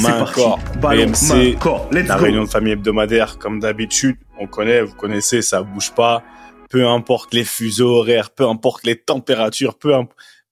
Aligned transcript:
main 0.00 0.24
corps 0.32 0.58
BMC, 0.80 1.56
la 1.92 2.16
réunion 2.16 2.44
de 2.44 2.48
famille 2.48 2.72
hebdomadaire 2.72 3.38
comme 3.38 3.60
d'habitude. 3.60 4.16
On 4.38 4.46
connaît, 4.46 4.82
vous 4.82 4.94
connaissez, 4.94 5.42
ça 5.42 5.62
bouge 5.62 5.92
pas. 5.92 6.22
Peu 6.70 6.86
importe 6.86 7.34
les 7.34 7.44
fuseaux 7.44 7.98
horaires, 7.98 8.30
peu 8.30 8.48
importe 8.48 8.84
les 8.84 8.96
températures, 8.96 9.78
peu, 9.78 9.92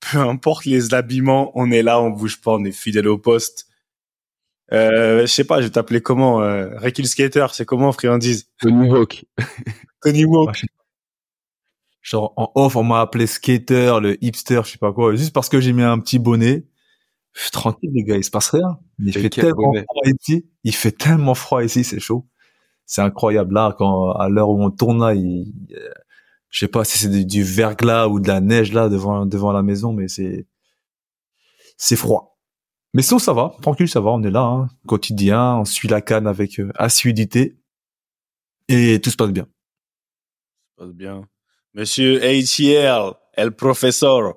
peu 0.01 0.19
importe 0.19 0.65
les 0.65 0.95
habillements, 0.95 1.51
on 1.55 1.71
est 1.71 1.83
là, 1.83 2.01
on 2.01 2.11
bouge 2.11 2.41
pas, 2.41 2.53
on 2.53 2.65
est 2.65 2.73
fidèle 2.73 3.09
au 3.09 3.19
poste. 3.19 3.67
Euh, 4.73 5.23
je 5.23 5.27
sais 5.27 5.45
pas, 5.45 5.61
je 5.61 5.67
vais 5.67 5.73
t'appeler 5.73 6.01
comment 6.01 6.41
euh, 6.41 6.71
Skater, 7.05 7.47
c'est 7.53 7.67
comment 7.67 7.93
friandise? 7.93 8.49
Tony 8.61 8.89
Hawk. 8.91 9.25
Tony 10.03 10.25
Hawk. 10.25 10.65
Genre 12.01 12.33
en 12.37 12.51
off, 12.57 12.75
on 12.75 12.83
m'a 12.83 13.01
appelé 13.01 13.29
skater, 13.29 14.01
le 14.01 14.23
hipster, 14.25 14.63
je 14.65 14.73
sais 14.73 14.79
pas 14.79 14.93
quoi, 14.93 15.15
juste 15.15 15.33
parce 15.33 15.49
que 15.49 15.61
j'ai 15.61 15.73
mis 15.73 15.83
un 15.83 16.01
petit 16.01 16.19
bonnet. 16.19 16.65
Tranquille 17.53 17.91
les 17.95 18.05
gars, 18.05 18.17
il 18.17 18.25
se 18.25 18.31
passe 18.31 18.51
rien. 18.51 18.79
Il 18.99 19.13
fait 19.13 19.31
tellement 19.31 19.73
froid 19.73 20.03
ici. 20.21 20.47
Il 20.65 20.75
fait 20.75 20.93
tellement 20.93 21.35
froid 21.35 21.65
ici, 21.65 21.85
c'est 21.85 22.01
chaud. 22.01 22.27
C'est 22.85 23.01
incroyable 23.01 23.55
là 23.55 23.75
quand 23.77 24.13
à 24.13 24.29
l'heure 24.29 24.51
où 24.51 24.63
on 24.63 24.71
tourne 24.71 25.01
là, 25.01 25.15
il, 25.15 25.53
je 26.51 26.59
sais 26.59 26.69
pas 26.69 26.85
si 26.85 26.99
c'est 26.99 27.25
du, 27.25 27.43
verglas 27.43 28.09
ou 28.09 28.21
de 28.21 28.29
la 28.29 28.41
neige 28.41 28.73
là 28.73 28.89
devant 28.89 29.25
devant 29.25 29.53
la 29.53 29.63
maison, 29.63 29.93
mais 29.93 30.09
c'est 30.09 30.47
c'est 31.79 31.97
froid. 31.97 32.39
Mais 32.93 33.03
sinon 33.03 33.19
ça 33.19 33.33
va, 33.33 33.57
tranquille 33.63 33.89
ça 33.89 34.01
va, 34.01 34.11
on 34.11 34.23
est 34.23 34.31
là, 34.31 34.43
hein, 34.43 34.69
quotidien, 34.87 35.57
on 35.57 35.65
suit 35.65 35.89
la 35.89 36.03
canne 36.03 36.27
avec 36.27 36.61
euh, 36.61 36.71
assiduité 36.75 37.59
et 38.69 39.01
tout 39.01 39.11
se 39.11 39.17
passe 39.17 39.31
bien. 39.31 39.45
Ça 39.45 40.85
se 40.85 40.85
passe 40.85 40.95
bien. 40.95 41.27
Monsieur 41.75 42.23
ATL, 42.23 43.15
El 43.33 43.53
Professeur, 43.53 44.35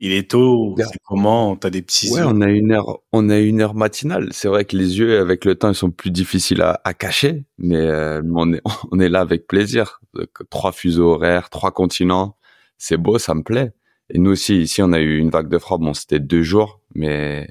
il 0.00 0.12
est 0.12 0.30
tôt. 0.30 0.74
C'est 0.78 0.98
comment 1.04 1.56
T'as 1.56 1.70
des 1.70 1.82
petits. 1.82 2.10
Ouais, 2.10 2.22
on 2.24 2.40
a 2.40 2.48
une 2.48 2.72
heure, 2.72 3.00
on 3.12 3.28
a 3.28 3.38
une 3.38 3.60
heure 3.60 3.74
matinale. 3.74 4.28
C'est 4.32 4.48
vrai 4.48 4.64
que 4.64 4.76
les 4.76 4.98
yeux, 4.98 5.20
avec 5.20 5.44
le 5.44 5.54
temps, 5.54 5.68
ils 5.68 5.74
sont 5.74 5.90
plus 5.90 6.10
difficiles 6.10 6.62
à, 6.62 6.80
à 6.84 6.94
cacher, 6.94 7.44
mais 7.58 7.76
euh, 7.76 8.22
on 8.34 8.52
est, 8.54 8.62
on 8.90 8.98
est 8.98 9.08
là 9.08 9.20
avec 9.20 9.46
plaisir. 9.46 10.00
Trois 10.48 10.72
fuseaux 10.72 11.12
horaires, 11.12 11.50
trois 11.50 11.70
continents, 11.70 12.36
c'est 12.78 12.96
beau, 12.96 13.18
ça 13.18 13.34
me 13.34 13.42
plaît. 13.42 13.72
Et 14.08 14.18
nous 14.18 14.32
aussi, 14.32 14.62
ici, 14.62 14.82
on 14.82 14.92
a 14.92 14.98
eu 14.98 15.18
une 15.18 15.30
vague 15.30 15.48
de 15.48 15.58
froid. 15.58 15.78
Bon, 15.78 15.94
c'était 15.94 16.18
deux 16.18 16.42
jours, 16.42 16.80
mais 16.94 17.48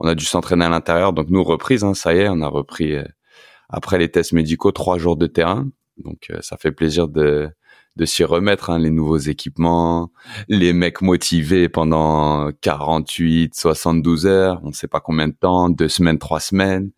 on 0.00 0.08
a 0.08 0.14
dû 0.14 0.24
s'entraîner 0.24 0.64
à 0.64 0.68
l'intérieur. 0.68 1.12
Donc 1.12 1.28
nous, 1.30 1.44
reprise, 1.44 1.84
hein, 1.84 1.94
ça 1.94 2.14
y 2.14 2.18
est, 2.18 2.28
on 2.28 2.40
a 2.40 2.48
repris 2.48 2.96
euh, 2.96 3.04
après 3.68 3.98
les 3.98 4.10
tests 4.10 4.32
médicaux 4.32 4.72
trois 4.72 4.98
jours 4.98 5.16
de 5.16 5.26
terrain. 5.26 5.68
Donc 5.98 6.28
euh, 6.30 6.38
ça 6.40 6.56
fait 6.56 6.72
plaisir 6.72 7.06
de 7.08 7.50
de 7.96 8.04
s'y 8.04 8.24
remettre, 8.24 8.70
hein, 8.70 8.78
les 8.78 8.90
nouveaux 8.90 9.18
équipements, 9.18 10.10
les 10.48 10.72
mecs 10.72 11.02
motivés 11.02 11.68
pendant 11.68 12.50
48, 12.62 13.54
72 13.54 14.26
heures, 14.26 14.60
on 14.62 14.68
ne 14.68 14.72
sait 14.72 14.88
pas 14.88 15.00
combien 15.00 15.28
de 15.28 15.34
temps, 15.34 15.68
deux 15.68 15.88
semaines, 15.88 16.18
trois 16.18 16.40
semaines. 16.40 16.90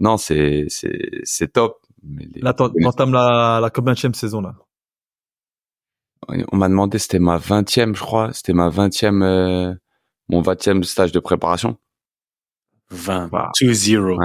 Non, 0.00 0.16
c'est 0.16 0.66
c'est 0.68 1.20
c'est 1.24 1.52
top. 1.52 1.78
Mais 2.02 2.28
là, 2.36 2.52
t'entames 2.52 3.12
la 3.12 3.60
la 3.62 3.70
combien 3.70 3.94
saison 3.94 4.40
là? 4.42 4.54
On 6.28 6.56
m'a 6.56 6.68
demandé, 6.68 6.98
c'était 6.98 7.18
ma 7.18 7.36
vingtième, 7.36 7.94
je 7.94 8.00
crois, 8.00 8.32
c'était 8.32 8.54
ma 8.54 8.70
vingtième, 8.70 9.22
euh, 9.22 9.74
mon 10.28 10.40
vingtième 10.40 10.82
stage 10.84 11.12
de 11.12 11.20
préparation. 11.20 11.76
20, 12.90 13.30
2-0. 13.60 14.16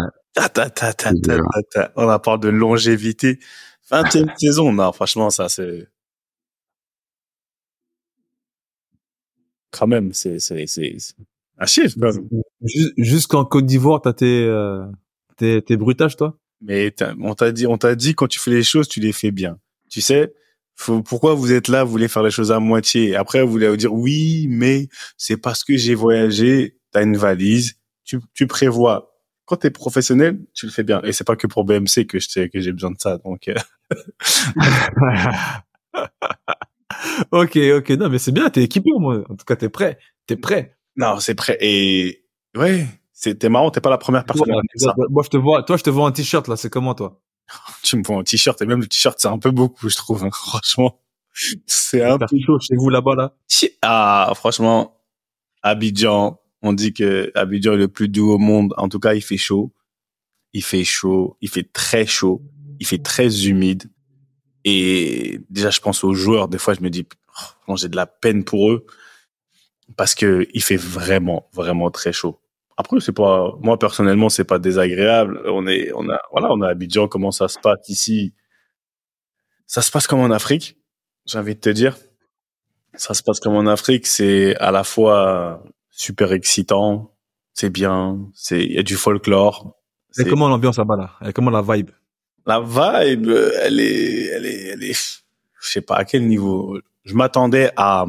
On 1.95 2.09
a 2.09 2.19
parlé 2.19 2.39
de 2.39 2.49
longévité. 2.49 3.39
20e 3.91 4.31
saison, 4.37 4.71
non, 4.71 4.91
franchement, 4.91 5.29
ça, 5.29 5.49
c'est, 5.49 5.87
quand 9.71 9.87
même, 9.87 10.13
c'est 10.13 10.39
c'est 10.39 10.65
c'est 10.67 10.97
un 11.57 11.65
chiffre. 11.65 11.97
Jusqu'en 12.97 13.45
Côte 13.45 13.65
d'Ivoire, 13.65 14.01
t'as 14.01 14.13
tes 14.13 14.45
euh, 14.45 14.85
tes 15.37 15.61
tes 15.61 15.77
bruitages, 15.77 16.15
toi? 16.17 16.37
Mais 16.61 16.93
on 17.21 17.35
t'a 17.35 17.51
dit 17.51 17.67
on 17.67 17.77
t'a 17.77 17.95
dit 17.95 18.15
quand 18.15 18.27
tu 18.27 18.39
fais 18.39 18.51
les 18.51 18.63
choses, 18.63 18.87
tu 18.87 18.99
les 18.99 19.13
fais 19.13 19.31
bien. 19.31 19.59
Tu 19.89 20.01
sais. 20.01 20.33
Faut, 20.75 21.03
pourquoi 21.03 21.33
vous 21.33 21.51
êtes 21.51 21.67
là, 21.67 21.83
vous 21.83 21.91
voulez 21.91 22.07
faire 22.07 22.23
les 22.23 22.31
choses 22.31 22.53
à 22.53 22.59
moitié? 22.59 23.13
Après, 23.15 23.43
vous 23.43 23.51
voulez 23.51 23.67
vous 23.67 23.75
dire 23.75 23.93
oui, 23.93 24.47
mais 24.49 24.87
c'est 25.17 25.35
parce 25.35 25.65
que 25.65 25.75
j'ai 25.75 25.93
voyagé. 25.95 26.77
T'as 26.91 27.03
une 27.03 27.17
valise, 27.17 27.75
tu, 28.05 28.19
tu 28.33 28.47
prévois. 28.47 29.13
Quand 29.45 29.57
t'es 29.57 29.71
professionnel, 29.71 30.39
tu 30.53 30.65
le 30.65 30.71
fais 30.71 30.83
bien. 30.83 31.01
Et 31.03 31.11
c'est 31.11 31.25
pas 31.25 31.35
que 31.35 31.47
pour 31.47 31.65
BMC 31.65 32.05
que 32.07 32.19
je 32.19 32.47
que 32.47 32.59
j'ai 32.61 32.71
besoin 32.71 32.91
de 32.91 32.97
ça. 32.99 33.17
Donc. 33.17 33.49
Ok, 37.31 37.57
ok. 37.57 37.89
Non, 37.91 38.09
mais 38.09 38.19
c'est 38.19 38.31
bien, 38.31 38.49
t'es 38.49 38.63
équipé 38.63 38.91
moi. 38.97 39.21
En 39.29 39.35
tout 39.35 39.45
cas, 39.45 39.55
t'es 39.55 39.69
prêt. 39.69 39.99
T'es 40.27 40.35
prêt. 40.35 40.77
Non, 40.95 41.19
c'est 41.19 41.35
prêt. 41.35 41.57
Et 41.61 42.25
ouais, 42.57 42.87
c'était 43.13 43.49
marrant. 43.49 43.71
T'es 43.71 43.81
pas 43.81 43.89
la 43.89 43.97
première 43.97 44.25
personne. 44.25 44.47
ça. 44.75 44.93
Moi, 45.09 45.23
je 45.23 45.29
te 45.29 45.37
vois. 45.37 45.63
Toi, 45.63 45.77
je 45.77 45.83
te 45.83 45.89
vois 45.89 46.05
en 46.05 46.11
t-shirt 46.11 46.47
là. 46.47 46.55
C'est 46.55 46.69
comment 46.69 46.93
toi? 46.95 47.21
Tu 47.83 47.97
me 47.97 48.03
vois 48.03 48.17
en 48.17 48.23
t-shirt 48.23 48.61
et 48.61 48.65
même 48.65 48.81
le 48.81 48.87
t-shirt, 48.87 49.17
c'est 49.19 49.27
un 49.27 49.39
peu 49.39 49.51
beaucoup, 49.51 49.89
je 49.89 49.95
trouve. 49.95 50.23
Hein, 50.23 50.29
franchement, 50.31 50.99
c'est 51.65 52.03
un 52.03 52.17
peu 52.17 52.37
chaud 52.45 52.59
chez 52.59 52.75
vous 52.75 52.89
là-bas 52.89 53.15
là? 53.15 53.35
Ah, 53.81 54.31
franchement, 54.35 55.01
Abidjan. 55.63 56.39
On 56.61 56.73
dit 56.73 56.93
que 56.93 57.31
Abidjan 57.35 57.73
est 57.73 57.77
le 57.77 57.87
plus 57.87 58.09
doux 58.09 58.31
au 58.31 58.37
monde. 58.37 58.73
En 58.77 58.89
tout 58.89 58.99
cas, 58.99 59.13
il 59.13 59.21
fait 59.21 59.37
chaud. 59.37 59.71
Il 60.53 60.63
fait 60.63 60.83
chaud. 60.83 61.37
Il 61.41 61.49
fait 61.49 61.71
très 61.71 62.05
chaud. 62.05 62.41
Il 62.79 62.85
fait 62.85 63.01
très 63.01 63.47
humide. 63.47 63.89
Et 64.71 65.41
déjà, 65.49 65.69
je 65.71 65.79
pense 65.79 66.03
aux 66.03 66.13
joueurs. 66.13 66.47
Des 66.47 66.59
fois, 66.59 66.73
je 66.75 66.81
me 66.81 66.89
dis, 66.89 67.07
oh, 67.67 67.75
j'ai 67.75 67.89
de 67.89 67.95
la 67.95 68.05
peine 68.05 68.43
pour 68.43 68.71
eux 68.71 68.85
parce 69.97 70.13
que 70.13 70.47
il 70.53 70.61
fait 70.61 70.77
vraiment, 70.77 71.49
vraiment 71.53 71.89
très 71.89 72.13
chaud. 72.13 72.39
Après, 72.77 72.99
c'est 72.99 73.11
pas, 73.11 73.53
moi 73.59 73.79
personnellement, 73.79 74.29
c'est 74.29 74.43
pas 74.43 74.59
désagréable. 74.59 75.41
On 75.45 75.67
est, 75.67 75.91
on 75.95 76.09
a, 76.09 76.21
voilà, 76.31 76.49
on 76.51 76.61
a 76.61 76.69
Abidjan. 76.69 77.07
Comment 77.07 77.31
ça 77.31 77.47
se 77.47 77.59
passe 77.59 77.89
ici? 77.89 78.33
Ça 79.65 79.81
se 79.81 79.91
passe 79.91 80.07
comme 80.07 80.19
en 80.19 80.31
Afrique. 80.31 80.77
J'ai 81.25 81.39
envie 81.39 81.55
de 81.55 81.59
te 81.59 81.69
dire, 81.69 81.97
ça 82.93 83.13
se 83.13 83.23
passe 83.23 83.39
comme 83.39 83.55
en 83.55 83.67
Afrique. 83.67 84.07
C'est 84.07 84.55
à 84.57 84.71
la 84.71 84.83
fois 84.83 85.63
super 85.89 86.31
excitant, 86.31 87.15
c'est 87.53 87.69
bien, 87.69 88.19
c'est, 88.33 88.63
il 88.63 88.73
y 88.73 88.79
a 88.79 88.83
du 88.83 88.95
folklore. 88.95 89.75
Et 90.17 90.25
comment 90.25 90.47
l'ambiance 90.47 90.77
là-bas 90.77 90.95
là? 90.95 91.27
Et 91.27 91.33
comment 91.33 91.51
la 91.51 91.61
vibe? 91.61 91.91
La 92.49 92.59
vibe, 92.61 93.29
elle 93.61 93.79
est, 93.79 94.25
elle 94.25 94.45
est, 94.47 94.63
elle 94.73 94.83
est, 94.83 94.93
je 95.61 95.69
sais 95.69 95.81
pas 95.81 95.97
à 95.97 96.03
quel 96.05 96.27
niveau. 96.27 96.79
Je 97.05 97.13
m'attendais 97.13 97.71
à 97.77 98.07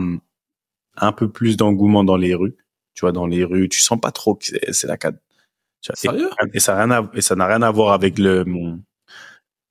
un 0.96 1.12
peu 1.12 1.30
plus 1.30 1.58
d'engouement 1.58 2.04
dans 2.04 2.16
les 2.16 2.34
rues. 2.34 2.56
Tu 2.94 3.02
vois, 3.02 3.12
dans 3.12 3.26
les 3.26 3.44
rues, 3.44 3.68
tu 3.68 3.80
sens 3.80 4.00
pas 4.00 4.12
trop 4.12 4.34
que 4.34 4.46
c'est 4.72 4.86
la 4.86 4.96
cadre. 4.96 5.18
Sérieux? 5.94 6.30
et, 6.54 6.60
ça 6.60 6.74
n'a 6.74 6.84
rien 6.84 7.10
et 7.14 7.20
ça 7.20 7.36
n'a 7.36 7.46
rien 7.46 7.62
à 7.62 7.70
voir 7.70 7.92
avec 7.92 8.18
le 8.18 8.44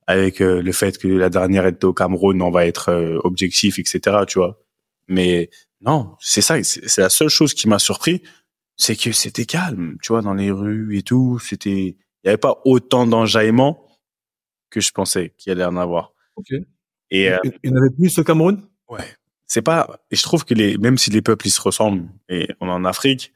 avec 0.06 0.40
euh, 0.40 0.60
le 0.60 0.72
fait 0.72 0.98
que 0.98 1.06
la 1.06 1.30
dernière 1.30 1.66
était 1.66 1.84
au 1.84 1.92
Cameroun, 1.92 2.40
on 2.42 2.50
va 2.50 2.66
être 2.66 2.90
euh, 2.90 3.18
objectif, 3.22 3.78
etc. 3.78 4.18
Tu 4.26 4.38
vois. 4.38 4.60
Mais 5.08 5.50
non, 5.80 6.16
c'est 6.20 6.42
ça, 6.42 6.62
c'est 6.62 6.98
la 6.98 7.10
seule 7.10 7.28
chose 7.28 7.54
qui 7.54 7.68
m'a 7.68 7.78
surpris, 7.78 8.22
c'est 8.76 8.96
que 8.96 9.12
c'était 9.12 9.46
calme, 9.46 9.98
tu 10.02 10.12
vois, 10.12 10.22
dans 10.22 10.34
les 10.34 10.50
rues 10.50 10.96
et 10.96 11.02
tout. 11.02 11.38
C'était, 11.40 11.96
il 11.96 12.24
y 12.24 12.28
avait 12.28 12.38
pas 12.38 12.60
autant 12.64 13.06
d'enjaillement 13.06 13.84
que 14.70 14.80
je 14.80 14.92
pensais 14.92 15.34
qu'il 15.36 15.52
allait 15.52 15.64
en 15.64 15.76
avoir. 15.76 16.14
Ok. 16.36 16.52
Et 17.10 17.30
euh, 17.30 17.38
il 17.62 17.70
y 17.70 17.72
en 17.72 17.76
avait 17.76 17.90
plus 17.90 18.18
au 18.18 18.24
Cameroun? 18.24 18.62
Ouais. 18.88 19.04
C'est 19.46 19.62
pas, 19.62 20.00
et 20.10 20.16
je 20.16 20.22
trouve 20.22 20.44
que 20.44 20.54
les, 20.54 20.78
même 20.78 20.96
si 20.96 21.10
les 21.10 21.22
peuples, 21.22 21.46
ils 21.48 21.50
se 21.50 21.60
ressemblent, 21.60 22.08
et 22.28 22.48
on 22.60 22.68
est 22.68 22.72
en 22.72 22.84
Afrique, 22.84 23.32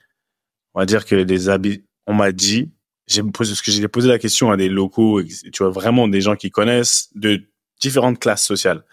on 0.74 0.80
va 0.80 0.86
dire 0.86 1.04
que 1.04 1.16
les 1.16 1.48
habits, 1.48 1.84
on 2.06 2.14
m'a 2.14 2.30
dit, 2.30 2.70
j'ai 3.06 3.22
posé, 3.22 3.54
ce 3.54 3.62
que 3.62 3.72
j'ai 3.72 3.88
posé 3.88 4.08
la 4.08 4.18
question 4.18 4.50
à 4.50 4.56
des 4.56 4.68
locaux, 4.68 5.22
tu 5.22 5.50
vois, 5.58 5.70
vraiment 5.70 6.06
des 6.06 6.20
gens 6.20 6.36
qui 6.36 6.50
connaissent 6.50 7.10
de 7.16 7.42
différentes 7.80 8.20
classes 8.20 8.44
sociales. 8.44 8.84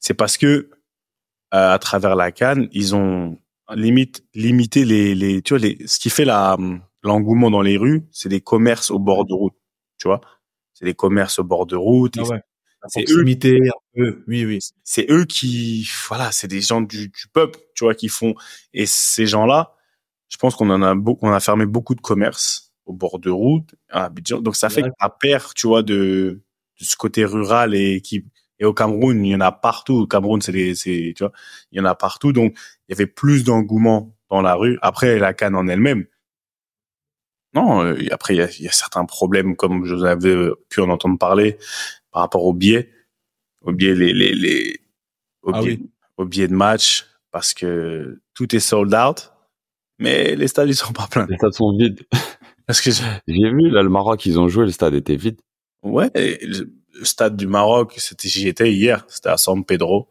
C'est 0.00 0.14
parce 0.14 0.38
que, 0.38 0.46
euh, 0.46 1.74
à 1.74 1.78
travers 1.78 2.16
la 2.16 2.32
canne, 2.32 2.68
ils 2.72 2.94
ont 2.94 3.38
limite 3.74 4.24
limité 4.34 4.84
les, 4.84 5.14
les, 5.14 5.42
tu 5.42 5.54
vois, 5.54 5.58
les, 5.58 5.78
ce 5.86 5.98
qui 5.98 6.10
fait 6.10 6.24
la, 6.24 6.56
l'engouement 7.02 7.50
dans 7.50 7.62
les 7.62 7.76
rues, 7.76 8.06
c'est 8.10 8.28
des 8.28 8.40
commerces 8.40 8.90
au 8.90 8.98
bord 8.98 9.24
de 9.24 9.34
route, 9.34 9.54
tu 9.98 10.08
vois. 10.08 10.20
C'est 10.74 10.84
des 10.84 10.94
commerces 10.94 11.38
au 11.38 11.44
bord 11.44 11.66
de 11.66 11.76
route. 11.76 12.14
Ah 12.18 12.22
ouais. 12.24 12.42
C'est 12.88 13.04
eux, 13.10 13.24
eux, 13.96 14.24
oui, 14.26 14.44
oui. 14.44 14.58
C'est 14.82 15.08
eux 15.08 15.24
qui, 15.24 15.88
voilà, 16.08 16.32
c'est 16.32 16.48
des 16.48 16.60
gens 16.60 16.80
du, 16.80 17.08
du 17.08 17.28
peuple, 17.32 17.60
tu 17.76 17.84
vois, 17.84 17.94
qui 17.94 18.08
font. 18.08 18.34
Et 18.74 18.86
ces 18.86 19.26
gens-là, 19.26 19.76
je 20.28 20.36
pense 20.36 20.56
qu'on 20.56 20.68
en 20.70 20.82
a 20.82 20.94
beaucoup, 20.94 21.26
on 21.26 21.32
a 21.32 21.38
fermé 21.38 21.64
beaucoup 21.64 21.94
de 21.94 22.00
commerces 22.00 22.72
au 22.84 22.92
bord 22.92 23.20
de 23.20 23.30
route 23.30 23.74
à 23.88 24.06
Abidjan. 24.06 24.40
Donc 24.40 24.56
ça 24.56 24.68
fait 24.68 24.82
qu'on 24.82 25.08
perd, 25.20 25.54
tu 25.54 25.68
vois, 25.68 25.84
de, 25.84 26.42
de 26.80 26.84
ce 26.84 26.96
côté 26.96 27.24
rural 27.24 27.74
et 27.74 28.00
qui 28.00 28.24
et 28.58 28.64
au 28.64 28.74
Cameroun, 28.74 29.24
il 29.24 29.32
y 29.32 29.34
en 29.34 29.40
a 29.40 29.50
partout. 29.50 29.94
Au 29.94 30.06
Cameroun, 30.06 30.40
c'est 30.40 30.52
des, 30.52 30.76
c'est, 30.76 31.14
tu 31.16 31.24
vois, 31.24 31.32
il 31.72 31.78
y 31.78 31.80
en 31.80 31.84
a 31.84 31.94
partout. 31.94 32.32
Donc 32.32 32.56
il 32.88 32.92
y 32.92 32.94
avait 32.94 33.06
plus 33.06 33.44
d'engouement 33.44 34.16
dans 34.30 34.40
la 34.40 34.54
rue. 34.54 34.78
Après 34.82 35.18
la 35.18 35.34
canne 35.34 35.56
en 35.56 35.66
elle-même, 35.68 36.06
non, 37.54 37.84
euh, 37.84 37.96
après, 38.10 38.34
il 38.34 38.38
y 38.38 38.42
a, 38.42 38.48
y 38.60 38.68
a, 38.68 38.72
certains 38.72 39.04
problèmes, 39.04 39.56
comme 39.56 39.84
je 39.84 39.94
vous 39.94 40.04
avais 40.04 40.50
pu 40.68 40.80
en 40.80 40.88
entendre 40.88 41.18
parler, 41.18 41.58
par 42.10 42.22
rapport 42.22 42.44
aux 42.44 42.54
billets, 42.54 42.90
aux 43.60 43.72
billets, 43.72 43.94
les, 43.94 44.12
les, 44.12 44.34
les 44.34 44.80
aux, 45.42 45.52
ah 45.54 46.24
billets 46.24 46.48
de 46.48 46.54
match, 46.54 47.06
parce 47.30 47.52
que 47.52 48.20
tout 48.34 48.54
est 48.54 48.60
sold 48.60 48.94
out, 48.94 49.32
mais 49.98 50.34
les 50.36 50.48
stades, 50.48 50.68
ils 50.68 50.74
sont 50.74 50.92
pas 50.92 51.06
pleins. 51.06 51.26
Les 51.28 51.36
stades 51.36 51.52
sont 51.52 51.76
vides. 51.76 52.00
Parce 52.66 52.80
que 52.80 52.90
j'ai 52.92 53.50
vu, 53.50 53.70
là, 53.70 53.82
le 53.82 53.88
Maroc, 53.88 54.24
ils 54.24 54.38
ont 54.38 54.48
joué, 54.48 54.64
le 54.64 54.70
stade 54.70 54.94
était 54.94 55.16
vide. 55.16 55.40
Ouais, 55.82 56.10
le, 56.14 56.70
stade 57.02 57.36
du 57.36 57.48
Maroc, 57.48 57.94
c'était, 57.98 58.28
j'y 58.28 58.46
étais 58.46 58.72
hier, 58.72 59.04
c'était 59.08 59.30
à 59.30 59.36
San 59.36 59.64
Pedro, 59.64 60.08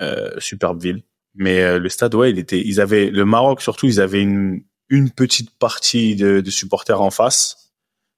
euh, 0.00 0.30
superbe 0.38 0.80
ville. 0.80 1.02
Mais 1.34 1.60
euh, 1.60 1.78
le 1.78 1.90
stade, 1.90 2.14
ouais, 2.14 2.30
il 2.30 2.38
était, 2.38 2.60
ils 2.60 2.80
avaient, 2.80 3.10
le 3.10 3.24
Maroc 3.26 3.60
surtout, 3.60 3.86
ils 3.86 4.00
avaient 4.00 4.22
une, 4.22 4.64
une 4.88 5.10
petite 5.10 5.50
partie 5.58 6.16
de, 6.16 6.40
de, 6.40 6.50
supporters 6.50 7.00
en 7.00 7.10
face. 7.10 7.72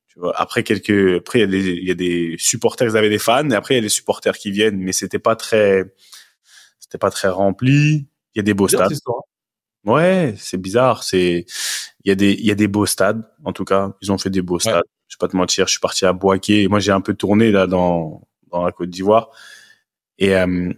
Tu 0.06 0.18
vois, 0.18 0.36
après 0.40 0.62
quelques, 0.62 1.18
après 1.18 1.40
il 1.40 1.42
y 1.42 1.44
a 1.44 1.46
des, 1.46 1.70
il 1.70 1.88
y 1.88 1.90
a 1.90 1.94
des 1.94 2.36
supporters, 2.38 2.88
ils 2.88 2.96
avaient 2.96 3.10
des 3.10 3.18
fans, 3.18 3.48
et 3.50 3.54
après 3.54 3.74
il 3.74 3.76
y 3.78 3.80
a 3.80 3.82
des 3.82 3.88
supporters 3.88 4.36
qui 4.36 4.50
viennent, 4.50 4.78
mais 4.78 4.92
c'était 4.92 5.18
pas 5.18 5.36
très, 5.36 5.94
c'était 6.78 6.98
pas 6.98 7.10
très 7.10 7.28
rempli. 7.28 8.06
Il 8.34 8.38
y 8.38 8.40
a 8.40 8.42
des 8.42 8.54
beaux 8.54 8.68
stades. 8.68 8.92
Ouais, 9.84 10.34
c'est 10.38 10.60
bizarre. 10.60 11.02
C'est, 11.02 11.46
il 12.04 12.08
y 12.08 12.10
a 12.10 12.14
des, 12.14 12.32
il 12.32 12.44
y 12.44 12.50
a 12.50 12.54
des 12.54 12.68
beaux 12.68 12.86
stades. 12.86 13.22
En 13.44 13.52
tout 13.52 13.64
cas, 13.64 13.92
ils 14.02 14.12
ont 14.12 14.18
fait 14.18 14.30
des 14.30 14.42
beaux 14.42 14.58
stades. 14.58 14.84
Je 15.08 15.16
vais 15.16 15.18
pas 15.18 15.28
te 15.28 15.36
mentir, 15.36 15.66
je 15.66 15.72
suis 15.72 15.80
parti 15.80 16.04
à 16.04 16.12
Boaké. 16.12 16.68
Moi, 16.68 16.78
j'ai 16.78 16.92
un 16.92 17.00
peu 17.00 17.14
tourné 17.14 17.50
là 17.50 17.66
dans 17.66 18.28
dans 18.50 18.64
la 18.64 18.72
Côte 18.72 18.90
d'Ivoire. 18.90 19.30
Et 20.18 20.36
euh, 20.36 20.72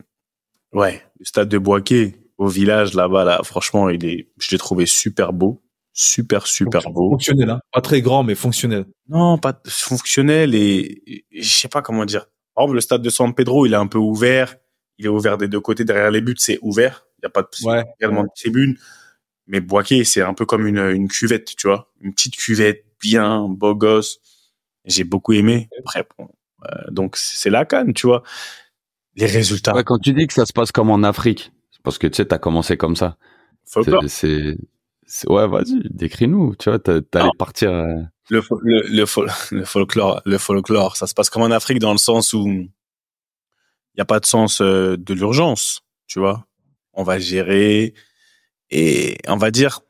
ouais, 0.72 1.02
le 1.18 1.24
stade 1.24 1.48
de 1.48 1.58
Boaké 1.58 2.16
au 2.38 2.46
village 2.46 2.94
là-bas, 2.94 3.24
là, 3.24 3.40
franchement, 3.44 3.88
il 3.88 4.04
est, 4.04 4.30
je 4.38 4.50
l'ai 4.50 4.58
trouvé 4.58 4.86
super 4.86 5.32
beau 5.32 5.62
super 5.92 6.46
super 6.46 6.90
beau. 6.90 7.10
Fonctionnel, 7.10 7.50
hein. 7.50 7.60
Pas 7.72 7.80
très 7.80 8.00
grand, 8.00 8.22
mais 8.22 8.34
fonctionnel. 8.34 8.86
Non, 9.08 9.38
pas 9.38 9.60
fonctionnel 9.66 10.54
et, 10.54 11.24
je 11.30 11.48
sais 11.48 11.68
pas 11.68 11.82
comment 11.82 12.04
dire. 12.04 12.26
Par 12.54 12.64
exemple, 12.64 12.74
le 12.76 12.80
stade 12.80 13.02
de 13.02 13.10
San 13.10 13.34
Pedro, 13.34 13.66
il 13.66 13.72
est 13.72 13.76
un 13.76 13.86
peu 13.86 13.98
ouvert. 13.98 14.56
Il 14.98 15.06
est 15.06 15.08
ouvert 15.08 15.38
des 15.38 15.48
deux 15.48 15.60
côtés. 15.60 15.84
Derrière 15.84 16.10
les 16.10 16.20
buts, 16.20 16.34
c'est 16.38 16.58
ouvert. 16.62 17.06
Il 17.18 17.22
y 17.22 17.26
a 17.26 17.30
pas 17.30 17.42
de, 17.42 17.48
ouais. 17.66 17.84
de 18.00 18.28
tribune. 18.36 18.76
Mais 19.46 19.60
Boaké, 19.60 20.04
c'est 20.04 20.22
un 20.22 20.34
peu 20.34 20.46
comme 20.46 20.66
une, 20.66 20.78
une 20.78 21.08
cuvette, 21.08 21.56
tu 21.56 21.66
vois. 21.66 21.92
Une 22.00 22.14
petite 22.14 22.36
cuvette, 22.36 22.84
bien, 23.00 23.46
beau 23.48 23.74
gosse. 23.74 24.20
J'ai 24.84 25.04
beaucoup 25.04 25.32
aimé. 25.32 25.68
Après, 25.80 26.06
bon, 26.18 26.28
euh, 26.64 26.90
donc 26.90 27.16
c'est 27.16 27.50
la 27.50 27.64
canne, 27.64 27.92
tu 27.94 28.06
vois. 28.06 28.22
Les 29.16 29.26
résultats. 29.26 29.74
Ouais, 29.74 29.84
quand 29.84 29.98
tu 29.98 30.12
dis 30.12 30.26
que 30.26 30.32
ça 30.32 30.46
se 30.46 30.52
passe 30.52 30.72
comme 30.72 30.90
en 30.90 31.02
Afrique, 31.02 31.52
parce 31.82 31.98
que 31.98 32.06
tu 32.06 32.16
sais, 32.16 32.26
t'as 32.26 32.38
commencé 32.38 32.76
comme 32.76 32.96
ça. 32.96 33.16
C'est 33.64 34.56
ouais, 35.26 35.48
vas-y, 35.48 35.80
décris-nous. 35.90 36.54
Tu 36.56 36.70
vois, 36.70 36.78
t'allais 36.78 37.30
partir. 37.38 37.70
Euh, 37.70 38.02
le, 38.30 38.42
le, 38.62 39.04
le, 39.50 39.64
folklore, 39.64 40.22
le 40.24 40.38
folklore, 40.38 40.96
ça 40.96 41.06
se 41.06 41.14
passe 41.14 41.30
comme 41.30 41.42
en 41.42 41.50
Afrique 41.50 41.78
dans 41.78 41.92
le 41.92 41.98
sens 41.98 42.32
où 42.32 42.46
il 42.48 42.70
n'y 43.96 44.00
a 44.00 44.06
pas 44.06 44.20
de 44.20 44.26
sens 44.26 44.60
euh, 44.60 44.96
de 44.96 45.14
l'urgence. 45.14 45.82
Tu 46.06 46.18
vois, 46.18 46.46
on 46.92 47.02
va 47.02 47.18
gérer 47.18 47.94
et 48.70 49.18
on 49.28 49.36
va 49.36 49.50
dire 49.50 49.80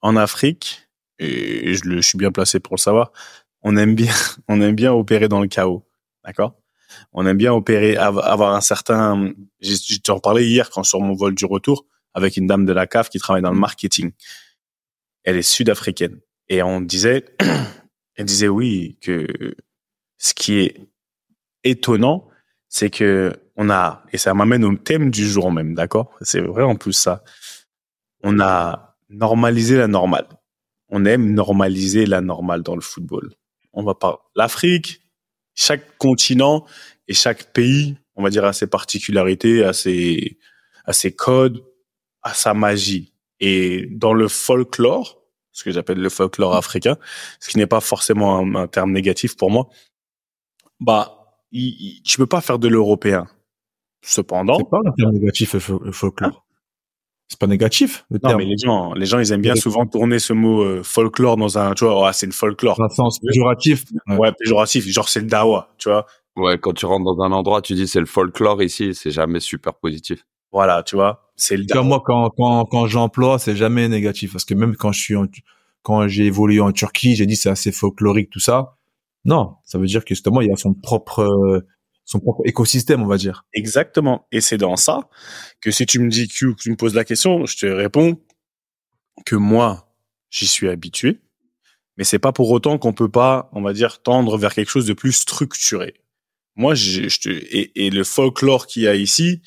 en 0.00 0.16
Afrique, 0.16 0.88
et 1.18 1.74
je, 1.74 1.84
le, 1.84 1.96
je 1.96 2.08
suis 2.08 2.18
bien 2.18 2.32
placé 2.32 2.60
pour 2.60 2.74
le 2.74 2.80
savoir, 2.80 3.12
on 3.62 3.76
aime 3.76 3.94
bien, 3.94 4.12
on 4.48 4.60
aime 4.60 4.74
bien 4.74 4.92
opérer 4.92 5.28
dans 5.28 5.40
le 5.40 5.48
chaos. 5.48 5.86
D'accord? 6.24 6.54
On 7.12 7.26
aime 7.26 7.36
bien 7.36 7.52
opérer, 7.52 7.96
avoir 7.96 8.54
un 8.54 8.60
certain. 8.60 9.32
J'ai 9.60 9.98
t'en 9.98 10.20
parlais 10.20 10.46
hier 10.46 10.70
quand 10.70 10.84
sur 10.84 11.00
mon 11.00 11.14
vol 11.14 11.34
du 11.34 11.44
retour 11.44 11.86
avec 12.14 12.36
une 12.36 12.46
dame 12.46 12.64
de 12.64 12.72
la 12.72 12.86
CAF 12.86 13.08
qui 13.08 13.18
travaille 13.18 13.42
dans 13.42 13.52
le 13.52 13.58
marketing. 13.58 14.12
Elle 15.24 15.36
est 15.36 15.42
sud-africaine. 15.42 16.20
Et 16.48 16.62
on 16.62 16.80
disait, 16.80 17.24
elle 18.16 18.24
disait 18.24 18.48
oui, 18.48 18.98
que 19.00 19.26
ce 20.18 20.34
qui 20.34 20.60
est 20.60 20.80
étonnant, 21.64 22.28
c'est 22.68 22.90
que 22.90 23.32
on 23.56 23.70
a, 23.70 24.04
et 24.12 24.18
ça 24.18 24.34
m'amène 24.34 24.64
au 24.64 24.74
thème 24.74 25.10
du 25.10 25.28
jour 25.28 25.52
même, 25.52 25.74
d'accord? 25.74 26.12
C'est 26.22 26.40
vrai 26.40 26.62
en 26.62 26.76
plus 26.76 26.92
ça. 26.92 27.22
On 28.22 28.40
a 28.40 28.96
normalisé 29.08 29.76
la 29.76 29.86
normale. 29.86 30.26
On 30.88 31.04
aime 31.04 31.32
normaliser 31.32 32.06
la 32.06 32.20
normale 32.20 32.62
dans 32.62 32.74
le 32.74 32.80
football. 32.80 33.32
On 33.72 33.82
va 33.84 33.94
pas, 33.94 34.30
l'Afrique, 34.34 35.02
chaque 35.54 35.98
continent 35.98 36.66
et 37.08 37.14
chaque 37.14 37.52
pays, 37.52 37.96
on 38.16 38.22
va 38.22 38.30
dire, 38.30 38.44
a 38.44 38.52
ses 38.52 38.66
particularités, 38.66 39.64
a 39.64 39.72
ses, 39.72 40.38
a 40.84 40.92
ses 40.92 41.12
codes, 41.12 41.62
à 42.24 42.34
sa 42.34 42.54
magie. 42.54 43.12
Et 43.40 43.86
dans 43.92 44.12
le 44.12 44.26
folklore, 44.28 45.20
ce 45.52 45.62
que 45.62 45.70
j'appelle 45.70 45.98
le 45.98 46.08
folklore 46.08 46.56
africain, 46.56 46.96
ce 47.38 47.50
qui 47.50 47.58
n'est 47.58 47.66
pas 47.66 47.80
forcément 47.80 48.38
un, 48.38 48.66
terme 48.66 48.92
négatif 48.92 49.36
pour 49.36 49.50
moi, 49.50 49.68
bah, 50.80 51.38
il, 51.52 52.02
tu 52.02 52.18
peux 52.18 52.26
pas 52.26 52.40
faire 52.40 52.58
de 52.58 52.68
l'européen. 52.68 53.26
Cependant. 54.02 54.58
C'est 54.58 54.68
pas 54.68 54.80
un 54.84 54.92
terme 54.92 55.12
négatif, 55.12 55.54
le 55.54 55.92
folklore. 55.92 56.44
c'est 57.28 57.38
pas 57.38 57.46
négatif, 57.46 58.04
le 58.10 58.18
non, 58.22 58.36
mais 58.36 58.44
les 58.44 58.58
gens, 58.58 58.92
les 58.92 59.06
gens, 59.06 59.18
ils 59.18 59.32
aiment 59.32 59.40
bien 59.40 59.54
souvent 59.54 59.86
tourner 59.86 60.18
ce 60.18 60.34
mot 60.34 60.62
euh, 60.62 60.82
folklore 60.82 61.36
dans 61.36 61.56
un, 61.56 61.72
tu 61.72 61.84
vois, 61.84 62.08
oh, 62.08 62.12
c'est 62.12 62.26
le 62.26 62.32
folklore. 62.32 62.76
Dans 62.76 62.84
un 62.84 62.88
sens 62.88 63.18
péjoratif. 63.20 63.84
Ouais, 64.08 64.32
péjoratif. 64.32 64.86
Genre, 64.86 65.08
c'est 65.08 65.20
le 65.20 65.26
dawa, 65.26 65.74
tu 65.78 65.88
vois. 65.88 66.04
Ouais, 66.36 66.58
quand 66.58 66.72
tu 66.72 66.84
rentres 66.84 67.04
dans 67.04 67.22
un 67.22 67.32
endroit, 67.32 67.62
tu 67.62 67.74
dis 67.74 67.86
c'est 67.86 68.00
le 68.00 68.06
folklore 68.06 68.62
ici, 68.62 68.94
c'est 68.94 69.12
jamais 69.12 69.40
super 69.40 69.74
positif. 69.74 70.26
Voilà, 70.52 70.82
tu 70.82 70.96
vois. 70.96 71.23
C'est 71.36 71.56
le. 71.56 71.82
moi, 71.82 72.02
quand 72.04 72.30
quand 72.30 72.64
quand 72.66 72.86
j'emploie, 72.86 73.38
c'est 73.38 73.56
jamais 73.56 73.88
négatif 73.88 74.32
parce 74.32 74.44
que 74.44 74.54
même 74.54 74.76
quand 74.76 74.92
je 74.92 75.00
suis 75.00 75.14
quand 75.82 76.08
j'ai 76.08 76.26
évolué 76.26 76.60
en 76.60 76.72
Turquie, 76.72 77.16
j'ai 77.16 77.26
dit 77.26 77.36
c'est 77.36 77.50
assez 77.50 77.72
folklorique 77.72 78.30
tout 78.30 78.40
ça. 78.40 78.76
Non, 79.24 79.56
ça 79.64 79.78
veut 79.78 79.86
dire 79.86 80.04
que 80.04 80.14
justement 80.14 80.40
il 80.40 80.48
y 80.48 80.52
a 80.52 80.56
son 80.56 80.74
propre 80.74 81.20
euh, 81.20 81.66
son 82.04 82.20
propre 82.20 82.42
écosystème, 82.44 83.02
on 83.02 83.06
va 83.06 83.16
dire. 83.16 83.46
Exactement. 83.52 84.26
Et 84.30 84.40
c'est 84.40 84.58
dans 84.58 84.76
ça 84.76 85.08
que 85.60 85.70
si 85.70 85.86
tu 85.86 85.98
me 85.98 86.08
dis 86.08 86.28
que 86.28 86.52
tu 86.54 86.70
me 86.70 86.76
poses 86.76 86.94
la 86.94 87.04
question, 87.04 87.46
je 87.46 87.56
te 87.56 87.66
réponds 87.66 88.20
que 89.24 89.36
moi 89.36 89.88
j'y 90.30 90.46
suis 90.46 90.68
habitué, 90.68 91.20
mais 91.96 92.04
c'est 92.04 92.18
pas 92.18 92.32
pour 92.32 92.50
autant 92.50 92.78
qu'on 92.78 92.92
peut 92.92 93.10
pas, 93.10 93.48
on 93.52 93.62
va 93.62 93.72
dire, 93.72 94.02
tendre 94.02 94.36
vers 94.36 94.54
quelque 94.54 94.70
chose 94.70 94.86
de 94.86 94.92
plus 94.92 95.12
structuré. 95.12 95.94
Moi, 96.56 96.74
je, 96.74 97.08
je 97.08 97.20
te, 97.20 97.28
et, 97.28 97.86
et 97.86 97.90
le 97.90 98.04
folklore 98.04 98.66
qu'il 98.66 98.82
y 98.82 98.88
a 98.88 98.94
ici, 98.94 99.42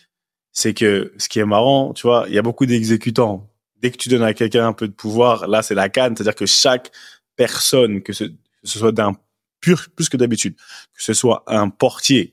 c'est 0.57 0.73
que 0.73 1.13
ce 1.19 1.29
qui 1.29 1.37
est 1.37 1.45
marrant, 1.45 1.93
tu 1.93 2.07
vois, 2.07 2.25
il 2.29 2.33
y 2.33 2.39
a 2.39 2.41
beaucoup 2.41 2.65
d'exécutants. 2.65 3.47
Dès 3.79 3.91
que 3.91 3.97
tu 3.97 4.09
donnes 4.09 4.23
à 4.23 4.33
quelqu'un 4.33 4.65
un 4.65 4.73
peu 4.73 4.87
de 4.87 4.93
pouvoir, 4.93 5.47
là, 5.47 5.61
c'est 5.61 5.75
la 5.75 5.87
canne. 5.87 6.15
C'est-à-dire 6.15 6.33
que 6.33 6.47
chaque 6.47 6.89
personne, 7.35 8.01
que 8.01 8.11
ce, 8.11 8.25
soit 8.63 8.91
d'un 8.91 9.15
pur, 9.61 9.85
plus 9.95 10.09
que 10.09 10.17
d'habitude, 10.17 10.55
que 10.55 11.03
ce 11.03 11.13
soit 11.13 11.43
un 11.45 11.69
portier 11.69 12.31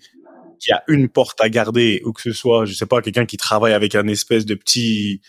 qui 0.58 0.72
a 0.72 0.82
une 0.88 1.10
porte 1.10 1.38
à 1.42 1.50
garder, 1.50 2.00
ou 2.06 2.14
que 2.14 2.22
ce 2.22 2.32
soit, 2.32 2.64
je 2.64 2.72
sais 2.72 2.86
pas, 2.86 3.02
quelqu'un 3.02 3.26
qui 3.26 3.36
travaille 3.36 3.74
avec 3.74 3.94
un 3.94 4.06
espèce 4.06 4.46
de 4.46 4.54
petit 4.54 5.20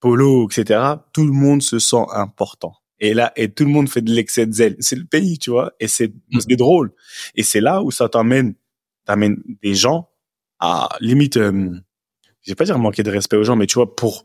polo, 0.00 0.48
etc., 0.50 0.94
tout 1.12 1.24
le 1.24 1.32
monde 1.32 1.62
se 1.62 1.78
sent 1.78 2.04
important. 2.10 2.74
Et 2.98 3.14
là, 3.14 3.32
et 3.36 3.48
tout 3.48 3.64
le 3.64 3.70
monde 3.70 3.88
fait 3.88 4.02
de 4.02 4.10
l'excès 4.10 4.44
de 4.44 4.52
zèle. 4.52 4.74
C'est 4.80 4.96
le 4.96 5.04
pays, 5.04 5.38
tu 5.38 5.50
vois, 5.50 5.72
et 5.78 5.86
c'est, 5.86 6.08
mm. 6.32 6.40
c'est 6.40 6.56
drôle. 6.56 6.92
Et 7.36 7.44
c'est 7.44 7.60
là 7.60 7.80
où 7.80 7.92
ça 7.92 8.08
t'amène, 8.08 8.56
t'amène 9.04 9.40
des 9.62 9.76
gens 9.76 10.10
à 10.58 10.88
limite, 10.98 11.36
euh, 11.36 11.70
je 12.48 12.52
vais 12.52 12.56
pas 12.56 12.64
dire 12.64 12.78
manquer 12.78 13.02
de 13.02 13.10
respect 13.10 13.36
aux 13.36 13.44
gens, 13.44 13.56
mais 13.56 13.66
tu 13.66 13.74
vois, 13.74 13.94
pour, 13.94 14.24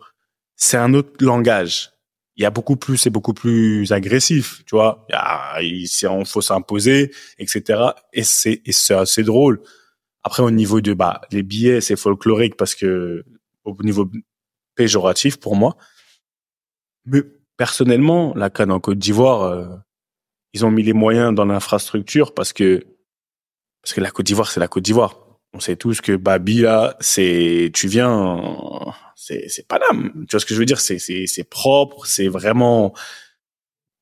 c'est 0.56 0.78
un 0.78 0.94
autre 0.94 1.12
langage. 1.20 1.92
Il 2.38 2.44
y 2.44 2.46
a 2.46 2.52
beaucoup 2.52 2.78
plus, 2.78 2.96
c'est 2.96 3.10
beaucoup 3.10 3.34
plus 3.34 3.92
agressif, 3.92 4.64
tu 4.66 4.76
vois. 4.76 5.06
Il 5.60 5.84
il, 5.84 6.26
faut 6.26 6.40
s'imposer, 6.40 7.12
etc. 7.38 7.82
Et 8.14 8.24
c'est, 8.24 8.62
et 8.64 8.72
c'est 8.72 8.94
assez 8.94 9.24
drôle. 9.24 9.62
Après, 10.24 10.42
au 10.42 10.52
niveau 10.52 10.80
de 10.80 10.94
bah, 10.94 11.20
les 11.32 11.44
billets, 11.44 11.82
c'est 11.82 11.98
folklorique 11.98 12.56
parce 12.56 12.76
que 12.76 13.26
au 13.66 13.76
niveau 13.84 14.10
péjoratif 14.74 15.36
pour 15.38 15.58
moi. 15.58 15.76
Mais 17.06 17.24
personnellement, 17.58 18.34
la 18.38 18.50
en 18.70 18.80
Côte 18.80 19.00
d'Ivoire, 19.00 19.42
euh, 19.42 19.68
ils 20.54 20.66
ont 20.66 20.72
mis 20.72 20.84
les 20.84 20.94
moyens 20.94 21.36
dans 21.36 21.44
l'infrastructure 21.44 22.34
parce 22.34 22.54
que 22.54 22.86
parce 23.82 23.94
que 23.94 24.00
la 24.00 24.12
Côte 24.12 24.26
d'Ivoire, 24.26 24.50
c'est 24.50 24.62
la 24.62 24.70
Côte 24.70 24.84
d'Ivoire. 24.84 25.23
On 25.54 25.60
sait 25.60 25.76
tous 25.76 26.02
que 26.02 26.16
Babi 26.16 26.62
là, 26.62 26.98
c'est 27.00 27.72
tu 27.74 27.88
viens, 27.88 28.42
c'est 29.16 29.48
c'est 29.50 29.68
Paname. 29.68 30.26
Tu 30.28 30.32
vois 30.32 30.40
ce 30.40 30.46
que 30.46 30.54
je 30.54 30.60
veux 30.60 30.66
dire? 30.66 30.82
C'est 30.82 31.00
c'est 31.00 31.28
c'est 31.28 31.44
propre, 31.44 32.06
c'est 32.06 32.28
vraiment 32.28 32.94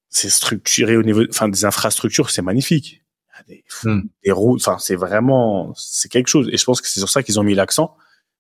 c'est 0.10 0.30
structuré 0.30 0.98
au 0.98 1.04
niveau, 1.04 1.24
enfin 1.30 1.50
des 1.50 1.66
infrastructures, 1.66 2.30
c'est 2.30 2.42
magnifique. 2.42 3.04
Des, 3.48 3.64
hmm. 3.84 4.02
des 4.24 4.32
routes, 4.32 4.62
enfin 4.62 4.78
c'est 4.80 4.96
vraiment 4.96 5.74
c'est 5.76 6.10
quelque 6.10 6.28
chose. 6.28 6.50
Et 6.52 6.58
je 6.58 6.66
pense 6.66 6.80
que 6.82 6.88
c'est 6.88 7.00
sur 7.00 7.10
ça 7.10 7.24
qu'ils 7.24 7.40
ont 7.40 7.44
mis 7.44 7.56
l'accent. 7.56 7.96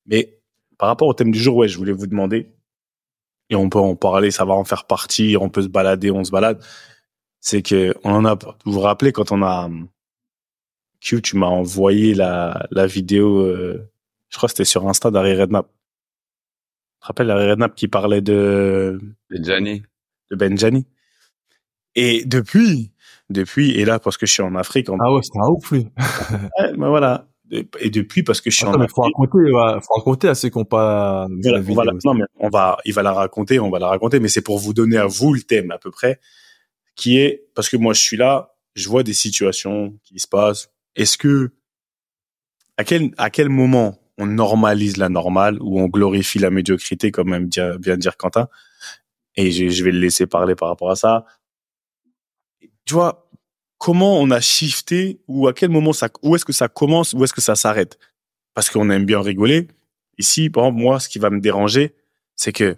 Mais 0.05 0.39
par 0.77 0.87
rapport 0.89 1.07
au 1.07 1.13
thème 1.13 1.31
du 1.31 1.39
jour, 1.39 1.55
ouais, 1.57 1.67
je 1.67 1.77
voulais 1.77 1.91
vous 1.91 2.07
demander, 2.07 2.53
et 3.51 3.55
on 3.55 3.69
peut 3.69 3.79
en 3.79 3.95
parler, 3.95 4.31
ça 4.31 4.45
va 4.45 4.53
en 4.53 4.63
faire 4.63 4.85
partie, 4.85 5.37
on 5.39 5.49
peut 5.49 5.61
se 5.63 5.67
balader, 5.67 6.09
on 6.11 6.23
se 6.23 6.31
balade. 6.31 6.63
C'est 7.41 7.61
que 7.61 7.93
on 8.03 8.11
en 8.13 8.25
a. 8.25 8.35
Vous 8.65 8.71
vous 8.73 8.79
rappelez 8.79 9.11
quand 9.11 9.31
on 9.31 9.43
a 9.43 9.69
Q, 11.01 11.21
tu 11.21 11.35
m'as 11.35 11.47
envoyé 11.47 12.13
la 12.13 12.67
la 12.71 12.87
vidéo. 12.87 13.41
Euh, 13.41 13.89
je 14.29 14.37
crois 14.37 14.47
que 14.47 14.51
c'était 14.51 14.65
sur 14.65 14.87
Insta 14.87 15.11
d'Harry 15.11 15.33
Redknapp. 15.33 15.67
Tu 15.67 17.01
te 17.01 17.05
rappelles 17.07 17.31
Harry 17.31 17.49
Redknapp 17.49 17.75
qui 17.75 17.87
parlait 17.87 18.21
de 18.21 18.99
Benjani. 19.29 19.83
De 20.29 20.35
Benjani? 20.35 20.85
Et 21.95 22.23
depuis, 22.23 22.91
depuis, 23.29 23.71
et 23.71 23.83
là 23.83 23.99
parce 23.99 24.17
que 24.17 24.25
je 24.25 24.31
suis 24.31 24.43
en 24.43 24.55
Afrique. 24.55 24.87
Ah 24.89 25.13
ouais, 25.13 25.21
c'est 25.23 25.37
un 25.37 25.49
ouf 25.49 25.71
lui. 25.71 25.87
ouais, 26.59 26.77
ben 26.77 26.89
voilà 26.89 27.27
et 27.51 27.89
depuis 27.89 28.23
parce 28.23 28.39
que 28.39 28.49
je 28.49 28.55
suis 28.55 28.65
en 28.65 28.71
faut 28.87 29.01
raconter, 29.01 29.39
faut 29.49 29.93
raconter 29.95 30.29
à 30.29 30.35
ceux 30.35 30.49
qui 30.49 30.57
n'ont 30.57 30.65
pas 30.65 31.27
la 31.43 31.59
vidéo. 31.59 31.83
non, 32.05 32.13
mais 32.13 32.23
on 32.39 32.49
va, 32.49 32.77
il 32.85 32.93
va 32.93 33.03
la 33.03 33.13
raconter, 33.13 33.59
on 33.59 33.69
va 33.69 33.79
la 33.79 33.87
raconter, 33.87 34.19
mais 34.19 34.29
c'est 34.29 34.41
pour 34.41 34.57
vous 34.57 34.73
donner 34.73 34.97
à 34.97 35.05
vous 35.05 35.33
le 35.33 35.41
thème 35.41 35.71
à 35.71 35.77
peu 35.77 35.91
près, 35.91 36.19
qui 36.95 37.17
est 37.17 37.43
parce 37.53 37.69
que 37.69 37.77
moi 37.77 37.93
je 37.93 38.01
suis 38.01 38.17
là, 38.17 38.55
je 38.75 38.87
vois 38.87 39.03
des 39.03 39.13
situations 39.13 39.93
qui 40.03 40.19
se 40.19 40.27
passent. 40.27 40.71
Est-ce 40.95 41.17
que 41.17 41.51
à 42.77 42.83
quel 42.83 43.11
à 43.17 43.29
quel 43.29 43.49
moment 43.49 43.99
on 44.17 44.25
normalise 44.25 44.97
la 44.97 45.09
normale 45.09 45.57
ou 45.61 45.79
on 45.79 45.87
glorifie 45.87 46.39
la 46.39 46.49
médiocrité, 46.49 47.11
comme 47.11 47.29
même 47.29 47.49
vient 47.49 47.77
de 47.77 47.95
dire 47.95 48.17
Quentin? 48.17 48.47
Et 49.35 49.51
je, 49.51 49.69
je 49.69 49.83
vais 49.83 49.91
le 49.91 49.99
laisser 49.99 50.27
parler 50.27 50.55
par 50.55 50.69
rapport 50.69 50.91
à 50.91 50.95
ça. 50.95 51.25
Tu 52.85 52.93
vois, 52.93 53.29
comment 53.77 54.19
on 54.19 54.29
a 54.31 54.41
shifté 54.41 55.21
ou 55.27 55.47
à 55.47 55.53
quel 55.53 55.69
moment 55.69 55.93
ça, 55.93 56.09
où 56.21 56.35
est-ce 56.35 56.45
que 56.45 56.53
ça 56.53 56.67
commence, 56.67 57.13
où 57.13 57.23
est-ce 57.23 57.33
que 57.33 57.41
ça 57.41 57.55
s'arrête? 57.55 57.97
Parce 58.53 58.69
qu'on 58.69 58.89
aime 58.89 59.05
bien 59.05 59.21
rigoler. 59.21 59.69
Ici, 60.17 60.49
par 60.49 60.65
exemple, 60.65 60.81
moi, 60.81 60.99
ce 60.99 61.09
qui 61.09 61.19
va 61.19 61.29
me 61.29 61.39
déranger, 61.39 61.95
c'est 62.35 62.51
que 62.51 62.77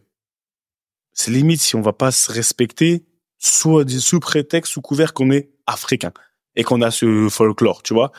c'est 1.14 1.32
limite 1.32 1.62
si 1.62 1.76
on 1.76 1.82
va 1.82 1.94
pas 1.94 2.12
se 2.12 2.32
respecter 2.32 3.06
soit 3.38 3.90
sous 3.90 4.20
prétexte, 4.20 4.74
sous 4.74 4.82
couvert 4.82 5.14
qu'on 5.14 5.32
est 5.32 5.52
africain 5.68 6.14
et 6.56 6.64
qu'on 6.64 6.82
a 6.82 6.92
ce 6.92 7.28
folklore, 7.30 7.84
tu 7.84 7.94
vois. 7.94 8.12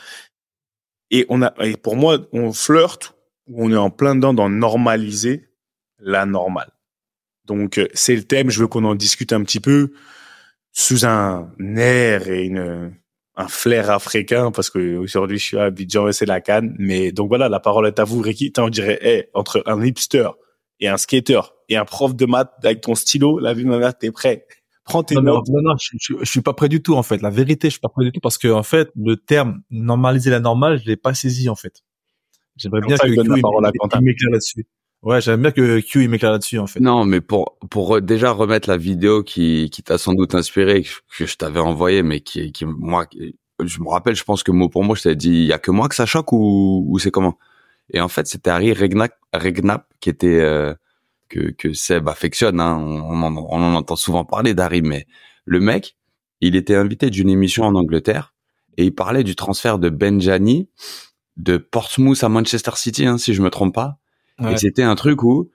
Et 1.11 1.25
on 1.29 1.41
a, 1.41 1.53
et 1.63 1.77
pour 1.77 1.95
moi, 1.95 2.19
on 2.31 2.51
flirte 2.51 3.15
on 3.53 3.71
est 3.71 3.77
en 3.77 3.89
plein 3.89 4.15
dedans 4.15 4.33
dans 4.33 4.49
normaliser 4.49 5.49
la 5.99 6.25
normale. 6.25 6.71
Donc, 7.45 7.77
euh, 7.77 7.87
c'est 7.93 8.15
le 8.15 8.23
thème. 8.23 8.49
Je 8.49 8.59
veux 8.59 8.67
qu'on 8.67 8.83
en 8.85 8.95
discute 8.95 9.33
un 9.33 9.43
petit 9.43 9.59
peu 9.59 9.93
sous 10.71 11.05
un 11.05 11.53
air 11.77 12.27
et 12.27 12.45
une, 12.45 12.95
un 13.35 13.47
flair 13.47 13.91
africain 13.91 14.51
parce 14.51 14.69
que 14.69 14.97
aujourd'hui 14.97 15.37
je 15.37 15.43
suis 15.43 15.57
à 15.57 15.65
Abidjan 15.65 16.07
et 16.07 16.13
c'est 16.13 16.25
la 16.25 16.41
canne. 16.41 16.75
Mais 16.79 17.11
donc 17.11 17.29
voilà, 17.29 17.47
la 17.47 17.59
parole 17.59 17.87
est 17.87 17.99
à 17.99 18.03
vous, 18.03 18.19
Ricky. 18.19 18.51
On 18.57 18.69
dirait, 18.69 18.99
hey, 19.01 19.25
entre 19.33 19.63
un 19.67 19.81
hipster 19.83 20.29
et 20.79 20.87
un 20.87 20.97
skater 20.97 21.41
et 21.69 21.77
un 21.77 21.85
prof 21.85 22.15
de 22.15 22.25
maths 22.25 22.51
avec 22.63 22.81
ton 22.81 22.95
stylo, 22.95 23.39
la 23.39 23.53
vie 23.53 23.63
de 23.63 23.91
t'es 23.91 24.11
prêt? 24.11 24.45
Prends 24.85 25.03
tes 25.03 25.15
notes. 25.15 25.47
Non, 25.49 25.61
non, 25.61 25.75
je, 25.79 26.15
je, 26.19 26.25
suis 26.25 26.41
pas 26.41 26.53
prêt 26.53 26.69
du 26.69 26.81
tout 26.81 26.93
en 26.93 27.03
fait. 27.03 27.21
La 27.21 27.31
vérité, 27.31 27.67
je 27.67 27.71
suis 27.71 27.79
pas 27.79 27.89
prêt 27.89 28.05
du 28.05 28.11
tout 28.11 28.19
parce 28.19 28.37
que 28.37 28.47
en 28.47 28.63
fait, 28.63 28.91
le 28.95 29.15
terme 29.17 29.61
normaliser 29.71 30.29
la 30.29 30.39
normale, 30.39 30.79
je 30.79 30.85
l'ai 30.85 30.95
pas 30.95 31.13
saisi 31.15 31.49
en 31.49 31.55
fait. 31.55 31.83
J'aimerais 32.55 32.81
bien 32.81 32.95
que 32.95 33.07
Q 33.07 34.01
m'éclaire 34.01 34.31
là-dessus. 34.31 34.67
Ouais, 35.01 35.21
j'aime 35.21 35.41
bien 35.41 35.51
que 35.51 35.79
Q 35.79 36.03
il 36.03 36.09
m'éclaire 36.09 36.31
là-dessus 36.31 36.59
en 36.59 36.67
fait. 36.67 36.79
Non, 36.79 37.03
mais 37.03 37.19
pour 37.19 37.57
pour 37.69 37.99
déjà 37.99 38.31
remettre 38.31 38.69
la 38.69 38.77
vidéo 38.77 39.23
qui 39.23 39.69
qui 39.71 39.81
t'a 39.81 39.97
sans 39.97 40.13
doute 40.13 40.35
inspiré 40.35 40.83
que 41.17 41.25
je 41.25 41.35
t'avais 41.35 41.59
envoyé, 41.59 42.03
mais 42.03 42.21
qui 42.21 42.51
qui 42.51 42.65
moi 42.65 43.07
je 43.63 43.79
me 43.79 43.89
rappelle, 43.89 44.15
je 44.15 44.23
pense 44.23 44.43
que 44.43 44.51
mot 44.51 44.69
pour 44.69 44.83
mot, 44.83 44.95
je 44.95 45.03
t'avais 45.03 45.15
dit, 45.15 45.29
il 45.29 45.45
y 45.45 45.53
a 45.53 45.59
que 45.59 45.71
moi 45.71 45.89
que 45.89 45.95
ça 45.95 46.05
choque 46.05 46.31
ou 46.31 46.85
ou 46.87 46.99
c'est 46.99 47.11
comment? 47.11 47.37
Et 47.89 48.01
en 48.01 48.07
fait, 48.07 48.27
c'était 48.27 48.49
Harry 48.49 48.73
Regnap, 48.73 49.13
Regnap 49.33 49.87
qui 49.99 50.09
était 50.09 50.41
euh, 50.41 50.73
que 51.29 51.51
que 51.51 51.73
Seb 51.73 52.07
affectionne. 52.07 52.59
Hein, 52.59 52.77
on, 52.77 53.21
en, 53.21 53.35
on 53.35 53.61
en 53.61 53.75
entend 53.75 53.95
souvent 53.95 54.25
parler 54.25 54.53
d'Harry, 54.53 54.81
mais 54.81 55.07
le 55.45 55.59
mec, 55.59 55.95
il 56.41 56.55
était 56.55 56.75
invité 56.75 57.09
d'une 57.09 57.29
émission 57.29 57.63
en 57.65 57.75
Angleterre 57.75 58.33
et 58.77 58.85
il 58.85 58.93
parlait 58.93 59.23
du 59.23 59.35
transfert 59.35 59.79
de 59.79 59.89
Benjani 59.89 60.69
de 61.37 61.57
Portsmouth 61.57 62.23
à 62.23 62.29
Manchester 62.29 62.71
City, 62.75 63.05
hein, 63.05 63.17
si 63.17 63.33
je 63.33 63.41
me 63.41 63.49
trompe 63.49 63.73
pas. 63.73 63.99
Et 64.49 64.57
c'était 64.57 64.83
un 64.83 64.95
truc 64.95 65.23
où, 65.23 65.49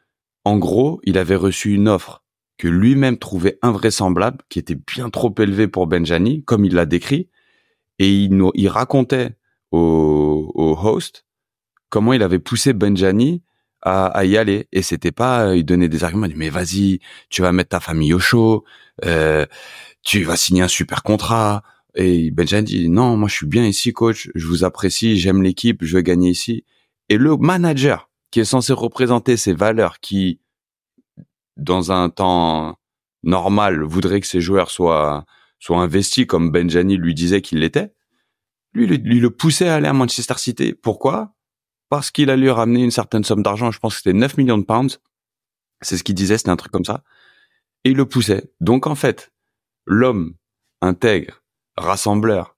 en 0.44 0.56
gros, 0.58 1.00
il 1.04 1.18
avait 1.18 1.36
reçu 1.36 1.74
une 1.74 1.86
offre 1.86 2.24
que 2.56 2.66
lui-même 2.68 3.18
trouvait 3.18 3.58
invraisemblable, 3.60 4.38
qui 4.48 4.58
était 4.58 4.74
bien 4.74 5.10
trop 5.10 5.34
élevée 5.38 5.68
pour 5.68 5.86
Benjani, 5.86 6.44
comme 6.44 6.64
il 6.64 6.74
l'a 6.74 6.86
décrit, 6.86 7.28
et 7.98 8.10
il, 8.10 8.34
nous, 8.34 8.50
il 8.54 8.68
racontait 8.68 9.36
au, 9.70 10.50
au 10.54 10.78
host 10.78 11.26
comment 11.90 12.14
il 12.14 12.22
avait 12.22 12.38
poussé 12.38 12.72
Benjani 12.72 13.42
à, 13.82 14.06
à 14.06 14.24
y 14.24 14.36
aller. 14.36 14.68
Et 14.72 14.82
c'était 14.82 15.12
pas, 15.12 15.54
il 15.54 15.64
donnait 15.64 15.88
des 15.88 16.04
arguments, 16.04 16.26
il 16.26 16.32
dit, 16.32 16.38
mais 16.38 16.50
vas-y, 16.50 17.00
tu 17.28 17.42
vas 17.42 17.52
mettre 17.52 17.70
ta 17.70 17.80
famille 17.80 18.14
au 18.14 18.18
chaud, 18.18 18.64
euh, 19.04 19.46
tu 20.02 20.22
vas 20.24 20.36
signer 20.36 20.62
un 20.62 20.68
super 20.68 21.02
contrat. 21.02 21.62
Et 21.94 22.30
Benjani 22.30 22.64
dit, 22.64 22.88
non, 22.88 23.16
moi 23.16 23.28
je 23.28 23.34
suis 23.34 23.46
bien 23.46 23.64
ici, 23.64 23.92
coach, 23.92 24.30
je 24.34 24.46
vous 24.46 24.64
apprécie, 24.64 25.18
j'aime 25.18 25.42
l'équipe, 25.42 25.84
je 25.84 25.96
veux 25.96 26.02
gagner 26.02 26.30
ici. 26.30 26.64
Et 27.08 27.16
le 27.16 27.36
manager 27.36 28.10
qui 28.30 28.40
est 28.40 28.44
censé 28.44 28.72
représenter 28.72 29.36
ces 29.36 29.52
valeurs 29.52 29.98
qui, 30.00 30.40
dans 31.56 31.90
un 31.90 32.10
temps 32.10 32.78
normal, 33.22 33.82
voudrait 33.82 34.20
que 34.20 34.26
ces 34.26 34.40
joueurs 34.40 34.70
soient, 34.70 35.24
soient 35.58 35.80
investis 35.80 36.26
comme 36.26 36.50
Benjani 36.52 36.96
lui 36.96 37.14
disait 37.14 37.42
qu'il 37.42 37.58
l'était, 37.58 37.92
lui, 38.72 38.86
lui, 38.86 39.18
le 39.18 39.30
poussait 39.30 39.68
à 39.68 39.74
aller 39.74 39.88
à 39.88 39.92
Manchester 39.92 40.34
City. 40.36 40.74
Pourquoi? 40.74 41.34
Parce 41.90 42.10
qu'il 42.10 42.30
allait 42.30 42.42
lui 42.42 42.50
ramener 42.50 42.82
une 42.82 42.90
certaine 42.90 43.24
somme 43.24 43.42
d'argent, 43.42 43.70
je 43.70 43.78
pense 43.78 43.94
que 43.94 43.98
c'était 43.98 44.16
9 44.16 44.38
millions 44.38 44.58
de 44.58 44.64
pounds. 44.64 45.00
C'est 45.82 45.98
ce 45.98 46.04
qu'il 46.04 46.14
disait, 46.14 46.38
c'était 46.38 46.50
un 46.50 46.56
truc 46.56 46.72
comme 46.72 46.84
ça. 46.84 47.02
Et 47.84 47.90
il 47.90 47.96
le 47.96 48.06
poussait. 48.06 48.52
Donc 48.60 48.86
en 48.86 48.94
fait, 48.94 49.32
l'homme 49.86 50.34
intègre, 50.80 51.42
rassembleur, 51.76 52.56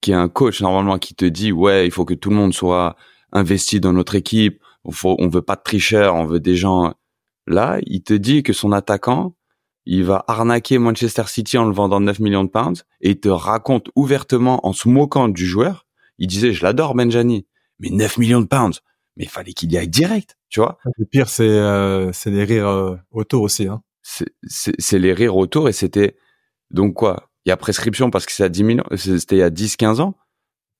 qui 0.00 0.10
est 0.10 0.14
un 0.14 0.28
coach 0.28 0.60
normalement 0.60 0.98
qui 0.98 1.14
te 1.14 1.24
dit 1.24 1.52
ouais, 1.52 1.86
il 1.86 1.90
faut 1.90 2.04
que 2.04 2.14
tout 2.14 2.30
le 2.30 2.36
monde 2.36 2.52
soit 2.52 2.96
investi 3.32 3.80
dans 3.80 3.92
notre 3.92 4.16
équipe, 4.16 4.60
on, 4.84 4.92
on 5.04 5.28
veut 5.28 5.42
pas 5.42 5.56
de 5.56 5.62
tricheurs, 5.62 6.14
on 6.14 6.26
veut 6.26 6.40
des 6.40 6.56
gens. 6.56 6.94
Là, 7.46 7.78
il 7.86 8.02
te 8.02 8.14
dit 8.14 8.42
que 8.42 8.52
son 8.52 8.72
attaquant, 8.72 9.36
il 9.84 10.02
va 10.02 10.24
arnaquer 10.26 10.78
Manchester 10.78 11.24
City 11.28 11.56
en 11.56 11.66
le 11.66 11.72
vendant 11.72 12.00
9 12.00 12.18
millions 12.18 12.42
de 12.42 12.50
pounds 12.50 12.84
et 13.00 13.10
il 13.10 13.20
te 13.20 13.28
raconte 13.28 13.88
ouvertement 13.94 14.66
en 14.66 14.72
se 14.72 14.88
moquant 14.88 15.28
du 15.28 15.46
joueur. 15.46 15.86
Il 16.18 16.26
disait, 16.26 16.52
je 16.52 16.64
l'adore, 16.64 16.96
Benjani, 16.96 17.46
mais 17.78 17.90
9 17.90 18.18
millions 18.18 18.40
de 18.40 18.46
pounds. 18.46 18.80
Mais 19.16 19.24
il 19.24 19.30
fallait 19.30 19.52
qu'il 19.52 19.72
y 19.72 19.78
aille 19.78 19.88
direct, 19.88 20.36
tu 20.48 20.60
vois. 20.60 20.78
Le 20.98 21.06
pire, 21.06 21.28
c'est 21.28 21.48
euh, 21.48 22.12
c'est 22.12 22.30
les 22.30 22.44
rires 22.44 22.68
euh, 22.68 22.96
autour 23.10 23.42
aussi. 23.42 23.66
Hein. 23.66 23.82
C'est 24.02 24.98
les 24.98 25.12
rires 25.12 25.36
autour 25.36 25.68
et 25.68 25.72
c'était 25.72 26.16
donc 26.70 26.94
quoi 26.94 27.30
Il 27.44 27.48
y 27.48 27.52
a 27.52 27.56
prescription 27.56 28.10
parce 28.10 28.26
que 28.26 28.32
c'est 28.32 28.44
à 28.44 28.48
10 28.48 28.62
millions, 28.62 28.84
c'était 28.94 29.36
il 29.36 29.40
y 29.40 29.42
a 29.42 29.50
10-15 29.50 30.00
ans. 30.00 30.14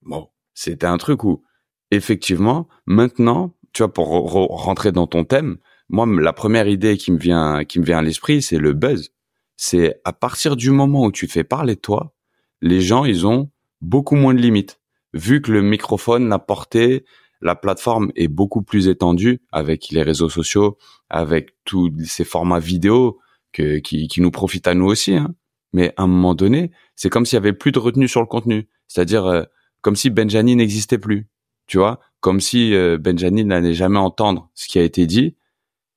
Bon, 0.03 0.29
c'était 0.55 0.87
un 0.87 0.99
truc 0.99 1.25
où 1.25 1.43
effectivement, 1.91 2.69
maintenant, 2.87 3.57
tu 3.73 3.83
vois, 3.83 3.93
pour 3.93 4.09
rentrer 4.09 4.93
dans 4.93 5.07
ton 5.07 5.25
thème, 5.25 5.59
moi, 5.89 6.07
la 6.07 6.33
première 6.33 6.69
idée 6.69 6.97
qui 6.97 7.13
me 7.13 7.19
vient, 7.19 7.65
qui 7.65 7.79
me 7.79 7.85
vient 7.85 7.99
à 7.99 8.03
l'esprit, 8.03 8.43
c'est 8.43 8.59
le 8.59 8.73
buzz. 8.73 9.11
C'est 9.57 10.01
à 10.05 10.13
partir 10.13 10.57
du 10.57 10.71
moment 10.71 11.05
où 11.05 11.13
tu 11.13 11.29
fais 11.29 11.45
parler 11.45 11.75
de 11.77 11.81
toi, 11.81 12.15
les 12.61 12.81
gens, 12.81 13.05
ils 13.05 13.27
ont 13.27 13.51
beaucoup 13.81 14.17
moins 14.17 14.35
de 14.35 14.41
limites. 14.41 14.81
Vu 15.17 15.41
que 15.41 15.53
le 15.53 15.63
microphone, 15.63 16.29
la 16.29 16.39
portée, 16.39 17.05
la 17.41 17.55
plateforme 17.55 18.13
est 18.17 18.29
beaucoup 18.29 18.63
plus 18.63 18.89
étendue 18.89 19.43
avec 19.53 19.91
les 19.91 20.03
réseaux 20.03 20.29
sociaux, 20.29 20.79
avec 21.11 21.55
tous 21.65 21.93
ces 22.05 22.25
formats 22.25 22.59
vidéo 22.59 23.19
que, 23.53 23.79
qui, 23.79 24.09
qui 24.09 24.21
nous 24.21 24.31
profitent 24.31 24.69
à 24.69 24.75
nous 24.75 24.87
aussi. 24.87 25.15
Hein. 25.15 25.35
Mais 25.73 25.93
à 25.97 26.03
un 26.03 26.07
moment 26.07 26.35
donné, 26.35 26.71
c'est 26.95 27.11
comme 27.11 27.27
s'il 27.27 27.37
y 27.37 27.39
avait 27.39 27.53
plus 27.53 27.73
de 27.73 27.79
retenue 27.79 28.09
sur 28.09 28.21
le 28.21 28.27
contenu. 28.27 28.69
C'est-à-dire 28.89 29.27
euh, 29.27 29.43
comme 29.83 29.97
si 29.97 30.11
Benjani 30.11 30.57
n'existait 30.57 30.99
plus 30.99 31.29
tu 31.67 31.79
vois, 31.79 32.01
comme 32.21 32.41
si 32.41 32.75
euh, 32.75 32.97
Benjamin 32.99 33.45
n'allait 33.45 33.75
jamais 33.75 33.99
entendre 33.99 34.51
ce 34.55 34.69
qui 34.69 34.79
a 34.79 34.83
été 34.83 35.07
dit 35.07 35.37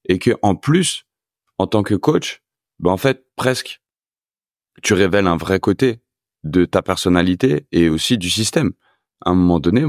et 0.06 0.20
que 0.20 0.32
en 0.42 0.56
plus, 0.56 1.06
en 1.58 1.68
tant 1.68 1.84
que 1.84 1.96
coach, 1.96 2.42
ben 2.80 2.92
en 2.92 2.98
fait 2.98 3.26
presque 3.36 3.82
tu 4.82 4.94
révèles 4.94 5.28
un 5.28 5.38
vrai 5.38 5.60
côté 5.60 6.00
de 6.44 6.66
ta 6.66 6.82
personnalité 6.82 7.68
et 7.72 7.90
aussi 7.90 8.18
du 8.18 8.30
système. 8.30 8.72
À 9.22 9.32
un 9.32 9.36
moment 9.36 9.60
donné, 9.60 9.86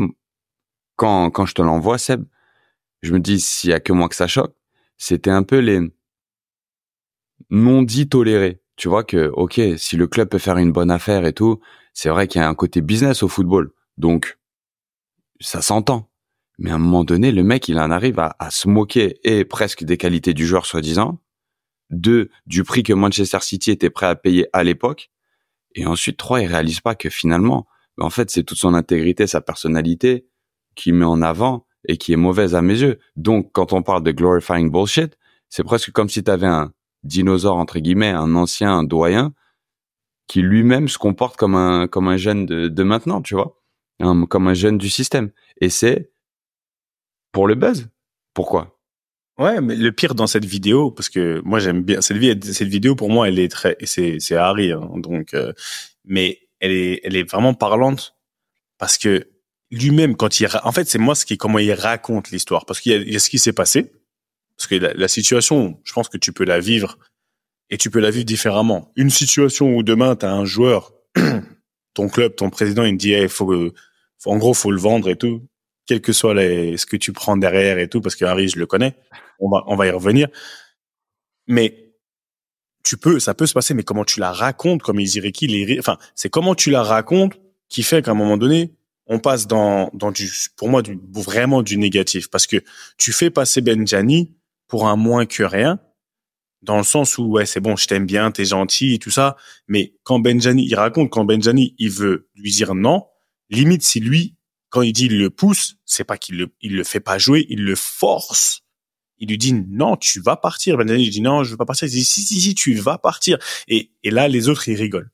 quand, 0.96 1.30
quand 1.30 1.46
je 1.46 1.54
te 1.54 1.62
l'envoie, 1.62 1.98
Seb, 1.98 2.24
je 3.02 3.12
me 3.12 3.20
dis, 3.20 3.40
s'il 3.40 3.70
y 3.70 3.72
a 3.72 3.80
que 3.80 3.92
moi 3.92 4.08
que 4.08 4.16
ça 4.16 4.26
choque, 4.26 4.54
c'était 4.98 5.30
un 5.30 5.42
peu 5.42 5.58
les 5.58 5.80
non 7.48 7.82
dits 7.82 8.08
tolérés. 8.08 8.60
Tu 8.76 8.88
vois 8.88 9.04
que, 9.04 9.28
ok, 9.28 9.60
si 9.76 9.96
le 9.96 10.06
club 10.06 10.28
peut 10.28 10.38
faire 10.38 10.56
une 10.56 10.72
bonne 10.72 10.90
affaire 10.90 11.26
et 11.26 11.32
tout, 11.32 11.60
c'est 11.92 12.08
vrai 12.08 12.28
qu'il 12.28 12.40
y 12.40 12.44
a 12.44 12.48
un 12.48 12.54
côté 12.54 12.80
business 12.80 13.22
au 13.22 13.28
football. 13.28 13.72
Donc, 13.96 14.38
ça 15.40 15.62
s'entend. 15.62 16.10
Mais 16.58 16.70
à 16.70 16.74
un 16.74 16.78
moment 16.78 17.04
donné, 17.04 17.32
le 17.32 17.42
mec, 17.42 17.68
il 17.68 17.78
en 17.78 17.90
arrive 17.90 18.18
à, 18.18 18.50
se 18.50 18.68
moquer 18.68 19.18
et 19.24 19.44
presque 19.44 19.84
des 19.84 19.96
qualités 19.96 20.34
du 20.34 20.46
joueur, 20.46 20.66
soi-disant. 20.66 21.18
Deux, 21.88 22.30
du 22.46 22.62
prix 22.62 22.82
que 22.82 22.92
Manchester 22.92 23.40
City 23.40 23.70
était 23.70 23.90
prêt 23.90 24.06
à 24.06 24.14
payer 24.14 24.46
à 24.52 24.62
l'époque. 24.62 25.10
Et 25.74 25.86
ensuite, 25.86 26.18
trois, 26.18 26.42
il 26.42 26.46
réalise 26.46 26.80
pas 26.80 26.94
que 26.94 27.08
finalement, 27.08 27.66
en 28.00 28.10
fait, 28.10 28.30
c'est 28.30 28.42
toute 28.42 28.58
son 28.58 28.74
intégrité, 28.74 29.26
sa 29.26 29.40
personnalité 29.40 30.26
qui 30.74 30.92
met 30.92 31.04
en 31.04 31.22
avant 31.22 31.66
et 31.86 31.96
qui 31.96 32.12
est 32.12 32.16
mauvaise 32.16 32.54
à 32.54 32.62
mes 32.62 32.80
yeux. 32.80 32.98
Donc, 33.16 33.50
quand 33.52 33.72
on 33.72 33.82
parle 33.82 34.02
de 34.02 34.12
glorifying 34.12 34.70
bullshit, 34.70 35.16
c'est 35.48 35.64
presque 35.64 35.92
comme 35.92 36.08
si 36.08 36.22
tu 36.22 36.30
avais 36.30 36.46
un 36.46 36.72
dinosaure, 37.02 37.56
entre 37.56 37.78
guillemets, 37.78 38.10
un 38.10 38.34
ancien, 38.34 38.72
un 38.72 38.84
doyen, 38.84 39.32
qui 40.26 40.42
lui-même 40.42 40.88
se 40.88 40.98
comporte 40.98 41.36
comme 41.36 41.56
un, 41.56 41.88
comme 41.88 42.08
un 42.08 42.16
jeune 42.16 42.46
de, 42.46 42.68
de 42.68 42.82
maintenant, 42.82 43.20
tu 43.20 43.34
vois, 43.34 43.60
comme 44.28 44.48
un 44.48 44.54
jeune 44.54 44.78
du 44.78 44.88
système. 44.88 45.30
Et 45.60 45.70
c'est 45.70 46.12
pour 47.32 47.48
le 47.48 47.54
buzz. 47.54 47.88
Pourquoi? 48.34 48.78
Ouais, 49.38 49.60
mais 49.60 49.74
le 49.74 49.90
pire 49.90 50.14
dans 50.14 50.26
cette 50.26 50.44
vidéo, 50.44 50.90
parce 50.90 51.08
que 51.08 51.40
moi 51.44 51.58
j'aime 51.60 51.82
bien 51.82 52.00
cette, 52.02 52.44
cette 52.44 52.68
vidéo, 52.68 52.94
pour 52.94 53.08
moi 53.08 53.26
elle 53.26 53.38
est 53.38 53.50
très, 53.50 53.76
c'est 53.84 54.20
c'est 54.20 54.36
Harry, 54.36 54.70
hein, 54.70 54.90
donc, 54.96 55.32
euh, 55.32 55.54
mais 56.04 56.38
elle 56.60 56.72
est 56.72 57.00
elle 57.04 57.16
est 57.16 57.28
vraiment 57.28 57.54
parlante 57.54 58.16
parce 58.78 58.98
que 58.98 59.28
lui-même 59.70 60.16
quand 60.16 60.40
il, 60.40 60.48
en 60.64 60.72
fait 60.72 60.88
c'est 60.88 60.98
moi 60.98 61.14
ce 61.14 61.24
qui 61.24 61.36
comment 61.36 61.58
il 61.58 61.72
raconte 61.72 62.30
l'histoire, 62.30 62.66
parce 62.66 62.80
qu'il 62.80 63.08
y, 63.08 63.16
a 63.16 63.18
ce 63.18 63.30
qui 63.30 63.38
s'est 63.38 63.52
passé, 63.52 63.92
parce 64.56 64.66
que 64.66 64.74
la, 64.74 65.08
situation, 65.08 65.80
je 65.84 65.92
pense 65.92 66.08
que 66.08 66.18
tu 66.18 66.32
peux 66.32 66.44
la 66.44 66.60
vivre 66.60 66.98
et 67.70 67.78
tu 67.78 67.90
peux 67.90 68.00
la 68.00 68.10
vivre 68.10 68.26
différemment. 68.26 68.92
Une 68.96 69.10
situation 69.10 69.74
où 69.74 69.82
demain 69.82 70.16
tu 70.16 70.26
as 70.26 70.32
un 70.32 70.44
joueur, 70.44 70.92
ton 71.94 72.08
club, 72.08 72.34
ton 72.34 72.50
président, 72.50 72.84
il 72.84 72.94
me 72.94 72.98
dit, 72.98 73.12
il 73.12 73.28
faut, 73.28 73.72
faut, 74.18 74.30
en 74.30 74.36
gros 74.36 74.52
faut 74.52 74.70
le 74.70 74.78
vendre 74.78 75.08
et 75.08 75.16
tout 75.16 75.46
quel 75.90 76.00
que 76.00 76.12
soit 76.12 76.34
les, 76.34 76.76
ce 76.76 76.86
que 76.86 76.96
tu 76.96 77.12
prends 77.12 77.36
derrière 77.36 77.78
et 77.78 77.88
tout, 77.88 78.00
parce 78.00 78.14
que 78.14 78.24
Harry, 78.24 78.46
je 78.46 78.60
le 78.60 78.66
connais. 78.66 78.94
On 79.40 79.50
va, 79.50 79.64
on 79.66 79.74
va 79.74 79.88
y 79.88 79.90
revenir. 79.90 80.28
Mais 81.48 81.89
tu 82.82 82.96
peux, 82.96 83.20
ça 83.20 83.34
peut 83.34 83.46
se 83.46 83.52
passer, 83.52 83.74
mais 83.74 83.82
comment 83.82 84.04
tu 84.04 84.20
la 84.20 84.32
racontes, 84.32 84.82
comme 84.82 84.98
qui, 84.98 85.46
les, 85.46 85.78
enfin, 85.78 85.98
c'est 86.14 86.30
comment 86.30 86.54
tu 86.54 86.70
la 86.70 86.82
racontes 86.82 87.34
qui 87.68 87.82
fait 87.82 88.02
qu'à 88.02 88.12
un 88.12 88.14
moment 88.14 88.36
donné, 88.36 88.74
on 89.06 89.18
passe 89.18 89.46
dans, 89.46 89.90
dans 89.92 90.12
du, 90.12 90.30
pour 90.56 90.68
moi, 90.68 90.82
du, 90.82 90.98
vraiment 91.12 91.62
du 91.62 91.76
négatif, 91.78 92.30
parce 92.30 92.46
que 92.46 92.62
tu 92.96 93.12
fais 93.12 93.30
passer 93.30 93.60
Benjani 93.60 94.34
pour 94.68 94.88
un 94.88 94.96
moins 94.96 95.26
que 95.26 95.42
rien, 95.42 95.80
dans 96.62 96.76
le 96.76 96.84
sens 96.84 97.18
où, 97.18 97.24
ouais, 97.24 97.46
c'est 97.46 97.60
bon, 97.60 97.76
je 97.76 97.86
t'aime 97.86 98.06
bien, 98.06 98.30
t'es 98.30 98.44
gentil 98.44 98.94
et 98.94 98.98
tout 98.98 99.10
ça, 99.10 99.36
mais 99.66 99.94
quand 100.04 100.20
Benjani, 100.20 100.64
il 100.66 100.74
raconte, 100.74 101.10
quand 101.10 101.24
Benjani, 101.24 101.74
il 101.78 101.90
veut 101.90 102.28
lui 102.34 102.50
dire 102.50 102.74
non, 102.74 103.06
limite, 103.50 103.82
si 103.82 104.00
lui, 104.00 104.36
quand 104.68 104.82
il 104.82 104.92
dit 104.92 105.06
il 105.06 105.18
le 105.18 105.30
pousse, 105.30 105.76
c'est 105.84 106.04
pas 106.04 106.16
qu'il 106.16 106.38
le, 106.38 106.48
il 106.60 106.76
le 106.76 106.84
fait 106.84 107.00
pas 107.00 107.18
jouer, 107.18 107.46
il 107.48 107.64
le 107.64 107.74
force. 107.74 108.62
Il 109.20 109.28
lui 109.28 109.38
dit 109.38 109.52
non, 109.52 109.96
tu 109.96 110.20
vas 110.20 110.36
partir. 110.36 110.76
Ben 110.76 110.88
il 110.88 111.10
dit 111.10 111.20
non, 111.20 111.44
je 111.44 111.52
veux 111.52 111.56
pas 111.56 111.66
partir. 111.66 111.86
Il 111.86 111.90
dit 111.90 112.04
si 112.04 112.22
si 112.22 112.40
si, 112.40 112.54
tu 112.54 112.74
vas 112.74 112.98
partir. 112.98 113.38
Et, 113.68 113.92
et 114.02 114.10
là 114.10 114.28
les 114.28 114.48
autres 114.48 114.68
ils 114.68 114.76
rigolent. 114.76 115.10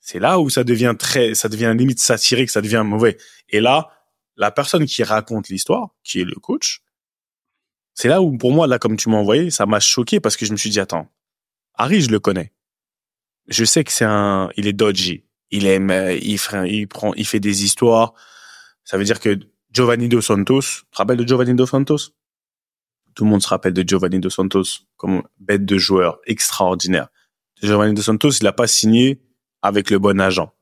C'est 0.00 0.18
là 0.18 0.38
où 0.38 0.50
ça 0.50 0.64
devient 0.64 0.94
très, 0.98 1.34
ça 1.34 1.48
devient 1.48 1.74
limite 1.76 2.00
satirique, 2.00 2.50
ça 2.50 2.60
devient 2.60 2.82
mauvais. 2.84 3.18
Et 3.48 3.60
là, 3.60 3.90
la 4.36 4.50
personne 4.50 4.86
qui 4.86 5.02
raconte 5.02 5.48
l'histoire, 5.48 5.90
qui 6.02 6.20
est 6.20 6.24
le 6.24 6.34
coach, 6.34 6.82
c'est 7.94 8.08
là 8.08 8.22
où 8.22 8.36
pour 8.36 8.52
moi 8.52 8.66
là 8.66 8.78
comme 8.78 8.96
tu 8.96 9.08
m'as 9.08 9.18
envoyé, 9.18 9.50
ça 9.50 9.66
m'a 9.66 9.80
choqué 9.80 10.20
parce 10.20 10.36
que 10.36 10.46
je 10.46 10.52
me 10.52 10.56
suis 10.56 10.70
dit 10.70 10.80
attends, 10.80 11.08
Harry 11.74 12.00
je 12.00 12.10
le 12.10 12.20
connais. 12.20 12.52
Je 13.48 13.64
sais 13.64 13.82
que 13.84 13.92
c'est 13.92 14.04
un, 14.04 14.50
il 14.56 14.66
est 14.66 14.72
dodgy. 14.72 15.24
Il 15.50 15.66
aime, 15.66 15.90
il, 16.20 16.38
il 16.66 16.86
prend, 16.86 17.14
il 17.14 17.26
fait 17.26 17.40
des 17.40 17.64
histoires 17.64 18.12
ça 18.88 18.96
veut 18.96 19.04
dire 19.04 19.20
que 19.20 19.38
Giovanni 19.70 20.08
Dos 20.08 20.22
Santos, 20.22 20.62
tu 20.62 20.90
te 20.90 20.96
rappelles 20.96 21.18
de 21.18 21.28
Giovanni 21.28 21.52
Dos 21.52 21.66
Santos? 21.66 22.14
Tout 23.18 23.24
le 23.24 23.30
monde 23.30 23.42
se 23.42 23.48
rappelle 23.48 23.72
de 23.72 23.82
Giovanni 23.84 24.20
Dos 24.20 24.30
Santos 24.30 24.84
comme 24.96 25.24
bête 25.40 25.64
de 25.64 25.76
joueur 25.76 26.20
extraordinaire. 26.28 27.08
Giovanni 27.60 27.92
Dos 27.92 28.02
Santos, 28.02 28.30
il 28.30 28.44
n'a 28.44 28.52
pas 28.52 28.68
signé 28.68 29.20
avec 29.60 29.90
le 29.90 29.98
bon 29.98 30.20
agent. 30.20 30.54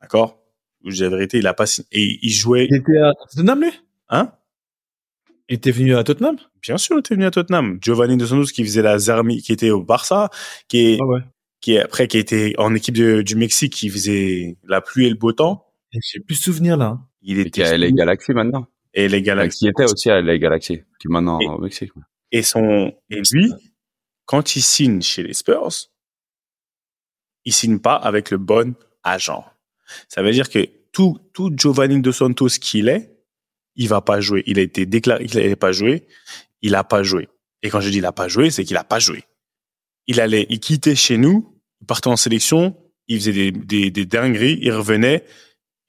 D'accord? 0.00 0.38
Je 0.84 0.92
dis 0.92 1.02
la 1.02 1.08
vérité, 1.08 1.38
il 1.38 1.46
a 1.48 1.54
pas 1.54 1.66
signé. 1.66 1.88
Et 1.90 2.20
il 2.22 2.30
jouait... 2.30 2.68
Il 2.70 2.76
était 2.76 2.98
à 2.98 3.10
Tottenham, 3.34 3.62
lui? 3.62 3.72
Hein? 4.10 4.30
Il 5.48 5.56
était 5.56 5.72
venu 5.72 5.96
à 5.96 6.04
Tottenham? 6.04 6.36
Bien 6.62 6.78
sûr, 6.78 6.94
il 6.94 7.00
était 7.00 7.16
venu 7.16 7.26
à 7.26 7.32
Tottenham. 7.32 7.78
Giovanni 7.80 8.16
Dos 8.16 8.28
Santos 8.28 8.52
qui 8.54 8.62
faisait 8.62 8.82
la 8.82 8.96
Zermi, 8.96 9.42
qui 9.42 9.52
était 9.52 9.70
au 9.70 9.82
Barça, 9.82 10.30
qui 10.68 10.92
est... 10.92 10.98
Ah 11.02 11.06
ouais. 11.06 11.20
Qui 11.60 11.72
est 11.72 11.80
après 11.80 12.06
qui 12.06 12.18
était 12.18 12.54
en 12.58 12.76
équipe 12.76 12.94
du 12.94 13.34
Mexique, 13.34 13.72
qui 13.72 13.90
faisait 13.90 14.56
la 14.62 14.80
pluie 14.80 15.06
et 15.06 15.10
le 15.10 15.16
beau 15.16 15.32
temps. 15.32 15.66
J'ai 15.90 16.20
plus 16.20 16.36
souvenir 16.36 16.76
là. 16.76 17.00
Il 17.22 17.40
était 17.40 17.64
à 17.64 17.76
les 17.76 17.92
Galaxy 17.92 18.30
maintenant. 18.34 18.68
Et 18.94 19.08
les 19.08 19.22
Galaxy. 19.22 19.58
Qui 19.58 19.68
était 19.68 19.84
aussi 19.84 20.10
à 20.10 20.20
les 20.20 20.38
Galaxy, 20.38 20.82
qui 21.00 21.08
maintenant 21.08 21.38
au 21.38 21.58
Mexique. 21.58 21.92
Et 22.30 22.42
son, 22.42 22.92
et 23.10 23.20
lui, 23.32 23.52
quand 24.24 24.56
il 24.56 24.62
signe 24.62 25.02
chez 25.02 25.22
les 25.22 25.34
Spurs, 25.34 25.90
il 27.44 27.52
signe 27.52 27.78
pas 27.78 27.96
avec 27.96 28.30
le 28.30 28.38
bon 28.38 28.74
agent. 29.02 29.44
Ça 30.08 30.22
veut 30.22 30.32
dire 30.32 30.48
que 30.48 30.66
tout, 30.92 31.18
tout 31.32 31.52
Giovanni 31.54 32.00
Dos 32.00 32.12
Santos 32.12 32.48
qu'il 32.60 32.88
est, 32.88 33.14
il 33.76 33.88
va 33.88 34.00
pas 34.00 34.20
jouer. 34.20 34.42
Il 34.46 34.58
a 34.58 34.62
été 34.62 34.86
déclaré 34.86 35.26
qu'il 35.26 35.40
n'allait 35.40 35.56
pas 35.56 35.72
jouer. 35.72 36.06
Il 36.62 36.74
a 36.74 36.84
pas 36.84 37.02
joué. 37.02 37.28
Et 37.62 37.70
quand 37.70 37.80
je 37.80 37.90
dis 37.90 37.98
il 37.98 38.06
a 38.06 38.12
pas 38.12 38.28
joué, 38.28 38.50
c'est 38.50 38.64
qu'il 38.64 38.76
a 38.76 38.84
pas 38.84 38.98
joué. 38.98 39.24
Il 40.06 40.20
allait, 40.20 40.46
il 40.48 40.60
quittait 40.60 40.94
chez 40.94 41.16
nous, 41.16 41.58
il 41.80 41.86
partait 41.86 42.08
en 42.08 42.16
sélection, 42.16 42.76
il 43.08 43.18
faisait 43.18 43.32
des, 43.32 43.52
des, 43.52 43.90
des 43.90 44.06
dingueries, 44.06 44.58
il 44.60 44.72
revenait, 44.72 45.24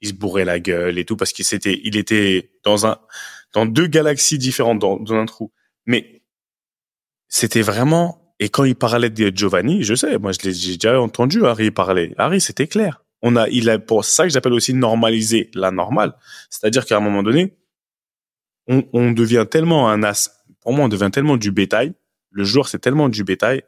il 0.00 0.08
se 0.08 0.14
bourrait 0.14 0.44
la 0.44 0.60
gueule 0.60 0.98
et 0.98 1.04
tout 1.04 1.16
parce 1.16 1.32
qu'il 1.32 1.44
s'était, 1.44 1.80
il 1.84 1.96
était 1.96 2.50
dans 2.64 2.86
un, 2.86 2.98
dans 3.52 3.66
deux 3.66 3.86
galaxies 3.86 4.38
différentes 4.38 4.78
dans, 4.78 4.96
dans 4.96 5.14
un 5.14 5.26
trou. 5.26 5.52
Mais 5.86 6.22
c'était 7.28 7.62
vraiment, 7.62 8.34
et 8.38 8.48
quand 8.48 8.64
il 8.64 8.74
parlait 8.74 9.10
de 9.10 9.36
Giovanni, 9.36 9.82
je 9.82 9.94
sais, 9.94 10.18
moi, 10.18 10.32
je 10.32 10.46
l'ai, 10.46 10.52
déjà 10.52 11.00
entendu 11.00 11.44
Harry 11.44 11.70
parler. 11.70 12.14
Harry, 12.18 12.40
c'était 12.40 12.66
clair. 12.66 13.02
On 13.22 13.36
a, 13.36 13.48
il 13.48 13.70
a, 13.70 13.78
pour 13.78 14.04
ça 14.04 14.24
que 14.24 14.30
j'appelle 14.30 14.52
aussi 14.52 14.74
normaliser 14.74 15.50
la 15.54 15.70
normale. 15.70 16.14
C'est-à-dire 16.50 16.84
qu'à 16.84 16.98
un 16.98 17.00
moment 17.00 17.22
donné, 17.22 17.56
on, 18.68 18.84
on 18.92 19.12
devient 19.12 19.46
tellement 19.50 19.88
un 19.88 20.02
as, 20.02 20.44
pour 20.60 20.72
moi, 20.72 20.84
on 20.84 20.88
devient 20.88 21.10
tellement 21.12 21.36
du 21.36 21.50
bétail. 21.50 21.94
Le 22.30 22.44
joueur, 22.44 22.68
c'est 22.68 22.78
tellement 22.78 23.08
du 23.08 23.24
bétail 23.24 23.62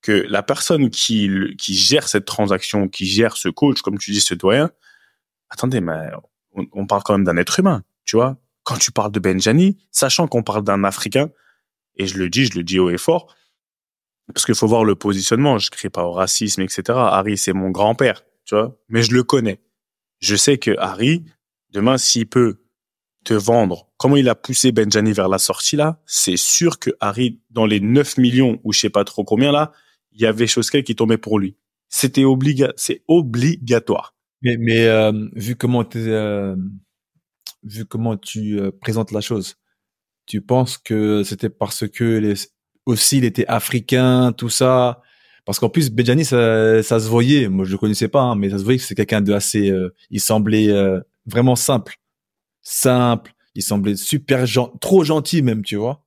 que 0.00 0.12
la 0.28 0.42
personne 0.42 0.90
qui, 0.90 1.30
qui 1.58 1.74
gère 1.74 2.08
cette 2.08 2.24
transaction, 2.24 2.88
qui 2.88 3.06
gère 3.06 3.36
ce 3.36 3.48
coach, 3.48 3.82
comme 3.82 3.98
tu 3.98 4.10
dis, 4.10 4.20
ce 4.20 4.34
doyen, 4.34 4.70
attendez, 5.52 5.80
mais 5.80 6.08
on, 6.54 6.86
parle 6.86 7.02
quand 7.02 7.12
même 7.12 7.24
d'un 7.24 7.36
être 7.36 7.60
humain, 7.60 7.84
tu 8.04 8.16
vois. 8.16 8.38
Quand 8.64 8.76
tu 8.76 8.90
parles 8.90 9.12
de 9.12 9.20
Benjani, 9.20 9.76
sachant 9.90 10.26
qu'on 10.26 10.42
parle 10.42 10.64
d'un 10.64 10.82
Africain, 10.84 11.30
et 11.96 12.06
je 12.06 12.18
le 12.18 12.28
dis, 12.30 12.46
je 12.46 12.56
le 12.56 12.64
dis 12.64 12.78
haut 12.78 12.90
et 12.90 12.98
fort, 12.98 13.34
parce 14.32 14.46
qu'il 14.46 14.54
faut 14.54 14.66
voir 14.66 14.84
le 14.84 14.94
positionnement, 14.94 15.58
je 15.58 15.70
crie 15.70 15.90
pas 15.90 16.04
au 16.04 16.12
racisme, 16.12 16.62
etc. 16.62 16.82
Harry, 16.96 17.36
c'est 17.36 17.52
mon 17.52 17.70
grand-père, 17.70 18.24
tu 18.44 18.54
vois, 18.54 18.78
mais 18.88 19.02
je 19.02 19.12
le 19.12 19.24
connais. 19.24 19.60
Je 20.20 20.36
sais 20.36 20.58
que 20.58 20.76
Harry, 20.78 21.24
demain, 21.70 21.98
s'il 21.98 22.28
peut 22.28 22.62
te 23.24 23.34
vendre, 23.34 23.92
comment 23.98 24.16
il 24.16 24.28
a 24.28 24.34
poussé 24.34 24.72
Benjani 24.72 25.12
vers 25.12 25.28
la 25.28 25.38
sortie 25.38 25.76
là, 25.76 26.00
c'est 26.06 26.36
sûr 26.36 26.78
que 26.78 26.90
Harry, 27.00 27.40
dans 27.50 27.66
les 27.66 27.80
9 27.80 28.16
millions 28.16 28.58
ou 28.64 28.72
je 28.72 28.80
sais 28.80 28.90
pas 28.90 29.04
trop 29.04 29.24
combien 29.24 29.52
là, 29.52 29.72
il 30.12 30.20
y 30.20 30.26
avait 30.26 30.46
chose 30.46 30.70
qui 30.70 30.96
tombait 30.96 31.18
pour 31.18 31.38
lui. 31.38 31.56
C'était 31.88 32.24
obliga 32.24 32.72
c'est 32.76 33.02
obligatoire. 33.06 34.14
Mais, 34.42 34.56
mais 34.58 34.86
euh, 34.86 35.12
vu 35.34 35.56
comment 35.56 35.84
euh, 35.96 36.56
vu 37.62 37.84
comment 37.86 38.16
tu 38.16 38.58
euh, 38.60 38.70
présentes 38.80 39.12
la 39.12 39.20
chose, 39.20 39.56
tu 40.26 40.42
penses 40.42 40.78
que 40.78 41.22
c'était 41.24 41.50
parce 41.50 41.88
que 41.88 42.04
les, 42.18 42.34
aussi 42.86 43.18
il 43.18 43.24
était 43.24 43.46
africain, 43.48 44.32
tout 44.32 44.50
ça? 44.50 45.02
Parce 45.46 45.58
qu'en 45.60 45.68
plus, 45.70 45.90
Benjani, 45.90 46.24
ça, 46.24 46.82
ça 46.84 47.00
se 47.00 47.08
voyait. 47.08 47.48
Moi, 47.48 47.64
je 47.64 47.72
le 47.72 47.78
connaissais 47.78 48.08
pas, 48.08 48.22
hein, 48.22 48.36
mais 48.36 48.50
ça 48.50 48.58
se 48.58 48.64
voyait 48.64 48.78
que 48.78 48.84
c'est 48.84 48.94
quelqu'un 48.94 49.20
de 49.22 49.32
assez. 49.32 49.70
Euh, 49.70 49.94
il 50.10 50.20
semblait 50.20 50.68
vraiment 51.26 51.56
simple, 51.56 51.96
simple. 52.62 53.34
Il 53.56 53.62
semblait 53.62 53.96
super 53.96 54.46
gentil, 54.46 54.78
trop 54.80 55.04
gentil 55.04 55.42
même, 55.42 55.64
tu 55.64 55.76
vois. 55.76 56.04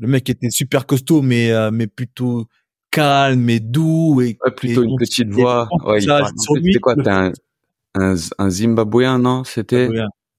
Le 0.00 0.08
mec 0.08 0.28
était 0.30 0.50
super 0.50 0.86
costaud, 0.86 1.22
mais 1.22 1.52
mais 1.70 1.86
plutôt 1.86 2.48
calme 2.92 3.48
et 3.50 3.58
doux 3.60 4.20
et 4.20 4.38
plutôt 4.56 4.82
une 4.84 4.96
petite 4.96 5.30
voix. 5.30 5.68
Ouais, 5.84 6.00
c'était 6.00 6.78
quoi 6.78 6.94
un, 7.06 7.32
un, 7.96 8.14
un 8.38 8.50
Zimbabwéen, 8.50 9.18
non 9.18 9.42
C'était? 9.44 9.88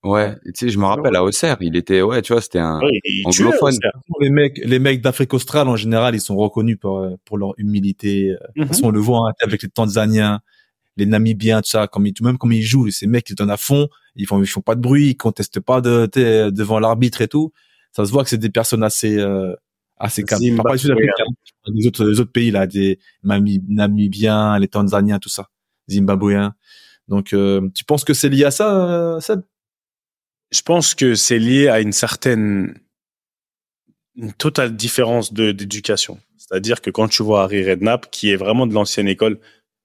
Ouais, 0.04 0.36
tu 0.46 0.52
sais, 0.56 0.70
je 0.70 0.78
me 0.80 0.86
rappelle 0.86 1.16
à 1.16 1.24
Auxerre, 1.24 1.56
il 1.62 1.78
était, 1.78 2.02
ouais, 2.02 2.22
tu 2.22 2.34
vois, 2.34 2.42
c'était 2.42 2.60
un 2.60 2.80
anglophone. 3.26 3.78
Les 4.20 4.30
mecs, 4.30 4.58
les 4.72 4.80
mecs 4.80 5.02
d'Afrique 5.02 5.34
australe 5.34 5.70
en 5.70 5.78
général, 5.78 6.13
ils 6.13 6.22
sont 6.22 6.36
reconnus 6.36 6.78
pour 6.78 7.08
pour 7.26 7.38
leur 7.38 7.54
humilité. 7.58 8.36
Mm 8.58 8.63
-hmm. 8.63 8.80
on 8.88 8.92
le 8.92 9.00
voit 9.00 9.22
hein, 9.30 9.34
avec 9.48 9.63
les 9.63 9.70
Tanzaniens, 9.70 10.42
les 10.98 11.06
Namibiens, 11.06 11.62
tout 11.62 11.70
ça, 11.70 11.88
comme 11.88 12.06
ils, 12.06 12.13
même 12.22 12.38
comme 12.38 12.52
ils 12.52 12.63
jouent, 12.72 12.89
ces 12.92 13.08
mecs, 13.08 13.30
ils 13.30 13.36
donnent 13.36 13.50
à 13.60 13.62
fond, 13.70 13.88
ils 14.18 14.28
font, 14.28 14.42
ils 14.42 14.48
font 14.48 14.62
pas 14.70 14.76
de 14.76 14.82
bruit, 14.82 15.08
ils 15.12 15.18
contestent 15.18 15.62
pas 15.62 15.80
de, 15.82 16.10
devant 16.60 16.80
l'arbitre 16.80 17.22
et 17.22 17.30
tout. 17.30 17.52
Ça 17.96 18.06
se 18.06 18.12
voit 18.12 18.24
que 18.24 18.30
c'est 18.30 18.38
des 18.48 18.50
personnes 18.60 18.84
assez, 18.84 19.18
euh, 19.18 19.56
assez 20.04 20.24
calmes. 20.24 20.62
Pas 20.63 20.76
des 20.76 21.88
autres, 21.88 22.06
des 22.06 22.20
autres 22.20 22.32
pays, 22.32 22.52
là, 22.52 22.68
des 22.68 23.00
Namibiens, 23.24 24.60
les 24.60 24.68
Tanzaniens, 24.68 25.20
tout 25.20 25.30
ça, 25.30 25.50
Zimbabwéens. 25.89 26.54
Donc, 27.08 27.34
euh, 27.34 27.70
tu 27.74 27.84
penses 27.86 28.04
que 28.04 28.13
c'est 28.13 28.30
lié 28.30 28.46
à 28.46 28.52
ça, 28.52 29.18
Seb? 29.22 29.42
Je 30.52 30.62
pense 30.62 30.94
que 30.94 31.16
c'est 31.16 31.39
lié 31.39 31.68
à 31.68 31.80
une 31.80 31.94
certaine, 31.94 32.80
une 34.16 34.34
totale 34.34 34.76
différence 34.76 35.34
de, 35.34 35.52
d'éducation. 35.52 36.20
C'est-à-dire 36.38 36.82
que 36.82 36.92
quand 36.92 37.08
tu 37.08 37.24
vois 37.24 37.44
Harry 37.44 37.68
Redknapp, 37.68 38.12
qui 38.12 38.30
est 38.30 38.36
vraiment 38.36 38.68
de 38.68 38.74
l'ancienne 38.74 39.08
école, 39.08 39.39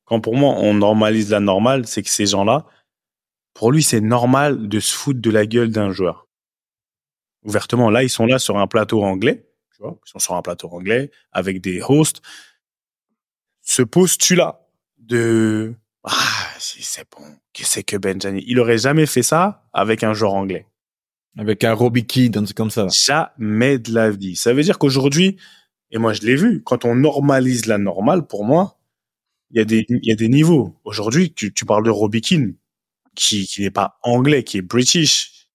quand 0.04 0.20
pour 0.20 0.36
moi 0.36 0.54
on 0.58 0.74
normalise 0.74 1.30
la 1.30 1.40
normale, 1.40 1.86
c'est 1.86 2.02
que 2.02 2.10
ces 2.10 2.26
gens-là, 2.26 2.66
pour 3.54 3.72
lui, 3.72 3.82
c'est 3.82 4.00
normal 4.00 4.68
de 4.68 4.80
se 4.80 4.94
foutre 4.94 5.20
de 5.20 5.30
la 5.30 5.46
gueule 5.46 5.70
d'un 5.70 5.90
joueur. 5.90 6.28
Ouvertement, 7.44 7.90
là, 7.90 8.02
ils 8.02 8.10
sont 8.10 8.26
là 8.26 8.38
sur 8.38 8.58
un 8.58 8.66
plateau 8.66 9.02
anglais, 9.02 9.47
tu 9.78 9.84
vois, 9.84 9.96
ils 10.04 10.10
sont 10.10 10.18
sur 10.18 10.34
un 10.34 10.42
plateau 10.42 10.68
anglais 10.70 11.12
avec 11.30 11.60
des 11.60 11.80
hosts. 11.80 12.20
Ce 13.62 13.82
postulat 13.82 14.60
de 14.98 15.74
ah, 16.02 16.10
si 16.58 16.82
c'est 16.82 17.06
bon, 17.10 17.24
que 17.54 17.64
c'est 17.64 17.84
que 17.84 17.96
Benjani, 17.96 18.42
il 18.46 18.58
aurait 18.58 18.78
jamais 18.78 19.06
fait 19.06 19.22
ça 19.22 19.68
avec 19.72 20.02
un 20.02 20.14
joueur 20.14 20.34
anglais. 20.34 20.66
Avec 21.36 21.62
un 21.62 21.74
Robbie 21.74 22.06
Kid, 22.06 22.36
un 22.36 22.44
truc 22.44 22.56
comme 22.56 22.70
ça. 22.70 22.88
Jamais 22.90 23.78
de 23.78 23.92
la 23.92 24.10
vie. 24.10 24.34
Ça 24.34 24.52
veut 24.52 24.62
dire 24.62 24.78
qu'aujourd'hui, 24.78 25.36
et 25.92 25.98
moi 25.98 26.12
je 26.12 26.22
l'ai 26.22 26.34
vu, 26.34 26.62
quand 26.64 26.84
on 26.84 26.96
normalise 26.96 27.66
la 27.66 27.78
normale, 27.78 28.26
pour 28.26 28.44
moi, 28.44 28.80
il 29.50 29.58
y 29.58 29.60
a 29.60 29.64
des, 29.64 29.86
il 29.88 30.04
y 30.04 30.10
a 30.10 30.16
des 30.16 30.28
niveaux. 30.28 30.76
Aujourd'hui, 30.84 31.32
tu, 31.32 31.54
tu 31.54 31.64
parles 31.64 31.84
de 31.84 31.90
Robbie 31.90 32.20
Keane, 32.20 32.54
qui, 33.14 33.46
qui 33.46 33.62
n'est 33.62 33.70
pas 33.70 33.98
anglais, 34.02 34.42
qui 34.42 34.58
est 34.58 34.62
british. 34.62 35.48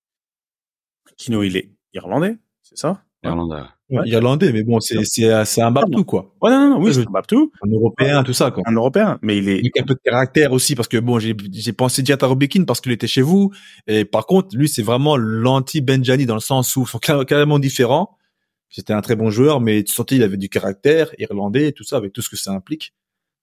Kino, 1.18 1.44
il 1.44 1.58
est 1.58 1.70
irlandais, 1.94 2.38
c'est 2.62 2.78
ça? 2.78 3.04
Irlandais. 3.24 3.64
Ouais, 3.90 4.08
irlandais, 4.08 4.54
mais 4.54 4.64
bon, 4.64 4.80
c'est, 4.80 5.04
c'est, 5.04 5.62
un 5.62 5.72
Babtou, 5.72 6.06
quoi. 6.06 6.34
Ouais, 6.42 6.50
non, 6.50 6.70
non, 6.72 6.82
oui, 6.82 6.94
c'est 6.94 7.02
un 7.02 7.12
Babtou. 7.12 7.52
Un 7.62 7.70
Européen, 7.70 8.24
tout 8.24 8.34
ça, 8.34 8.50
quoi. 8.50 8.64
Un 8.66 8.74
Européen, 8.74 9.20
mais 9.22 9.38
il 9.38 9.50
est... 9.50 9.60
Il 9.60 9.72
a 9.78 9.82
un 9.82 9.86
peu 9.86 9.94
de 9.94 10.00
caractère 10.04 10.54
aussi, 10.54 10.74
parce 10.74 10.88
que 10.88 10.98
bon, 10.98 11.20
j'ai, 11.20 11.36
j'ai 11.52 11.74
pensé 11.74 12.02
direct 12.02 12.24
à 12.24 12.28
Robbie 12.28 12.48
Keane 12.48 12.66
parce 12.66 12.80
qu'il 12.80 12.94
était 12.94 13.08
chez 13.08 13.22
vous. 13.22 13.52
Et 13.88 14.06
par 14.06 14.26
contre, 14.26 14.56
lui, 14.56 14.70
c'est 14.70 14.84
vraiment 14.84 15.18
l'anti-Benjani 15.18 16.26
dans 16.26 16.34
le 16.34 16.40
sens 16.40 16.76
où 16.78 16.84
ils 16.84 16.88
sont 16.88 17.00
carrément 17.00 17.60
différents. 17.60 18.18
C'était 18.70 18.94
un 18.94 19.02
très 19.02 19.16
bon 19.16 19.30
joueur, 19.30 19.62
mais 19.62 19.84
tu 19.84 19.94
sentais 19.94 20.16
il 20.16 20.24
avait 20.24 20.38
du 20.38 20.50
caractère, 20.50 21.12
irlandais, 21.20 21.74
tout 21.74 21.84
ça, 21.84 21.98
avec 21.98 22.14
tout 22.14 22.22
ce 22.22 22.30
que 22.30 22.38
ça 22.38 22.52
implique. 22.52 22.94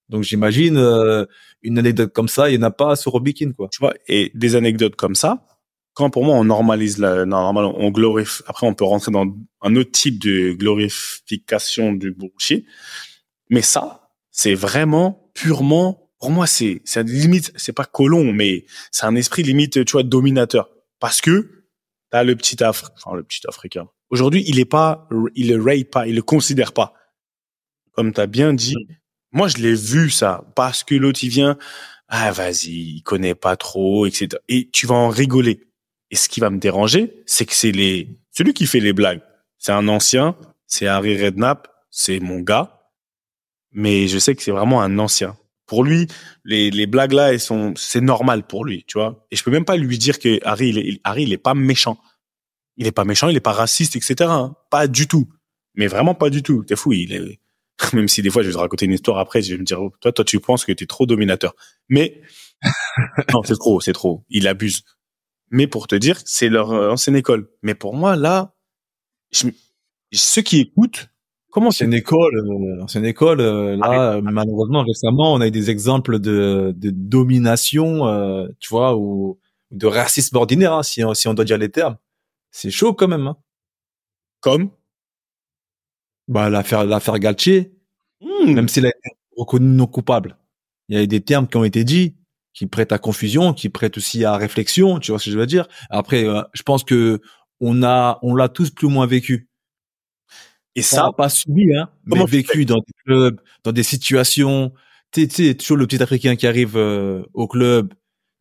Donc 0.09 0.23
j'imagine 0.23 0.75
euh, 0.77 1.25
une 1.61 1.79
anecdote 1.79 2.11
comme 2.11 2.27
ça, 2.27 2.49
il 2.49 2.57
n'y 2.57 2.63
en 2.63 2.67
a 2.67 2.71
pas 2.71 2.97
sur 2.97 3.13
Robikin, 3.13 3.53
quoi. 3.53 3.69
Tu 3.71 3.79
vois, 3.79 3.93
et 4.09 4.31
des 4.35 4.57
anecdotes 4.57 4.97
comme 4.97 5.15
ça, 5.15 5.45
quand 5.93 6.09
pour 6.09 6.23
moi 6.23 6.35
on 6.35 6.43
normalise 6.43 6.97
la, 6.97 7.25
normalement 7.25 7.73
on 7.77 7.91
glorifie. 7.91 8.43
Après, 8.47 8.67
on 8.67 8.73
peut 8.73 8.85
rentrer 8.85 9.11
dans 9.11 9.25
un 9.61 9.75
autre 9.75 9.91
type 9.91 10.19
de 10.19 10.53
glorification 10.53 11.93
du 11.93 12.11
bullshit. 12.11 12.65
Mais 13.49 13.61
ça, 13.61 14.09
c'est 14.31 14.53
vraiment 14.53 15.31
purement, 15.33 16.09
pour 16.19 16.31
moi, 16.31 16.47
c'est, 16.47 16.81
c'est 16.85 17.03
limite, 17.03 17.51
c'est 17.55 17.73
pas 17.73 17.85
colon, 17.85 18.31
mais 18.31 18.65
c'est 18.91 19.05
un 19.05 19.15
esprit 19.15 19.43
limite, 19.43 19.83
tu 19.85 19.91
vois, 19.91 20.03
dominateur. 20.03 20.69
Parce 20.99 21.19
que 21.19 21.65
t'as 22.09 22.23
le 22.23 22.35
petit 22.35 22.63
Africain, 22.63 22.93
enfin 22.97 23.15
le 23.15 23.23
petit 23.23 23.41
Africain. 23.47 23.87
Aujourd'hui, 24.09 24.43
il 24.47 24.59
est 24.59 24.65
pas, 24.65 25.07
il 25.35 25.49
le 25.49 25.61
rate 25.61 25.89
pas, 25.89 26.07
il 26.07 26.15
le 26.15 26.21
considère 26.21 26.73
pas. 26.73 26.93
Comme 27.93 28.13
t'as 28.13 28.27
bien 28.27 28.53
dit, 28.53 28.75
moi, 29.31 29.47
je 29.47 29.57
l'ai 29.57 29.73
vu 29.73 30.09
ça 30.09 30.45
parce 30.55 30.83
que 30.83 30.95
l'autre 30.95 31.23
il 31.23 31.29
vient, 31.29 31.57
ah 32.07 32.31
vas-y, 32.31 32.95
il 32.95 33.03
connaît 33.03 33.35
pas 33.35 33.55
trop, 33.55 34.05
etc. 34.05 34.29
Et 34.49 34.69
tu 34.71 34.85
vas 34.85 34.95
en 34.95 35.09
rigoler. 35.09 35.61
Et 36.11 36.15
ce 36.15 36.29
qui 36.29 36.39
va 36.39 36.49
me 36.49 36.59
déranger, 36.59 37.23
c'est 37.25 37.45
que 37.45 37.55
c'est 37.55 37.71
les 37.71 38.19
celui 38.31 38.53
qui 38.53 38.67
fait 38.67 38.79
les 38.79 38.93
blagues. 38.93 39.21
C'est 39.57 39.71
un 39.71 39.87
ancien, 39.87 40.35
c'est 40.67 40.87
Harry 40.87 41.21
Redknapp, 41.21 41.67
c'est 41.89 42.19
mon 42.19 42.39
gars, 42.39 42.81
mais 43.71 44.07
je 44.07 44.19
sais 44.19 44.35
que 44.35 44.43
c'est 44.43 44.51
vraiment 44.51 44.81
un 44.81 44.99
ancien. 44.99 45.37
Pour 45.65 45.83
lui, 45.83 46.07
les, 46.43 46.69
les 46.69 46.85
blagues 46.85 47.13
là, 47.13 47.33
elles 47.33 47.39
sont, 47.39 47.73
c'est 47.77 48.01
normal 48.01 48.45
pour 48.45 48.65
lui, 48.65 48.83
tu 48.87 48.97
vois. 48.97 49.25
Et 49.31 49.35
je 49.35 49.43
peux 49.43 49.51
même 49.51 49.65
pas 49.65 49.77
lui 49.77 49.97
dire 49.97 50.19
que 50.19 50.39
Harry, 50.43 50.69
il 50.69 50.77
est, 50.77 51.01
Harry, 51.03 51.23
il 51.23 51.33
est 51.33 51.37
pas 51.37 51.53
méchant. 51.53 51.97
Il 52.75 52.87
est 52.87 52.91
pas 52.91 53.05
méchant, 53.05 53.29
il 53.29 53.37
est 53.37 53.41
pas 53.41 53.53
raciste, 53.53 53.95
etc. 53.95 54.15
Hein. 54.29 54.55
Pas 54.69 54.87
du 54.87 55.07
tout. 55.07 55.29
Mais 55.75 55.87
vraiment 55.87 56.15
pas 56.15 56.29
du 56.29 56.43
tout. 56.43 56.63
T'es 56.63 56.75
fou, 56.75 56.91
il 56.91 57.13
est, 57.13 57.39
même 57.93 58.07
si 58.07 58.21
des 58.21 58.29
fois 58.29 58.41
je 58.41 58.47
vais 58.47 58.53
te 58.53 58.59
raconter 58.59 58.85
une 58.85 58.93
histoire 58.93 59.17
après, 59.17 59.41
je 59.41 59.53
vais 59.53 59.59
me 59.59 59.63
dire, 59.63 59.79
toi, 60.01 60.11
toi, 60.11 60.25
tu 60.25 60.39
penses 60.39 60.65
que 60.65 60.71
tu 60.71 60.83
es 60.83 60.87
trop 60.87 61.05
dominateur. 61.05 61.55
Mais, 61.87 62.21
non, 63.33 63.41
c'est 63.43 63.57
trop, 63.57 63.79
c'est 63.79 63.93
trop. 63.93 64.25
Il 64.29 64.47
abuse. 64.47 64.83
Mais 65.51 65.67
pour 65.67 65.87
te 65.87 65.95
dire, 65.95 66.19
c'est 66.25 66.49
leur 66.49 66.71
euh, 66.71 66.91
ancienne 66.91 67.15
école. 67.15 67.49
Mais 67.61 67.75
pour 67.75 67.93
moi, 67.93 68.15
là, 68.15 68.55
ceux 69.31 70.41
qui 70.41 70.59
écoutent, 70.59 71.09
comment 71.51 71.71
c'est 71.71 71.85
une 71.85 71.93
école, 71.93 72.35
euh, 72.35 72.83
ancienne 72.83 73.05
école, 73.05 73.41
euh, 73.41 73.75
là, 73.75 74.13
ah, 74.15 74.21
malheureusement, 74.21 74.83
récemment, 74.83 75.33
on 75.33 75.41
a 75.41 75.47
eu 75.47 75.51
des 75.51 75.69
exemples 75.69 76.19
de, 76.19 76.73
de 76.75 76.89
domination, 76.89 78.07
euh, 78.07 78.47
tu 78.59 78.69
vois, 78.69 78.97
ou 78.97 79.39
de 79.69 79.85
racisme 79.87 80.35
ordinaire, 80.37 80.73
hein, 80.73 80.83
si, 80.83 81.03
on, 81.03 81.13
si 81.13 81.27
on 81.27 81.33
doit 81.33 81.45
dire 81.45 81.57
les 81.57 81.69
termes. 81.69 81.97
C'est 82.51 82.71
chaud 82.71 82.93
quand 82.93 83.07
même. 83.07 83.27
Hein. 83.27 83.37
Comme? 84.39 84.71
Bah, 86.27 86.49
l'affaire, 86.49 86.85
l'affaire 86.85 87.19
Galtier, 87.19 87.73
hmm. 88.21 88.53
même 88.53 88.67
s'il 88.67 88.85
a 88.85 88.89
été 88.89 89.09
reconnu 89.37 89.67
non 89.67 89.87
coupable. 89.87 90.37
Il 90.89 90.97
y 90.97 91.01
a 91.01 91.05
des 91.05 91.21
termes 91.21 91.47
qui 91.47 91.57
ont 91.57 91.63
été 91.63 91.83
dits 91.83 92.15
qui 92.53 92.67
prêtent 92.67 92.91
à 92.91 92.97
confusion, 92.97 93.53
qui 93.53 93.69
prêtent 93.69 93.97
aussi 93.97 94.25
à 94.25 94.35
réflexion, 94.35 94.99
tu 94.99 95.11
vois 95.11 95.19
ce 95.19 95.25
que 95.25 95.31
je 95.31 95.37
veux 95.37 95.45
dire? 95.45 95.67
Après, 95.89 96.25
euh, 96.25 96.41
je 96.53 96.63
pense 96.63 96.83
que 96.83 97.21
on 97.59 97.83
a, 97.83 98.19
on 98.23 98.35
l'a 98.35 98.49
tous 98.49 98.71
plus 98.71 98.87
ou 98.87 98.89
moins 98.89 99.05
vécu. 99.05 99.47
Et 100.75 100.81
ça, 100.81 101.09
on 101.09 101.13
pas 101.13 101.29
subi, 101.29 101.75
hein, 101.75 101.89
mais 102.05 102.23
vécu 102.25 102.65
dans 102.65 102.77
des 102.77 102.93
clubs, 103.05 103.41
dans 103.63 103.71
des 103.71 103.83
situations. 103.83 104.73
Tu 105.11 105.29
sais, 105.29 105.53
toujours 105.55 105.77
le 105.77 105.85
petit 105.85 106.01
Africain 106.01 106.35
qui 106.35 106.47
arrive 106.47 106.77
euh, 106.77 107.23
au 107.33 107.47
club, 107.47 107.93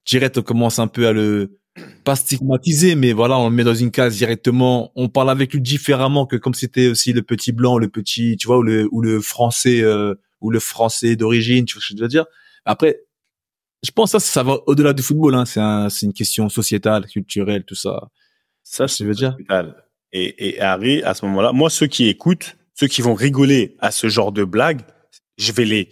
direct, 0.07 0.39
on 0.39 0.43
commence 0.43 0.79
un 0.79 0.87
peu 0.87 1.09
à 1.09 1.13
le, 1.13 1.59
pas 2.05 2.17
stigmatisé, 2.17 2.95
mais 2.95 3.13
voilà, 3.13 3.39
on 3.39 3.51
le 3.51 3.55
met 3.55 3.65
dans 3.65 3.75
une 3.75 3.91
case 3.91 4.17
directement. 4.17 4.93
On 4.95 5.09
parle 5.09 5.31
avec 5.31 5.53
lui 5.53 5.61
différemment 5.61 6.27
que 6.27 6.37
comme 6.37 6.55
c'était 6.55 6.89
aussi 6.89 7.13
le 7.13 7.23
petit 7.23 7.53
blanc, 7.53 7.79
le 7.79 7.89
petit, 7.89 8.37
tu 8.37 8.47
vois, 8.47 8.59
ou 8.59 8.63
le 8.63 8.89
ou 8.93 9.01
le 9.01 9.21
français 9.21 9.81
euh, 9.83 10.15
ou 10.41 10.51
le 10.51 10.61
français 10.61 11.17
d'origine, 11.17 11.65
tu 11.65 11.75
vois 11.75 11.83
ce 11.83 11.93
que 11.93 11.99
je 11.99 12.03
veux 12.03 12.09
dire? 12.09 12.27
Après, 12.65 13.01
je 13.83 13.91
pense 13.91 14.13
que 14.13 14.19
ça, 14.19 14.33
ça 14.33 14.43
va 14.43 14.59
au-delà 14.67 14.93
du 14.93 15.03
football. 15.03 15.35
Hein. 15.35 15.45
C'est 15.45 15.61
un, 15.61 15.89
une 15.89 16.13
question 16.13 16.49
sociétale, 16.49 17.07
culturelle, 17.07 17.65
tout 17.65 17.75
ça. 17.75 18.09
Ça, 18.63 18.87
je 18.87 19.05
veux 19.05 19.15
dire? 19.15 19.37
Et, 20.13 20.49
et 20.49 20.61
Harry, 20.61 21.03
à 21.03 21.15
ce 21.15 21.25
moment-là, 21.27 21.53
moi, 21.53 21.71
ceux 21.71 21.87
qui 21.87 22.09
écoutent, 22.09 22.57
ceux 22.75 22.89
qui 22.89 23.03
vont 23.03 23.15
rigoler 23.15 23.77
à 23.79 23.91
ce 23.91 24.09
genre 24.09 24.33
de 24.33 24.45
blague, 24.45 24.83
je 25.39 25.53
vais 25.53 25.65
les, 25.65 25.91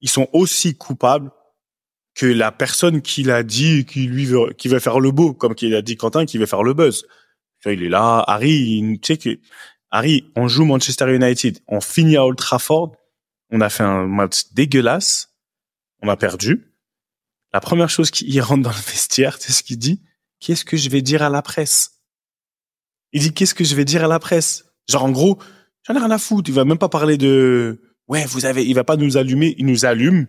ils 0.00 0.08
sont 0.08 0.28
aussi 0.32 0.76
coupables 0.76 1.30
que 2.14 2.26
la 2.26 2.50
personne 2.50 3.00
qui 3.00 3.22
l'a 3.22 3.42
dit, 3.42 3.84
qui 3.84 4.06
lui 4.06 4.26
veut, 4.26 4.52
qui 4.52 4.68
veut 4.68 4.80
faire 4.80 4.98
le 4.98 5.12
beau, 5.12 5.34
comme 5.34 5.54
qu'il 5.54 5.74
a 5.74 5.82
dit 5.82 5.96
Quentin, 5.96 6.26
qui 6.26 6.38
veut 6.38 6.46
faire 6.46 6.64
le 6.64 6.74
buzz. 6.74 7.06
Il 7.64 7.82
est 7.82 7.88
là, 7.88 8.24
Harry, 8.26 8.98
tu 9.02 9.14
sais 9.14 9.18
que 9.18 9.38
Harry, 9.90 10.30
on 10.36 10.48
joue 10.48 10.64
Manchester 10.64 11.14
United, 11.14 11.58
on 11.68 11.80
finit 11.80 12.16
à 12.16 12.24
Old 12.24 12.36
Trafford, 12.36 12.96
on 13.50 13.60
a 13.60 13.68
fait 13.68 13.84
un 13.84 14.06
match 14.06 14.52
dégueulasse, 14.52 15.34
on 16.02 16.08
a 16.08 16.16
perdu. 16.16 16.67
La 17.58 17.60
première 17.60 17.90
chose 17.90 18.12
qu'il 18.12 18.40
rentre 18.40 18.62
dans 18.62 18.70
le 18.70 18.76
vestiaire, 18.76 19.36
c'est 19.40 19.50
ce 19.50 19.64
qu'il 19.64 19.78
dit. 19.78 20.00
Qu'est-ce 20.38 20.64
que 20.64 20.76
je 20.76 20.88
vais 20.90 21.02
dire 21.02 21.24
à 21.24 21.28
la 21.28 21.42
presse? 21.42 22.02
Il 23.12 23.20
dit 23.20 23.34
qu'est-ce 23.34 23.52
que 23.52 23.64
je 23.64 23.74
vais 23.74 23.84
dire 23.84 24.04
à 24.04 24.06
la 24.06 24.20
presse? 24.20 24.66
Genre 24.88 25.02
en 25.02 25.10
gros, 25.10 25.40
j'en 25.82 25.96
ai 25.96 25.98
rien 25.98 26.12
à 26.12 26.18
foutre. 26.18 26.48
Il 26.48 26.54
va 26.54 26.64
même 26.64 26.78
pas 26.78 26.88
parler 26.88 27.18
de 27.18 27.80
ouais, 28.06 28.24
vous 28.26 28.46
avez, 28.46 28.64
il 28.64 28.74
va 28.74 28.84
pas 28.84 28.94
nous 28.94 29.16
allumer, 29.16 29.56
il 29.58 29.66
nous 29.66 29.86
allume 29.86 30.28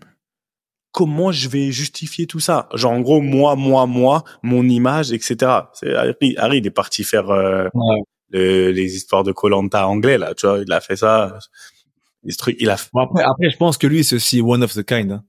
comment 0.92 1.32
je 1.32 1.50
vais 1.50 1.72
justifier 1.72 2.26
tout 2.26 2.40
ça? 2.40 2.68
Genre 2.74 2.94
en 2.94 3.02
gros 3.02 3.22
moi 3.22 3.56
moi 3.56 3.86
moi 3.86 4.24
mon 4.42 4.68
image 4.68 5.12
etc. 5.12 5.52
C'est 5.74 5.94
Harry, 5.94 6.58
il 6.58 6.66
est 6.66 6.72
parti 6.72 7.04
faire 7.04 7.30
euh, 7.30 7.70
les 8.32 8.96
histoires 8.96 9.24
de 9.24 9.34
Colanta 9.34 9.88
anglais 9.88 10.18
là, 10.18 10.34
tu 10.34 10.48
vois, 10.48 10.58
il 10.66 10.72
a 10.72 10.82
fait 10.82 10.96
ça. 10.96 11.38
Il 12.24 12.72
a. 12.72 12.74
après 12.74 13.22
après 13.22 13.52
je 13.52 13.58
pense 13.58 13.78
que 13.78 13.86
lui 13.86 14.04
c'est 14.04 14.16
aussi 14.16 14.42
one 14.42 14.64
of 14.64 14.74
the 14.74 14.84
kind. 14.84 15.12
Hein. 15.12 15.24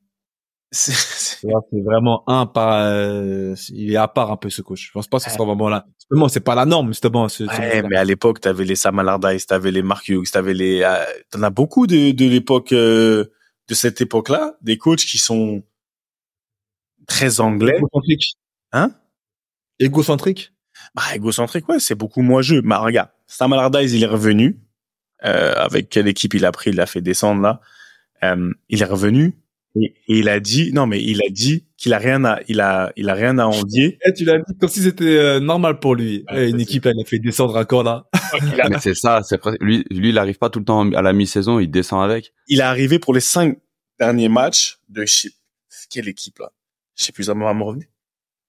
C'est 0.73 1.47
vraiment 1.73 2.23
un 2.29 2.47
pas. 2.47 2.87
Euh, 2.93 3.57
il 3.71 3.93
est 3.93 3.97
à 3.97 4.07
part 4.07 4.31
un 4.31 4.37
peu 4.37 4.51
ce 4.51 4.63
coach. 4.63 4.87
Je 4.87 4.93
pense 4.93 5.09
pas 5.09 5.19
que 5.19 5.25
ce 5.25 5.31
sera 5.31 5.45
vraiment 5.45 5.69
là. 5.69 5.87
Justement, 5.99 6.29
c'est 6.29 6.41
pas 6.41 6.55
la 6.55 6.65
norme 6.65 6.89
justement. 6.89 7.27
Ouais, 7.41 7.83
mais 7.83 7.97
à 7.97 8.05
l'époque, 8.05 8.41
t'avais 8.41 8.65
les 8.65 8.77
Sam 8.77 8.99
Allardyce, 9.01 9.47
t'avais 9.47 9.73
les 9.73 9.83
Mark 9.83 10.09
Hughes, 10.09 10.31
t'avais 10.31 10.55
les. 10.55 10.83
Euh, 10.83 11.05
t'en 11.31 11.43
as 11.43 11.51
beaucoup 11.51 11.87
de 11.87 12.13
de 12.13 12.25
l'époque 12.27 12.71
de 12.73 13.31
cette 13.75 14.01
époque-là, 14.01 14.57
des 14.63 14.79
coachs 14.79 15.01
qui 15.01 15.19
sont 15.19 15.63
très 17.07 17.41
anglais. 17.41 17.77
Égocentriques. 17.77 18.35
Hein? 18.73 18.93
Égocentrique? 19.79 20.53
Bah, 20.95 21.03
égocentrique, 21.15 21.69
ouais, 21.69 21.81
c'est 21.81 21.95
beaucoup 21.95 22.23
moins 22.23 22.43
jeu. 22.43 22.63
Bah, 22.63 22.79
regarde, 22.79 23.11
Sam 23.27 23.53
Allardyce, 23.53 23.93
il 23.93 24.03
est 24.03 24.07
revenu. 24.07 24.61
Euh, 25.25 25.55
avec 25.57 25.91
quelle 25.91 26.09
équipe 26.09 26.33
il 26.33 26.47
a 26.47 26.53
pris 26.53 26.71
Il 26.71 26.77
l'a 26.77 26.87
fait 26.87 27.03
descendre 27.03 27.43
là. 27.43 27.61
Euh, 28.23 28.53
il 28.69 28.83
est 28.83 28.87
revenu. 28.87 29.37
Et, 29.77 29.95
il 30.09 30.29
a 30.29 30.41
dit, 30.41 30.73
non, 30.73 30.87
mais 30.87 31.03
il 31.03 31.21
a 31.25 31.31
dit 31.31 31.67
qu'il 31.77 31.93
a 31.93 31.99
rien 31.99 32.25
à, 32.25 32.41
il 32.49 32.61
a, 32.61 32.93
il 32.97 33.09
a 33.09 33.15
rien 33.15 33.39
à 33.39 33.47
envier. 33.47 33.99
Et 34.05 34.09
eh, 34.09 34.13
tu 34.13 34.25
l'as 34.25 34.39
dit 34.39 34.57
comme 34.59 34.69
si 34.69 34.83
c'était 34.83 35.05
euh, 35.05 35.41
normal 35.41 35.79
pour 35.79 35.95
lui. 35.95 36.25
Eh, 36.33 36.51
une 36.51 36.61
équipe, 36.61 36.87
elle 36.87 37.01
a 37.01 37.05
fait 37.05 37.19
descendre 37.19 37.57
un 37.57 37.83
là. 37.83 38.07
mais 38.71 38.79
c'est 38.81 38.95
ça, 38.95 39.23
c'est 39.23 39.41
lui, 39.61 39.85
lui, 39.91 40.11
il 40.11 40.19
arrive 40.19 40.39
pas 40.39 40.51
tout 40.51 40.59
le 40.59 40.65
temps 40.65 40.91
à 40.93 41.03
la 41.03 41.13
mi-saison, 41.13 41.59
il 41.59 41.71
descend 41.71 42.03
avec. 42.03 42.33
Il 42.49 42.61
est 42.61 42.65
arrivé 42.65 42.99
pour 42.99 43.15
les 43.15 43.21
cinq 43.21 43.59
derniers 43.99 44.29
matchs 44.29 44.79
de 44.89 45.05
chip. 45.05 45.33
Quelle 45.89 46.09
équipe, 46.09 46.39
là? 46.39 46.53
Je 46.97 47.05
sais 47.05 47.13
plus, 47.13 47.25
ça 47.25 47.35
m'a 47.35 47.51
revenu. 47.51 47.91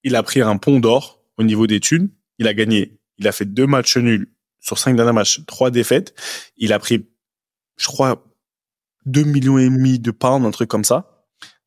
Il 0.04 0.16
a 0.16 0.24
pris 0.24 0.42
un 0.42 0.58
pont 0.58 0.80
d'or 0.80 1.24
au 1.38 1.44
niveau 1.44 1.68
des 1.68 1.80
thunes. 1.80 2.10
Il 2.38 2.48
a 2.48 2.54
gagné. 2.54 3.00
Il 3.18 3.28
a 3.28 3.32
fait 3.32 3.46
deux 3.46 3.68
matchs 3.68 3.98
nuls 3.98 4.32
sur 4.60 4.78
cinq 4.78 4.96
derniers 4.96 5.14
matchs, 5.14 5.46
trois 5.46 5.72
défaites. 5.72 6.14
Il 6.58 6.74
a 6.74 6.80
pris, 6.80 7.08
je 7.78 7.88
crois, 7.88 8.24
2 9.06 9.24
millions 9.24 9.58
et 9.58 9.70
demi 9.70 10.00
de 10.00 10.12
pounds, 10.12 10.46
un 10.46 10.52
truc 10.52 10.70
comme 10.70 10.84
ça, 10.84 11.11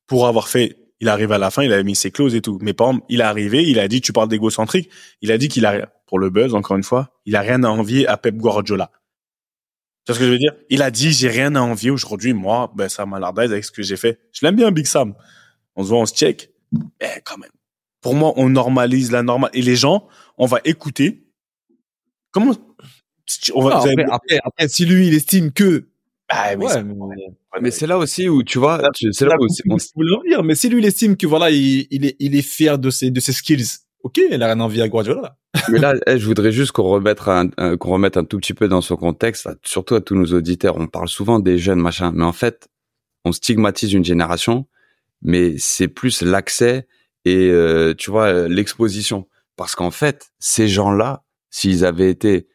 pour 0.07 0.27
avoir 0.27 0.49
fait, 0.49 0.77
il 1.01 1.09
arrive 1.09 1.33
à 1.33 1.38
la 1.38 1.51
fin, 1.51 1.62
il 1.62 1.73
a 1.73 1.83
mis 1.83 1.97
ses 1.97 2.11
clauses 2.11 2.35
et 2.35 2.40
tout. 2.40 2.59
Mais 2.62 2.73
par 2.73 2.88
exemple, 2.88 3.07
il 3.09 3.21
est 3.21 3.25
arrivé, 3.25 3.69
il 3.69 3.79
a 3.79 3.88
dit, 3.88 4.01
tu 4.01 4.12
parles 4.12 4.29
d'égocentrique, 4.29 4.90
il 5.21 5.33
a 5.33 5.38
dit 5.38 5.49
qu'il 5.49 5.67
a, 5.67 5.87
pour 6.07 6.19
le 6.19 6.31
buzz, 6.31 6.55
encore 6.55 6.77
une 6.77 6.83
fois, 6.83 7.12
il 7.25 7.37
a 7.37 7.40
rien 7.40 7.62
à 7.64 7.69
envier 7.69 8.07
à 8.07 8.17
Pep 8.17 8.37
Guardiola. 8.37 8.90
Tu 10.05 10.12
vois 10.12 10.17
ce 10.17 10.21
que 10.21 10.27
je 10.27 10.31
veux 10.31 10.38
dire? 10.38 10.55
Il 10.69 10.83
a 10.83 10.90
dit, 10.90 11.12
j'ai 11.12 11.29
rien 11.29 11.55
à 11.55 11.61
envier 11.61 11.90
aujourd'hui, 11.90 12.35
moi, 12.35 12.73
ben, 12.77 12.88
ça 12.88 13.07
m'a 13.07 13.17
avec 13.17 13.64
ce 13.64 13.71
que 13.71 13.83
j'ai 13.83 13.97
fait. 13.97 14.21
Je 14.33 14.45
l'aime 14.45 14.57
bien, 14.57 14.71
Big 14.71 14.87
Sam. 14.87 15.14
On 15.77 15.83
se 15.83 15.88
voit, 15.88 15.99
on 15.99 16.07
se 16.07 16.14
check. 16.14 16.51
Mais 17.01 17.23
quand 17.25 17.38
même. 17.38 17.51
Pour 18.01 18.14
moi, 18.14 18.35
on 18.37 18.51
normalise 18.51 19.11
la 19.11 19.23
normale. 19.23 19.51
Et 19.55 19.62
les 19.62 19.77
gens, 19.77 20.07
on 20.37 20.45
va 20.45 20.61
écouter. 20.64 21.27
Comment, 22.33 22.55
on 23.55 23.62
va, 23.62 23.79
après, 23.79 24.40
après, 24.45 24.69
si 24.69 24.85
lui, 24.85 25.09
il 25.09 25.14
estime 25.14 25.53
que 25.53 25.88
ah, 26.28 26.56
mais, 26.56 26.66
mais, 27.60 27.70
c'est 27.70 27.87
là 27.87 27.98
aussi 27.98 28.28
où 28.28 28.42
tu 28.42 28.58
vois, 28.58 28.80
c'est 28.94 29.26
là, 29.26 29.37
où 29.38 30.22
dire, 30.26 30.42
mais 30.42 30.54
si 30.54 30.70
lui 30.70 30.78
il 30.78 30.87
estime 30.87 31.16
que 31.16 31.26
voilà, 31.26 31.50
il, 31.50 31.87
il, 31.90 32.06
est, 32.06 32.16
il 32.18 32.34
est 32.34 32.42
fier 32.42 32.78
de 32.78 32.88
ses 32.88 33.10
de 33.10 33.20
ses 33.20 33.32
skills, 33.32 33.66
ok, 34.04 34.20
il 34.30 34.42
a 34.42 34.46
rien 34.46 34.60
envie 34.60 34.80
à 34.80 34.88
Guardiola. 34.88 35.37
mais 35.70 35.78
là, 35.78 35.94
eh, 36.06 36.18
je 36.18 36.26
voudrais 36.26 36.50
juste 36.50 36.72
qu'on 36.72 36.84
remette 36.84 37.20
un, 37.26 37.76
qu'on 37.76 37.90
remette 37.90 38.16
un 38.16 38.24
tout 38.24 38.38
petit 38.38 38.54
peu 38.54 38.68
dans 38.68 38.80
son 38.80 38.96
contexte, 38.96 39.48
surtout 39.64 39.94
à 39.96 40.00
tous 40.00 40.14
nos 40.14 40.26
auditeurs. 40.32 40.76
On 40.76 40.87
parle 40.87 41.08
souvent 41.08 41.40
des 41.40 41.58
jeunes 41.58 41.80
machin, 41.80 42.10
mais 42.14 42.24
en 42.24 42.32
fait, 42.32 42.68
on 43.24 43.32
stigmatise 43.32 43.92
une 43.92 44.04
génération, 44.04 44.66
mais 45.22 45.56
c'est 45.58 45.88
plus 45.88 46.22
l'accès 46.22 46.87
et 47.24 47.50
euh, 47.50 47.94
tu 47.96 48.10
vois 48.10 48.48
l'exposition, 48.48 49.28
parce 49.56 49.74
qu'en 49.74 49.90
fait, 49.90 50.32
ces 50.38 50.68
gens-là, 50.68 51.24
s'ils 51.50 51.84
avaient 51.84 52.10
été 52.10 52.48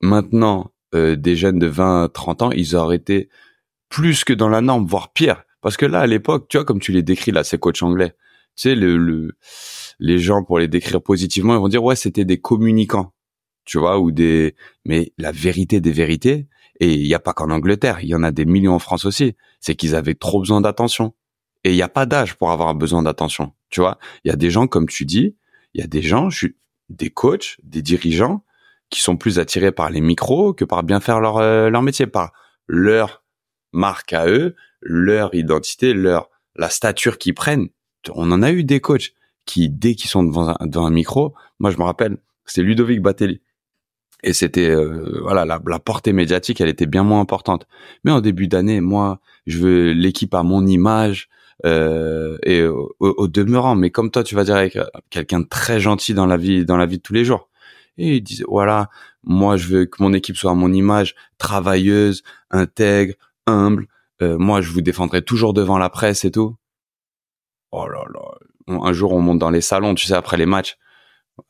maintenant 0.00 0.72
euh, 0.96 1.16
des 1.16 1.36
jeunes 1.36 1.58
de 1.58 1.66
20, 1.66 2.12
30 2.12 2.42
ans, 2.42 2.50
ils 2.50 2.74
auraient 2.76 2.96
été 2.96 3.28
plus 3.88 4.24
que 4.24 4.32
dans 4.32 4.48
la 4.48 4.60
norme, 4.60 4.86
voire 4.86 5.12
pire. 5.12 5.44
Parce 5.60 5.76
que 5.76 5.86
là, 5.86 6.00
à 6.00 6.06
l'époque, 6.06 6.46
tu 6.48 6.56
vois, 6.56 6.64
comme 6.64 6.80
tu 6.80 6.92
les 6.92 7.02
décris 7.02 7.32
là, 7.32 7.44
ces 7.44 7.58
coachs 7.58 7.82
anglais, 7.82 8.14
tu 8.56 8.68
sais, 8.68 8.74
le, 8.74 9.36
les 9.98 10.18
gens, 10.18 10.42
pour 10.42 10.58
les 10.58 10.68
décrire 10.68 11.02
positivement, 11.02 11.54
ils 11.54 11.60
vont 11.60 11.68
dire, 11.68 11.84
ouais, 11.84 11.96
c'était 11.96 12.24
des 12.24 12.38
communicants, 12.38 13.12
tu 13.64 13.78
vois, 13.78 13.98
ou 13.98 14.10
des... 14.10 14.54
Mais 14.84 15.12
la 15.18 15.32
vérité 15.32 15.80
des 15.80 15.92
vérités, 15.92 16.48
et 16.80 16.94
il 16.94 17.06
n'y 17.06 17.14
a 17.14 17.18
pas 17.18 17.32
qu'en 17.32 17.50
Angleterre, 17.50 17.98
il 18.02 18.08
y 18.08 18.14
en 18.14 18.22
a 18.22 18.32
des 18.32 18.44
millions 18.44 18.74
en 18.74 18.78
France 18.78 19.04
aussi, 19.04 19.34
c'est 19.60 19.74
qu'ils 19.74 19.94
avaient 19.94 20.14
trop 20.14 20.40
besoin 20.40 20.60
d'attention. 20.60 21.14
Et 21.64 21.70
il 21.70 21.76
n'y 21.76 21.82
a 21.82 21.88
pas 21.88 22.06
d'âge 22.06 22.34
pour 22.34 22.50
avoir 22.50 22.74
besoin 22.74 23.02
d'attention, 23.02 23.52
tu 23.70 23.80
vois. 23.80 23.98
Il 24.24 24.28
y 24.28 24.30
a 24.30 24.36
des 24.36 24.50
gens, 24.50 24.66
comme 24.66 24.86
tu 24.86 25.04
dis, 25.04 25.36
il 25.74 25.80
y 25.80 25.84
a 25.84 25.86
des 25.86 26.02
gens, 26.02 26.30
je 26.30 26.36
suis, 26.36 26.56
des 26.88 27.10
coachs, 27.10 27.56
des 27.62 27.82
dirigeants, 27.82 28.44
qui 28.90 29.00
sont 29.00 29.16
plus 29.16 29.38
attirés 29.38 29.72
par 29.72 29.90
les 29.90 30.00
micros 30.00 30.54
que 30.54 30.64
par 30.64 30.82
bien 30.82 31.00
faire 31.00 31.20
leur 31.20 31.38
euh, 31.38 31.70
leur 31.70 31.82
métier, 31.82 32.06
par 32.06 32.32
leur 32.66 33.22
marque 33.72 34.12
à 34.12 34.26
eux, 34.28 34.54
leur 34.80 35.34
identité, 35.34 35.92
leur 35.92 36.30
la 36.56 36.70
stature 36.70 37.18
qu'ils 37.18 37.34
prennent. 37.34 37.68
On 38.14 38.30
en 38.30 38.42
a 38.42 38.52
eu 38.52 38.64
des 38.64 38.80
coachs 38.80 39.12
qui 39.44 39.68
dès 39.68 39.94
qu'ils 39.94 40.10
sont 40.10 40.22
devant 40.22 40.54
un, 40.58 40.66
devant 40.66 40.86
un 40.86 40.90
micro, 40.90 41.34
moi 41.58 41.70
je 41.70 41.78
me 41.78 41.82
rappelle, 41.82 42.16
c'était 42.44 42.62
Ludovic 42.62 43.00
Batelli. 43.02 43.40
Et 44.22 44.32
c'était 44.32 44.70
euh, 44.70 45.20
voilà 45.22 45.44
la, 45.44 45.60
la, 45.66 45.78
portée 45.78 46.12
médiatique, 46.12 46.60
elle 46.60 46.68
était 46.68 46.86
bien 46.86 47.04
moins 47.04 47.20
importante. 47.20 47.66
Mais 48.04 48.10
en 48.10 48.20
début 48.20 48.48
d'année, 48.48 48.80
moi, 48.80 49.20
je 49.46 49.58
veux 49.58 49.92
l'équipe 49.92 50.34
à 50.34 50.42
mon 50.42 50.66
image 50.66 51.28
euh, 51.64 52.38
et 52.42 52.64
au, 52.64 52.94
au, 52.98 53.28
demeurant. 53.28 53.76
Mais 53.76 53.90
comme 53.90 54.10
toi, 54.10 54.24
tu 54.24 54.34
vas 54.34 54.44
dire 54.44 54.56
avec 54.56 54.78
quelqu'un 55.10 55.40
de 55.40 55.46
très 55.46 55.80
gentil 55.80 56.14
dans 56.14 56.26
la 56.26 56.38
vie, 56.38 56.64
dans 56.64 56.76
la 56.76 56.86
vie 56.86 56.96
de 56.96 57.02
tous 57.02 57.12
les 57.12 57.24
jours. 57.24 57.48
Et 57.98 58.16
il 58.16 58.22
disait, 58.22 58.44
voilà, 58.46 58.90
moi, 59.22 59.56
je 59.56 59.68
veux 59.68 59.86
que 59.86 60.02
mon 60.02 60.12
équipe 60.12 60.36
soit 60.36 60.50
à 60.50 60.54
mon 60.54 60.72
image, 60.72 61.14
travailleuse, 61.38 62.22
intègre, 62.50 63.14
humble. 63.46 63.86
Euh, 64.22 64.38
moi, 64.38 64.60
je 64.60 64.70
vous 64.70 64.82
défendrai 64.82 65.22
toujours 65.22 65.54
devant 65.54 65.78
la 65.78 65.88
presse 65.88 66.24
et 66.24 66.30
tout. 66.30 66.56
Oh 67.72 67.88
là 67.88 68.04
là. 68.12 68.78
Un 68.82 68.92
jour, 68.92 69.12
on 69.12 69.20
monte 69.20 69.38
dans 69.38 69.50
les 69.50 69.60
salons, 69.60 69.94
tu 69.94 70.06
sais, 70.06 70.14
après 70.14 70.36
les 70.36 70.46
matchs. 70.46 70.76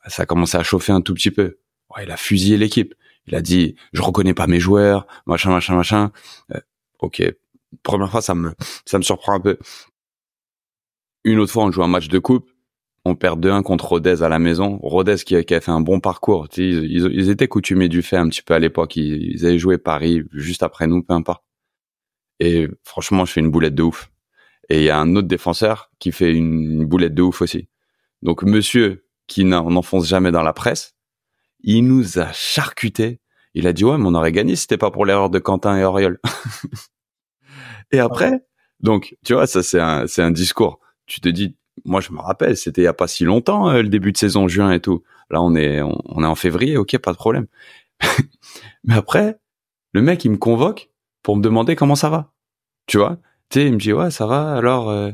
Ça 0.07 0.23
a 0.23 0.25
commencé 0.25 0.57
à 0.57 0.63
chauffer 0.63 0.91
un 0.91 1.01
tout 1.01 1.13
petit 1.13 1.31
peu. 1.31 1.59
Il 2.01 2.11
a 2.11 2.17
fusillé 2.17 2.57
l'équipe. 2.57 2.93
Il 3.27 3.35
a 3.35 3.41
dit, 3.41 3.75
je 3.93 4.01
reconnais 4.01 4.33
pas 4.33 4.47
mes 4.47 4.59
joueurs, 4.59 5.07
machin, 5.25 5.51
machin, 5.51 5.75
machin. 5.75 6.11
Euh, 6.53 6.59
ok. 6.99 7.23
Première 7.83 8.09
fois, 8.09 8.21
ça 8.21 8.35
me, 8.35 8.53
ça 8.85 8.97
me 8.97 9.03
surprend 9.03 9.33
un 9.33 9.39
peu. 9.39 9.57
Une 11.23 11.39
autre 11.39 11.51
fois, 11.51 11.65
on 11.65 11.71
joue 11.71 11.83
un 11.83 11.87
match 11.87 12.07
de 12.07 12.19
coupe 12.19 12.49
on 13.07 13.15
perd 13.15 13.43
2-1 13.43 13.63
contre 13.63 13.85
Rodez 13.85 14.21
à 14.21 14.29
la 14.29 14.39
maison. 14.39 14.79
Rodez 14.81 15.15
qui 15.17 15.35
a, 15.35 15.61
fait 15.61 15.71
un 15.71 15.81
bon 15.81 15.99
parcours. 15.99 16.47
ils, 16.57 17.29
étaient 17.29 17.47
coutumés 17.47 17.89
du 17.89 18.01
fait 18.01 18.17
un 18.17 18.27
petit 18.29 18.41
peu 18.41 18.53
à 18.53 18.59
l'époque. 18.59 18.95
Ils, 18.95 19.45
avaient 19.45 19.59
joué 19.59 19.77
Paris 19.77 20.23
juste 20.31 20.63
après 20.63 20.87
nous, 20.87 21.03
peu 21.03 21.13
importe. 21.13 21.43
Et 22.39 22.67
franchement, 22.83 23.25
je 23.25 23.33
fais 23.33 23.39
une 23.39 23.49
boulette 23.49 23.75
de 23.75 23.83
ouf. 23.83 24.11
Et 24.69 24.79
il 24.79 24.83
y 24.83 24.89
a 24.89 24.99
un 24.99 25.15
autre 25.15 25.27
défenseur 25.27 25.91
qui 25.99 26.11
fait 26.11 26.33
une, 26.33 26.85
boulette 26.85 27.13
de 27.13 27.21
ouf 27.21 27.41
aussi. 27.41 27.69
Donc 28.21 28.43
monsieur, 28.43 29.05
qui 29.27 29.45
n'enfonce 29.45 30.07
jamais 30.07 30.31
dans 30.31 30.43
la 30.43 30.53
presse, 30.53 30.95
il 31.61 31.87
nous 31.87 32.19
a 32.19 32.31
charcuté. 32.33 33.19
Il 33.53 33.65
a 33.67 33.73
dit 33.73 33.85
ouais, 33.85 33.97
mais 33.97 34.05
on 34.05 34.13
aurait 34.13 34.31
gagné 34.31 34.55
si 34.55 34.63
c'était 34.63 34.77
pas 34.77 34.91
pour 34.91 35.05
l'erreur 35.05 35.29
de 35.29 35.39
Quentin 35.39 35.77
et 35.77 35.83
Auriol. 35.83 36.19
et 37.91 37.99
après, 37.99 38.43
donc 38.81 39.15
tu 39.25 39.33
vois, 39.33 39.47
ça 39.47 39.63
c'est 39.63 39.79
un 39.79 40.05
c'est 40.05 40.21
un 40.21 40.31
discours. 40.31 40.79
Tu 41.05 41.21
te 41.21 41.29
dis 41.29 41.55
moi 41.85 42.01
je 42.01 42.11
me 42.11 42.19
rappelle, 42.19 42.57
c'était 42.57 42.81
il 42.81 42.85
y 42.85 42.87
a 42.87 42.93
pas 42.93 43.07
si 43.07 43.23
longtemps 43.23 43.69
euh, 43.69 43.81
le 43.81 43.89
début 43.89 44.11
de 44.11 44.17
saison 44.17 44.47
juin 44.47 44.71
et 44.71 44.79
tout. 44.79 45.03
Là 45.29 45.41
on 45.41 45.55
est 45.55 45.81
on, 45.81 46.23
est 46.23 46.27
en 46.27 46.35
février, 46.35 46.77
ok, 46.77 46.97
pas 46.99 47.11
de 47.11 47.17
problème. 47.17 47.47
Mais 48.83 48.95
après, 48.95 49.39
le 49.93 50.01
mec 50.01 50.23
il 50.25 50.31
me 50.31 50.37
convoque 50.37 50.89
pour 51.23 51.37
me 51.37 51.41
demander 51.41 51.75
comment 51.75 51.95
ça 51.95 52.09
va. 52.09 52.33
Tu 52.87 52.97
vois? 52.97 53.17
Tu 53.49 53.59
sais, 53.59 53.67
il 53.67 53.73
me 53.73 53.77
dit 53.77 53.93
ouais 53.93 54.11
ça 54.11 54.25
va. 54.25 54.53
Alors 54.53 54.89
euh, 54.89 55.11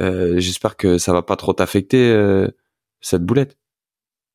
euh, 0.00 0.38
j'espère 0.38 0.76
que 0.76 0.98
ça 0.98 1.12
va 1.12 1.22
pas 1.22 1.36
trop 1.36 1.52
t'affecter 1.52 2.12
cette 3.00 3.24
boulette. 3.24 3.58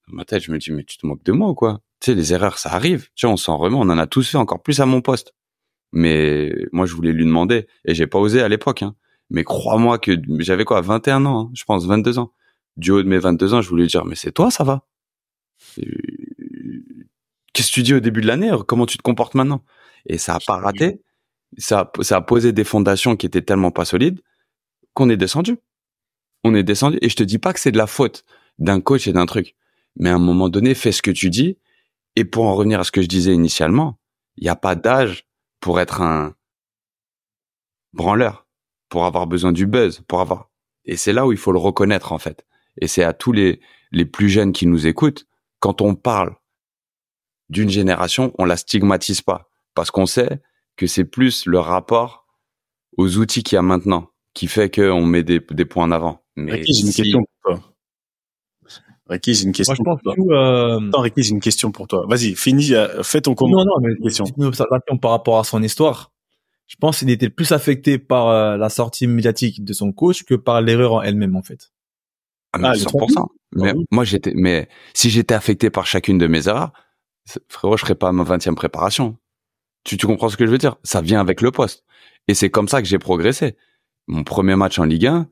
Dans 0.07 0.15
ma 0.17 0.25
tête 0.25 0.43
je 0.43 0.51
me 0.51 0.57
dis 0.57 0.71
mais 0.71 0.83
tu 0.83 0.97
te 0.97 1.05
moques 1.05 1.23
de 1.23 1.31
moi 1.31 1.49
ou 1.49 1.55
quoi? 1.55 1.81
Tu 1.99 2.11
sais 2.11 2.15
les 2.15 2.33
erreurs 2.33 2.57
ça 2.57 2.73
arrive. 2.73 3.09
Tu 3.15 3.25
vois 3.25 3.33
on 3.33 3.37
s'en 3.37 3.57
remet, 3.57 3.77
on 3.77 3.81
en 3.81 3.97
a 3.97 4.07
tous 4.07 4.29
fait 4.29 4.37
encore 4.37 4.61
plus 4.61 4.79
à 4.81 4.85
mon 4.85 5.01
poste. 5.01 5.33
Mais 5.91 6.53
moi 6.71 6.85
je 6.85 6.95
voulais 6.95 7.13
lui 7.13 7.25
demander 7.25 7.67
et 7.85 7.95
j'ai 7.95 8.07
pas 8.07 8.19
osé 8.19 8.41
à 8.41 8.49
l'époque. 8.49 8.83
Hein. 8.83 8.95
Mais 9.33 9.43
crois-moi 9.43 9.97
que 9.97 10.11
j'avais 10.39 10.63
quoi, 10.63 10.79
21 10.81 11.25
ans, 11.25 11.47
hein, 11.47 11.51
je 11.55 11.63
pense, 11.63 11.85
22 11.85 12.19
ans. 12.19 12.31
Du 12.77 12.91
haut 12.91 13.01
de 13.01 13.07
mes 13.07 13.17
22 13.17 13.55
ans, 13.55 13.61
je 13.61 13.69
voulais 13.69 13.87
dire, 13.87 14.05
mais 14.05 14.15
c'est 14.15 14.31
toi, 14.31 14.51
ça 14.51 14.63
va. 14.63 14.85
Qu'est-ce 17.53 17.69
que 17.69 17.73
tu 17.73 17.83
dis 17.83 17.95
au 17.95 17.99
début 17.99 18.21
de 18.21 18.27
l'année 18.27 18.51
Comment 18.67 18.85
tu 18.85 18.97
te 18.97 19.01
comportes 19.01 19.33
maintenant? 19.33 19.63
Et 20.05 20.19
ça 20.19 20.35
a 20.35 20.39
pas 20.39 20.57
raté. 20.57 21.01
Ça, 21.57 21.91
ça 22.01 22.17
a 22.17 22.21
posé 22.21 22.51
des 22.51 22.63
fondations 22.63 23.15
qui 23.15 23.25
étaient 23.25 23.41
tellement 23.41 23.71
pas 23.71 23.85
solides 23.85 24.21
qu'on 24.93 25.09
est 25.09 25.17
descendu. 25.17 25.57
On 26.43 26.53
est 26.53 26.63
descendu. 26.63 26.99
Et 27.01 27.09
je 27.09 27.15
te 27.15 27.23
dis 27.23 27.39
pas 27.39 27.53
que 27.53 27.59
c'est 27.59 27.71
de 27.71 27.77
la 27.77 27.87
faute 27.87 28.25
d'un 28.59 28.81
coach 28.81 29.07
et 29.07 29.13
d'un 29.13 29.25
truc. 29.25 29.55
Mais 29.95 30.09
à 30.09 30.15
un 30.15 30.19
moment 30.19 30.49
donné, 30.49 30.75
fais 30.75 30.91
ce 30.91 31.01
que 31.01 31.11
tu 31.11 31.31
dis. 31.31 31.57
Et 32.15 32.25
pour 32.25 32.45
en 32.45 32.53
revenir 32.53 32.79
à 32.79 32.83
ce 32.83 32.91
que 32.91 33.01
je 33.01 33.07
disais 33.07 33.33
initialement, 33.33 33.99
il 34.37 34.43
n'y 34.43 34.49
a 34.49 34.55
pas 34.55 34.75
d'âge 34.75 35.25
pour 35.59 35.79
être 35.79 36.01
un 36.01 36.35
branleur 37.93 38.42
pour 38.93 39.05
avoir 39.05 39.25
besoin 39.25 39.51
du 39.51 39.65
buzz, 39.65 40.03
pour 40.07 40.21
avoir. 40.21 40.51
Et 40.85 40.97
c'est 40.97 41.13
là 41.13 41.25
où 41.25 41.31
il 41.31 41.37
faut 41.39 41.51
le 41.51 41.57
reconnaître 41.57 42.11
en 42.11 42.19
fait. 42.19 42.45
Et 42.79 42.85
c'est 42.87 43.03
à 43.03 43.11
tous 43.11 43.31
les 43.31 43.59
les 43.91 44.05
plus 44.05 44.29
jeunes 44.29 44.53
qui 44.53 44.67
nous 44.67 44.85
écoutent, 44.85 45.25
quand 45.59 45.81
on 45.81 45.95
parle 45.95 46.35
d'une 47.49 47.71
génération, 47.71 48.33
on 48.37 48.45
la 48.45 48.55
stigmatise 48.55 49.23
pas 49.23 49.49
parce 49.73 49.89
qu'on 49.89 50.05
sait 50.05 50.43
que 50.77 50.85
c'est 50.85 51.05
plus 51.05 51.47
le 51.47 51.57
rapport 51.57 52.27
aux 52.97 53.17
outils 53.17 53.41
qu'il 53.41 53.55
y 53.55 53.57
a 53.57 53.63
maintenant 53.63 54.11
qui 54.35 54.45
fait 54.45 54.69
qu'on 54.69 55.07
met 55.07 55.23
des, 55.23 55.39
des 55.39 55.65
points 55.65 55.85
en 55.85 55.91
avant. 55.91 56.21
Mais 56.35 56.51
Ricky, 56.51 56.73
j'ai 56.75 56.85
une 56.85 56.93
question 56.93 57.19
pour 57.23 57.55
toi. 57.57 57.73
Ricky, 59.09 59.33
j'ai 59.33 59.45
une 59.45 59.53
question. 59.53 59.75
Moi, 59.79 59.97
je 59.97 60.03
pense 60.03 60.15
pour 60.15 60.27
toi. 60.27 60.37
Euh... 60.37 60.87
Attends, 60.89 61.01
Ricky, 61.01 61.23
j'ai 61.23 61.31
une 61.31 61.41
question 61.41 61.71
pour 61.71 61.87
toi. 61.87 62.05
Vas-y, 62.07 62.35
finis, 62.35 62.75
euh, 62.75 63.01
fais 63.01 63.21
ton 63.21 63.33
commentaire. 63.33 63.65
Non, 63.65 63.81
non, 63.81 63.87
mais 63.87 64.03
question. 64.03 64.25
Une 64.37 64.45
observation 64.45 64.97
par 64.99 65.11
rapport 65.11 65.39
à 65.39 65.43
son 65.43 65.63
histoire 65.63 66.11
je 66.67 66.75
pense 66.79 66.99
qu'il 66.99 67.09
était 67.09 67.29
plus 67.29 67.51
affecté 67.51 67.97
par 67.97 68.29
euh, 68.29 68.57
la 68.57 68.69
sortie 68.69 69.07
médiatique 69.07 69.63
de 69.63 69.73
son 69.73 69.91
coach 69.91 70.23
que 70.23 70.35
par 70.35 70.61
l'erreur 70.61 70.93
en 70.93 71.01
elle-même 71.01 71.35
en 71.35 71.43
fait. 71.43 71.71
Ah, 72.53 72.59
mais 72.59 72.69
100%. 72.69 73.13
Ah, 73.17 73.25
mais 73.55 73.71
ah 73.71 73.79
moi 73.91 74.03
j'étais 74.03 74.33
mais 74.35 74.69
si 74.93 75.09
j'étais 75.09 75.33
affecté 75.33 75.69
par 75.69 75.85
chacune 75.85 76.17
de 76.17 76.27
mes 76.27 76.47
erreurs, 76.47 76.71
frérot, 77.47 77.77
je 77.77 77.81
serais 77.81 77.95
pas 77.95 78.09
à 78.09 78.11
ma 78.11 78.23
20e 78.23 78.55
préparation. 78.55 79.17
Tu 79.83 79.97
tu 79.97 80.07
comprends 80.07 80.29
ce 80.29 80.37
que 80.37 80.45
je 80.45 80.51
veux 80.51 80.57
dire? 80.57 80.77
Ça 80.83 81.01
vient 81.01 81.19
avec 81.19 81.41
le 81.41 81.51
poste. 81.51 81.83
Et 82.27 82.33
c'est 82.33 82.49
comme 82.49 82.67
ça 82.67 82.81
que 82.81 82.87
j'ai 82.87 82.99
progressé. 82.99 83.57
mon 84.07 84.23
premier 84.23 84.55
match 84.55 84.79
en 84.79 84.85
Ligue 84.85 85.07
1, 85.07 85.27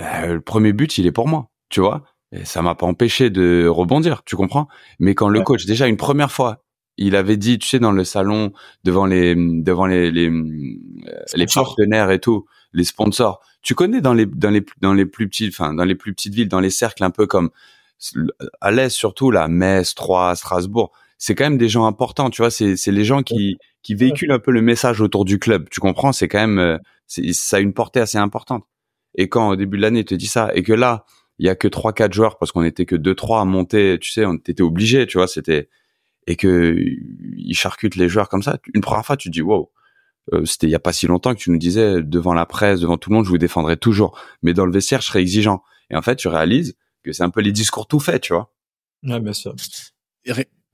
euh, 0.00 0.34
le 0.34 0.40
premier 0.40 0.72
but, 0.72 0.98
il 0.98 1.06
est 1.06 1.12
pour 1.12 1.28
moi, 1.28 1.50
tu 1.68 1.80
vois? 1.80 2.04
Et 2.32 2.44
ça 2.44 2.62
m'a 2.62 2.74
pas 2.74 2.86
empêché 2.86 3.30
de 3.30 3.66
rebondir, 3.68 4.22
tu 4.24 4.36
comprends? 4.36 4.68
Mais 4.98 5.14
quand 5.14 5.28
le 5.28 5.42
coach, 5.42 5.64
déjà 5.64 5.86
une 5.86 5.96
première 5.96 6.32
fois, 6.32 6.64
il 6.98 7.16
avait 7.16 7.36
dit, 7.36 7.58
tu 7.58 7.68
sais, 7.68 7.78
dans 7.78 7.92
le 7.92 8.04
salon 8.04 8.52
devant 8.84 9.06
les 9.06 9.34
devant 9.34 9.86
les 9.86 10.10
les, 10.10 10.28
euh, 10.28 11.24
les 11.34 11.46
partenaires 11.46 12.10
et 12.10 12.20
tout, 12.20 12.46
les 12.72 12.84
sponsors. 12.84 13.40
Tu 13.62 13.74
connais 13.74 14.00
dans 14.00 14.14
les 14.14 14.26
dans 14.26 14.50
les 14.50 14.64
dans 14.80 14.94
les 14.94 15.06
plus 15.06 15.28
petites, 15.28 15.52
enfin 15.52 15.74
dans 15.74 15.84
les 15.84 15.94
plus 15.94 16.14
petites 16.14 16.34
villes, 16.34 16.48
dans 16.48 16.60
les 16.60 16.70
cercles 16.70 17.04
un 17.04 17.10
peu 17.10 17.26
comme 17.26 17.50
à 18.60 18.70
l'est 18.70 18.90
surtout 18.90 19.30
la 19.30 19.48
Metz, 19.48 19.94
Troyes, 19.94 20.36
Strasbourg. 20.36 20.92
C'est 21.18 21.34
quand 21.34 21.44
même 21.44 21.58
des 21.58 21.68
gens 21.68 21.86
importants, 21.86 22.30
tu 22.30 22.42
vois. 22.42 22.50
C'est 22.50 22.76
c'est 22.76 22.92
les 22.92 23.04
gens 23.04 23.22
qui 23.22 23.58
qui 23.82 23.94
véhiculent 23.94 24.32
un 24.32 24.38
peu 24.38 24.50
le 24.50 24.62
message 24.62 25.00
autour 25.00 25.24
du 25.24 25.38
club. 25.38 25.68
Tu 25.70 25.80
comprends 25.80 26.12
C'est 26.12 26.28
quand 26.28 26.40
même 26.40 26.58
euh, 26.58 26.78
ça 27.06 27.56
a 27.58 27.60
une 27.60 27.72
portée 27.72 28.00
assez 28.00 28.18
importante. 28.18 28.64
Et 29.14 29.28
quand 29.28 29.48
au 29.50 29.56
début 29.56 29.78
de 29.78 29.82
l'année, 29.82 30.00
il 30.00 30.04
te 30.04 30.14
dit 30.14 30.26
ça, 30.26 30.50
et 30.54 30.62
que 30.62 30.72
là, 30.72 31.06
il 31.38 31.46
y 31.46 31.48
a 31.48 31.54
que 31.54 31.68
trois 31.68 31.92
quatre 31.92 32.12
joueurs 32.12 32.38
parce 32.38 32.52
qu'on 32.52 32.64
était 32.64 32.84
que 32.86 32.96
deux 32.96 33.14
trois 33.14 33.40
à 33.40 33.44
monter, 33.44 33.98
tu 34.00 34.10
sais, 34.10 34.24
on 34.26 34.34
était 34.34 34.62
obligé, 34.62 35.06
tu 35.06 35.18
vois, 35.18 35.28
c'était 35.28 35.68
et 36.26 36.36
que 36.36 36.76
il 37.36 37.54
charcute 37.54 37.96
les 37.96 38.08
joueurs 38.08 38.28
comme 38.28 38.42
ça. 38.42 38.58
Une 38.74 38.80
première 38.80 39.04
fois, 39.04 39.16
tu 39.16 39.28
te 39.28 39.32
dis 39.32 39.42
wow. 39.42 39.70
Euh, 40.32 40.44
c'était 40.44 40.66
il 40.66 40.70
y 40.70 40.74
a 40.74 40.80
pas 40.80 40.92
si 40.92 41.06
longtemps 41.06 41.34
que 41.34 41.38
tu 41.38 41.50
nous 41.50 41.58
disais 41.58 42.02
devant 42.02 42.34
la 42.34 42.46
presse, 42.46 42.80
devant 42.80 42.98
tout 42.98 43.10
le 43.10 43.16
monde, 43.16 43.24
je 43.24 43.30
vous 43.30 43.38
défendrai 43.38 43.76
toujours, 43.76 44.18
mais 44.42 44.54
dans 44.54 44.66
le 44.66 44.72
vestiaire, 44.72 45.00
je 45.00 45.06
serai 45.06 45.20
exigeant. 45.20 45.62
Et 45.88 45.96
en 45.96 46.02
fait, 46.02 46.16
tu 46.16 46.26
réalises 46.26 46.76
que 47.04 47.12
c'est 47.12 47.22
un 47.22 47.30
peu 47.30 47.40
les 47.40 47.52
discours 47.52 47.86
tout 47.86 48.00
faits, 48.00 48.22
tu 48.22 48.32
vois. 48.32 48.52
Ouais, 49.04 49.20
bien 49.20 49.32
sûr. 49.32 49.54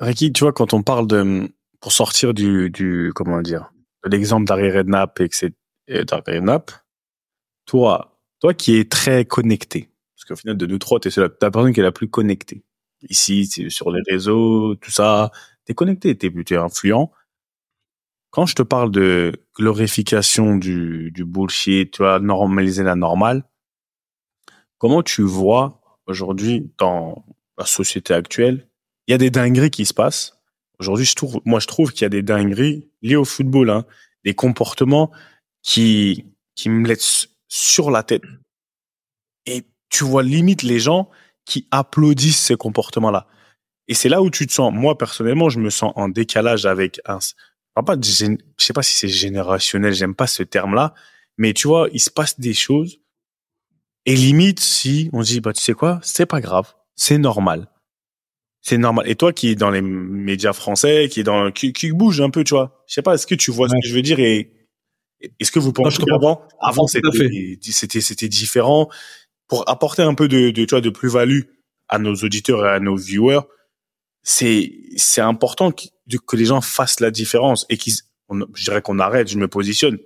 Ricky, 0.00 0.32
tu 0.32 0.44
vois, 0.44 0.52
quand 0.52 0.72
on 0.72 0.82
parle 0.82 1.06
de 1.06 1.52
pour 1.80 1.92
sortir 1.92 2.32
du, 2.32 2.70
du 2.70 3.12
comment 3.14 3.42
dire, 3.42 3.72
de 4.04 4.10
l'exemple 4.10 4.46
d'Harry 4.46 4.70
Redknapp 4.70 5.20
et 5.20 5.28
que 5.28 5.36
c'est 5.36 5.52
d'Harry 5.88 6.36
Redknapp, 6.38 6.70
toi, 7.66 8.18
toi 8.40 8.54
qui 8.54 8.76
es 8.76 8.88
très 8.88 9.26
connecté, 9.26 9.90
parce 10.16 10.24
qu'au 10.24 10.36
final 10.36 10.56
de 10.56 10.66
nous 10.66 10.78
trois, 10.78 10.98
t'es 10.98 11.10
la, 11.16 11.24
la 11.24 11.50
personne 11.50 11.74
qui 11.74 11.80
est 11.80 11.84
la 11.84 11.92
plus 11.92 12.08
connectée. 12.08 12.64
Ici, 13.08 13.46
sur 13.70 13.90
les 13.90 14.00
réseaux, 14.08 14.74
tout 14.76 14.90
ça, 14.90 15.30
t'es 15.64 15.74
connecté, 15.74 16.16
t'es 16.16 16.32
es 16.50 16.56
influent. 16.56 17.10
Quand 18.30 18.46
je 18.46 18.54
te 18.54 18.62
parle 18.62 18.90
de 18.90 19.32
glorification 19.56 20.56
du, 20.56 21.12
bullshit, 21.18 21.92
tu 21.92 22.02
vois, 22.02 22.18
normaliser 22.18 22.82
la 22.82 22.94
normale, 22.94 23.44
comment 24.78 25.02
tu 25.02 25.22
vois 25.22 25.80
aujourd'hui 26.06 26.70
dans 26.78 27.24
la 27.58 27.66
société 27.66 28.14
actuelle, 28.14 28.68
il 29.06 29.12
y 29.12 29.14
a 29.14 29.18
des 29.18 29.30
dingueries 29.30 29.70
qui 29.70 29.84
se 29.84 29.94
passent, 29.94 30.42
Aujourd'hui, 30.82 31.08
moi, 31.44 31.60
je 31.60 31.68
trouve 31.68 31.92
qu'il 31.92 32.02
y 32.02 32.06
a 32.06 32.08
des 32.08 32.22
dingueries 32.22 32.90
liées 33.02 33.14
au 33.14 33.24
football, 33.24 33.70
hein, 33.70 33.84
des 34.24 34.34
comportements 34.34 35.12
qui 35.62 36.26
qui 36.56 36.70
me 36.70 36.88
laissent 36.88 37.28
sur 37.46 37.92
la 37.92 38.02
tête. 38.02 38.24
Et 39.46 39.64
tu 39.90 40.02
vois 40.02 40.24
limite 40.24 40.64
les 40.64 40.80
gens 40.80 41.08
qui 41.44 41.66
applaudissent 41.70 42.40
ces 42.40 42.56
comportements-là. 42.56 43.26
Et 43.88 43.94
c'est 43.94 44.08
là 44.08 44.22
où 44.22 44.30
tu 44.30 44.46
te 44.46 44.52
sens, 44.52 44.72
moi 44.72 44.96
personnellement, 44.96 45.48
je 45.48 45.58
me 45.60 45.70
sens 45.70 45.92
en 45.96 46.08
décalage 46.08 46.66
avec 46.66 47.00
un, 47.04 47.18
pas, 47.82 47.96
je 48.00 48.36
sais 48.58 48.72
pas 48.72 48.82
si 48.82 48.94
c'est 48.94 49.08
générationnel, 49.08 49.92
j'aime 49.92 50.14
pas 50.14 50.26
ce 50.26 50.42
terme-là, 50.42 50.94
mais 51.38 51.52
tu 51.52 51.68
vois, 51.68 51.88
il 51.92 52.00
se 52.00 52.10
passe 52.10 52.38
des 52.38 52.54
choses 52.54 52.98
et 54.06 54.16
limite 54.16 54.60
si 54.60 55.10
on 55.12 55.22
dit, 55.22 55.40
bah 55.40 55.52
tu 55.52 55.62
sais 55.62 55.74
quoi, 55.74 56.00
c'est 56.02 56.26
pas 56.26 56.40
grave, 56.40 56.74
c'est 56.96 57.18
normal 57.18 57.68
c'est 58.62 58.78
normal. 58.78 59.08
Et 59.08 59.16
toi 59.16 59.32
qui 59.32 59.48
es 59.48 59.54
dans 59.56 59.70
les 59.70 59.82
médias 59.82 60.52
français, 60.52 61.08
qui 61.10 61.20
est 61.20 61.24
dans 61.24 61.50
qui, 61.50 61.72
qui 61.72 61.90
bouge 61.92 62.20
un 62.20 62.30
peu, 62.30 62.44
tu 62.44 62.54
vois. 62.54 62.84
Je 62.86 62.94
sais 62.94 63.02
pas, 63.02 63.14
est-ce 63.14 63.26
que 63.26 63.34
tu 63.34 63.50
vois 63.50 63.68
ce 63.68 63.74
que 63.74 63.88
je 63.88 63.94
veux 63.94 64.02
dire 64.02 64.20
et 64.20 64.52
est-ce 65.38 65.52
que 65.52 65.58
vous 65.58 65.72
pensez 65.72 66.02
qu'avant 66.02 66.42
avant 66.60 66.86
c'était 66.86 67.08
c'était 67.60 68.00
c'était 68.00 68.28
différent? 68.28 68.88
Pour 69.52 69.68
apporter 69.68 70.00
un 70.00 70.14
peu 70.14 70.28
de, 70.28 70.48
de 70.48 70.64
tu 70.64 70.70
vois 70.70 70.80
de 70.80 70.88
plus-value 70.88 71.42
à 71.90 71.98
nos 71.98 72.14
auditeurs 72.14 72.64
et 72.64 72.70
à 72.70 72.80
nos 72.80 72.96
viewers, 72.96 73.42
c'est 74.22 74.72
c'est 74.96 75.20
important 75.20 75.72
que, 75.72 75.84
les 76.32 76.46
gens 76.46 76.62
fassent 76.62 77.00
la 77.00 77.10
différence 77.10 77.66
et 77.68 77.76
qu'ils 77.76 77.92
je 78.30 78.64
dirais 78.64 78.80
qu'on 78.80 78.98
arrête, 78.98 79.28
je 79.28 79.36
me 79.36 79.48
positionne 79.48 79.98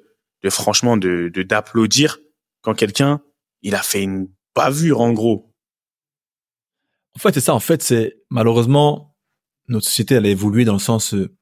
de 0.43 0.51
franchement 0.51 0.97
de 0.97 1.29
d'applaudir 1.29 2.19
quand 2.63 2.75
quelqu'un 2.75 3.23
il 3.63 3.77
a 3.77 3.83
fait 3.83 4.03
une 4.03 4.29
bavure 4.57 5.01
en 5.01 5.13
gros 5.13 5.55
en 7.15 7.21
fait, 7.21 7.33
c'est 7.33 7.41
ça. 7.41 7.55
En 7.55 7.61
fait, 7.61 7.85
c'est 7.85 8.17
malheureusement 8.31 9.15
notre 9.69 9.87
société 9.87 10.17
elle 10.17 10.27
a 10.27 10.31
évolué 10.31 10.65
dans 10.65 10.73
le 10.73 10.81
sens 10.81 11.15
euh, 11.15 11.33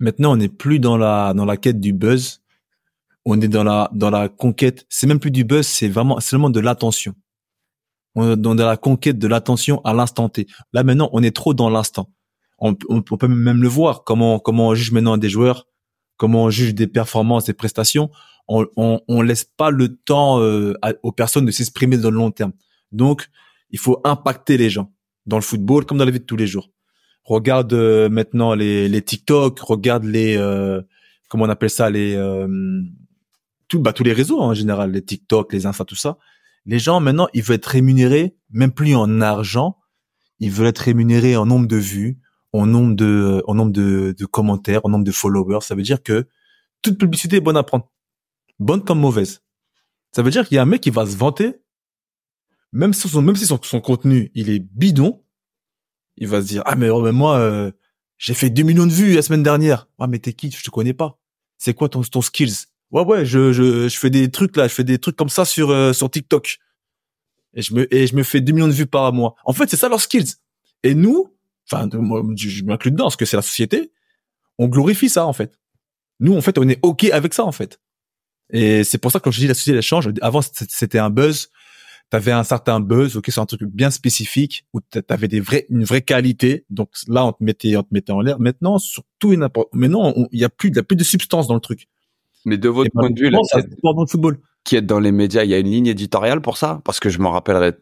maintenant 0.00 0.32
on 0.32 0.38
n'est 0.38 0.48
plus 0.48 0.80
dans 0.80 0.96
la 0.96 1.32
dans 1.34 1.44
la 1.44 1.56
quête 1.56 1.78
du 1.78 1.92
buzz, 1.92 2.42
on 3.24 3.40
est 3.40 3.46
dans 3.46 3.62
la 3.62 3.90
dans 3.92 4.10
la 4.10 4.28
conquête. 4.28 4.86
C'est 4.88 5.06
même 5.06 5.20
plus 5.20 5.30
du 5.30 5.44
buzz, 5.44 5.68
c'est 5.68 5.88
vraiment 5.88 6.18
seulement 6.18 6.50
de 6.50 6.58
l'attention. 6.58 7.14
On 8.14 8.32
est 8.32 8.36
dans 8.36 8.54
la 8.54 8.76
conquête 8.76 9.18
de 9.18 9.26
l'attention 9.26 9.80
à 9.84 9.92
l'instant 9.92 10.28
T. 10.28 10.46
Là 10.72 10.84
maintenant, 10.84 11.10
on 11.12 11.22
est 11.22 11.34
trop 11.34 11.54
dans 11.54 11.70
l'instant. 11.70 12.10
On, 12.58 12.74
peut 12.74 13.28
même 13.28 13.62
le 13.62 13.68
voir 13.68 14.04
comment 14.04 14.38
comment 14.38 14.68
on 14.68 14.74
juge 14.74 14.92
maintenant 14.92 15.18
des 15.18 15.28
joueurs, 15.28 15.66
comment 16.16 16.44
on 16.44 16.50
juge 16.50 16.74
des 16.74 16.86
performances, 16.86 17.44
des 17.44 17.52
prestations? 17.52 18.10
On 18.48 18.66
on, 18.76 19.00
on 19.08 19.22
laisse 19.22 19.44
pas 19.44 19.70
le 19.70 19.96
temps 19.96 20.40
euh, 20.40 20.74
aux 21.02 21.12
personnes 21.12 21.44
de 21.44 21.50
s'exprimer 21.50 21.98
dans 21.98 22.10
le 22.10 22.16
long 22.16 22.30
terme. 22.30 22.52
Donc 22.92 23.28
il 23.70 23.78
faut 23.78 24.00
impacter 24.04 24.56
les 24.56 24.70
gens 24.70 24.92
dans 25.26 25.36
le 25.36 25.42
football 25.42 25.84
comme 25.84 25.98
dans 25.98 26.04
la 26.04 26.10
vie 26.10 26.20
de 26.20 26.24
tous 26.24 26.36
les 26.36 26.46
jours. 26.46 26.70
Regarde 27.24 27.72
euh, 27.72 28.08
maintenant 28.08 28.54
les, 28.54 28.88
les 28.88 29.02
TikTok, 29.02 29.58
regarde 29.60 30.04
les 30.04 30.36
euh, 30.36 30.80
comment 31.28 31.44
on 31.44 31.48
appelle 31.48 31.70
ça 31.70 31.90
les 31.90 32.14
euh, 32.14 32.46
tout, 33.68 33.80
bah, 33.80 33.92
tous 33.92 34.04
les 34.04 34.12
réseaux 34.12 34.40
en 34.40 34.54
général, 34.54 34.92
les 34.92 35.02
TikTok, 35.02 35.52
les 35.52 35.66
Insta, 35.66 35.84
tout 35.84 35.96
ça. 35.96 36.18
Les 36.66 36.78
gens 36.78 37.00
maintenant 37.00 37.28
ils 37.34 37.42
veulent 37.42 37.56
être 37.56 37.66
rémunérés 37.66 38.36
même 38.50 38.72
plus 38.72 38.94
en 38.94 39.20
argent, 39.20 39.78
ils 40.38 40.50
veulent 40.50 40.68
être 40.68 40.78
rémunérés 40.78 41.36
en 41.36 41.46
nombre 41.46 41.66
de 41.66 41.76
vues, 41.76 42.20
en 42.52 42.66
nombre 42.66 42.94
de 42.94 43.42
en 43.46 43.54
nombre 43.54 43.72
de, 43.72 44.24
commentaires, 44.26 44.80
en 44.84 44.88
nombre 44.88 45.04
de 45.04 45.12
followers. 45.12 45.60
Ça 45.62 45.74
veut 45.74 45.82
dire 45.82 46.02
que 46.02 46.26
toute 46.82 46.98
publicité 46.98 47.36
est 47.36 47.40
bonne 47.40 47.56
à 47.56 47.62
prendre, 47.62 47.90
bonne 48.58 48.84
comme 48.84 49.00
mauvaise. 49.00 49.42
Ça 50.12 50.22
veut 50.22 50.30
dire 50.30 50.46
qu'il 50.46 50.56
y 50.56 50.58
a 50.58 50.62
un 50.62 50.66
mec 50.66 50.80
qui 50.80 50.90
va 50.90 51.06
se 51.06 51.16
vanter 51.16 51.60
même 52.74 52.92
si 52.92 53.08
son, 53.08 53.22
même 53.22 53.36
son, 53.36 53.80
contenu 53.80 54.32
il 54.34 54.50
est 54.50 54.58
bidon, 54.58 55.24
il 56.16 56.26
va 56.26 56.42
se 56.42 56.48
dire 56.48 56.62
ah 56.66 56.74
mais, 56.74 56.90
oh, 56.90 57.12
moi 57.12 57.38
euh, 57.38 57.70
j'ai 58.18 58.34
fait 58.34 58.50
2 58.50 58.64
millions 58.64 58.86
de 58.86 58.92
vues 58.92 59.14
la 59.14 59.22
semaine 59.22 59.42
dernière. 59.44 59.88
Ah 59.98 60.08
mais 60.08 60.18
t'es 60.18 60.32
qui? 60.32 60.50
Je 60.50 60.62
te 60.62 60.70
connais 60.70 60.92
pas. 60.92 61.20
C'est 61.56 61.72
quoi 61.74 61.88
ton 61.88 62.02
skills? 62.02 62.66
Ouais 62.94 63.02
ouais, 63.02 63.26
je, 63.26 63.52
je 63.52 63.88
je 63.88 63.98
fais 63.98 64.08
des 64.08 64.30
trucs 64.30 64.56
là, 64.56 64.68
je 64.68 64.72
fais 64.72 64.84
des 64.84 64.98
trucs 64.98 65.16
comme 65.16 65.28
ça 65.28 65.44
sur 65.44 65.70
euh, 65.70 65.92
sur 65.92 66.08
TikTok. 66.08 66.58
Et 67.54 67.60
je 67.60 67.74
me 67.74 67.92
et 67.92 68.06
je 68.06 68.14
me 68.14 68.22
fais 68.22 68.40
2 68.40 68.52
millions 68.52 68.68
de 68.68 68.72
vues 68.72 68.86
par 68.86 69.12
mois. 69.12 69.34
En 69.44 69.52
fait, 69.52 69.68
c'est 69.68 69.76
ça 69.76 69.88
leurs 69.88 70.00
skills. 70.00 70.36
Et 70.84 70.94
nous, 70.94 71.34
enfin 71.68 71.88
moi 71.92 72.22
je, 72.36 72.62
m'inclus 72.62 72.92
dedans 72.92 73.06
parce 73.06 73.16
que 73.16 73.24
c'est 73.24 73.36
la 73.36 73.42
société, 73.42 73.92
on 74.58 74.68
glorifie 74.68 75.08
ça 75.08 75.26
en 75.26 75.32
fait. 75.32 75.58
Nous 76.20 76.36
en 76.36 76.40
fait, 76.40 76.56
on 76.56 76.68
est 76.68 76.78
OK 76.82 77.04
avec 77.06 77.34
ça 77.34 77.44
en 77.44 77.50
fait. 77.50 77.80
Et 78.50 78.84
c'est 78.84 78.98
pour 78.98 79.10
ça 79.10 79.18
que 79.18 79.24
quand 79.24 79.32
je 79.32 79.40
dis 79.40 79.48
la 79.48 79.54
société 79.54 79.76
elle 79.76 79.82
change, 79.82 80.08
avant 80.22 80.40
c'était 80.42 80.98
un 80.98 81.10
buzz, 81.10 81.48
tu 82.12 82.30
un 82.30 82.44
certain 82.44 82.78
buzz, 82.78 83.16
ok, 83.16 83.24
c'est 83.28 83.40
un 83.40 83.46
truc 83.46 83.62
bien 83.64 83.90
spécifique 83.90 84.66
où 84.72 84.80
tu 84.80 85.00
avais 85.08 85.26
des 85.26 85.40
vrais, 85.40 85.66
une 85.68 85.82
vraie 85.82 86.02
qualité. 86.02 86.64
Donc 86.70 86.90
là, 87.08 87.26
on 87.26 87.32
te 87.32 87.42
mettait, 87.42 87.76
on 87.76 87.82
te 87.82 87.88
mettait 87.90 88.12
en 88.12 88.20
l'air. 88.20 88.38
Maintenant, 88.38 88.78
surtout 88.78 89.34
maintenant, 89.72 90.14
il 90.30 90.38
y 90.38 90.44
a 90.44 90.48
plus, 90.48 90.68
il 90.68 90.76
y 90.76 90.78
a 90.78 90.84
plus 90.84 90.96
de 90.96 91.02
substance 91.02 91.48
dans 91.48 91.54
le 91.54 91.60
truc. 91.60 91.88
Mais 92.44 92.58
de 92.58 92.68
votre 92.68 92.90
point 92.90 93.10
de 93.10 93.18
vue, 93.18 93.30
là, 93.30 93.38
dans 93.82 94.00
le 94.00 94.06
football. 94.06 94.38
qui 94.64 94.76
est 94.76 94.82
dans 94.82 95.00
les 95.00 95.12
médias, 95.12 95.44
il 95.44 95.50
y 95.50 95.54
a 95.54 95.58
une 95.58 95.70
ligne 95.70 95.86
éditoriale 95.86 96.40
pour 96.40 96.56
ça, 96.56 96.80
parce 96.84 97.00
que 97.00 97.08
je 97.08 97.18
me 97.18 97.28
rappellerai, 97.28 97.72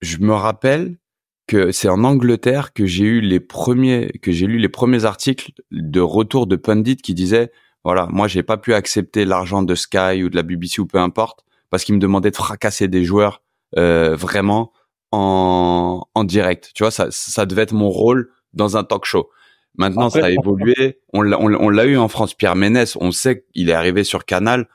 je 0.00 0.18
me 0.18 0.32
rappelle 0.32 0.98
que 1.46 1.72
c'est 1.72 1.88
en 1.88 2.04
Angleterre 2.04 2.72
que 2.72 2.86
j'ai 2.86 3.04
eu 3.04 3.20
les 3.20 3.40
premiers, 3.40 4.10
que 4.22 4.32
j'ai 4.32 4.46
lu 4.46 4.58
les 4.58 4.68
premiers 4.68 5.04
articles 5.04 5.52
de 5.70 6.00
retour 6.00 6.46
de 6.46 6.56
pundits 6.56 6.96
qui 6.96 7.14
disaient, 7.14 7.50
voilà, 7.84 8.06
moi 8.10 8.28
j'ai 8.28 8.42
pas 8.42 8.58
pu 8.58 8.74
accepter 8.74 9.24
l'argent 9.24 9.62
de 9.62 9.74
Sky 9.74 10.22
ou 10.22 10.28
de 10.28 10.36
la 10.36 10.42
BBC 10.42 10.80
ou 10.80 10.86
peu 10.86 10.98
importe 10.98 11.44
parce 11.70 11.84
qu'il 11.84 11.94
me 11.94 12.00
demandait 12.00 12.30
de 12.30 12.36
fracasser 12.36 12.88
des 12.88 13.04
joueurs 13.04 13.42
euh, 13.76 14.14
vraiment 14.14 14.72
en, 15.10 16.02
en 16.14 16.24
direct. 16.24 16.70
Tu 16.74 16.82
vois, 16.82 16.90
ça, 16.90 17.08
ça 17.10 17.46
devait 17.46 17.62
être 17.62 17.72
mon 17.72 17.88
rôle 17.88 18.30
dans 18.52 18.76
un 18.76 18.84
talk 18.84 19.04
show. 19.04 19.30
Maintenant, 19.78 20.10
ça 20.10 20.26
a 20.26 20.30
évolué. 20.30 20.98
On 21.12 21.22
l'a, 21.22 21.40
on, 21.40 21.68
l'a 21.68 21.86
eu 21.86 21.96
en 21.96 22.08
France, 22.08 22.34
Pierre 22.34 22.56
Ménès. 22.56 22.96
On 23.00 23.12
sait 23.12 23.44
qu'il 23.54 23.70
est 23.70 23.74
arrivé 23.74 24.04
sur 24.04 24.24
Canal 24.24 24.68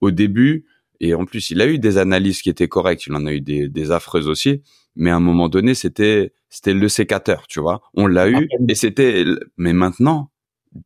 au 0.00 0.12
début. 0.12 0.66
Et 1.00 1.12
en 1.12 1.24
plus, 1.24 1.50
il 1.50 1.60
a 1.60 1.66
eu 1.66 1.78
des 1.78 1.98
analyses 1.98 2.40
qui 2.40 2.50
étaient 2.50 2.68
correctes. 2.68 3.06
Il 3.06 3.14
en 3.14 3.26
a 3.26 3.32
eu 3.32 3.40
des, 3.40 3.68
des 3.68 3.90
affreuses 3.90 4.28
aussi. 4.28 4.62
Mais 4.94 5.10
à 5.10 5.16
un 5.16 5.20
moment 5.20 5.48
donné, 5.48 5.74
c'était, 5.74 6.32
c'était 6.48 6.72
le 6.72 6.88
sécateur, 6.88 7.48
tu 7.48 7.58
vois. 7.58 7.82
On 7.94 8.06
l'a 8.06 8.30
eu. 8.30 8.48
Et 8.68 8.74
c'était, 8.76 9.24
mais 9.56 9.72
maintenant, 9.72 10.30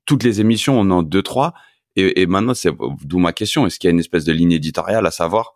toutes 0.06 0.22
les 0.22 0.40
émissions, 0.40 0.80
on 0.80 0.90
en 0.90 1.02
deux, 1.02 1.22
trois. 1.22 1.52
Et, 1.94 2.26
maintenant, 2.26 2.54
c'est 2.54 2.70
d'où 3.02 3.18
ma 3.18 3.32
question. 3.32 3.66
Est-ce 3.66 3.78
qu'il 3.78 3.88
y 3.88 3.90
a 3.90 3.92
une 3.92 3.98
espèce 3.98 4.24
de 4.24 4.32
ligne 4.32 4.52
éditoriale 4.52 5.04
à 5.04 5.10
savoir, 5.10 5.54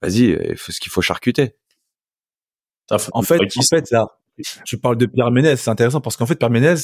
vas-y, 0.00 0.38
ce 0.56 0.80
qu'il 0.80 0.92
faut 0.92 1.02
charcuter. 1.02 1.56
En 2.90 2.98
fait, 2.98 3.10
en 3.12 3.62
fait, 3.62 3.90
là, 3.90 4.06
tu 4.64 4.78
parles 4.78 4.96
de 4.96 5.06
Pierre 5.06 5.30
Ménez, 5.30 5.56
c'est 5.56 5.70
intéressant 5.70 6.00
parce 6.00 6.16
qu'en 6.16 6.26
fait, 6.26 6.36
Pierre 6.36 6.50
Ménez, 6.50 6.74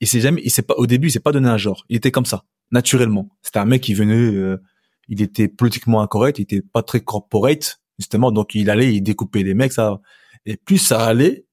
il 0.00 0.08
s'est 0.08 0.20
jamais, 0.20 0.40
il 0.44 0.50
s'est 0.50 0.62
pas, 0.62 0.74
au 0.74 0.86
début, 0.86 1.08
il 1.08 1.10
s'est 1.10 1.20
pas 1.20 1.32
donné 1.32 1.48
un 1.48 1.58
genre. 1.58 1.84
Il 1.88 1.96
était 1.96 2.10
comme 2.10 2.26
ça, 2.26 2.44
naturellement. 2.70 3.28
C'était 3.42 3.58
un 3.58 3.64
mec 3.64 3.82
qui 3.82 3.94
venait, 3.94 4.14
euh, 4.14 4.60
il 5.08 5.22
était 5.22 5.48
politiquement 5.48 6.02
incorrect, 6.02 6.38
il 6.38 6.42
était 6.42 6.62
pas 6.62 6.82
très 6.82 7.00
corporate, 7.00 7.80
justement. 7.98 8.32
Donc, 8.32 8.54
il 8.54 8.70
allait, 8.70 8.94
il 8.94 9.02
découpait 9.02 9.42
les 9.42 9.54
mecs, 9.54 9.72
ça. 9.72 10.00
Et 10.46 10.56
plus 10.56 10.78
ça 10.78 11.04
allait, 11.04 11.46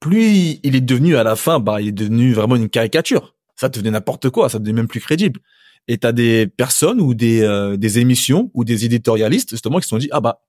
plus 0.00 0.58
il 0.62 0.76
est 0.76 0.80
devenu 0.80 1.16
à 1.16 1.24
la 1.24 1.36
fin, 1.36 1.60
bah, 1.60 1.80
il 1.80 1.88
est 1.88 1.92
devenu 1.92 2.32
vraiment 2.32 2.56
une 2.56 2.68
caricature. 2.68 3.34
Ça 3.56 3.68
devenait 3.68 3.90
n'importe 3.90 4.30
quoi, 4.30 4.48
ça 4.48 4.58
devenait 4.58 4.80
même 4.80 4.88
plus 4.88 5.00
crédible. 5.00 5.40
Et 5.88 5.98
t'as 5.98 6.12
des 6.12 6.46
personnes 6.46 7.00
ou 7.00 7.14
des 7.14 7.42
euh, 7.42 7.76
des 7.76 7.98
émissions 7.98 8.50
ou 8.54 8.64
des 8.64 8.84
éditorialistes 8.84 9.50
justement 9.50 9.78
qui 9.78 9.84
se 9.84 9.90
sont 9.90 9.98
dit 9.98 10.08
ah 10.10 10.20
bah 10.20 10.42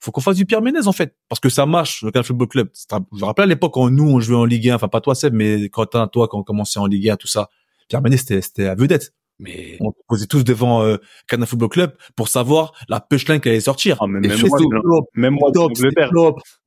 faut 0.00 0.10
qu'on 0.10 0.20
fasse 0.20 0.36
du 0.36 0.46
Pierre 0.46 0.62
Ménez 0.62 0.86
en 0.86 0.92
fait 0.92 1.14
parce 1.28 1.40
que 1.40 1.48
ça 1.48 1.66
marche 1.66 2.02
le 2.02 2.10
Canal 2.10 2.24
Football 2.24 2.48
Club. 2.48 2.68
Je 2.90 2.96
me 3.20 3.24
rappelle 3.24 3.44
à 3.44 3.46
l'époque 3.46 3.74
quand 3.74 3.90
nous 3.90 4.08
on 4.08 4.20
jouait 4.20 4.36
en 4.36 4.44
Ligue 4.44 4.70
1, 4.70 4.76
enfin 4.76 4.88
pas 4.88 5.00
toi 5.00 5.14
Seb, 5.14 5.34
mais 5.34 5.68
quand 5.68 5.86
toi 5.86 6.28
quand 6.28 6.38
on 6.38 6.42
commençait 6.42 6.78
en 6.78 6.86
Ligue 6.86 7.10
1 7.10 7.16
tout 7.16 7.26
ça, 7.26 7.50
Pierre 7.88 8.02
Ménez 8.02 8.16
c'était 8.16 8.40
c'était 8.40 8.66
à 8.66 8.74
vedette. 8.74 9.12
Mais 9.38 9.78
on 9.80 9.92
posait 10.06 10.26
tous 10.26 10.44
devant 10.44 10.82
euh, 10.82 10.98
Canal 11.26 11.46
Football 11.46 11.70
Club 11.70 11.92
pour 12.14 12.28
savoir 12.28 12.72
la 12.90 13.00
punchline 13.00 13.40
qui 13.40 13.48
allait 13.48 13.60
sortir. 13.60 13.96
Ah, 14.00 14.06
même, 14.06 14.22
moi, 14.22 15.00
même 15.14 15.34
moi, 15.40 15.50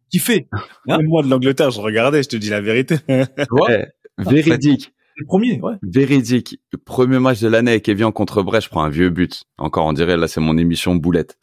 qui 0.10 0.20
fait 0.20 0.48
hein? 0.52 0.60
Même 0.88 1.08
moi 1.08 1.24
de 1.24 1.30
l'Angleterre, 1.30 1.72
je 1.72 1.80
regardais, 1.82 2.24
je 2.24 2.30
te 2.30 2.36
dis 2.36 2.50
la 2.50 2.62
vérité. 2.62 2.98
ouais. 3.08 3.88
véridique. 4.18 4.94
Le 5.16 5.26
premier, 5.26 5.60
ouais. 5.62 5.74
Véridique. 5.84 6.60
Premier 6.86 7.20
match 7.20 7.40
de 7.42 7.48
l'année 7.48 7.72
avec 7.72 7.88
Evian 7.88 8.12
contre 8.12 8.42
Brest, 8.42 8.66
je 8.66 8.70
prends 8.70 8.84
un 8.84 8.90
vieux 8.90 9.10
but. 9.10 9.44
Encore, 9.58 9.86
on 9.86 9.94
dirait, 9.94 10.18
là, 10.18 10.28
c'est 10.28 10.42
mon 10.42 10.58
émission 10.58 10.96
boulette. 10.96 11.38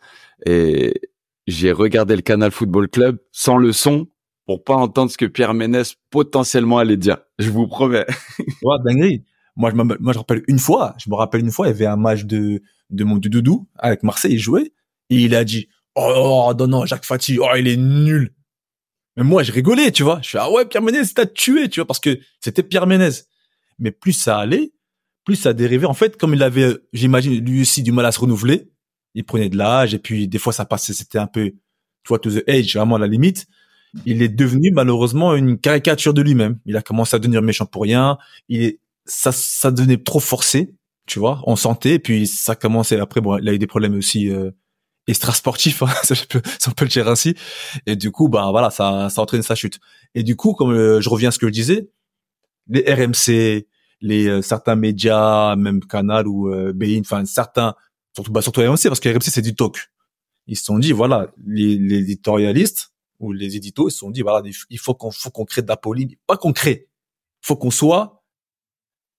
Et 0.47 0.95
j'ai 1.51 1.73
regardé 1.73 2.17
le 2.17 2.23
Canal 2.23 2.51
Football 2.51 2.89
Club 2.89 3.19
sans 3.33 3.57
le 3.57 3.73
son 3.73 4.09
pour 4.47 4.65
pas 4.65 4.75
entendre 4.75 5.11
ce 5.11 5.17
que 5.17 5.27
Pierre 5.27 5.55
Ménès 5.55 5.95
potentiellement 6.11 6.79
allait 6.79 6.97
dire. 6.97 7.19
Je 7.39 7.51
vous 7.51 7.67
promets. 7.67 8.07
ouais, 8.63 8.77
dinguerie. 8.85 9.25
Moi, 9.57 9.71
je 9.71 9.77
me, 9.77 9.97
moi, 10.01 10.13
je 10.13 10.19
rappelle 10.19 10.43
une 10.49 10.59
fois, 10.59 10.95
je 10.99 11.11
me 11.11 11.15
rappelle 11.15 11.41
une 11.43 11.51
fois, 11.51 11.67
il 11.67 11.71
y 11.71 11.73
avait 11.73 11.87
un 11.87 11.97
match 11.97 12.25
de, 12.25 12.63
de 12.91 13.05
mon 13.05 13.19
doudou 13.19 13.69
avec 13.77 14.03
Marseille, 14.03 14.33
il 14.33 14.39
jouait, 14.39 14.73
et 15.11 15.17
il 15.17 15.35
a 15.35 15.45
dit, 15.45 15.69
oh, 15.95 16.53
non, 16.59 16.67
non, 16.67 16.87
Jacques 16.87 17.05
Fati, 17.05 17.39
oh, 17.39 17.47
il 17.57 17.69
est 17.69 17.77
nul. 17.77 18.35
Mais 19.17 19.25
moi, 19.25 19.43
je 19.43 19.53
rigolais, 19.53 19.91
tu 19.93 20.03
vois. 20.03 20.21
Je 20.23 20.29
suis 20.29 20.39
ah 20.39 20.51
ouais, 20.51 20.65
Pierre 20.65 20.83
Ménez, 20.83 21.03
t'as 21.15 21.27
tué, 21.27 21.69
tu 21.69 21.81
vois, 21.81 21.87
parce 21.87 22.01
que 22.01 22.19
c'était 22.41 22.63
Pierre 22.63 22.87
Ménez. 22.87 23.11
Mais 23.79 23.91
plus 23.91 24.13
ça 24.13 24.39
allait, 24.39 24.73
plus 25.25 25.37
ça 25.37 25.53
dérivait. 25.53 25.87
En 25.87 25.95
fait, 25.95 26.17
comme 26.17 26.35
il 26.35 26.43
avait, 26.43 26.77
j'imagine, 26.93 27.45
lui 27.45 27.63
aussi 27.63 27.83
du 27.83 27.93
mal 27.93 28.07
à 28.07 28.13
se 28.13 28.21
renouveler, 28.21 28.71
il 29.15 29.25
prenait 29.25 29.49
de 29.49 29.57
l'âge 29.57 29.95
et 29.95 29.99
puis 29.99 30.29
des 30.29 30.39
fois 30.39 30.53
ça 30.53 30.65
passait, 30.65 30.93
c'était 30.93 31.19
un 31.19 31.27
peu, 31.27 31.51
tu 31.51 32.09
vois, 32.09 32.19
to 32.19 32.31
the 32.31 32.49
age, 32.49 32.77
vraiment 32.77 32.97
à 32.97 32.99
la 32.99 33.07
limite. 33.07 33.47
Il 34.07 34.23
est 34.23 34.29
devenu 34.29 34.71
malheureusement 34.71 35.35
une 35.35 35.59
caricature 35.59 36.15
de 36.15 36.23
lui-même. 36.23 36.59
Il 36.65 36.77
a 36.77 36.83
commencé 36.83 37.17
à 37.17 37.19
devenir 37.19 37.43
méchant 37.43 37.67
pour 37.67 37.83
rien. 37.83 38.19
Il 38.49 38.63
est, 38.63 38.79
ça, 39.05 39.33
ça 39.33 39.73
devenait 39.73 39.97
trop 39.97 40.21
forcé, 40.21 40.75
tu 41.07 41.19
vois, 41.19 41.43
en 41.45 41.57
santé. 41.57 41.95
Et 41.95 41.99
puis 41.99 42.29
ça 42.29 42.55
commençait 42.55 43.01
après, 43.01 43.21
bon, 43.21 43.39
il 43.39 43.49
a 43.49 43.53
eu 43.53 43.59
des 43.59 43.67
problèmes 43.67 43.97
aussi 43.97 44.31
euh, 44.31 44.53
extra 45.09 45.33
sportifs, 45.33 45.83
hein, 45.83 45.89
ça, 46.03 46.15
peut, 46.29 46.43
ça 46.59 46.71
peut 46.71 46.85
le 46.85 46.91
dire 46.91 47.09
ainsi. 47.09 47.35
Et 47.87 47.97
du 47.97 48.11
coup, 48.11 48.29
bah 48.29 48.49
voilà, 48.51 48.71
ça, 48.71 49.09
ça 49.11 49.21
entraîne 49.21 49.43
sa 49.43 49.55
chute. 49.55 49.81
Et 50.15 50.23
du 50.23 50.37
coup, 50.37 50.55
comme 50.55 50.73
euh, 50.73 51.01
je 51.01 51.09
reviens 51.09 51.29
à 51.29 51.33
ce 51.33 51.39
que 51.39 51.47
je 51.47 51.53
disais, 51.53 51.91
les 52.69 52.83
RMC, 52.83 53.67
les 54.01 54.29
euh, 54.29 54.43
certains 54.43 54.77
médias, 54.77 55.57
même 55.57 55.81
Canal 55.81 56.27
ou 56.27 56.53
euh, 56.53 56.73
Bein, 56.73 57.01
enfin 57.01 57.25
certains, 57.25 57.75
surtout 58.15 58.33
bah 58.33 58.43
surtout 58.43 58.61
RMC 58.61 58.85
parce 58.85 59.01
que 59.01 59.09
RMC 59.09 59.23
c'est 59.23 59.43
du 59.43 59.55
talk. 59.55 59.91
Ils 60.47 60.57
se 60.57 60.65
sont 60.65 60.79
dit 60.79 60.93
voilà, 60.93 61.33
les, 61.45 61.77
les 61.77 61.99
éditorialistes 61.99 62.93
ou 63.19 63.33
les 63.33 63.57
éditos 63.57 63.89
ils 63.89 63.93
se 63.93 63.99
sont 63.99 64.11
dit 64.11 64.23
voilà, 64.23 64.49
il 64.71 64.79
faut 64.79 64.95
qu'on 64.95 65.11
faut 65.11 65.31
qu'on 65.31 65.45
crée 65.45 65.63
de 65.63 65.69
la 65.69 65.77
polémique, 65.77 66.19
pas 66.27 66.37
qu'on 66.37 66.53
crée, 66.53 66.89
faut 67.41 67.57
qu'on 67.57 67.71
soit 67.71 68.25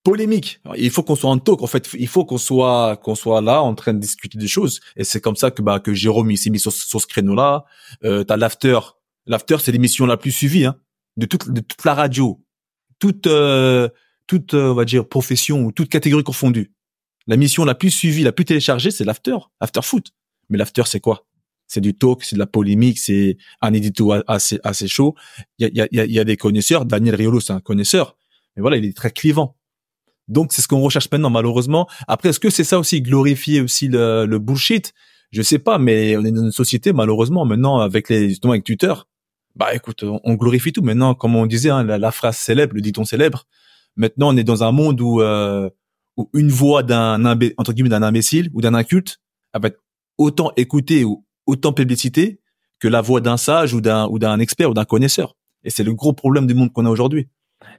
polémique. 0.03 0.61
Il 0.77 0.89
faut 0.89 1.03
qu'on 1.03 1.15
soit 1.15 1.29
en 1.29 1.37
talk. 1.37 1.61
En 1.61 1.67
fait, 1.67 1.89
il 1.93 2.07
faut 2.07 2.25
qu'on 2.25 2.39
soit 2.39 2.97
qu'on 2.97 3.15
soit 3.15 3.41
là 3.41 3.61
en 3.61 3.75
train 3.75 3.93
de 3.93 3.99
discuter 3.99 4.37
des 4.37 4.47
choses. 4.47 4.79
Et 4.95 5.03
c'est 5.03 5.21
comme 5.21 5.35
ça 5.35 5.51
que 5.51 5.61
bah 5.61 5.79
que 5.79 5.93
Jérôme 5.93 6.31
il 6.31 6.37
s'est 6.37 6.49
mis 6.49 6.59
sur, 6.59 6.71
sur 6.71 6.99
ce 6.99 7.07
créneau-là. 7.07 7.65
Euh, 8.03 8.23
T'as 8.23 8.37
l'after. 8.37 8.79
L'after 9.27 9.57
c'est 9.59 9.71
l'émission 9.71 10.07
la 10.07 10.17
plus 10.17 10.31
suivie 10.31 10.65
hein, 10.65 10.75
de 11.17 11.27
toute 11.27 11.49
de 11.49 11.61
toute 11.61 11.85
la 11.85 11.93
radio, 11.93 12.43
toute 12.99 13.27
euh, 13.27 13.89
toute, 14.31 14.53
euh, 14.53 14.71
on 14.71 14.75
va 14.75 14.85
dire, 14.85 15.05
profession 15.07 15.65
ou 15.65 15.73
toute 15.73 15.89
catégorie 15.89 16.23
confondue. 16.23 16.71
La 17.31 17.37
mission 17.37 17.63
la 17.63 17.75
plus 17.75 17.91
suivie, 17.91 18.23
la 18.23 18.33
plus 18.33 18.43
téléchargée, 18.43 18.91
c'est 18.91 19.05
l'after, 19.05 19.37
after 19.61 19.79
foot. 19.83 20.11
Mais 20.49 20.57
l'after, 20.57 20.81
c'est 20.85 20.99
quoi? 20.99 21.25
C'est 21.65 21.79
du 21.79 21.93
talk, 21.93 22.25
c'est 22.25 22.35
de 22.35 22.41
la 22.41 22.45
polémique, 22.45 22.99
c'est 22.99 23.37
un 23.61 23.71
édito 23.71 24.11
assez, 24.27 24.59
assez 24.65 24.89
chaud. 24.89 25.15
Il 25.57 25.69
y 25.73 25.79
a, 25.79 25.87
y, 25.93 25.99
a, 26.01 26.05
y 26.05 26.19
a 26.19 26.25
des 26.25 26.35
connaisseurs. 26.35 26.83
Daniel 26.83 27.15
Riolo, 27.15 27.39
c'est 27.39 27.53
un 27.53 27.61
connaisseur. 27.61 28.17
Mais 28.57 28.61
voilà, 28.61 28.75
il 28.75 28.83
est 28.83 28.93
très 28.93 29.11
clivant. 29.11 29.55
Donc, 30.27 30.51
c'est 30.51 30.61
ce 30.61 30.67
qu'on 30.67 30.81
recherche 30.81 31.07
maintenant, 31.09 31.29
malheureusement. 31.29 31.87
Après, 32.09 32.27
est-ce 32.27 32.39
que 32.41 32.49
c'est 32.49 32.65
ça 32.65 32.77
aussi, 32.77 33.01
glorifier 33.01 33.61
aussi 33.61 33.87
le, 33.87 34.25
le 34.25 34.37
bullshit? 34.37 34.93
Je 35.31 35.41
sais 35.41 35.59
pas, 35.59 35.77
mais 35.77 36.17
on 36.17 36.25
est 36.25 36.31
dans 36.31 36.43
une 36.43 36.51
société, 36.51 36.91
malheureusement, 36.91 37.45
maintenant, 37.45 37.79
avec 37.79 38.09
les, 38.09 38.27
justement, 38.27 38.51
avec 38.51 38.65
Twitter. 38.65 38.93
Bah, 39.55 39.73
écoute, 39.73 40.03
on, 40.03 40.33
glorifie 40.33 40.73
tout. 40.73 40.81
Maintenant, 40.81 41.15
comme 41.15 41.37
on 41.37 41.45
disait, 41.45 41.69
hein, 41.69 41.85
la, 41.85 41.97
la, 41.97 42.11
phrase 42.11 42.35
célèbre, 42.35 42.75
le 42.75 42.81
dit-on 42.81 43.05
célèbre, 43.05 43.47
Maintenant, 43.97 44.33
on 44.33 44.37
est 44.37 44.43
dans 44.43 44.63
un 44.63 44.71
monde 44.71 45.01
où, 45.01 45.21
euh, 45.21 45.69
une 46.33 46.49
voix 46.49 46.83
d'un 46.83 47.23
entre 47.57 47.73
guillemets 47.73 47.89
d'un 47.89 48.03
imbécile 48.03 48.49
ou 48.53 48.61
d'un 48.61 48.73
inculte 48.73 49.19
va 49.53 49.67
être 49.67 49.79
autant 50.17 50.51
écoutée 50.55 51.03
ou 51.03 51.25
autant 51.45 51.73
publicité 51.73 52.39
que 52.79 52.87
la 52.87 53.01
voix 53.01 53.21
d'un 53.21 53.37
sage 53.37 53.73
ou 53.73 53.81
d'un 53.81 54.07
ou 54.07 54.19
d'un 54.19 54.39
expert 54.39 54.69
ou 54.69 54.73
d'un 54.73 54.85
connaisseur. 54.85 55.35
Et 55.63 55.69
c'est 55.69 55.83
le 55.83 55.93
gros 55.93 56.13
problème 56.13 56.47
du 56.47 56.53
monde 56.53 56.71
qu'on 56.73 56.85
a 56.85 56.89
aujourd'hui. 56.89 57.27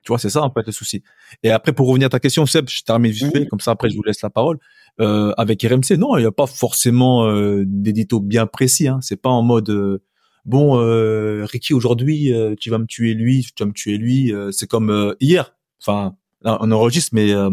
Tu 0.05 0.09
vois, 0.09 0.19
c'est 0.19 0.31
ça 0.31 0.43
en 0.43 0.53
fait 0.53 0.65
le 0.65 0.73
souci. 0.73 1.03
Et 1.43 1.51
après, 1.51 1.73
pour 1.73 1.89
revenir 1.89 2.07
à 2.07 2.11
ta 2.11 2.21
question, 2.21 2.47
Seb, 2.47 2.69
je 2.69 2.83
termine 2.83 3.11
vite 3.11 3.33
fait, 3.33 3.47
comme 3.49 3.59
ça 3.59 3.73
après 3.73 3.91
je 3.91 3.97
vous 3.97 4.03
laisse 4.03 4.23
la 4.23 4.31
parole. 4.31 4.59
Euh, 5.01 5.33
avec 5.37 5.63
RMC, 5.63 5.97
non, 5.99 6.17
il 6.17 6.21
n'y 6.21 6.27
a 6.27 6.33
pas 6.33 6.47
forcément 6.47 7.27
euh, 7.27 7.65
d'édito 7.67 8.21
bien 8.21 8.47
précis. 8.47 8.87
Hein. 8.87 8.99
C'est 9.03 9.21
pas 9.21 9.31
en 9.31 9.43
mode 9.43 9.71
euh, 9.71 10.03
bon, 10.45 10.79
euh, 10.79 11.45
Ricky 11.51 11.75
aujourd'hui, 11.75 12.33
euh, 12.33 12.55
tu 12.59 12.71
vas 12.71 12.79
me 12.79 12.87
tuer 12.87 13.15
lui, 13.15 13.47
tu 13.57 13.63
vas 13.63 13.67
me 13.67 13.73
tuer 13.73 13.97
lui. 13.97 14.33
c'est 14.53 14.69
comme 14.69 15.17
hier 15.21 15.55
enfin, 15.81 16.17
on 16.45 16.71
enregistre, 16.71 17.11
mais 17.13 17.33
euh, 17.33 17.51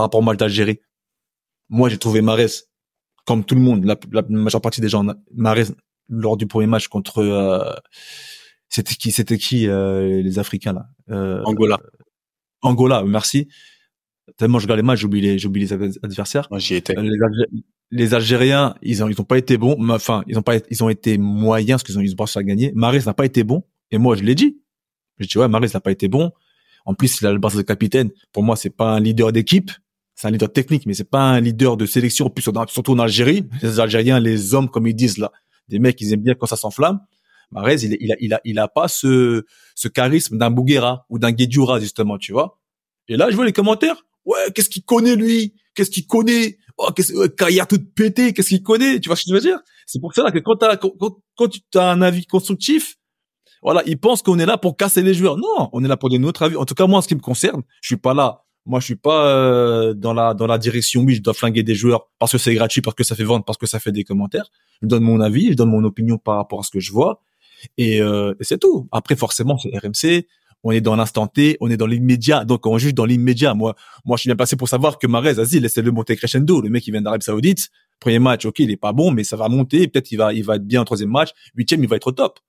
par 0.00 0.06
rapport 0.06 0.20
au 0.20 0.24
match 0.24 0.38
d'Algérie, 0.38 0.80
moi 1.68 1.90
j'ai 1.90 1.98
trouvé 1.98 2.22
Marès, 2.22 2.70
comme 3.26 3.44
tout 3.44 3.54
le 3.54 3.60
monde, 3.60 3.84
la, 3.84 4.22
majeure 4.30 4.62
partie 4.62 4.80
des 4.80 4.88
gens, 4.88 5.04
Marès 5.34 5.74
lors 6.08 6.38
du 6.38 6.46
premier 6.46 6.66
match 6.66 6.88
contre, 6.88 7.18
euh, 7.18 7.74
c'était 8.70 8.94
qui, 8.94 9.12
c'était 9.12 9.36
qui 9.36 9.68
euh, 9.68 10.22
les 10.22 10.38
Africains 10.38 10.72
là, 10.72 11.42
Angola. 11.44 11.78
Angola, 12.62 13.04
merci. 13.04 13.48
Tellement 14.38 14.58
je 14.58 14.64
regarde 14.64 14.78
les 14.78 14.86
matchs, 14.86 15.00
j'oublie 15.00 15.20
les, 15.20 15.38
j'oublie 15.38 15.60
les 15.60 15.72
adversaires. 15.74 16.48
Moi 16.50 16.60
j'y 16.60 16.76
étais. 16.76 16.94
Les, 17.90 18.14
Algériens, 18.14 18.76
ils 18.80 19.04
ont, 19.04 19.08
ils 19.08 19.20
ont 19.20 19.24
pas 19.24 19.36
été 19.36 19.58
bons. 19.58 19.76
Enfin, 19.90 20.22
ils 20.28 20.38
ont 20.38 20.42
pas, 20.42 20.56
ils 20.70 20.82
ont 20.82 20.88
été 20.88 21.18
moyens 21.18 21.82
parce 21.82 21.82
qu'ils 21.82 21.98
ont, 21.98 22.00
ils 22.00 22.12
ont 22.12 22.16
pas 22.16 22.24
à 22.36 22.42
gagner. 22.42 22.72
Marès 22.74 23.04
n'a 23.04 23.12
pas 23.12 23.26
été 23.26 23.44
bon. 23.44 23.64
Et 23.90 23.98
moi, 23.98 24.16
je 24.16 24.22
l'ai 24.22 24.36
dit. 24.36 24.62
Je 25.18 25.26
dis 25.26 25.36
ouais, 25.36 25.48
Marès 25.48 25.74
n'a 25.74 25.80
pas 25.80 25.90
été 25.90 26.08
bon. 26.08 26.30
En 26.86 26.94
plus, 26.94 27.20
il 27.20 27.26
a 27.26 27.32
le 27.32 27.38
brassard 27.38 27.58
de 27.58 27.66
capitaine. 27.66 28.10
Pour 28.32 28.44
moi, 28.44 28.56
c'est 28.56 28.70
pas 28.70 28.92
un 28.92 29.00
leader 29.00 29.32
d'équipe. 29.32 29.70
C'est 30.20 30.28
un 30.28 30.32
leader 30.32 30.52
technique, 30.52 30.84
mais 30.84 30.92
c'est 30.92 31.08
pas 31.08 31.22
un 31.22 31.40
leader 31.40 31.78
de 31.78 31.86
sélection. 31.86 32.28
Plus, 32.28 32.42
surtout 32.42 32.92
en 32.92 32.98
Algérie, 32.98 33.48
les 33.62 33.80
Algériens, 33.80 34.20
les 34.20 34.52
hommes, 34.54 34.68
comme 34.68 34.86
ils 34.86 34.94
disent 34.94 35.16
là, 35.16 35.32
des 35.68 35.78
mecs, 35.78 35.98
ils 36.02 36.12
aiment 36.12 36.20
bien 36.20 36.34
quand 36.34 36.44
ça 36.44 36.56
s'enflamme. 36.56 37.00
Marez, 37.52 37.76
il, 37.76 37.96
il, 37.98 38.12
a, 38.12 38.16
il 38.20 38.34
a, 38.34 38.40
il 38.44 38.58
a 38.58 38.68
pas 38.68 38.86
ce, 38.86 39.44
ce 39.74 39.88
charisme 39.88 40.36
d'un 40.36 40.50
Bouguera 40.50 41.06
ou 41.08 41.18
d'un 41.18 41.32
Guedjura, 41.32 41.80
justement, 41.80 42.18
tu 42.18 42.32
vois. 42.32 42.60
Et 43.08 43.16
là, 43.16 43.30
je 43.30 43.34
vois 43.34 43.46
les 43.46 43.54
commentaires. 43.54 43.96
Ouais, 44.26 44.36
qu'est-ce 44.54 44.68
qu'il 44.68 44.84
connaît, 44.84 45.16
lui? 45.16 45.54
Qu'est-ce 45.74 45.90
qu'il 45.90 46.06
connaît? 46.06 46.58
Oh, 46.76 46.90
qu'est-ce, 46.94 47.14
euh, 47.14 47.28
carrière 47.28 47.66
toute 47.66 47.94
pétée, 47.94 48.34
qu'est-ce 48.34 48.50
qu'il 48.50 48.62
connaît? 48.62 49.00
Tu 49.00 49.08
vois 49.08 49.16
ce 49.16 49.24
que 49.24 49.30
je 49.30 49.34
veux 49.34 49.40
dire? 49.40 49.58
C'est 49.86 50.00
pour 50.00 50.12
ça 50.12 50.30
que 50.30 50.38
quand, 50.38 50.58
quand 51.34 51.48
tu 51.48 51.78
as 51.78 51.90
un 51.90 52.02
avis 52.02 52.26
constructif, 52.26 52.98
voilà, 53.62 53.82
ils 53.86 53.98
pensent 53.98 54.20
qu'on 54.20 54.38
est 54.38 54.44
là 54.44 54.58
pour 54.58 54.76
casser 54.76 55.00
les 55.00 55.14
joueurs. 55.14 55.38
Non, 55.38 55.70
on 55.72 55.82
est 55.82 55.88
là 55.88 55.96
pour 55.96 56.10
donner 56.10 56.26
notre 56.26 56.42
avis. 56.42 56.56
En 56.56 56.66
tout 56.66 56.74
cas, 56.74 56.86
moi, 56.86 56.98
en 56.98 57.00
ce 57.00 57.08
qui 57.08 57.14
me 57.14 57.20
concerne, 57.20 57.62
je 57.80 57.86
suis 57.86 57.96
pas 57.96 58.12
là. 58.12 58.44
Moi, 58.66 58.80
je 58.80 58.84
suis 58.84 58.96
pas 58.96 59.26
euh, 59.28 59.94
dans 59.94 60.12
la 60.12 60.34
dans 60.34 60.46
la 60.46 60.58
direction. 60.58 61.02
Oui, 61.02 61.14
je 61.14 61.22
dois 61.22 61.34
flinguer 61.34 61.62
des 61.62 61.74
joueurs 61.74 62.08
parce 62.18 62.32
que 62.32 62.38
c'est 62.38 62.54
gratuit, 62.54 62.82
parce 62.82 62.94
que 62.94 63.04
ça 63.04 63.16
fait 63.16 63.24
vendre, 63.24 63.44
parce 63.44 63.58
que 63.58 63.66
ça 63.66 63.80
fait 63.80 63.92
des 63.92 64.04
commentaires. 64.04 64.50
Je 64.82 64.86
donne 64.86 65.02
mon 65.02 65.20
avis, 65.20 65.50
je 65.50 65.54
donne 65.54 65.70
mon 65.70 65.82
opinion 65.84 66.18
par 66.18 66.36
rapport 66.36 66.60
à 66.60 66.62
ce 66.62 66.70
que 66.70 66.80
je 66.80 66.92
vois, 66.92 67.22
et, 67.78 68.00
euh, 68.02 68.34
et 68.38 68.44
c'est 68.44 68.58
tout. 68.58 68.88
Après, 68.92 69.16
forcément, 69.16 69.58
c'est 69.58 69.70
RMC. 69.76 70.26
On 70.62 70.72
est 70.72 70.82
dans 70.82 70.94
l'instant 70.94 71.26
T, 71.26 71.56
on 71.60 71.70
est 71.70 71.78
dans 71.78 71.86
l'immédiat, 71.86 72.44
donc 72.44 72.66
on 72.66 72.76
juge 72.76 72.94
dans 72.94 73.06
l'immédiat. 73.06 73.54
Moi, 73.54 73.74
moi, 74.04 74.18
je 74.18 74.22
suis 74.22 74.28
bien 74.28 74.36
placé 74.36 74.56
pour 74.56 74.68
savoir 74.68 74.98
que 74.98 75.06
Marez, 75.06 75.32
vas-y, 75.32 75.58
laissez-le 75.58 75.90
monter 75.90 76.16
crescendo. 76.16 76.60
Le 76.60 76.68
mec, 76.68 76.86
il 76.86 76.90
vient 76.90 77.00
d'Arabie 77.00 77.24
Saoudite. 77.24 77.70
Premier 77.98 78.18
match, 78.18 78.44
ok, 78.44 78.58
il 78.58 78.70
est 78.70 78.76
pas 78.76 78.92
bon, 78.92 79.10
mais 79.10 79.24
ça 79.24 79.36
va 79.36 79.48
monter. 79.48 79.88
Peut-être 79.88 80.12
il 80.12 80.16
va, 80.16 80.34
il 80.34 80.44
va 80.44 80.56
être 80.56 80.66
bien 80.66 80.82
au 80.82 80.84
troisième 80.84 81.10
match. 81.10 81.30
Huitième, 81.54 81.82
il 81.82 81.88
va 81.88 81.96
être 81.96 82.08
au 82.08 82.12
top. 82.12 82.40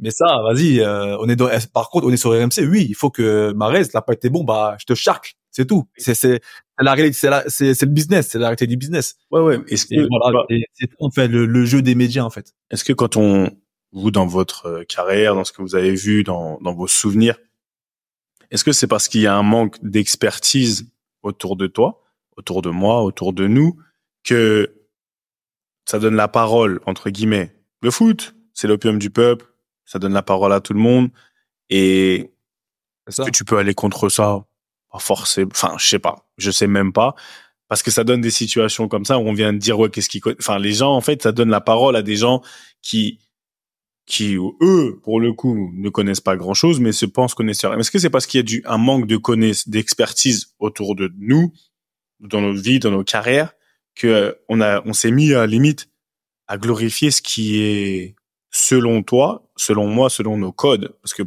Mais 0.00 0.10
ça, 0.10 0.24
vas-y, 0.42 0.80
euh, 0.80 1.16
on 1.18 1.28
est 1.28 1.36
dans, 1.36 1.48
par 1.72 1.90
contre, 1.90 2.06
on 2.06 2.10
est 2.10 2.16
sur 2.16 2.30
RMC. 2.30 2.66
Oui, 2.68 2.86
il 2.88 2.94
faut 2.94 3.10
que 3.10 3.52
Marez 3.52 3.82
n'a 3.94 4.02
pas 4.02 4.12
été 4.12 4.28
bon, 4.28 4.42
bah, 4.42 4.76
je 4.80 4.86
te 4.86 4.94
charcle, 4.94 5.34
c'est 5.54 5.66
tout. 5.66 5.88
C'est 5.96 6.14
c'est 6.14 6.40
la 6.80 6.94
réalité, 6.94 7.16
c'est 7.16 7.30
c'est 7.46 7.74
c'est 7.74 7.86
le 7.86 7.92
business, 7.92 8.28
c'est 8.28 8.38
la 8.38 8.46
réalité 8.46 8.66
du 8.66 8.76
business. 8.76 9.16
Ouais, 9.30 9.40
ouais. 9.40 9.60
Est-ce 9.68 9.86
que 9.86 10.06
voilà, 10.08 10.44
c'est 10.72 10.90
en 10.98 11.10
fait 11.10 11.28
le, 11.28 11.46
le, 11.46 11.64
jeu 11.64 11.80
des 11.80 11.94
médias 11.94 12.24
en 12.24 12.30
fait. 12.30 12.54
Est-ce 12.70 12.82
que 12.82 12.92
quand 12.92 13.16
on 13.16 13.48
vous 13.92 14.10
dans 14.10 14.26
votre 14.26 14.66
euh, 14.66 14.84
carrière, 14.84 15.36
dans 15.36 15.44
ce 15.44 15.52
que 15.52 15.62
vous 15.62 15.76
avez 15.76 15.94
vu, 15.94 16.24
dans 16.24 16.58
dans 16.60 16.74
vos 16.74 16.88
souvenirs, 16.88 17.38
est-ce 18.50 18.64
que 18.64 18.72
c'est 18.72 18.88
parce 18.88 19.06
qu'il 19.06 19.20
y 19.20 19.28
a 19.28 19.36
un 19.36 19.44
manque 19.44 19.76
d'expertise 19.80 20.90
autour 21.22 21.54
de 21.54 21.68
toi, 21.68 22.02
autour 22.36 22.60
de 22.60 22.70
moi, 22.70 23.02
autour 23.02 23.32
de 23.32 23.46
nous, 23.46 23.78
que 24.24 24.74
ça 25.84 26.00
donne 26.00 26.16
la 26.16 26.26
parole 26.26 26.80
entre 26.84 27.10
guillemets? 27.10 27.54
Le 27.80 27.92
foot, 27.92 28.34
c'est 28.54 28.66
l'opium 28.66 28.98
du 28.98 29.10
peuple, 29.10 29.46
ça 29.84 30.00
donne 30.00 30.14
la 30.14 30.22
parole 30.22 30.52
à 30.52 30.60
tout 30.60 30.72
le 30.72 30.80
monde 30.80 31.10
et 31.70 32.32
que 33.06 33.30
tu 33.30 33.44
peux 33.44 33.58
aller 33.58 33.74
contre 33.74 34.08
ça, 34.08 34.44
forcément. 34.98 35.50
Enfin, 35.52 35.74
je 35.78 35.86
sais 35.86 35.98
pas, 35.98 36.26
je 36.38 36.50
sais 36.50 36.66
même 36.66 36.92
pas. 36.92 37.14
Parce 37.68 37.82
que 37.82 37.90
ça 37.90 38.04
donne 38.04 38.20
des 38.20 38.30
situations 38.30 38.88
comme 38.88 39.04
ça 39.04 39.18
où 39.18 39.22
on 39.22 39.32
vient 39.32 39.52
de 39.52 39.58
dire 39.58 39.78
ouais 39.78 39.90
qu'est-ce 39.90 40.08
qui 40.08 40.20
enfin 40.38 40.58
les 40.58 40.72
gens 40.72 40.92
en 40.92 41.00
fait 41.00 41.22
ça 41.22 41.32
donne 41.32 41.48
la 41.48 41.60
parole 41.60 41.96
à 41.96 42.02
des 42.02 42.16
gens 42.16 42.42
qui 42.82 43.18
qui 44.06 44.36
eux 44.36 45.00
pour 45.02 45.18
le 45.18 45.32
coup 45.32 45.72
ne 45.74 45.88
connaissent 45.88 46.20
pas 46.20 46.36
grand 46.36 46.54
chose 46.54 46.78
mais 46.78 46.92
se 46.92 47.06
pensent 47.06 47.34
connaisseurs. 47.34 47.74
Est-ce 47.78 47.90
que 47.90 47.98
c'est 47.98 48.10
parce 48.10 48.26
qu'il 48.26 48.38
y 48.38 48.42
a 48.42 48.44
du 48.44 48.62
un 48.66 48.78
manque 48.78 49.06
de 49.06 49.16
connaissance 49.16 49.68
d'expertise 49.68 50.54
autour 50.58 50.94
de 50.94 51.12
nous 51.18 51.52
dans 52.20 52.42
nos 52.42 52.52
vies 52.52 52.80
dans 52.80 52.90
nos 52.90 53.04
carrières 53.04 53.54
que 53.94 54.38
on 54.48 54.60
a 54.60 54.82
on 54.84 54.92
s'est 54.92 55.10
mis 55.10 55.32
à 55.32 55.46
limite 55.46 55.88
à 56.46 56.58
glorifier 56.58 57.10
ce 57.10 57.22
qui 57.22 57.60
est 57.62 58.14
selon 58.50 59.02
toi 59.02 59.50
selon 59.56 59.88
moi 59.88 60.10
selon 60.10 60.36
nos 60.36 60.52
codes? 60.52 60.94
Parce 61.02 61.14
que 61.14 61.22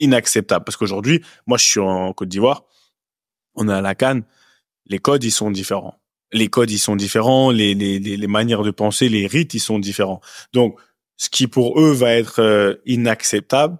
inacceptable 0.00 0.64
parce 0.64 0.76
qu'aujourd'hui 0.76 1.24
moi 1.46 1.58
je 1.58 1.64
suis 1.66 1.80
en 1.80 2.12
Côte 2.12 2.28
d'Ivoire 2.28 2.64
on 3.54 3.68
est 3.68 3.72
à 3.72 3.80
la 3.80 3.94
Cannes 3.94 4.24
les 4.88 4.98
codes, 4.98 5.24
ils 5.24 5.32
sont 5.32 5.50
différents. 5.50 6.00
Les 6.32 6.48
codes, 6.48 6.70
ils 6.70 6.78
sont 6.78 6.96
différents, 6.96 7.50
les, 7.50 7.74
les, 7.74 7.98
les, 7.98 8.26
manières 8.26 8.62
de 8.62 8.70
penser, 8.70 9.08
les 9.08 9.26
rites, 9.26 9.54
ils 9.54 9.60
sont 9.60 9.78
différents. 9.78 10.20
Donc, 10.52 10.78
ce 11.16 11.30
qui 11.30 11.46
pour 11.46 11.80
eux 11.80 11.92
va 11.92 12.14
être 12.14 12.40
euh, 12.40 12.74
inacceptable, 12.84 13.78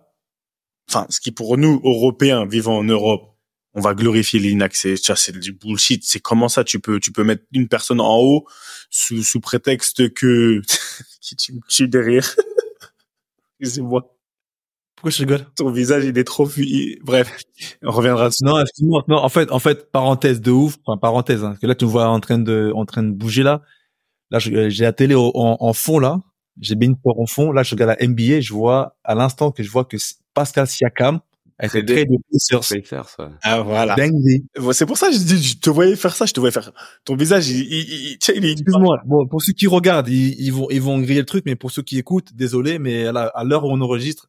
enfin, 0.88 1.06
ce 1.10 1.20
qui 1.20 1.32
pour 1.32 1.58
nous, 1.58 1.80
Européens, 1.84 2.46
vivant 2.46 2.78
en 2.78 2.84
Europe, 2.84 3.36
on 3.74 3.80
va 3.80 3.94
glorifier 3.94 4.38
l'inacceptable. 4.40 5.18
C'est 5.18 5.38
du 5.38 5.52
bullshit. 5.52 6.04
C'est 6.04 6.20
comment 6.20 6.48
ça, 6.48 6.64
tu 6.64 6.80
peux, 6.80 6.98
tu 6.98 7.12
peux 7.12 7.24
mettre 7.24 7.44
une 7.52 7.68
personne 7.68 8.00
en 8.00 8.18
haut 8.18 8.46
sous, 8.90 9.22
sous 9.22 9.40
prétexte 9.40 10.14
que, 10.14 10.62
qui 11.20 11.36
tu 11.36 11.52
me 11.52 11.86
derrière. 11.86 12.34
Excusez-moi. 13.60 14.15
Pourquoi 14.96 15.10
je 15.10 15.18
rigole? 15.18 15.46
Ton 15.56 15.70
visage, 15.70 16.04
il 16.06 16.16
est 16.16 16.24
trop 16.24 16.46
fui. 16.46 16.98
Bref, 17.04 17.38
on 17.82 17.90
reviendra 17.90 18.28
dessus. 18.28 18.44
Non, 18.44 18.58
excuse-moi. 18.58 19.04
Non, 19.08 19.18
en 19.18 19.28
fait, 19.28 19.52
en 19.52 19.58
fait, 19.58 19.92
parenthèse 19.92 20.40
de 20.40 20.50
ouf. 20.50 20.78
Enfin, 20.84 20.96
parenthèse. 20.96 21.44
Hein, 21.44 21.54
que 21.60 21.66
là, 21.66 21.74
tu 21.74 21.84
me 21.84 21.90
vois 21.90 22.08
en 22.08 22.18
train 22.18 22.38
de, 22.38 22.72
en 22.74 22.86
train 22.86 23.02
de 23.02 23.12
bouger 23.12 23.42
là. 23.42 23.62
Là, 24.30 24.38
j'ai 24.38 24.70
la 24.70 24.92
télé 24.92 25.14
en, 25.14 25.30
en, 25.34 25.72
fond 25.74 25.98
là. 25.98 26.18
J'ai 26.60 26.74
bien 26.74 26.88
une 26.88 26.96
en 27.04 27.26
fond. 27.26 27.52
Là, 27.52 27.62
je 27.62 27.74
regarde 27.74 27.94
la 28.00 28.06
NBA. 28.06 28.40
Je 28.40 28.54
vois 28.54 28.96
à 29.04 29.14
l'instant 29.14 29.52
que 29.52 29.62
je 29.62 29.70
vois 29.70 29.84
que 29.84 29.98
Pascal 30.32 30.66
Siakam 30.66 31.20
a 31.58 31.66
été 31.66 31.84
très 31.84 32.04
de 32.06 32.16
Pacers. 32.32 33.16
Ah 33.42 33.60
voilà. 33.60 33.96
C'est 34.72 34.86
pour 34.86 34.96
ça 34.96 35.08
que 35.08 35.14
je, 35.14 35.18
dis, 35.18 35.42
je 35.42 35.58
te 35.58 35.70
voyais 35.70 35.94
faire 35.94 36.16
ça. 36.16 36.24
Je 36.24 36.32
te 36.32 36.40
voyais 36.40 36.52
faire. 36.52 36.72
Ton 37.04 37.16
visage, 37.16 37.48
il, 37.50 37.60
il, 37.60 38.18
il, 38.18 38.44
il 38.44 38.50
Excuse-moi. 38.50 39.02
Bon, 39.04 39.26
pour 39.26 39.42
ceux 39.42 39.52
qui 39.52 39.66
regardent, 39.66 40.08
ils, 40.08 40.40
ils, 40.40 40.52
vont, 40.52 40.68
ils 40.70 40.82
vont 40.82 40.98
griller 40.98 41.20
le 41.20 41.26
truc, 41.26 41.44
mais 41.46 41.54
pour 41.54 41.70
ceux 41.70 41.82
qui 41.82 41.98
écoutent, 41.98 42.34
désolé, 42.34 42.78
mais 42.78 43.06
à 43.06 43.44
l'heure 43.44 43.64
où 43.64 43.70
on 43.70 43.80
enregistre, 43.80 44.28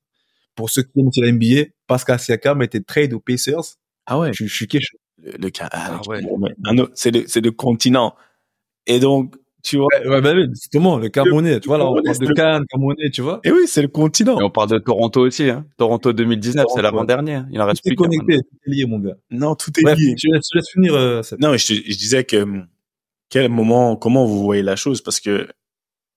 pour 0.58 0.70
ceux 0.70 0.84
qui 0.84 1.00
aiment 1.00 1.14
sur 1.14 1.24
la 1.24 1.32
NBA, 1.32 1.70
Pascal 1.86 2.20
Siakam 2.20 2.62
était 2.62 2.82
trade 2.82 3.14
aux 3.14 3.22
Pacers. 3.22 3.78
Ah 4.06 4.20
ouais. 4.20 4.32
Je, 4.34 4.46
je 4.46 4.54
suis 4.54 4.68
quelque 4.68 4.88
Le, 5.24 5.32
le 5.38 5.52
ah, 5.62 5.70
ah 5.72 6.02
ouais. 6.10 6.22
c'est 6.96 7.12
le, 7.12 7.24
c'est 7.28 7.42
le 7.42 7.52
continent. 7.52 8.16
Et 8.88 9.00
donc, 9.00 9.36
tu 9.64 9.78
vois. 9.78 9.88
Ouais, 10.06 10.22
bah, 10.22 10.34
justement, 10.50 10.98
le 10.98 11.10
Camerounais, 11.10 11.60
tu 11.60 11.68
vois, 11.68 11.78
là, 11.78 11.86
on 11.86 12.02
parle 12.02 12.18
de 12.18 12.34
Cannes, 12.34 12.64
Camerounais, 12.70 13.10
tu 13.12 13.22
vois. 13.22 13.40
Et 13.44 13.52
oui, 13.52 13.68
c'est 13.68 13.82
le 13.82 13.88
continent. 13.88 14.40
Et 14.40 14.44
on 14.44 14.50
parle 14.50 14.70
de 14.70 14.80
Toronto 14.80 15.22
aussi, 15.22 15.50
hein. 15.50 15.66
Toronto 15.78 16.12
2019, 16.12 16.66
c'est 16.74 16.82
l'avant-dernier. 16.82 17.42
Il 17.52 17.62
en 17.62 17.66
reste 17.66 17.84
tout 17.84 17.90
plus. 17.90 17.96
Tout 17.96 18.04
est 18.06 18.18
connecté, 18.18 18.44
tout 18.44 18.58
est 18.66 18.76
lié, 18.76 18.86
mon 18.86 19.00
gars. 19.00 19.16
Non, 19.30 19.56
tout 19.56 19.72
est 19.78 19.96
lié. 19.96 20.16
Je 20.18 20.34
laisse, 20.34 20.48
je 20.52 20.58
laisse 20.58 20.70
finir, 20.72 20.96
euh, 20.96 21.22
cette... 21.22 21.40
Non, 21.40 21.52
mais 21.52 21.58
je, 21.58 21.74
je 21.74 21.98
disais 21.98 22.24
que, 22.24 22.38
hum, 22.38 22.68
quel 23.30 23.50
moment, 23.50 23.96
comment 23.96 24.26
vous 24.26 24.42
voyez 24.42 24.64
la 24.64 24.76
chose, 24.76 25.02
parce 25.02 25.20
que, 25.20 25.48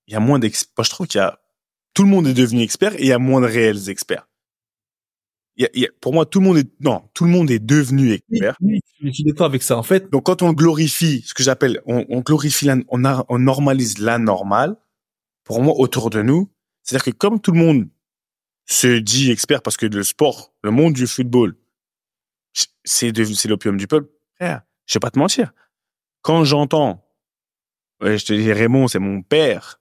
il 0.07 0.15
y 0.15 0.17
a 0.17 0.21
moins 0.21 0.39
d'experts. 0.39 0.85
Je 0.85 0.91
trouve 0.91 1.07
qu'il 1.07 1.19
y 1.19 1.25
a, 1.25 1.41
tout 1.93 2.05
le 2.05 2.09
monde 2.09 2.27
est 2.27 2.35
devenu 2.35 2.63
expert 2.63 2.95
et 2.95 3.03
il 3.03 3.09
y 3.09 3.13
a 3.13 3.19
moins 3.19 3.41
de 3.41 3.47
réels 3.47 3.91
experts 3.91 4.27
y 5.61 5.85
a, 5.85 5.89
pour 6.01 6.13
moi, 6.13 6.27
tout 6.27 6.41
le 6.41 6.47
monde 6.47 6.59
est 6.59 6.69
non, 6.81 7.03
tout 7.15 7.25
le 7.25 7.31
monde 7.31 7.51
est 7.51 7.59
devenu 7.59 8.13
expert. 8.13 8.57
Oui, 8.61 8.81
je 9.03 9.11
suis 9.11 9.25
d'accord 9.25 9.47
avec 9.47 9.63
ça. 9.63 9.77
En 9.77 9.83
fait, 9.83 10.11
donc 10.11 10.27
quand 10.27 10.43
on 10.43 10.53
glorifie, 10.53 11.23
ce 11.27 11.35
que 11.35 11.43
j'appelle, 11.43 11.81
on, 11.87 12.05
on, 12.09 12.21
glorifie, 12.21 12.69
on, 12.89 13.05
a, 13.05 13.25
on 13.29 13.39
normalise 13.39 13.99
la 13.99 14.19
normale. 14.19 14.77
Pour 15.45 15.63
moi, 15.63 15.75
autour 15.77 16.11
de 16.11 16.23
nous, 16.23 16.51
c'est-à-dire 16.83 17.13
que 17.13 17.19
comme 17.19 17.41
tout 17.41 17.53
le 17.53 17.59
monde 17.59 17.89
se 18.67 18.99
dit 18.99 19.31
expert 19.31 19.63
parce 19.63 19.77
que 19.77 19.87
le 19.87 20.03
sport, 20.03 20.55
le 20.63 20.71
monde 20.71 20.93
du 20.93 21.07
football, 21.07 21.57
c'est 22.85 23.13
c'est 23.35 23.49
l'opium 23.49 23.77
du 23.77 23.87
peuple. 23.87 24.09
Frère, 24.37 24.63
je 24.87 24.95
vais 24.95 25.01
pas 25.01 25.11
te 25.11 25.19
mentir. 25.19 25.53
Quand 26.23 26.45
j'entends, 26.45 27.05
je 28.01 28.25
te 28.25 28.33
dis 28.33 28.53
Raymond, 28.53 28.89
c'est 28.89 28.99
mon 28.99 29.23
père, 29.23 29.81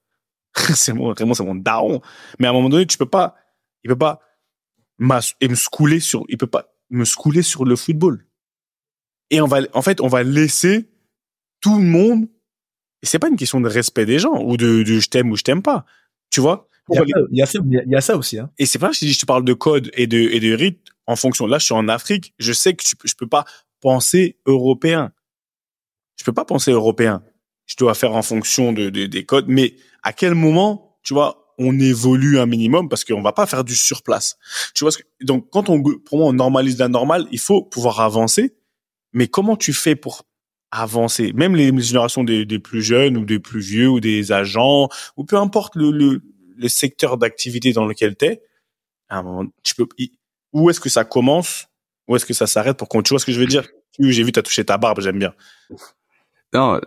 c'est 0.56 0.94
mon 0.94 1.14
Raymond, 1.14 1.36
c'est 1.36 1.44
mon 1.46 1.56
daron. 1.56 2.02
Mais 2.40 2.48
à 2.48 2.50
un 2.50 2.54
moment 2.54 2.70
donné, 2.70 2.86
tu 2.86 2.98
peux 2.98 3.06
pas, 3.06 3.36
il 3.84 3.90
peut 3.90 3.98
pas 3.98 4.22
et 5.42 5.48
me 5.48 5.56
scouler 5.56 6.00
sur, 6.00 6.26
il 6.30 6.38
peut 6.38 6.48
pas 6.48 6.74
me 6.90 7.06
scouler 7.06 7.42
sur 7.42 7.66
le 7.66 7.76
football. 7.76 8.26
Et 9.30 9.42
on 9.42 9.48
va, 9.48 9.62
en 9.74 9.82
fait, 9.82 10.02
on 10.02 10.08
va 10.08 10.24
laisser 10.24 10.90
tout 11.62 11.78
le 11.78 11.84
monde. 11.84 12.28
Et 13.02 13.06
c'est 13.06 13.20
pas 13.20 13.30
une 13.30 13.38
question 13.38 13.62
de 13.62 13.70
respect 13.70 14.06
des 14.06 14.20
gens 14.20 14.42
ou 14.44 14.58
de, 14.58 14.84
de 14.84 15.00
je 15.00 15.10
t'aime 15.10 15.32
ou 15.32 15.36
je 15.36 15.44
t'aime 15.44 15.62
pas. 15.62 15.86
Tu 16.30 16.42
vois? 16.42 16.68
Il 16.92 16.98
y, 17.32 17.42
a 17.44 17.46
ça, 17.46 17.60
il 17.64 17.84
y 17.86 17.96
a 17.96 18.02
ça 18.02 18.18
aussi. 18.18 18.40
Hein. 18.40 18.50
Et 18.58 18.66
c'est 18.66 18.80
pas 18.80 18.92
si 18.94 19.12
je 19.14 19.20
te 19.20 19.26
parle 19.28 19.46
de 19.46 19.54
code 19.54 19.92
et 19.94 20.08
de, 20.08 20.18
et 20.18 20.40
de 20.40 20.54
rite 20.54 20.88
en 21.06 21.16
fonction. 21.16 21.46
Là, 21.46 21.60
je 21.60 21.66
suis 21.66 21.76
en 21.76 21.88
Afrique. 21.88 22.34
Je 22.40 22.52
sais 22.52 22.74
que 22.74 22.84
je 22.84 23.16
peux 23.16 23.28
pas 23.28 23.46
penser 23.80 24.38
européen. 24.48 25.14
Je 26.18 26.24
peux 26.24 26.34
pas 26.34 26.46
penser 26.46 26.72
européen. 26.72 27.24
Je 27.68 27.76
dois 27.76 27.94
faire 27.94 28.16
en 28.16 28.24
fonction 28.24 28.74
de, 28.74 28.90
de 28.90 29.06
des 29.06 29.24
codes. 29.24 29.46
Mais 29.48 29.76
à 30.02 30.14
quel 30.14 30.34
moment, 30.34 30.98
tu 31.04 31.14
vois, 31.14 31.49
on 31.60 31.78
évolue 31.78 32.40
un 32.40 32.46
minimum 32.46 32.90
parce 32.90 33.04
qu'on 33.04 33.22
va 33.22 33.34
pas 33.34 33.46
faire 33.46 33.64
du 33.64 33.76
surplace. 33.76 34.38
Tu 34.74 34.84
vois 34.84 34.92
ce 34.92 35.00
que, 35.00 35.04
donc 35.22 35.50
quand 35.52 35.70
on 35.70 35.84
pour 35.84 36.18
moi 36.18 36.28
on 36.28 36.34
normalise 36.34 36.80
la 36.80 36.88
normale, 36.88 37.28
il 37.32 37.40
faut 37.40 37.62
pouvoir 37.62 38.00
avancer. 38.00 38.56
Mais 39.14 39.28
comment 39.28 39.58
tu 39.58 39.74
fais 39.74 39.96
pour 39.96 40.24
avancer? 40.72 41.34
Même 41.34 41.56
les 41.56 41.78
générations 41.82 42.24
des, 42.24 42.60
plus 42.60 42.82
jeunes 42.82 43.18
ou 43.18 43.26
des 43.26 43.40
plus 43.40 43.60
vieux 43.60 43.90
ou 43.90 44.00
des 44.00 44.32
agents 44.32 44.88
ou 45.18 45.26
peu 45.26 45.36
importe 45.36 45.76
le, 45.76 45.92
le, 45.92 46.70
secteur 46.70 47.18
d'activité 47.18 47.74
dans 47.74 47.86
lequel 47.86 48.16
tu 48.16 48.26
es, 48.26 48.42
à 49.10 49.18
un 49.18 49.24
moment, 49.24 49.50
tu 49.64 49.76
peux 49.76 49.88
où 50.54 50.70
est-ce 50.70 50.80
que 50.80 50.90
ça 50.90 51.04
commence? 51.04 51.68
Où 52.08 52.16
est-ce 52.16 52.26
que 52.26 52.34
ça 52.34 52.48
s'arrête 52.48 52.78
pour 52.78 52.90
qu'on 52.90 53.02
tu 53.04 53.10
vois 53.10 53.20
ce 53.20 53.26
que 53.26 53.32
je 53.32 53.40
veux 53.40 53.46
dire? 53.46 53.68
J'ai 54.00 54.24
vu 54.24 54.32
tu 54.32 54.40
as 54.40 54.44
touché 54.44 54.64
ta 54.64 54.78
barbe, 54.78 55.02
j'aime 55.02 55.20
bien. 55.20 55.34
Non, 56.54 56.80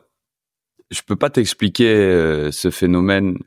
je 0.91 1.01
peux 1.03 1.17
pas 1.17 1.31
t'expliquer 1.31 1.95
euh, 1.95 2.51
ce 2.51 2.71
phénomène 2.71 3.39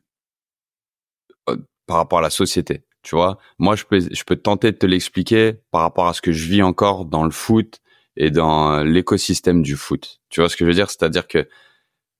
par 1.86 1.97
rapport 1.97 2.19
à 2.19 2.21
la 2.21 2.29
société. 2.29 2.83
Tu 3.03 3.15
vois, 3.15 3.38
moi, 3.59 3.75
je 3.75 3.83
peux, 3.83 3.99
je 3.99 4.23
peux 4.23 4.36
tenter 4.36 4.71
de 4.71 4.77
te 4.77 4.86
l'expliquer 4.86 5.53
par 5.71 5.81
rapport 5.81 6.07
à 6.07 6.13
ce 6.13 6.21
que 6.21 6.31
je 6.31 6.47
vis 6.47 6.63
encore 6.63 7.05
dans 7.05 7.23
le 7.23 7.31
foot 7.31 7.79
et 8.17 8.31
dans 8.31 8.83
l'écosystème 8.83 9.61
du 9.61 9.75
foot. 9.75 10.21
Tu 10.29 10.39
vois 10.39 10.49
ce 10.49 10.55
que 10.55 10.65
je 10.65 10.69
veux 10.69 10.75
dire? 10.75 10.89
C'est-à-dire 10.89 11.27
que, 11.27 11.47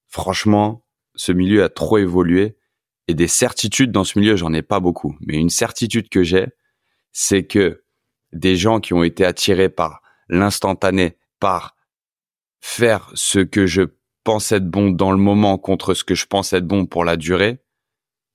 franchement, 0.08 0.86
ce 1.16 1.32
milieu 1.32 1.64
a 1.64 1.70
trop 1.70 1.98
évolué 1.98 2.58
et 3.08 3.14
des 3.14 3.28
certitudes 3.28 3.92
dans 3.92 4.04
ce 4.04 4.20
milieu, 4.20 4.36
j'en 4.36 4.54
ai 4.54 4.62
pas 4.62 4.80
beaucoup. 4.80 5.16
Mais 5.22 5.38
une 5.38 5.50
certitude 5.50 6.10
que 6.10 6.24
j'ai, 6.24 6.48
c'est 7.12 7.46
que 7.46 7.84
des 8.32 8.56
gens 8.56 8.80
qui 8.80 8.94
ont 8.94 9.04
été 9.04 9.26
attirés 9.26 9.70
par 9.70 10.02
l'instantané, 10.28 11.18
par 11.40 11.76
faire 12.60 13.12
ce 13.14 13.40
que 13.40 13.66
je 13.66 13.84
pense 14.24 14.52
être 14.52 14.70
bon 14.70 14.90
dans 14.90 15.12
le 15.12 15.18
moment 15.18 15.58
contre 15.58 15.94
ce 15.94 16.04
que 16.04 16.16
je 16.16 16.26
pense 16.26 16.52
être 16.54 16.68
bon 16.68 16.86
pour 16.86 17.06
la 17.06 17.16
durée, 17.16 17.60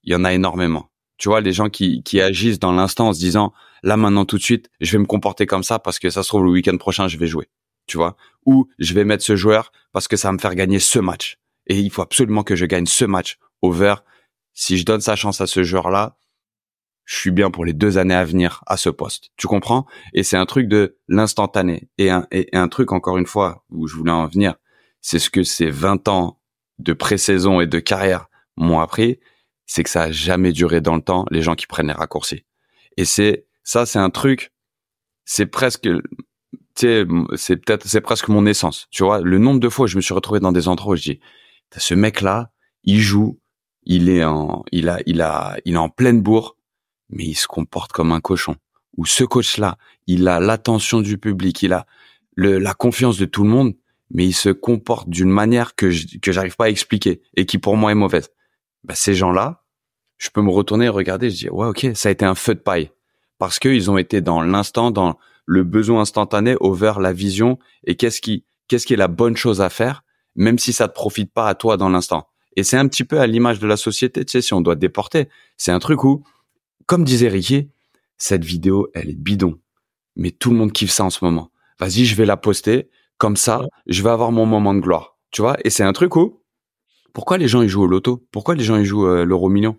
il 0.05 0.13
y 0.13 0.15
en 0.15 0.25
a 0.25 0.33
énormément. 0.33 0.90
Tu 1.21 1.29
vois, 1.29 1.43
les 1.43 1.53
gens 1.53 1.69
qui, 1.69 2.03
qui 2.03 2.19
agissent 2.21 2.59
dans 2.59 2.73
l'instant 2.73 3.09
en 3.09 3.13
se 3.13 3.21
disant, 3.21 3.53
là 3.83 3.99
maintenant 3.99 4.25
tout 4.25 4.39
de 4.39 4.43
suite, 4.43 4.71
je 4.81 4.93
vais 4.93 4.99
me 4.99 5.05
comporter 5.05 5.45
comme 5.45 5.63
ça 5.63 5.79
parce 5.79 5.99
que 5.99 6.09
ça 6.09 6.23
se 6.23 6.29
trouve 6.29 6.45
le 6.45 6.51
week-end 6.51 6.79
prochain, 6.79 7.09
je 7.09 7.19
vais 7.19 7.27
jouer. 7.27 7.51
Tu 7.87 7.99
vois, 7.99 8.17
ou 8.47 8.69
je 8.79 8.95
vais 8.95 9.05
mettre 9.05 9.23
ce 9.23 9.37
joueur 9.37 9.71
parce 9.93 10.09
que 10.09 10.17
ça 10.17 10.29
va 10.29 10.33
me 10.33 10.39
faire 10.39 10.55
gagner 10.55 10.79
ce 10.79 10.99
match. 10.99 11.37
Et 11.67 11.79
il 11.79 11.91
faut 11.91 12.01
absolument 12.01 12.43
que 12.43 12.57
je 12.57 12.65
gagne 12.65 12.87
ce 12.87 13.05
match 13.05 13.39
over. 13.61 13.97
Si 14.55 14.79
je 14.79 14.87
donne 14.87 15.03
sa 15.03 15.15
chance 15.15 15.43
à 15.43 15.47
ce 15.47 15.63
joueur-là, 15.63 16.17
je 17.05 17.17
suis 17.17 17.31
bien 17.31 17.51
pour 17.51 17.67
les 17.67 17.75
deux 17.75 17.99
années 17.99 18.15
à 18.15 18.25
venir 18.25 18.63
à 18.67 18.79
ce 18.79 18.89
poste. 18.89 19.29
Tu 19.37 19.47
comprends? 19.47 19.85
Et 20.15 20.23
c'est 20.23 20.39
un 20.39 20.47
truc 20.47 20.69
de 20.69 20.97
l'instantané. 21.07 21.91
Et 21.99 22.09
un, 22.09 22.27
et 22.31 22.49
un 22.55 22.69
truc, 22.69 22.93
encore 22.93 23.19
une 23.19 23.27
fois, 23.27 23.63
où 23.69 23.87
je 23.87 23.95
voulais 23.95 24.11
en 24.11 24.27
venir, 24.27 24.55
c'est 25.03 25.19
ce 25.19 25.29
que 25.29 25.43
ces 25.43 25.69
20 25.69 26.09
ans 26.09 26.41
de 26.79 26.95
pré-saison 26.95 27.61
et 27.61 27.67
de 27.67 27.79
carrière 27.79 28.31
m'ont 28.57 28.81
appris, 28.81 29.19
c'est 29.71 29.85
que 29.85 29.91
ça 29.91 30.03
a 30.03 30.11
jamais 30.11 30.51
duré 30.51 30.81
dans 30.81 30.97
le 30.97 31.01
temps 31.01 31.27
les 31.31 31.43
gens 31.43 31.55
qui 31.55 31.69
prennent 31.69 31.87
les 31.87 31.93
raccourcis. 31.93 32.45
Et 32.97 33.05
c'est 33.05 33.47
ça, 33.63 33.87
c'est 33.87 34.01
un 34.01 34.11
truc, 34.11 34.53
c'est 35.25 35.47
presque, 35.47 35.89
c'est 36.75 37.07
peut-être, 37.07 37.87
c'est 37.87 38.01
presque 38.01 38.27
mon 38.27 38.47
essence. 38.47 38.89
Tu 38.91 39.05
vois, 39.05 39.21
le 39.21 39.39
nombre 39.39 39.61
de 39.61 39.69
fois 39.69 39.85
où 39.85 39.87
je 39.87 39.95
me 39.95 40.01
suis 40.01 40.13
retrouvé 40.13 40.41
dans 40.41 40.51
des 40.51 40.67
endroits 40.67 40.95
où 40.95 40.97
je 40.97 41.03
dis, 41.03 41.21
ce 41.77 41.95
mec-là, 41.95 42.51
il 42.83 42.99
joue, 42.99 43.39
il 43.85 44.09
est 44.09 44.25
en, 44.25 44.65
il 44.73 44.89
a, 44.89 44.99
il 45.07 45.23
a, 45.23 45.57
il 45.65 45.75
est 45.75 45.79
en 45.79 45.89
pleine 45.89 46.21
bourre, 46.21 46.57
mais 47.09 47.25
il 47.27 47.37
se 47.37 47.47
comporte 47.47 47.93
comme 47.93 48.11
un 48.11 48.21
cochon. 48.21 48.57
Ou 48.97 49.07
ce 49.07 49.23
coach-là, 49.23 49.79
il 50.09 50.27
a 50.27 50.41
l'attention 50.41 51.01
du 51.01 51.17
public, 51.17 51.63
il 51.63 51.75
a 51.75 51.87
le, 52.35 52.59
la 52.59 52.75
confiance 52.75 53.19
de 53.19 53.25
tout 53.25 53.45
le 53.45 53.51
monde, 53.51 53.77
mais 54.11 54.27
il 54.27 54.35
se 54.35 54.49
comporte 54.49 55.09
d'une 55.09 55.31
manière 55.31 55.77
que 55.77 55.91
je, 55.91 56.19
que 56.19 56.33
j'arrive 56.33 56.57
pas 56.57 56.65
à 56.65 56.71
expliquer 56.71 57.23
et 57.37 57.47
qui 57.47 57.59
pour 57.59 57.77
moi 57.77 57.93
est 57.93 57.95
mauvaise. 57.95 58.31
bah, 58.83 58.97
ces 58.97 59.15
gens-là, 59.15 59.60
je 60.21 60.29
peux 60.31 60.43
me 60.43 60.51
retourner 60.51 60.85
et 60.85 60.91
regarder, 60.91 61.31
je 61.31 61.37
dis 61.37 61.51
ouais 61.51 61.67
ok, 61.67 61.89
ça 61.95 62.11
a 62.11 62.13
été 62.13 62.25
un 62.25 62.37
feu 62.37 62.55
de 62.55 62.61
paille. 62.61 62.91
Parce 63.39 63.59
qu'ils 63.59 63.91
ont 63.91 63.97
été 63.97 64.21
dans 64.21 64.43
l'instant, 64.43 64.91
dans 64.91 65.19
le 65.47 65.65
besoin 65.65 66.03
instantané, 66.03 66.57
over 66.61 66.93
la 67.01 67.13
vision 67.13 67.59
et 67.85 67.97
qu'est-ce 67.97 68.21
qui 68.21 68.45
qu'est-ce 68.69 68.87
qui 68.87 68.93
est 68.93 68.99
la 68.99 69.09
bonne 69.09 69.37
chose 69.37 69.61
à 69.61 69.71
faire, 69.71 70.05
même 70.37 70.59
si 70.59 70.73
ça 70.73 70.87
te 70.87 70.95
profite 70.95 71.33
pas 71.33 71.49
à 71.49 71.55
toi 71.55 71.77
dans 71.77 71.89
l'instant. 71.89 72.29
Et 72.55 72.63
c'est 72.63 72.77
un 72.77 72.87
petit 72.87 73.03
peu 73.03 73.19
à 73.19 73.27
l'image 73.27 73.59
de 73.59 73.67
la 73.67 73.77
société, 73.77 74.25
tu 74.25 74.33
sais, 74.33 74.43
si 74.43 74.55
on 74.55 74.61
doit 74.61 74.77
déporter, 74.77 75.29
c'est 75.57 75.73
un 75.73 75.79
truc 75.79 76.05
où, 76.05 76.23
comme 76.87 77.03
disait 77.03 77.29
Ricky, 77.29 77.69
cette 78.19 78.45
vidéo, 78.45 78.89
elle 78.95 79.09
est 79.09 79.19
bidon, 79.19 79.59
mais 80.15 80.31
tout 80.31 80.51
le 80.51 80.57
monde 80.57 80.73
kiffe 80.73 80.91
ça 80.91 81.05
en 81.05 81.11
ce 81.11 81.25
moment. 81.25 81.51
Vas-y, 81.79 82.05
je 82.05 82.15
vais 82.15 82.27
la 82.27 82.37
poster, 82.37 82.91
comme 83.17 83.37
ça, 83.37 83.63
je 83.87 84.03
vais 84.03 84.11
avoir 84.11 84.31
mon 84.31 84.47
moment 84.47 84.75
de 84.75 84.81
gloire, 84.81 85.17
tu 85.31 85.43
vois? 85.43 85.57
Et 85.65 85.71
c'est 85.71 85.85
un 85.85 85.93
truc 85.93 86.15
où, 86.17 86.43
pourquoi 87.13 87.39
les 87.39 87.49
gens 87.49 87.63
ils 87.63 87.69
jouent 87.69 87.85
au 87.85 87.89
loto? 87.89 88.25
Pourquoi 88.31 88.55
les 88.55 88.63
gens 88.63 88.77
ils 88.77 88.85
jouent 88.85 89.07
euh, 89.07 89.25
l'euro 89.25 89.49
million? 89.49 89.79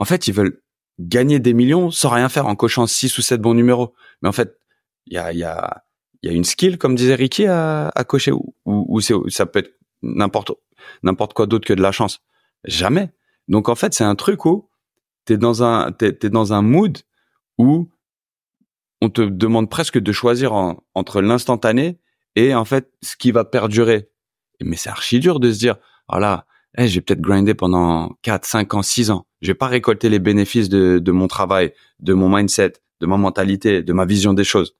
En 0.00 0.04
fait, 0.04 0.26
ils 0.26 0.34
veulent 0.34 0.60
gagner 0.98 1.38
des 1.38 1.54
millions 1.54 1.90
sans 1.90 2.08
rien 2.08 2.28
faire 2.28 2.46
en 2.46 2.56
cochant 2.56 2.86
six 2.86 3.16
ou 3.18 3.22
sept 3.22 3.40
bons 3.40 3.54
numéros. 3.54 3.94
Mais 4.22 4.28
en 4.28 4.32
fait, 4.32 4.58
il 5.06 5.14
y 5.14 5.18
a, 5.18 5.32
y, 5.32 5.44
a, 5.44 5.84
y 6.22 6.28
a 6.28 6.32
une 6.32 6.44
skill, 6.44 6.78
comme 6.78 6.94
disait 6.94 7.14
Ricky, 7.14 7.46
à, 7.46 7.88
à 7.94 8.04
cocher, 8.04 8.32
ou, 8.32 8.54
ou, 8.64 9.00
ça 9.00 9.46
peut 9.46 9.60
être 9.60 9.78
n'importe 10.02 10.50
n'importe 11.02 11.34
quoi 11.34 11.46
d'autre 11.46 11.66
que 11.66 11.74
de 11.74 11.82
la 11.82 11.92
chance. 11.92 12.20
Jamais. 12.64 13.10
Donc 13.48 13.68
en 13.68 13.74
fait, 13.74 13.92
c'est 13.92 14.04
un 14.04 14.14
truc 14.14 14.46
où 14.46 14.70
t'es 15.26 15.36
dans 15.36 15.62
un 15.62 15.92
t'es, 15.92 16.18
es 16.22 16.30
dans 16.30 16.52
un 16.54 16.62
mood 16.62 16.98
où 17.58 17.90
on 19.02 19.10
te 19.10 19.20
demande 19.22 19.68
presque 19.68 19.98
de 19.98 20.12
choisir 20.12 20.52
entre 20.94 21.20
l'instantané 21.20 21.98
et 22.36 22.54
en 22.54 22.64
fait 22.64 22.90
ce 23.02 23.16
qui 23.16 23.30
va 23.30 23.44
perdurer. 23.44 24.10
Mais 24.62 24.76
c'est 24.76 24.90
archi 24.90 25.20
dur 25.20 25.40
de 25.40 25.52
se 25.52 25.58
dire 25.58 25.76
voilà, 26.08 26.46
oh 26.78 26.82
j'ai 26.86 27.00
peut-être 27.00 27.20
grindé 27.20 27.54
pendant 27.54 28.16
4, 28.22 28.44
5 28.44 28.74
ans, 28.74 28.82
6 28.82 29.10
ans. 29.10 29.26
Je 29.42 29.48
vais 29.48 29.54
pas 29.54 29.68
récolter 29.68 30.08
les 30.08 30.18
bénéfices 30.18 30.68
de, 30.68 30.98
de 30.98 31.12
mon 31.12 31.28
travail, 31.28 31.72
de 31.98 32.14
mon 32.14 32.28
mindset, 32.34 32.74
de 33.00 33.06
ma 33.06 33.16
mentalité, 33.16 33.82
de 33.82 33.92
ma 33.92 34.04
vision 34.04 34.34
des 34.34 34.44
choses. 34.44 34.76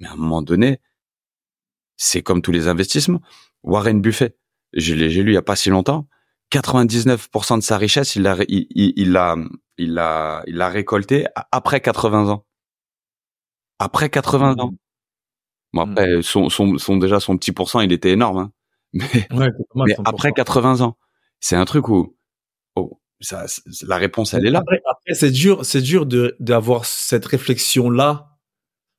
Mais 0.00 0.06
à 0.06 0.12
un 0.12 0.16
moment 0.16 0.42
donné, 0.42 0.80
c'est 1.96 2.22
comme 2.22 2.42
tous 2.42 2.52
les 2.52 2.68
investissements. 2.68 3.20
Warren 3.62 4.00
Buffett, 4.00 4.36
je 4.72 4.94
l'ai 4.94 5.08
lu 5.08 5.32
il 5.32 5.34
y 5.34 5.38
a 5.38 5.42
pas 5.42 5.56
si 5.56 5.70
longtemps. 5.70 6.08
99% 6.52 7.58
de 7.58 7.62
sa 7.62 7.78
richesse, 7.78 8.16
il 8.16 8.22
l'a, 8.22 8.36
il, 8.48 8.66
il, 8.70 9.12
l'a, 9.12 9.36
il 9.78 9.94
l'a, 9.94 10.42
il 10.46 10.56
l'a 10.56 10.68
récolté 10.68 11.26
après 11.50 11.80
80 11.80 12.28
ans. 12.28 12.44
Après 13.78 14.08
80 14.08 14.58
ans. 14.58 14.74
Bon, 15.72 15.86
mmh. 15.86 15.90
après, 15.90 16.22
son, 16.22 16.48
son, 16.50 16.78
son, 16.78 16.96
déjà, 16.96 17.18
son 17.18 17.36
petit 17.36 17.50
pourcent, 17.50 17.80
il 17.80 17.92
était 17.92 18.10
énorme, 18.10 18.38
hein. 18.38 18.52
Mais, 18.92 19.26
mais 19.74 19.96
après 20.04 20.30
80 20.30 20.80
ans, 20.82 20.96
c'est 21.44 21.56
un 21.56 21.66
truc 21.66 21.90
où, 21.90 22.16
oh, 22.74 22.98
ça, 23.20 23.44
la 23.86 23.98
réponse, 23.98 24.32
elle 24.32 24.46
est 24.46 24.50
là. 24.50 24.60
Après, 24.60 24.80
après 24.90 25.12
c'est 25.12 25.30
dur, 25.30 25.62
c'est 25.62 25.82
dur 25.82 26.06
de, 26.06 26.36
d'avoir 26.40 26.86
cette 26.86 27.26
réflexion-là. 27.26 28.38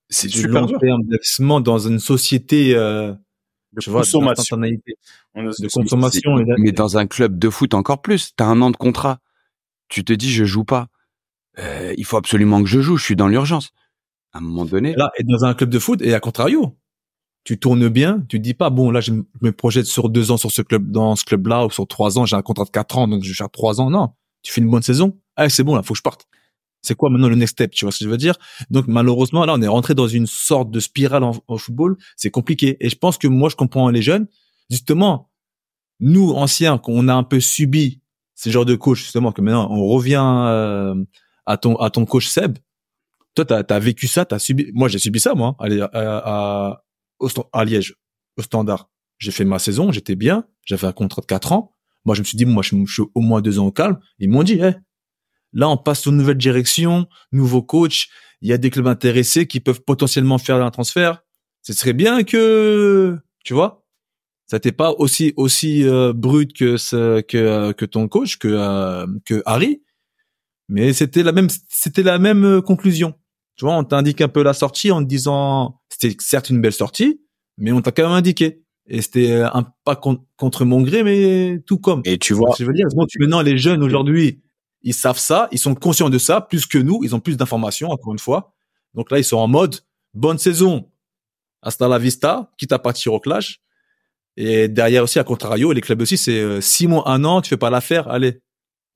C'est 0.10 0.28
du 0.28 0.48
long 0.48 0.68
terme 0.68 1.02
d'investissement 1.06 1.60
dans 1.60 1.80
une 1.80 1.98
société, 1.98 2.76
euh, 2.76 3.16
de 3.74 3.92
consommation. 3.92 4.58
de 4.58 5.74
consommation. 5.74 6.36
Mais 6.60 6.72
dans 6.72 7.00
un 7.00 7.08
club 7.08 7.40
de 7.40 7.50
foot 7.50 7.74
encore 7.74 8.04
plus, 8.04 8.36
t'as 8.36 8.46
un 8.46 8.62
an 8.62 8.70
de 8.70 8.78
contrat. 8.78 9.22
Tu 9.88 10.04
te 10.06 10.14
dis, 10.14 10.32
je 10.32 10.46
joue 10.46 10.66
pas. 10.66 10.90
Euh, 11.58 11.96
il 11.98 12.06
faut 12.06 12.18
absolument 12.18 12.62
que 12.62 12.70
je 12.70 12.80
joue. 12.80 12.98
Je 12.98 13.06
suis 13.06 13.16
dans 13.16 13.28
l'urgence. 13.28 13.72
À 14.34 14.38
un 14.38 14.42
moment 14.42 14.66
donné. 14.66 14.94
Là, 14.94 15.12
et 15.18 15.24
dans 15.24 15.46
un 15.46 15.56
club 15.56 15.72
de 15.72 15.80
foot, 15.80 16.00
et 16.04 16.14
à 16.14 16.20
contrario, 16.20 16.78
tu 17.46 17.58
tournes 17.58 17.88
bien, 17.88 18.22
tu 18.28 18.40
dis 18.40 18.54
pas, 18.54 18.70
bon, 18.70 18.92
là, 18.92 19.00
je 19.00 19.12
me 19.14 19.52
projette 19.52 19.86
sur 19.86 20.10
deux 20.10 20.32
ans 20.32 20.38
sur 20.38 20.52
ce 20.52 20.62
club, 20.62 20.92
dans 20.92 21.16
ce 21.16 21.24
club-là, 21.24 21.66
ou 21.66 21.70
sur 21.70 21.88
trois 21.88 22.20
ans, 22.20 22.26
j'ai 22.26 22.36
un 22.36 22.42
contrat 22.42 22.66
de 22.66 22.72
quatre 22.72 22.98
ans, 22.98 23.08
donc 23.08 23.24
je 23.24 23.30
vais 23.30 23.36
faire 23.36 23.50
trois 23.50 23.80
ans. 23.80 23.90
Non. 23.90 24.10
Tu 24.42 24.52
fais 24.52 24.62
une 24.62 24.70
bonne 24.70 24.82
saison. 24.82 25.18
Ah, 25.38 25.48
c'est 25.48 25.64
bon, 25.64 25.76
là, 25.76 25.84
faut 25.84 25.94
que 25.94 25.98
je 26.00 26.04
parte 26.04 26.28
c'est 26.86 26.96
quoi 26.96 27.10
maintenant 27.10 27.30
le 27.30 27.36
next 27.36 27.54
step 27.54 27.72
Tu 27.72 27.86
vois 27.86 27.92
ce 27.92 28.00
que 28.00 28.06
je 28.06 28.10
veux 28.10 28.18
dire? 28.18 28.36
Donc 28.70 28.88
malheureusement, 28.88 29.46
là, 29.46 29.54
on 29.56 29.62
est 29.62 29.68
rentré 29.68 29.96
dans 29.96 30.08
une 30.08 30.28
sorte 30.28 30.72
de 30.72 30.80
spirale 30.80 31.24
en, 31.24 31.58
football. 31.58 31.98
C'est 32.16 32.30
compliqué. 32.30 32.78
Et 32.80 32.90
je 32.90 32.96
pense 32.96 33.18
que 33.18 33.28
moi, 33.28 33.50
je 33.50 33.56
comprends 33.56 33.90
les 33.90 34.02
jeunes. 34.02 34.28
Justement, 34.70 35.32
nous 36.00 36.32
anciens, 36.32 36.78
qu'on 36.78 37.08
a 37.08 37.14
un 37.14 37.24
peu 37.24 37.40
subi 37.40 38.02
ce 38.36 38.50
genre 38.50 38.66
de 38.66 38.76
coach, 38.76 39.00
justement, 39.00 39.32
que 39.32 39.42
maintenant 39.42 39.68
on 39.72 39.88
revient 39.88 40.22
euh, 40.22 40.96
à 41.46 41.58
ton 41.58 41.76
à 41.78 41.90
ton 41.90 42.06
coach 42.06 42.28
Seb. 42.28 42.58
Toi, 43.34 43.46
t'as 43.46 43.64
as 43.68 43.80
vécu 43.80 44.08
ça, 44.08 44.26
t'as 44.26 44.40
subi. 44.40 44.72
Moi, 44.74 44.88
j'ai 44.88 45.00
subi 45.00 45.20
ça, 45.20 45.34
moi, 45.36 45.56
à, 45.60 45.66
à, 45.66 46.70
à, 46.74 46.84
Liège, 47.66 47.96
au 48.38 48.42
Standard. 48.42 48.90
J'ai 49.18 49.32
fait 49.32 49.46
ma 49.46 49.60
saison, 49.60 49.92
j'étais 49.92 50.16
bien, 50.16 50.46
j'avais 50.66 50.88
un 50.88 50.92
contrat 50.92 51.22
de 51.22 51.26
4 51.26 51.52
ans. 51.54 51.72
Moi, 52.04 52.16
je 52.16 52.22
me 52.22 52.26
suis 52.26 52.38
dit, 52.38 52.46
moi, 52.46 52.62
je, 52.62 52.76
suis 52.86 53.04
au 53.14 53.22
moins 53.22 53.42
deux 53.42 53.60
ans 53.60 53.68
au 53.68 53.72
calme. 53.72 54.00
Ils 54.20 54.30
m'ont 54.30 54.44
dit, 54.44 54.60
hey, 54.60 54.76
Là, 55.56 55.70
on 55.70 55.78
passe 55.78 56.06
aux 56.06 56.12
nouvelles 56.12 56.38
directions, 56.38 57.08
nouveau 57.32 57.64
coach. 57.64 58.10
Il 58.42 58.50
y 58.50 58.54
a 58.54 58.58
des 58.58 58.70
clubs 58.70 58.88
intéressés 58.88 59.48
qui 59.48 59.62
peuvent 59.62 59.82
potentiellement 59.82 60.38
faire 60.38 60.58
un 60.58 60.70
transfert. 60.70 61.24
Ce 61.62 61.72
serait 61.72 61.94
bien 61.94 62.24
que, 62.24 63.18
tu 63.46 63.54
vois, 63.54 63.86
ça 64.48 64.60
t'est 64.60 64.74
pas 64.74 64.92
aussi 64.92 65.34
aussi 65.38 65.88
euh, 65.88 66.14
brut 66.14 66.54
que 66.54 66.78
ce, 66.78 67.22
que 67.22 67.38
euh, 67.38 67.74
que 67.74 67.86
ton 67.86 68.08
coach, 68.08 68.38
que 68.38 68.50
euh, 68.50 69.08
que 69.24 69.42
Harry, 69.46 69.82
mais 70.70 70.94
c'était 70.94 71.24
la 71.24 71.32
même 71.32 71.48
c'était 71.70 72.04
la 72.04 72.20
même 72.20 72.62
conclusion. 72.62 73.16
Tu 73.56 73.66
vois, 73.66 73.76
on 73.78 73.86
t'indique 73.86 74.22
un 74.22 74.28
peu 74.28 74.44
la 74.44 74.54
sortie 74.54 74.92
en 74.92 75.02
te 75.02 75.08
disant 75.08 75.80
c'était 75.98 76.16
certes 76.20 76.50
une 76.50 76.62
belle 76.62 76.74
sortie, 76.74 77.22
mais 77.58 77.72
on 77.72 77.82
t'a 77.82 77.92
quand 77.92 78.04
même 78.04 78.12
indiqué. 78.12 78.62
Et 78.88 79.02
c'était 79.02 79.42
un 79.42 79.66
pas 79.84 79.96
contre 79.96 80.66
mon 80.66 80.82
gré, 80.82 81.04
mais 81.04 81.60
tout 81.66 81.80
comme. 81.80 82.02
Et 82.06 82.20
tu 82.20 82.34
vois, 82.34 82.54
je 82.60 82.66
veux 82.66 82.74
dire, 82.74 82.86
bon, 82.94 83.08
maintenant 83.20 83.42
les 83.42 83.58
jeunes 83.58 83.82
aujourd'hui, 83.82 84.44
ils 84.84 84.94
savent 84.94 85.18
ça, 85.18 85.48
ils 85.52 85.58
sont 85.58 85.74
conscients 85.74 86.10
de 86.10 86.20
ça 86.20 86.42
plus 86.42 86.68
que 86.68 86.78
nous, 86.78 87.04
ils 87.04 87.16
ont 87.16 87.20
plus 87.20 87.38
d'informations 87.38 87.90
encore 87.90 88.14
une 88.14 88.20
fois. 88.20 88.54
Donc 88.94 89.10
là, 89.10 89.18
ils 89.18 89.24
sont 89.24 89.38
en 89.38 89.48
mode 89.48 89.80
bonne 90.14 90.38
saison, 90.38 90.92
hasta 91.64 91.88
la 91.88 91.98
vista, 91.98 92.52
quitte 92.58 92.72
à 92.74 92.80
partir 92.80 93.14
au 93.14 93.20
clash. 93.20 93.62
Et 94.38 94.68
derrière 94.68 95.04
aussi, 95.04 95.18
à 95.18 95.24
contrario, 95.24 95.72
les 95.72 95.82
clubs 95.82 96.02
aussi, 96.02 96.18
c'est 96.18 96.40
euh, 96.40 96.62
six 96.62 96.88
mois, 96.88 97.10
un 97.10 97.24
an, 97.24 97.42
tu 97.42 97.50
fais 97.50 97.58
pas 97.58 97.70
l'affaire, 97.70 98.10
allez, 98.10 98.42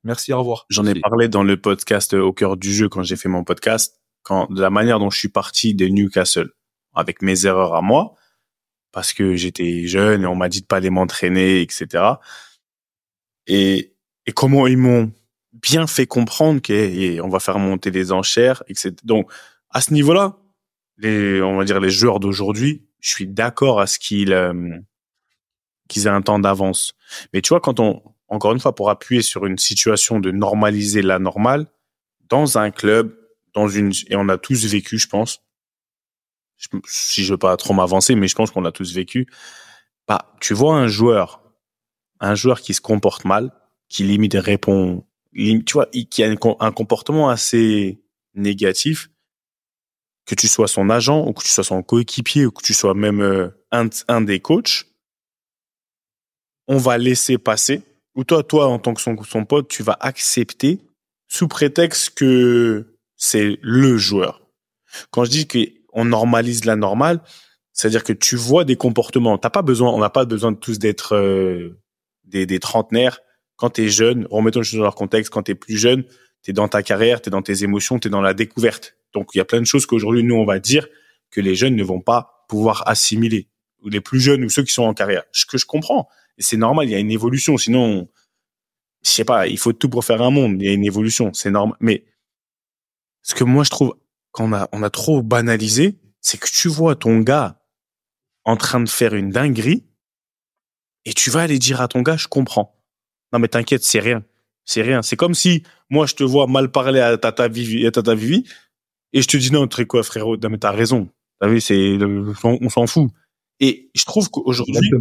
merci, 0.04 0.34
au 0.34 0.40
revoir. 0.40 0.66
J'en 0.70 0.86
ai 0.86 1.00
parlé 1.00 1.30
dans 1.30 1.44
le 1.44 1.60
podcast 1.60 2.14
euh, 2.14 2.22
au 2.22 2.34
cœur 2.34 2.58
du 2.58 2.74
jeu 2.74 2.90
quand 2.90 3.04
j'ai 3.04 3.16
fait 3.16 3.30
mon 3.30 3.44
podcast, 3.44 4.00
quand 4.22 4.52
de 4.52 4.62
la 4.62 4.70
manière 4.70 5.00
dont 5.00 5.10
je 5.10 5.18
suis 5.18 5.30
parti 5.30 5.74
de 5.74 5.88
Newcastle, 5.88 6.52
avec 7.00 7.22
mes 7.22 7.46
erreurs 7.46 7.74
à 7.76 7.82
moi, 7.82 8.16
parce 8.92 9.14
que 9.14 9.36
j'étais 9.36 9.88
jeune 9.88 10.24
et 10.24 10.26
on 10.26 10.36
m'a 10.36 10.50
dit 10.50 10.62
de 10.62 10.66
pas 10.66 10.78
aller 10.78 10.90
m'entraîner, 10.90 11.62
etc. 11.62 12.04
Et, 13.48 13.94
et 14.26 14.32
comment 14.32 14.68
ils 14.68 14.78
m'ont 14.78 15.12
bien 15.54 15.88
fait 15.88 16.06
comprendre 16.06 16.62
qu'on 16.62 17.30
va 17.30 17.40
faire 17.40 17.60
monter 17.60 17.92
les 17.92 18.12
enchères, 18.12 18.64
etc. 18.68 18.96
Donc, 19.04 19.32
à 19.70 19.82
ce 19.82 19.94
niveau-là, 19.94 20.38
les, 20.98 21.42
on 21.42 21.58
va 21.58 21.66
dire 21.66 21.80
les 21.80 21.90
joueurs 21.90 22.20
d'aujourd'hui, 22.20 22.86
je 23.00 23.10
suis 23.10 23.28
d'accord 23.28 23.80
à 23.80 23.88
ce 23.88 24.00
qu'ils 24.00 24.34
euh, 24.34 24.78
qu'ils 25.88 26.06
aient 26.06 26.12
un 26.12 26.22
temps 26.22 26.40
d'avance. 26.40 26.94
Mais 27.34 27.42
tu 27.42 27.50
vois, 27.50 27.60
quand 27.60 27.80
on, 27.80 28.02
encore 28.28 28.54
une 28.54 28.60
fois, 28.60 28.76
pour 28.76 28.90
appuyer 28.90 29.22
sur 29.22 29.46
une 29.46 29.58
situation 29.58 30.20
de 30.20 30.32
normaliser 30.32 31.02
la 31.02 31.20
normale, 31.20 31.66
dans 32.30 32.58
un 32.58 32.72
club, 32.72 33.18
dans 33.54 33.68
une, 33.68 33.92
et 34.08 34.16
on 34.16 34.30
a 34.30 34.38
tous 34.38 34.66
vécu, 34.66 35.00
je 35.00 35.08
pense, 35.08 35.42
si 36.86 37.24
je 37.24 37.34
veux 37.34 37.38
pas 37.38 37.56
trop 37.58 37.74
m'avancer, 37.74 38.16
mais 38.16 38.28
je 38.28 38.36
pense 38.36 38.52
qu'on 38.52 38.66
a 38.66 38.72
tous 38.72 38.94
vécu, 38.94 39.28
bah, 40.08 40.34
tu 40.42 40.54
vois 40.54 40.76
un 40.76 40.88
joueur, 40.88 41.42
un 42.20 42.36
joueur 42.36 42.62
qui 42.62 42.74
se 42.74 42.82
comporte 42.82 43.26
mal, 43.26 43.52
qui 43.88 44.04
limite 44.04 44.36
répond 44.36 45.06
tu 45.34 45.74
vois, 45.74 45.88
qui 45.88 46.24
a 46.24 46.28
un 46.28 46.72
comportement 46.72 47.30
assez 47.30 48.02
négatif, 48.34 49.10
que 50.26 50.36
tu 50.36 50.48
sois 50.48 50.68
son 50.68 50.90
agent 50.90 51.26
ou 51.26 51.34
que 51.34 51.44
tu 51.44 51.50
sois 51.50 51.64
son 51.64 51.82
coéquipier 51.82 52.46
ou 52.46 52.52
que 52.52 52.64
tu 52.64 52.74
sois 52.74 52.94
même 52.94 53.22
euh, 53.22 53.50
un, 53.72 54.22
des 54.22 54.40
coachs, 54.40 54.86
on 56.68 56.78
va 56.78 56.98
laisser 56.98 57.38
passer. 57.38 57.82
Ou 58.16 58.24
toi, 58.24 58.44
toi, 58.44 58.68
en 58.68 58.80
tant 58.80 58.94
que 58.94 59.02
son, 59.02 59.46
pote, 59.46 59.70
tu 59.70 59.82
vas 59.82 59.98
accepter 60.00 60.82
sous 61.28 61.48
prétexte 61.48 62.16
que 62.16 62.98
c'est 63.16 63.58
le 63.62 63.98
joueur. 63.98 64.42
Quand 65.10 65.26
je 65.26 65.32
dis 65.32 65.48
qu'on 65.92 66.06
normalise 66.06 66.66
la 66.66 66.76
normale, 66.76 67.22
c'est-à-dire 67.74 68.04
que 68.04 68.14
tu 68.14 68.36
vois 68.36 68.66
des 68.66 68.76
comportements. 68.76 69.38
T'as 69.38 69.50
pas 69.50 69.62
besoin, 69.62 69.92
on 69.92 70.00
n'a 70.00 70.10
pas 70.10 70.26
besoin 70.26 70.52
de 70.52 70.58
tous 70.58 70.80
d'être 70.80 71.16
euh, 71.16 71.80
des, 72.26 72.46
des 72.46 72.60
trentenaires 72.60 73.20
quand 73.60 73.72
tu 73.72 73.84
es 73.84 73.90
jeune, 73.90 74.26
remettons 74.32 74.62
les 74.62 74.66
choses 74.66 74.78
dans 74.78 74.86
leur 74.86 74.96
contexte, 74.96 75.32
quand 75.32 75.44
tu 75.44 75.52
es 75.52 75.56
plus 75.56 75.78
jeune, 75.78 76.06
tu 76.42 76.52
es 76.52 76.54
dans 76.54 76.70
ta 76.70 76.82
carrière, 76.82 77.22
tu 77.22 77.28
es 77.28 77.30
dans 77.30 77.42
tes 77.42 77.66
émotions, 77.66 78.00
tu 78.00 78.08
es 78.08 78.12
dans 78.12 78.22
la 78.22 78.34
découverte. 78.34 78.96
Donc 79.14 79.32
il 79.34 79.38
y 79.38 79.42
a 79.42 79.46
plein 79.46 79.60
de 79.60 79.66
choses 79.66 79.86
qu'aujourd'hui, 79.86 80.24
nous, 80.24 80.36
on 80.36 80.46
va 80.46 80.60
dire 80.60 80.88
que 81.30 81.42
les 81.42 81.56
jeunes 81.56 81.76
ne 81.76 81.84
vont 81.84 82.00
pas 82.00 82.46
pouvoir 82.48 82.88
assimiler. 82.88 83.50
Les 83.84 84.00
plus 84.00 84.22
jeunes 84.22 84.46
ou 84.46 84.50
ceux 84.50 84.64
qui 84.64 84.72
sont 84.72 84.84
en 84.84 84.94
carrière. 84.94 85.24
Ce 85.34 85.46
que 85.46 85.58
je 85.58 85.66
comprends. 85.66 86.08
C'est 86.38 86.56
normal, 86.56 86.88
il 86.88 86.92
y 86.92 86.96
a 86.96 87.00
une 87.00 87.12
évolution. 87.12 87.58
Sinon, 87.58 88.08
je 89.04 89.10
sais 89.10 89.26
pas, 89.26 89.48
il 89.48 89.58
faut 89.58 89.74
tout 89.74 89.90
pour 89.90 90.06
faire 90.06 90.22
un 90.22 90.32
monde. 90.32 90.62
Il 90.62 90.66
y 90.66 90.70
a 90.70 90.74
une 90.74 90.86
évolution, 90.86 91.34
c'est 91.34 91.52
normal. 91.52 91.76
Mais 91.82 92.06
ce 93.24 93.36
que 93.36 93.44
moi, 93.44 93.66
je 93.66 93.72
trouve 93.72 93.96
qu'on 94.40 94.54
a, 94.54 94.70
on 94.72 94.84
a 94.84 94.90
trop 94.90 95.22
banalisé, 95.22 96.00
c'est 96.22 96.40
que 96.40 96.48
tu 96.50 96.68
vois 96.68 96.96
ton 96.96 97.20
gars 97.20 97.60
en 98.46 98.58
train 98.58 98.80
de 98.80 98.90
faire 98.90 99.14
une 99.14 99.30
dinguerie 99.30 99.86
et 101.06 101.14
tu 101.14 101.30
vas 101.30 101.42
aller 101.42 101.60
dire 101.60 101.82
à 101.82 101.88
ton 101.88 102.02
gars, 102.02 102.18
je 102.18 102.28
comprends 102.28 102.80
non, 103.32 103.40
mais 103.40 103.48
t'inquiète, 103.48 103.84
c'est 103.84 104.00
rien. 104.00 104.24
C'est 104.66 104.82
rien. 104.82 105.02
C'est 105.02 105.16
comme 105.16 105.34
si 105.34 105.64
moi 105.90 106.06
je 106.06 106.16
te 106.16 106.24
vois 106.24 106.48
mal 106.48 106.72
parler 106.72 107.00
à 107.00 107.18
Tata 107.18 107.48
Vivi, 107.48 107.86
à 107.86 107.92
Tata 107.92 108.16
Vivi 108.16 108.44
et 109.14 109.22
je 109.22 109.28
te 109.28 109.38
dis 109.38 109.52
non, 109.52 109.68
tu 109.68 109.86
quoi, 109.86 110.04
frérot? 110.04 110.38
Non, 110.38 110.50
mais 110.50 110.58
t'as 110.58 110.72
raison. 110.72 111.10
T'as 111.40 111.48
vu, 111.48 111.62
c'est, 111.62 111.98
on 112.44 112.70
s'en 112.70 112.86
fout. 112.86 113.12
Et 113.60 113.92
je 113.96 114.06
trouve 114.06 114.30
qu'aujourd'hui, 114.30 114.92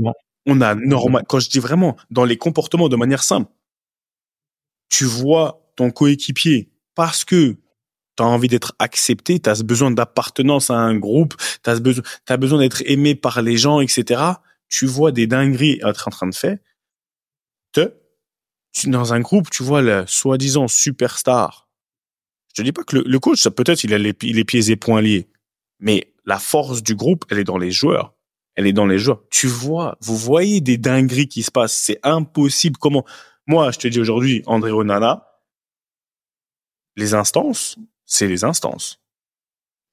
on 0.47 0.61
a 0.61 0.75
normal. 0.75 1.25
Quand 1.29 1.41
je 1.41 1.51
dis 1.51 1.59
vraiment 1.59 1.97
dans 2.11 2.25
les 2.25 2.37
comportements 2.37 2.89
de 2.89 2.97
manière 2.97 3.23
simple, 3.23 3.51
tu 4.89 5.05
vois 5.05 5.71
ton 5.77 5.91
coéquipier 5.91 6.71
parce 6.95 7.25
que 7.25 7.57
tu 8.19 8.25
as 8.25 8.27
envie 8.27 8.49
d'être 8.49 8.75
accepté, 8.81 9.39
tu 9.39 9.49
as 9.49 9.63
besoin 9.63 9.93
d'appartenance 9.93 10.71
à 10.71 10.75
un 10.75 10.97
groupe, 10.97 11.37
tu 11.63 11.71
as 11.71 11.79
besoin, 11.79 12.03
as 12.29 12.37
besoin 12.37 12.59
d'être 12.59 12.83
aimé 12.85 13.15
par 13.15 13.43
les 13.43 13.57
gens, 13.57 13.81
etc. 13.81 14.21
Tu 14.69 14.87
vois 14.87 15.13
des 15.13 15.29
dingueries 15.29 15.81
être 15.87 16.09
en 16.09 16.11
train 16.11 16.27
de 16.27 16.35
faire. 16.35 16.59
Te, 17.73 17.95
dans 18.87 19.15
un 19.15 19.21
groupe, 19.21 19.51
tu 19.51 19.63
vois 19.63 19.83
le 19.83 20.05
soi-disant 20.09 20.67
superstar. 20.67 21.69
Je 22.49 22.55
te 22.55 22.63
dis 22.63 22.73
pas 22.73 22.83
que 22.83 22.97
le, 22.97 23.19
coach, 23.21 23.41
ça 23.41 23.53
peut-être 23.53 23.85
il 23.85 23.95
a 23.95 23.99
les, 23.99 24.17
les 24.21 24.45
pieds 24.45 24.69
et 24.69 24.77
poings 24.77 25.01
liés, 25.01 25.29
mais 25.79 26.13
la 26.25 26.41
force 26.41 26.83
du 26.83 26.97
groupe, 26.97 27.25
elle 27.31 27.39
est 27.39 27.45
dans 27.45 27.59
les 27.59 27.71
joueurs. 27.71 28.15
Elle 28.57 28.67
est 28.67 28.73
dans 28.73 28.87
les 28.87 28.99
joueurs. 28.99 29.23
Tu 29.31 29.47
vois, 29.47 29.97
vous 30.01 30.17
voyez 30.17 30.61
des 30.61 30.77
dingueries 30.77 31.29
qui 31.29 31.45
se 31.45 31.53
passent. 31.53 31.77
C'est 31.77 32.01
impossible. 32.03 32.79
Comment? 32.79 33.05
Moi, 33.47 33.71
je 33.71 33.79
te 33.79 33.87
dis 33.87 34.01
aujourd'hui, 34.01 34.43
André 34.47 34.73
Onana, 34.73 35.25
les 36.97 37.15
instances, 37.15 37.79
c'est 38.09 38.27
les 38.27 38.43
instances. 38.43 39.01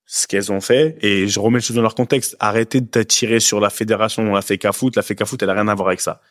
Ce 0.08 0.26
qu'elles 0.26 0.52
ont 0.52 0.62
fait, 0.62 0.98
et 1.02 1.28
je 1.28 1.40
remets 1.40 1.60
les 1.60 1.64
choses 1.64 1.76
dans 1.76 1.82
leur 1.82 1.96
contexte, 1.96 2.36
arrêtez 2.40 2.80
de 2.80 2.88
t'attirer 2.88 3.40
sur 3.40 3.60
la 3.60 3.70
fédération, 3.70 4.24
la 4.24 4.42
FECA 4.42 4.72
Foot. 4.72 4.96
La 4.96 5.02
FECA 5.02 5.26
Foot, 5.26 5.44
elle 5.44 5.50
a 5.50 5.54
rien 5.54 5.68
à 5.68 5.76
voir 5.76 5.90
avec 5.90 6.02
ça. 6.02 6.22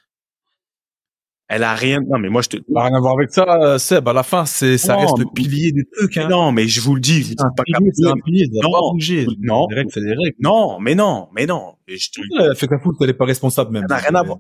Elle 1.49 1.63
a 1.63 1.75
rien. 1.75 2.01
Non, 2.01 2.19
mais 2.19 2.31
moi 2.31 2.41
je 2.41 2.49
te. 2.49 2.57
Elle 2.57 2.77
a 2.77 2.85
rien 2.85 2.97
à 2.97 3.01
voir 3.01 3.15
avec 3.19 3.31
ça, 3.31 3.45
euh, 3.61 3.79
Seb. 3.79 4.09
À 4.09 4.15
la 4.15 4.23
fin, 4.23 4.47
c'est 4.47 4.79
ça 4.79 4.97
reste 4.97 5.19
le 5.19 5.27
pilier 5.35 5.73
du 5.73 5.87
truc. 5.93 6.17
Hein. 6.17 6.29
Non, 6.29 6.53
mais 6.53 6.69
je 6.69 6.81
vous 6.81 6.95
le 6.95 7.03
dis. 7.03 7.23
C'est 7.23 7.41
un, 7.43 7.51
pilier, 7.51 7.91
c'est 7.93 8.09
un 8.09 8.15
pilier. 8.25 8.47
Non, 8.63 8.73
pas 8.73 8.79
bouger. 8.93 9.27
Non. 9.41 9.67
Les 9.69 9.77
règles, 9.77 9.91
c'est 9.93 10.01
des 10.01 10.15
règles. 10.15 10.37
Non, 10.41 10.81
mais 10.81 10.95
non, 10.95 11.29
mais 11.35 11.45
non. 11.45 11.75
Et 11.87 11.99
je 11.99 12.11
te. 12.11 12.21
La 12.35 12.55
FECA 12.55 12.79
Foot, 12.79 12.97
elle 13.03 13.11
est 13.11 13.15
pas 13.15 13.27
responsable 13.27 13.73
même. 13.73 13.83
Elle 13.83 13.95
n'a 13.95 14.03
rien 14.03 14.15
à 14.15 14.23
voir. 14.23 14.39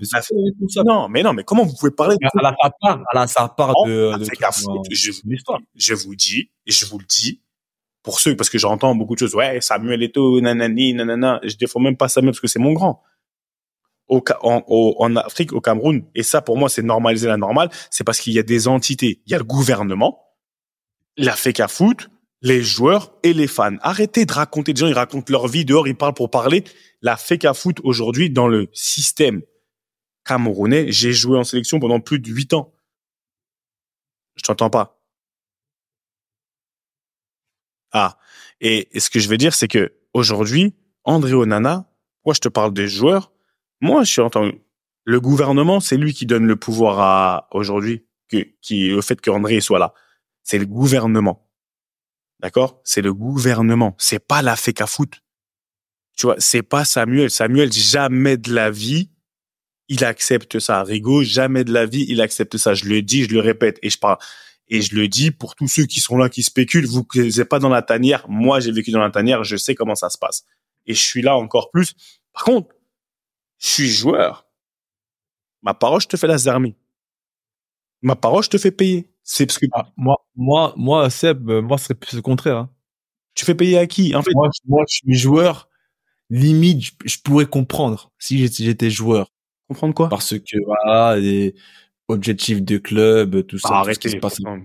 Non, 0.86 1.08
mais 1.10 1.22
non, 1.22 1.34
mais 1.34 1.44
comment 1.44 1.64
vous 1.64 1.74
pouvez 1.78 1.92
parler 1.92 2.16
de... 2.16 2.26
Elle 2.40 2.46
a 2.46 2.54
sa 2.62 2.70
part. 2.80 3.02
Elle 3.12 3.18
a 3.18 3.26
sa 3.26 3.48
part 3.48 3.74
de. 3.86 4.18
de 4.18 4.24
FECA 4.24 4.52
Foot. 4.52 4.86
Je, 4.90 5.12
je 5.76 5.94
vous 5.94 6.14
dis, 6.14 6.50
je 6.66 6.86
vous 6.86 6.98
le 6.98 7.04
dis, 7.06 7.40
pour 8.02 8.18
ceux, 8.18 8.34
parce 8.34 8.48
que 8.48 8.56
j'entends 8.58 8.94
beaucoup 8.94 9.14
de 9.14 9.18
choses. 9.18 9.34
Ouais, 9.34 9.60
Samuel 9.60 10.02
Eto'o, 10.02 10.40
nanani, 10.40 10.94
nanana. 10.94 11.38
Je 11.42 11.56
défends 11.56 11.80
même 11.80 11.98
pas 11.98 12.08
Samuel 12.08 12.32
parce 12.32 12.40
que 12.40 12.46
c'est 12.46 12.58
mon 12.58 12.72
grand 12.72 13.02
au, 14.08 14.22
en, 14.98 15.16
Afrique, 15.16 15.52
au 15.52 15.60
Cameroun, 15.60 16.04
et 16.14 16.22
ça 16.22 16.42
pour 16.42 16.56
moi 16.56 16.68
c'est 16.68 16.82
normaliser 16.82 17.28
la 17.28 17.36
normale, 17.36 17.70
c'est 17.90 18.04
parce 18.04 18.20
qu'il 18.20 18.32
y 18.32 18.38
a 18.38 18.42
des 18.42 18.68
entités, 18.68 19.22
il 19.26 19.32
y 19.32 19.34
a 19.34 19.38
le 19.38 19.44
gouvernement, 19.44 20.24
la 21.16 21.34
FECA 21.34 21.68
Foot, 21.68 22.10
les 22.42 22.62
joueurs 22.62 23.14
et 23.22 23.32
les 23.32 23.46
fans. 23.46 23.76
Arrêtez 23.80 24.26
de 24.26 24.32
raconter 24.32 24.74
des 24.74 24.80
gens, 24.80 24.86
ils 24.86 24.92
racontent 24.92 25.32
leur 25.32 25.48
vie 25.48 25.64
dehors, 25.64 25.88
ils 25.88 25.96
parlent 25.96 26.14
pour 26.14 26.30
parler. 26.30 26.64
La 27.00 27.16
FECA 27.16 27.54
Foot 27.54 27.80
aujourd'hui 27.84 28.28
dans 28.30 28.48
le 28.48 28.68
système 28.72 29.42
camerounais, 30.24 30.92
j'ai 30.92 31.12
joué 31.12 31.38
en 31.38 31.44
sélection 31.44 31.80
pendant 31.80 32.00
plus 32.00 32.18
de 32.18 32.28
huit 32.28 32.52
ans. 32.52 32.74
Je 34.36 34.42
t'entends 34.42 34.70
pas. 34.70 35.00
Ah, 37.92 38.18
et, 38.60 38.88
et 38.94 39.00
ce 39.00 39.08
que 39.08 39.20
je 39.20 39.28
veux 39.28 39.36
dire, 39.36 39.54
c'est 39.54 39.68
que 39.68 39.94
aujourd'hui, 40.12 40.74
André 41.04 41.32
Onana, 41.32 41.88
moi 42.24 42.34
je 42.34 42.40
te 42.40 42.48
parle 42.48 42.74
des 42.74 42.88
joueurs, 42.88 43.32
moi, 43.80 44.04
je 44.04 44.10
suis 44.10 44.20
en 44.20 44.30
le 45.06 45.20
gouvernement, 45.20 45.80
c'est 45.80 45.96
lui 45.96 46.14
qui 46.14 46.24
donne 46.24 46.46
le 46.46 46.56
pouvoir 46.56 46.98
à 47.00 47.48
aujourd'hui, 47.52 48.06
qui 48.62 48.92
au 48.92 49.02
fait 49.02 49.20
qu'André 49.20 49.60
soit 49.60 49.78
là. 49.78 49.92
C'est 50.42 50.58
le 50.58 50.66
gouvernement. 50.66 51.48
D'accord? 52.40 52.80
C'est 52.84 53.02
le 53.02 53.12
gouvernement. 53.12 53.94
C'est 53.98 54.18
pas 54.18 54.42
la 54.42 54.56
foot. 54.56 55.22
Tu 56.16 56.26
vois, 56.26 56.36
c'est 56.38 56.62
pas 56.62 56.84
Samuel. 56.84 57.30
Samuel, 57.30 57.72
jamais 57.72 58.36
de 58.36 58.52
la 58.52 58.70
vie, 58.70 59.10
il 59.88 60.04
accepte 60.04 60.58
ça. 60.58 60.82
Rigaud, 60.82 61.22
jamais 61.22 61.64
de 61.64 61.72
la 61.72 61.86
vie, 61.86 62.06
il 62.08 62.20
accepte 62.20 62.56
ça. 62.56 62.74
Je 62.74 62.86
le 62.86 63.02
dis, 63.02 63.24
je 63.24 63.30
le 63.30 63.40
répète, 63.40 63.78
et 63.82 63.90
je 63.90 63.98
parle. 63.98 64.18
Et 64.68 64.80
je 64.80 64.94
le 64.94 65.08
dis 65.08 65.30
pour 65.30 65.54
tous 65.54 65.68
ceux 65.68 65.84
qui 65.84 66.00
sont 66.00 66.16
là, 66.16 66.30
qui 66.30 66.42
spéculent, 66.42 66.86
vous 66.86 67.06
n'êtes 67.14 67.48
pas 67.48 67.58
dans 67.58 67.68
la 67.68 67.82
tanière. 67.82 68.26
Moi, 68.28 68.60
j'ai 68.60 68.72
vécu 68.72 68.90
dans 68.90 69.00
la 69.00 69.10
tanière, 69.10 69.44
je 69.44 69.56
sais 69.56 69.74
comment 69.74 69.94
ça 69.94 70.08
se 70.08 70.16
passe. 70.16 70.44
Et 70.86 70.94
je 70.94 71.02
suis 71.02 71.20
là 71.20 71.36
encore 71.36 71.70
plus. 71.70 71.94
Par 72.32 72.44
contre, 72.44 72.68
je 73.64 73.70
suis 73.70 73.88
joueur. 73.88 74.46
Ma 75.62 75.72
parole, 75.72 76.00
je 76.02 76.08
te 76.08 76.16
fais 76.18 76.26
la 76.26 76.36
zermie. 76.36 76.76
Ma 78.02 78.14
parole, 78.14 78.42
je 78.44 78.50
te 78.50 78.58
fais 78.58 78.70
payer. 78.70 79.08
C'est 79.22 79.46
parce 79.46 79.58
que 79.58 79.64
ah, 79.72 79.90
moi, 79.96 80.16
moi, 80.36 80.74
moi, 80.76 81.08
Seb, 81.08 81.48
euh, 81.48 81.62
moi, 81.62 81.78
ce 81.78 81.84
serait 81.84 81.94
plus 81.94 82.14
le 82.14 82.20
contraire. 82.20 82.58
Hein. 82.58 82.70
Tu 83.34 83.46
fais 83.46 83.54
payer 83.54 83.78
à 83.78 83.86
qui? 83.86 84.14
En 84.14 84.22
fait, 84.22 84.32
moi, 84.34 84.50
moi, 84.66 84.84
je 84.86 84.96
suis 84.96 85.14
joueur. 85.14 85.70
Limite, 86.28 86.92
je, 87.04 87.16
pourrais 87.24 87.46
comprendre 87.46 88.12
si 88.18 88.46
j'étais 88.48 88.90
joueur. 88.90 89.32
Comprendre 89.68 89.94
quoi? 89.94 90.08
Parce 90.10 90.38
que 90.38 90.56
voilà, 90.66 91.16
les 91.16 91.54
objectifs 92.08 92.62
de 92.62 92.76
club, 92.76 93.46
tout 93.46 93.58
ça, 93.58 93.68
ah, 93.72 93.82
tout 93.86 93.94
ce 93.94 93.98
qui 93.98 94.10
se 94.10 94.16
passe. 94.16 94.40
Bon. 94.42 94.58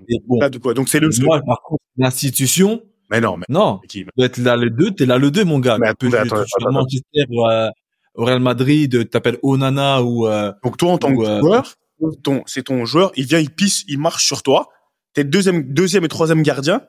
de 0.50 0.58
quoi 0.58 0.74
Donc 0.74 0.90
c'est 0.90 1.00
le. 1.00 1.10
Moi, 1.22 1.42
par 1.46 1.62
contre, 1.62 1.84
l'institution. 1.96 2.84
Mais 3.10 3.22
non, 3.22 3.38
mais 3.38 3.46
non. 3.48 3.80
Tu 3.88 4.06
dois 4.18 4.26
être 4.26 4.38
là 4.38 4.58
le 4.58 4.70
2, 4.70 4.92
t'es 4.92 5.06
là 5.06 5.18
le 5.18 5.32
2, 5.32 5.46
mon 5.46 5.60
gars. 5.60 5.78
Mais 5.80 5.88
attends, 5.88 6.12
attends, 6.12 6.36
attends, 6.36 6.72
Manchester, 6.72 7.26
euh, 7.50 7.70
au 8.16 8.26
Real 8.26 8.40
Madrid, 8.40 9.10
t'appelles 9.10 9.38
Onana 9.44 10.04
ou. 10.04 10.28
Euh, 10.28 10.52
Donc 10.64 10.78
toi 10.78 10.92
en 10.92 10.98
tant 10.98 11.16
que 11.16 11.22
euh, 11.22 11.40
joueur, 11.40 11.76
ton, 12.24 12.44
c'est 12.46 12.64
ton 12.64 12.86
joueur, 12.86 13.12
il 13.16 13.26
vient, 13.26 13.40
il 13.40 13.50
pisse, 13.50 13.84
il 13.88 14.00
marche 14.00 14.26
sur 14.26 14.44
toi. 14.44 14.70
T'es 15.14 15.24
deuxième, 15.24 15.74
deuxième 15.74 16.06
et 16.06 16.08
troisième 16.08 16.44
gardien. 16.44 16.82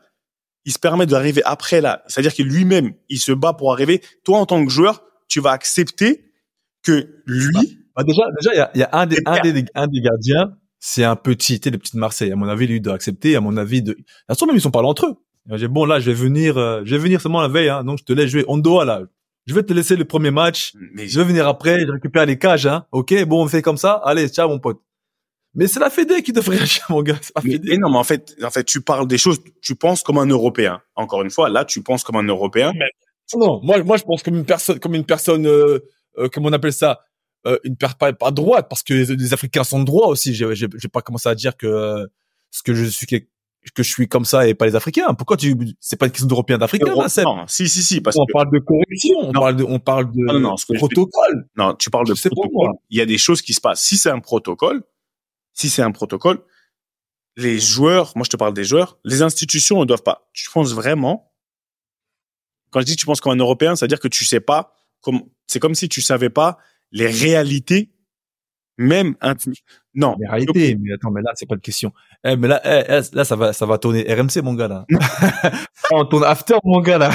Il 0.65 0.73
se 0.73 0.79
permet 0.79 1.07
d'arriver 1.07 1.43
après 1.45 1.81
là. 1.81 2.03
C'est-à-dire 2.07 2.35
que 2.35 2.43
lui-même, 2.43 2.93
il 3.09 3.19
se 3.19 3.33
bat 3.33 3.55
pour 3.55 3.73
arriver. 3.73 4.03
Toi 4.25 4.39
en 4.39 4.47
tant 4.47 4.63
que 4.65 4.71
joueur, 4.71 5.03
tu 5.29 5.41
vas 5.41 5.53
accepter 5.53 6.33
que 6.83 7.23
lui. 7.27 7.79
Bah, 7.97 8.05
déjà, 8.05 8.23
déjà, 8.41 8.55
il 8.55 8.59
y 8.59 8.61
a, 8.61 8.71
y 8.79 8.83
a, 8.83 8.89
un 8.93 9.07
des, 9.07 9.19
un 9.25 9.41
des, 9.41 9.65
un 9.75 9.87
des 9.87 10.01
gardiens, 10.01 10.57
c'est 10.79 11.05
un 11.05 11.17
petit, 11.17 11.61
tu 11.61 11.71
le 11.71 11.79
petit 11.79 11.95
de 11.95 12.01
Marseille. 12.01 12.33
À 12.33 12.37
mon 12.37 12.49
avis, 12.49 12.67
lui 12.67 12.81
doit 12.81 12.95
accepter. 12.95 13.37
À 13.37 13.41
mon 13.41 13.57
avis, 13.57 13.83
de. 13.83 13.93
De 13.93 14.47
même, 14.47 14.57
ils 14.57 14.61
sont 14.61 14.71
pas 14.71 14.83
entre 14.83 15.07
eux. 15.07 15.17
J'ai 15.57 15.69
bon 15.69 15.85
là, 15.85 16.01
je 16.01 16.11
vais 16.11 16.17
venir, 16.17 16.59
euh, 16.59 16.83
je 16.85 16.95
vais 16.95 17.03
venir 17.03 17.21
seulement 17.21 17.41
la 17.41 17.49
veille, 17.49 17.71
hein, 17.71 17.83
donc 17.83 17.99
je 17.99 18.05
te 18.05 18.13
laisse 18.13 18.31
jouer. 18.31 18.45
On 18.47 18.59
doit 18.59 18.85
là 18.85 19.03
je 19.47 19.55
vais 19.55 19.63
te 19.63 19.73
laisser 19.73 19.97
le 19.97 20.05
premier 20.05 20.31
match. 20.31 20.75
Mais 20.95 21.09
je 21.09 21.19
vais 21.21 21.27
venir 21.27 21.49
après, 21.49 21.81
je 21.81 21.91
récupère 21.91 22.27
les 22.27 22.39
cages, 22.39 22.67
hein. 22.67 22.87
Ok, 22.93 23.15
bon, 23.25 23.45
on 23.45 23.49
fait 23.49 23.63
comme 23.63 23.77
ça. 23.77 23.95
Allez, 24.05 24.29
ciao, 24.29 24.49
mon 24.49 24.59
pote. 24.59 24.81
Mais 25.55 25.67
c'est 25.67 25.81
la 25.81 25.91
Fédé 25.91 26.23
qui 26.23 26.33
devrait 26.33 26.59
agir, 26.63 26.85
mon 26.89 27.03
gars. 27.03 27.19
C'est 27.21 27.33
Mais, 27.45 27.77
non, 27.79 27.91
mais 27.91 27.99
en 27.99 28.05
fait, 28.05 28.37
en 28.43 28.51
fait, 28.51 28.65
tu 28.65 28.81
parles 28.81 29.07
des 29.07 29.19
choses, 29.19 29.41
tu 29.63 29.75
penses 29.75 30.03
comme 30.03 30.19
un 30.19 30.27
Européen. 30.27 30.81
Encore 30.95 31.23
une 31.23 31.31
fois, 31.31 31.49
là, 31.49 31.65
tu 31.65 31.83
penses 31.83 32.05
comme 32.05 32.17
un 32.17 32.27
Européen. 32.27 32.73
non, 33.35 33.61
moi, 33.63 33.83
moi, 33.83 33.97
je 33.97 34.05
pense 34.05 34.23
comme 34.23 34.37
une 34.37 34.45
personne, 34.45 34.79
comme 34.79 34.95
une 34.95 35.07
personne, 35.07 35.47
euh, 35.47 35.81
euh 36.19 36.29
comment 36.33 36.49
on 36.49 36.53
appelle 36.53 36.73
ça, 36.73 37.01
euh, 37.47 37.59
une 37.65 37.77
personne 37.77 37.99
pas, 37.99 38.13
pas 38.13 38.31
droite, 38.31 38.67
parce 38.69 38.83
que 38.83 38.95
les, 38.95 39.33
Africains 39.33 39.65
sont 39.65 39.83
droits 39.83 40.09
aussi. 40.09 40.35
Je 40.35 40.45
vais 40.47 40.89
pas 40.93 41.03
commencer 41.03 41.29
à 41.29 41.35
dire 41.35 41.57
que 41.57 41.67
euh, 41.67 42.07
ce 42.51 42.63
que 42.63 42.75
je 42.75 42.85
suis 42.85 43.07
que 43.75 43.83
je 43.83 43.91
suis 43.91 44.09
comme 44.09 44.25
ça 44.25 44.49
et 44.49 44.55
pas 44.55 44.67
les 44.67 44.75
Africains. 44.75 45.13
Pourquoi 45.15 45.37
tu 45.37 45.55
c'est 45.81 45.97
pas 45.97 46.07
une 46.07 46.13
question 46.13 46.27
d'Européens 46.27 46.59
d'Africains 46.59 46.95
là, 46.95 47.09
Non, 47.25 47.47
si 47.47 47.69
si 47.69 47.83
si 47.83 48.01
parce 48.01 48.17
on 48.17 48.25
parle 48.33 48.51
de 48.51 48.59
corruption, 48.59 49.17
on 49.21 49.33
parle 49.33 49.57
de 49.57 49.65
on 49.65 49.79
parle 49.79 50.11
de 50.11 50.21
non, 50.21 50.41
non, 50.41 50.55
protocole. 50.75 51.49
Non, 51.57 51.75
tu 51.75 51.91
parles 51.91 52.07
de 52.07 52.15
protocole. 52.15 52.73
Il 52.89 52.99
y 52.99 53.01
a 53.01 53.07
des 53.07 53.19
choses 53.19 53.43
qui 53.43 53.53
se 53.53 53.61
passent. 53.61 53.83
Si 53.83 53.97
c'est 53.97 54.11
un 54.11 54.21
protocole, 54.21 54.83
si 55.53 55.69
c'est 55.69 55.83
un 55.83 55.93
protocole, 55.93 56.43
les 57.37 57.59
joueurs, 57.59 58.13
moi 58.17 58.25
je 58.25 58.31
te 58.31 58.37
parle 58.37 58.55
des 58.55 58.65
joueurs, 58.65 58.99
les 59.05 59.23
institutions 59.23 59.81
ne 59.81 59.85
doivent 59.85 60.03
pas. 60.03 60.29
Tu 60.33 60.49
penses 60.51 60.73
vraiment 60.73 61.33
quand 62.71 62.81
je 62.81 62.87
dis 62.87 62.97
tu 62.97 63.07
penses 63.07 63.21
comme 63.21 63.33
un 63.33 63.37
Européen, 63.37 63.77
c'est-à-dire 63.77 64.01
que 64.01 64.09
tu 64.09 64.25
sais 64.25 64.41
pas 64.41 64.75
comme 65.03 65.23
c'est 65.47 65.59
comme 65.59 65.75
si 65.75 65.89
tu 65.89 66.01
savais 66.01 66.31
pas 66.31 66.59
les 66.93 67.09
réalités 67.09 67.93
même 68.81 69.15
un 69.21 69.35
non. 69.95 70.17
Mais 70.19 70.29
réalité 70.29 70.77
mais 70.81 70.93
attends 70.95 71.11
mais 71.11 71.21
là 71.21 71.33
c'est 71.35 71.47
pas 71.47 71.55
une 71.55 71.61
question. 71.61 71.93
Eh, 72.25 72.37
mais 72.37 72.49
là 72.49 72.61
eh, 72.65 72.85
eh, 72.89 73.15
là 73.15 73.25
ça 73.25 73.37
va 73.37 73.53
ça 73.53 73.67
va 73.67 73.79
tourner 73.79 74.03
RMC 74.13 74.43
mon 74.43 74.55
gars 74.55 74.69
là. 74.69 74.87
On 75.93 76.05
tourne 76.07 76.25
after 76.25 76.57
mon 76.65 76.81
gars 76.81 76.99
là. 76.99 77.11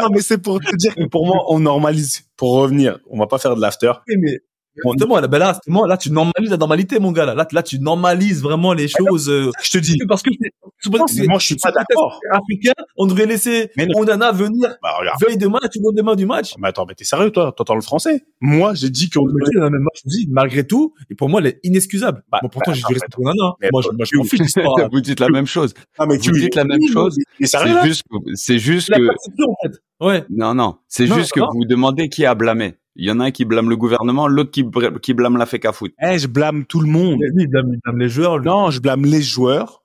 Non 0.00 0.08
mais 0.12 0.20
c'est 0.20 0.38
pour 0.38 0.60
te 0.60 0.74
dire 0.76 0.94
que 0.94 1.04
pour 1.04 1.26
moi 1.26 1.44
on 1.48 1.60
normalise. 1.60 2.22
Pour 2.36 2.54
revenir 2.54 2.98
on 3.10 3.18
va 3.18 3.26
pas 3.26 3.38
faire 3.38 3.54
de 3.54 3.60
l'after. 3.60 3.92
Mais 4.08 4.40
Là, 4.76 5.28
ben 5.28 5.38
là, 5.38 5.58
là, 5.86 5.96
tu 5.96 6.10
normalises 6.10 6.50
la 6.50 6.56
normalité, 6.56 6.98
mon 6.98 7.12
gars. 7.12 7.24
Là, 7.24 7.34
là, 7.34 7.46
là 7.50 7.62
tu 7.62 7.78
normalises 7.78 8.42
vraiment 8.42 8.72
les 8.72 8.88
choses. 8.88 9.28
Euh, 9.30 9.50
je 9.62 9.70
te 9.70 9.78
dis? 9.78 9.98
Parce 10.08 10.22
que 10.22 10.30
moi, 11.26 11.38
je 11.38 11.46
suis 11.46 11.56
pas 11.56 11.70
d'accord. 11.70 12.20
Africain, 12.30 12.72
on 12.96 13.06
devrait 13.06 13.26
laisser 13.26 13.70
Ondana 13.94 14.32
venir 14.32 14.76
bah, 14.82 14.96
veille 15.20 15.38
de 15.38 15.46
match, 15.46 15.72
ou 15.80 15.92
demain 15.92 16.16
du 16.16 16.26
match. 16.26 16.54
Mais 16.58 16.68
attends, 16.68 16.86
mais 16.86 16.94
t'es 16.94 17.04
sérieux, 17.04 17.30
toi? 17.30 17.52
T'entends 17.56 17.74
le 17.74 17.80
français? 17.80 18.24
Moi, 18.40 18.74
j'ai 18.74 18.90
dit 18.90 19.10
qu'on 19.10 19.24
devrait. 19.24 19.50
Non, 19.54 19.70
mais 19.70 19.78
moi, 19.78 19.90
je 19.94 20.08
dis, 20.08 20.26
malgré 20.30 20.66
tout, 20.66 20.94
et 21.10 21.14
pour 21.14 21.28
moi, 21.28 21.40
elle 21.40 21.48
est 21.48 21.60
inexcusable. 21.62 22.22
Bah, 22.30 22.40
bon, 22.42 22.48
pourtant, 22.48 22.72
bah, 22.72 22.76
j'ai 22.76 22.82
dit 22.86 22.94
respect 22.94 23.18
Ondana. 23.18 23.54
Moi, 23.72 23.82
je, 23.82 23.88
moi, 23.96 24.04
je 24.04 24.16
m'en 24.16 24.24
fiche. 24.24 24.40
Vous 24.92 25.00
dites 25.00 25.20
la 25.20 25.28
même 25.28 25.46
chose. 25.46 25.74
Ah, 25.98 26.06
mais 26.06 26.16
Vous 26.16 26.32
dites 26.32 26.54
la 26.54 26.64
même 26.64 26.86
chose. 26.92 27.16
C'est 27.40 27.84
juste, 27.84 28.04
c'est 28.34 28.58
juste 28.58 28.92
que. 28.92 29.08
Ouais. 30.00 30.24
Non, 30.30 30.54
non. 30.54 30.76
C'est 30.88 31.06
juste 31.06 31.32
que 31.32 31.40
vous 31.40 31.46
vous 31.54 31.64
demandez 31.64 32.08
qui 32.08 32.26
a 32.26 32.34
blâmé. 32.34 32.74
Il 32.96 33.04
y 33.06 33.10
en 33.10 33.18
a 33.20 33.24
un 33.24 33.30
qui 33.30 33.44
blâme 33.44 33.68
le 33.68 33.76
gouvernement, 33.76 34.28
l'autre 34.28 34.50
qui, 34.52 34.64
qui 35.02 35.14
blâme 35.14 35.36
la 35.36 35.46
FECA 35.46 35.72
Foot. 35.72 35.92
Eh, 36.00 36.18
je 36.18 36.28
blâme 36.28 36.64
tout 36.64 36.80
le 36.80 36.86
monde. 36.88 37.20
il 37.36 37.48
blâme, 37.48 37.72
il 37.72 37.80
blâme 37.80 37.98
les 37.98 38.08
joueurs. 38.08 38.38
lui. 38.38 38.46
Non, 38.46 38.70
je 38.70 38.80
blâme 38.80 39.04
les 39.04 39.22
joueurs. 39.22 39.82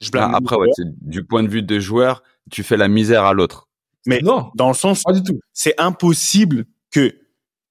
Je 0.00 0.10
blâme 0.10 0.32
Ah, 0.34 0.38
après, 0.38 0.56
ouais, 0.56 0.68
du 1.02 1.24
point 1.24 1.42
de 1.42 1.48
vue 1.48 1.62
des 1.62 1.80
joueurs, 1.80 2.22
tu 2.50 2.62
fais 2.62 2.76
la 2.76 2.88
misère 2.88 3.24
à 3.24 3.32
l'autre. 3.34 3.68
Mais 4.06 4.20
Non, 4.22 4.50
dans 4.54 4.68
le 4.68 4.74
sens, 4.74 5.02
pas 5.02 5.12
du 5.12 5.22
tout. 5.22 5.40
c'est 5.52 5.78
impossible 5.80 6.64
que 6.92 7.14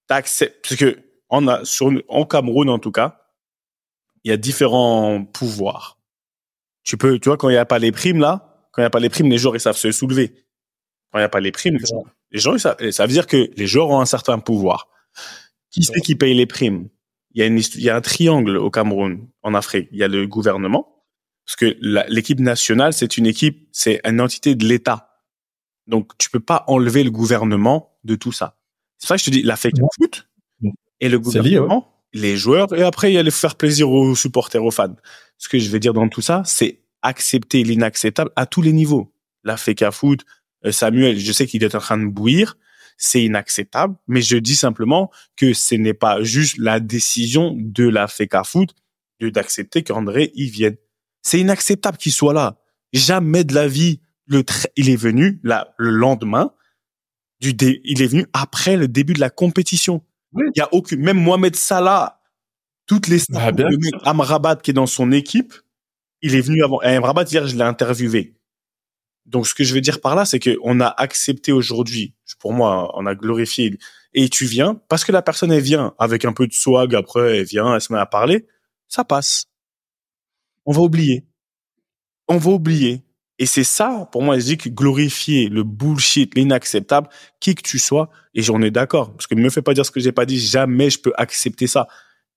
t'acceptes, 0.08 0.68
parce 0.68 0.76
que 0.76 1.00
on 1.30 1.48
a, 1.48 1.64
sur, 1.66 1.92
en 2.08 2.26
Cameroun, 2.26 2.70
en 2.70 2.78
tout 2.80 2.92
cas, 2.92 3.22
il 4.24 4.30
y 4.30 4.32
a 4.34 4.38
différents 4.38 5.24
pouvoirs. 5.24 5.98
Tu 6.84 6.98
peux, 6.98 7.18
tu 7.20 7.30
vois, 7.30 7.38
quand 7.38 7.50
il 7.50 7.54
n'y 7.54 7.58
a 7.58 7.66
pas 7.66 7.80
les 7.80 7.92
primes, 7.92 8.20
là, 8.20 8.68
quand 8.72 8.82
il 8.82 8.84
n'y 8.84 8.88
a 8.88 8.92
pas 8.92 9.00
les 9.00 9.10
primes, 9.10 9.30
les 9.30 9.38
joueurs, 9.38 9.56
ils 9.56 9.60
savent 9.60 9.78
se 9.78 9.92
soulever. 9.92 10.45
Quand 11.12 11.20
il 11.20 11.22
n'y 11.22 11.26
a 11.26 11.30
pas 11.30 11.40
les 11.40 11.52
primes, 11.52 11.78
les 12.32 12.40
gens, 12.40 12.54
les 12.54 12.92
ça 12.92 13.06
veut 13.06 13.12
dire 13.12 13.28
que 13.28 13.50
les 13.56 13.68
joueurs 13.68 13.90
ont 13.90 14.02
un 14.02 14.06
certain 14.06 14.40
pouvoir. 14.40 14.90
Qui 15.72 15.84
c'est 15.84 16.02
qui 16.02 16.16
paye 16.16 16.34
les 16.34 16.46
primes? 16.46 16.90
Il 17.32 17.40
y 17.40 17.44
a 17.44 17.48
une, 17.48 17.60
histo- 17.60 17.76
il 17.78 17.84
y 17.84 17.90
a 17.90 17.96
un 17.96 18.02
triangle 18.02 18.58
au 18.58 18.70
Cameroun, 18.70 19.28
en 19.42 19.54
Afrique. 19.54 19.90
Il 19.92 19.98
y 19.98 20.04
a 20.04 20.08
le 20.08 20.26
gouvernement, 20.26 21.04
parce 21.46 21.58
que 21.58 21.78
l'équipe 22.10 22.40
nationale, 22.40 22.94
c'est 22.94 23.18
une 23.18 23.26
équipe, 23.26 23.68
c'est 23.72 24.00
une 24.06 24.22
entité 24.22 24.56
de 24.56 24.66
l'État. 24.66 25.22
Donc, 25.88 26.18
tu 26.18 26.30
peux 26.30 26.40
pas 26.40 26.64
enlever 26.68 27.04
le 27.04 27.12
gouvernement 27.12 27.98
de 28.04 28.16
tout 28.16 28.32
ça. 28.32 28.58
C'est 28.98 29.08
ça 29.08 29.16
que 29.16 29.20
je 29.22 29.26
te 29.26 29.30
dis, 29.32 29.44
la 29.44 29.56
fake 29.58 29.76
foot 30.00 30.28
et 31.02 31.10
le 31.10 31.18
lié, 31.18 31.24
gouvernement, 31.24 32.02
les 32.14 32.38
joueurs, 32.38 32.74
et 32.74 32.84
après, 32.84 33.12
il 33.12 33.16
y 33.16 33.18
a 33.18 33.24
le 33.24 33.32
faire 33.32 33.56
plaisir 33.56 33.90
aux 33.90 34.16
supporters, 34.16 34.64
aux 34.64 34.72
fans. 34.72 34.96
Ce 35.38 35.50
que 35.50 35.60
je 35.60 35.70
vais 35.70 35.80
dire 35.80 35.94
dans 35.94 36.08
tout 36.08 36.22
ça, 36.22 36.42
c'est 36.46 36.80
accepter 37.02 37.64
l'inacceptable 37.64 38.32
à 38.38 38.46
tous 38.46 38.62
les 38.62 38.72
niveaux. 38.72 39.14
La 39.44 39.58
FECA 39.58 39.92
foot, 39.92 40.26
Samuel, 40.72 41.20
je 41.20 41.32
sais 41.32 41.48
qu'il 41.48 41.64
est 41.64 41.76
en 41.76 41.80
train 41.80 41.98
de 41.98 42.06
bouillir, 42.06 42.58
c'est 42.98 43.24
inacceptable, 43.24 43.96
mais 44.08 44.22
je 44.22 44.38
dis 44.38 44.56
simplement 44.56 45.12
que 45.36 45.54
ce 45.54 45.76
n'est 45.76 45.94
pas 45.94 46.24
juste 46.24 46.58
la 46.58 46.80
décision 46.80 47.54
de 47.58 47.88
la 47.88 48.08
FECA 48.08 48.44
foot 48.44 48.74
de 49.20 49.30
d'accepter 49.30 49.84
qu'André 49.84 50.32
y 50.36 50.50
vienne. 50.50 50.76
C'est 51.22 51.40
inacceptable 51.40 51.98
qu'il 51.98 52.12
soit 52.12 52.34
là. 52.34 52.58
Jamais 52.94 53.44
de 53.44 53.54
la 53.54 53.68
vie, 53.68 54.02
le 54.28 54.44
il 54.76 54.90
est 54.90 54.96
venu 54.96 55.40
là, 55.44 55.74
le 55.78 55.90
lendemain 55.90 56.52
du 57.42 57.54
dé- 57.54 57.82
il 57.84 58.02
est 58.02 58.08
venu 58.08 58.26
après 58.34 58.78
le 58.78 58.88
début 58.88 59.14
de 59.14 59.20
la 59.20 59.30
compétition. 59.30 60.04
Oui. 60.34 60.44
Il 60.56 60.60
y 60.60 60.62
a 60.62 60.74
aucune, 60.74 61.02
même 61.02 61.18
Mohamed 61.22 61.56
Salah, 61.56 62.22
toutes 62.88 63.08
les 63.08 63.20
Bah, 63.30 63.52
bien 63.52 63.68
le 63.70 63.78
mec 63.78 63.94
Amrabat 64.04 64.58
qui 64.58 64.72
est 64.72 64.74
dans 64.74 64.86
son 64.88 65.12
équipe, 65.12 65.54
il 66.22 66.36
est 66.36 66.42
venu 66.42 66.64
avant. 66.64 66.82
Et 66.82 66.96
Amrabat 66.96 67.24
hier, 67.24 67.48
je 67.48 67.56
l'ai 67.56 67.64
interviewé. 67.64 68.36
Donc, 69.26 69.48
ce 69.48 69.54
que 69.54 69.64
je 69.64 69.74
veux 69.74 69.82
dire 69.82 70.02
par 70.02 70.16
là, 70.16 70.26
c'est 70.26 70.40
que 70.40 70.58
on 70.62 70.80
a 70.80 70.88
accepté 70.88 71.52
aujourd'hui, 71.52 72.14
pour 72.40 72.54
moi, 72.54 72.92
on 72.96 73.06
a 73.06 73.16
glorifié. 73.16 73.78
Et 74.14 74.30
tu 74.30 74.46
viens 74.46 74.80
parce 74.88 75.04
que 75.04 75.12
la 75.12 75.22
personne 75.22 75.52
elle 75.52 75.62
vient 75.62 75.94
avec 76.00 76.26
un 76.26 76.34
peu 76.34 76.48
de 76.48 76.54
swag. 76.54 76.96
Après, 76.96 77.40
elle 77.40 77.46
vient, 77.46 77.74
elle 77.74 77.82
se 77.82 77.92
met 77.92 78.00
à 78.00 78.06
parler, 78.06 78.46
ça 78.88 79.04
passe. 79.04 79.48
On 80.66 80.72
va 80.72 80.82
oublier. 80.82 81.26
On 82.28 82.38
va 82.38 82.52
oublier. 82.52 83.04
Et 83.38 83.46
c'est 83.46 83.66
ça, 83.66 84.08
pour 84.12 84.24
moi, 84.24 84.40
je 84.40 84.46
dis 84.46 84.58
que 84.58 84.70
glorifier 84.70 85.50
le 85.50 85.64
bullshit, 85.64 86.34
l'inacceptable, 86.36 87.10
qui 87.42 87.54
que 87.54 87.62
tu 87.62 87.80
sois, 87.80 88.10
et 88.34 88.42
j'en 88.42 88.62
ai 88.62 88.72
d'accord, 88.72 89.12
parce 89.12 89.28
que 89.28 89.36
ne 89.36 89.42
me 89.42 89.50
fais 89.50 89.62
pas 89.62 89.74
dire 89.74 89.86
ce 89.86 89.92
que 89.92 90.00
j'ai 90.00 90.14
pas 90.14 90.26
dit, 90.26 90.40
jamais 90.40 90.90
je 90.90 91.00
peux 91.00 91.12
accepter 91.18 91.68
ça. 91.68 91.88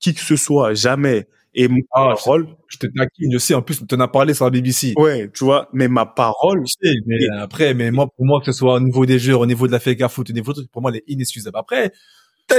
Qui 0.00 0.14
que 0.14 0.20
ce 0.20 0.36
soit, 0.36 0.74
jamais. 0.74 1.28
Et 1.60 1.66
mon 1.66 1.80
Ah, 1.92 2.14
parole, 2.16 2.46
Je 2.68 2.76
te 2.78 2.86
taquine, 2.86 3.32
je 3.32 3.38
sais. 3.38 3.52
En 3.54 3.62
plus, 3.62 3.84
tu 3.84 3.94
en 3.94 4.00
as 4.00 4.06
parlé 4.08 4.32
sur 4.32 4.44
la 4.44 4.50
BBC. 4.52 4.94
ouais, 4.96 5.28
tu 5.34 5.42
vois, 5.44 5.68
mais 5.72 5.88
ma 5.88 6.06
parole, 6.06 6.62
Je 6.64 6.72
sais, 6.80 6.94
mais 7.06 7.16
Et- 7.20 7.28
après, 7.36 7.74
mais 7.74 7.90
moi, 7.90 8.06
pour 8.06 8.24
moi, 8.24 8.38
que 8.40 8.46
ce 8.46 8.52
soit 8.52 8.74
au 8.74 8.80
niveau 8.80 9.04
des 9.06 9.18
joueurs, 9.18 9.40
au 9.40 9.46
niveau 9.46 9.66
de 9.66 9.72
la 9.72 9.80
FECA 9.80 10.08
foot, 10.08 10.30
au 10.30 10.32
niveau 10.32 10.52
de 10.52 10.62
pour 10.72 10.82
moi, 10.82 10.92
elle 10.92 10.98
est 10.98 11.04
inexcusable. 11.08 11.58
Après, 11.58 11.90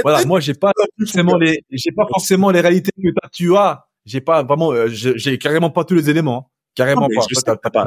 voilà, 0.02 0.24
moi, 0.26 0.38
j'ai 0.40 0.52
pas 0.54 0.72
forcément 0.98 1.36
les, 1.38 1.60
j'ai 1.70 1.92
pas 1.92 2.06
forcément 2.08 2.50
les 2.50 2.60
réalités 2.60 2.90
que 3.02 3.08
tu 3.32 3.56
as. 3.56 3.86
J'ai 4.04 4.20
pas 4.20 4.42
vraiment, 4.42 4.72
euh, 4.72 4.88
j'ai 4.88 5.38
carrément 5.38 5.70
pas 5.70 5.84
tous 5.84 5.94
les 5.94 6.10
éléments. 6.10 6.46
hein. 6.48 6.50
Carrément 6.74 7.02
Non, 7.02 7.08
mais 7.08 7.16
pas. 7.16 7.26
Toi, 7.26 7.54
que 7.56 7.60
t'as 7.62 7.70
pas. 7.70 7.86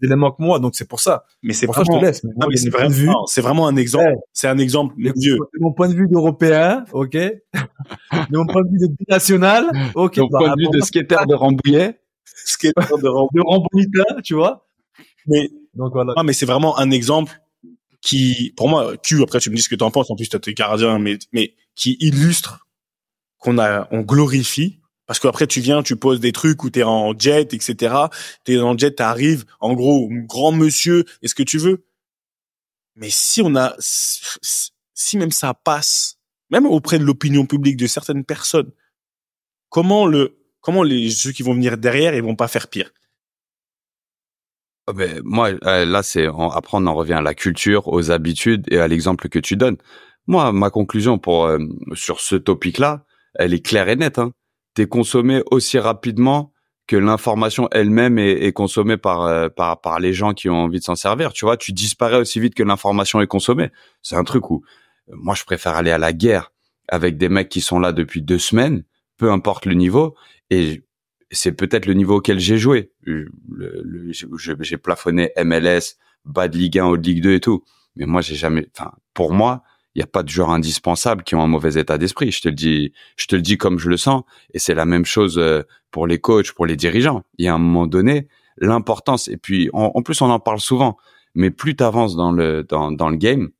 Des 0.00 0.06
éléments, 0.06 0.06
des 0.06 0.06
éléments 0.06 0.30
que 0.32 0.42
moi, 0.42 0.58
donc 0.58 0.74
c'est 0.74 0.88
pour 0.88 1.00
ça. 1.00 1.24
mais 1.42 1.52
c'est 1.52 1.66
Pour 1.66 1.74
ça, 1.74 1.82
je 1.82 1.86
te 1.86 1.92
vraiment, 1.92 2.06
laisse. 2.06 2.24
Mais 2.24 2.30
c'est 2.56 2.70
mon 2.70 2.76
vraiment, 2.78 3.26
c'est 3.26 3.40
vraiment 3.40 3.66
un 3.68 3.76
exemple, 3.76 4.04
Ouais. 4.06 4.14
c'est 4.32 4.48
un 4.48 4.58
exemple 4.58 4.94
vieux. 5.16 5.36
mon 5.60 5.72
point 5.72 5.88
de 5.88 5.94
vue 5.94 6.08
d'européen, 6.08 6.84
ok. 6.92 7.12
de 7.12 7.40
mon 8.32 8.46
point 8.46 8.62
de 8.62 8.68
vue 8.70 8.88
de 8.88 8.94
binational, 8.98 9.70
ok. 9.94 10.16
Donc, 10.16 10.30
bah, 10.32 10.38
point 10.38 10.54
de 10.56 10.60
vue 10.60 10.68
de 10.72 10.76
moi, 10.78 10.86
skater 10.86 11.16
de 11.28 11.34
Rambouillet, 11.34 12.00
Skater 12.24 12.72
de 13.02 13.08
Rambouillet. 13.08 13.28
de 13.34 13.40
Rambonita, 13.46 14.22
tu 14.22 14.34
vois. 14.34 14.66
Mais, 15.26 15.50
Donc 15.74 15.92
voilà. 15.92 16.14
non, 16.16 16.22
mais 16.24 16.32
c'est 16.32 16.46
vraiment 16.46 16.78
un 16.78 16.90
exemple 16.90 17.40
qui, 18.00 18.54
pour 18.56 18.68
moi, 18.68 18.96
Q, 18.96 19.22
après 19.22 19.40
tu 19.40 19.50
me 19.50 19.56
dis 19.56 19.62
ce 19.62 19.68
que 19.68 19.74
t'en 19.76 19.90
penses, 19.90 20.10
en 20.10 20.16
plus 20.16 20.28
t'as 20.28 20.38
tes 20.38 20.54
gardiens, 20.54 20.98
mais, 20.98 21.18
mais 21.32 21.54
qui 21.74 21.96
illustre 22.00 22.66
qu'on 23.38 23.58
a, 23.58 23.88
on 23.90 24.00
glorifie, 24.00 24.79
parce 25.10 25.18
qu'après 25.18 25.48
tu 25.48 25.60
viens, 25.60 25.82
tu 25.82 25.96
poses 25.96 26.20
des 26.20 26.30
trucs 26.30 26.62
où 26.62 26.70
t'es 26.70 26.84
en 26.84 27.18
jet, 27.18 27.52
etc. 27.52 27.96
T'es 28.44 28.54
dans 28.54 28.74
le 28.74 28.78
jet, 28.78 28.92
t'arrives, 28.92 29.44
en 29.58 29.74
gros, 29.74 30.08
grand 30.08 30.52
monsieur, 30.52 31.04
est-ce 31.20 31.34
que 31.34 31.42
tu 31.42 31.58
veux? 31.58 31.84
Mais 32.94 33.08
si 33.10 33.42
on 33.42 33.56
a, 33.56 33.74
si 33.80 35.18
même 35.18 35.32
ça 35.32 35.52
passe, 35.52 36.20
même 36.50 36.64
auprès 36.64 37.00
de 37.00 37.04
l'opinion 37.04 37.44
publique 37.44 37.76
de 37.76 37.88
certaines 37.88 38.24
personnes, 38.24 38.70
comment 39.68 40.06
le, 40.06 40.38
comment 40.60 40.84
les, 40.84 41.10
ceux 41.10 41.32
qui 41.32 41.42
vont 41.42 41.54
venir 41.54 41.76
derrière, 41.76 42.14
ils 42.14 42.22
vont 42.22 42.36
pas 42.36 42.46
faire 42.46 42.68
pire? 42.68 42.92
Ah 44.86 44.92
ben, 44.92 45.20
moi, 45.24 45.50
euh, 45.64 45.86
là, 45.86 46.04
c'est 46.04 46.26
après 46.26 46.78
on 46.78 46.86
en 46.86 46.94
revient 46.94 47.14
à 47.14 47.20
la 47.20 47.34
culture, 47.34 47.88
aux 47.88 48.12
habitudes 48.12 48.64
et 48.72 48.78
à 48.78 48.86
l'exemple 48.86 49.28
que 49.28 49.40
tu 49.40 49.56
donnes. 49.56 49.78
Moi, 50.28 50.52
ma 50.52 50.70
conclusion 50.70 51.18
pour 51.18 51.46
euh, 51.46 51.58
sur 51.94 52.20
ce 52.20 52.36
topic-là, 52.36 53.04
elle 53.34 53.54
est 53.54 53.66
claire 53.66 53.88
et 53.88 53.96
nette. 53.96 54.20
Hein. 54.20 54.30
Consommé 54.88 55.42
aussi 55.50 55.78
rapidement 55.78 56.52
que 56.86 56.96
l'information 56.96 57.68
elle-même 57.70 58.18
est, 58.18 58.52
consommée 58.52 58.96
par, 58.96 59.22
euh, 59.22 59.48
par 59.48 59.80
par 59.80 60.00
les 60.00 60.12
gens 60.12 60.34
qui 60.34 60.48
ont 60.48 60.56
envie 60.64 60.80
de 60.80 60.84
s'en 60.84 60.96
servir. 60.96 61.32
Tu 61.32 61.44
vois, 61.44 61.56
tu 61.56 61.72
disparais 61.72 62.16
aussi 62.16 62.40
vite 62.40 62.54
que 62.54 62.64
l'information 62.64 63.20
est 63.20 63.28
consommée. 63.28 63.70
C'est 64.02 64.16
un 64.16 64.24
truc 64.24 64.50
où 64.50 64.64
euh, 65.08 65.14
moi 65.16 65.34
je 65.36 65.44
préfère 65.44 65.76
aller 65.76 65.92
à 65.92 65.98
la 65.98 66.12
guerre 66.12 66.52
avec 66.88 67.16
des 67.16 67.28
mecs 67.28 67.48
qui 67.48 67.60
sont 67.60 67.78
là 67.78 67.92
depuis 67.92 68.22
deux 68.22 68.38
semaines, 68.40 68.82
peu 69.18 69.30
importe 69.30 69.66
le 69.66 69.74
niveau, 69.74 70.16
et 70.50 70.82
c'est 71.30 71.52
peut-être 71.52 71.86
le 71.86 71.94
niveau 71.94 72.16
auquel 72.16 72.40
j'ai 72.40 72.58
joué. 72.58 72.90
J'ai- 74.10 74.56
j'ai 74.60 74.76
plafonné 74.76 75.30
MLS, 75.36 75.96
bas 76.24 76.48
de 76.48 76.56
Ligue 76.58 76.78
1, 76.80 76.86
haut 76.86 76.96
de 76.96 77.02
Ligue 77.06 77.22
2 77.22 77.34
et 77.34 77.40
tout. 77.40 77.62
Mais 77.94 78.06
moi, 78.06 78.20
j'ai 78.20 78.34
jamais, 78.34 78.66
enfin, 78.76 78.92
pour 79.14 79.32
moi, 79.32 79.62
il 79.94 79.98
n'y 79.98 80.02
a 80.04 80.06
pas 80.06 80.22
de 80.22 80.28
joueurs 80.28 80.50
indispensables 80.50 81.24
qui 81.24 81.34
ont 81.34 81.42
un 81.42 81.48
mauvais 81.48 81.74
état 81.74 81.98
d'esprit. 81.98 82.30
Je 82.30 82.42
te 82.42 82.48
le 82.48 82.54
dis, 82.54 82.92
je 83.16 83.26
te 83.26 83.34
le 83.34 83.42
dis 83.42 83.58
comme 83.58 83.78
je 83.78 83.88
le 83.88 83.96
sens. 83.96 84.22
Et 84.54 84.58
c'est 84.58 84.74
la 84.74 84.84
même 84.84 85.04
chose 85.04 85.38
euh, 85.38 85.62
pour 85.90 86.06
les 86.06 86.20
coachs, 86.20 86.52
pour 86.52 86.66
les 86.66 86.76
dirigeants. 86.76 87.22
Il 87.38 87.44
y 87.44 87.48
a 87.48 87.54
un 87.54 87.58
moment 87.58 87.86
donné, 87.86 88.28
l'importance, 88.58 89.28
et 89.28 89.36
puis, 89.36 89.68
en, 89.72 90.02
plus, 90.02 90.20
on 90.22 90.30
en 90.30 90.38
parle 90.38 90.60
souvent, 90.60 90.96
mais 91.34 91.50
plus 91.50 91.74
tu 91.74 91.82
avances 91.82 92.14
dans 92.14 92.30
le, 92.30 92.62
dans, 92.62 92.92
dans 92.92 93.08
le 93.08 93.16
game, 93.16 93.50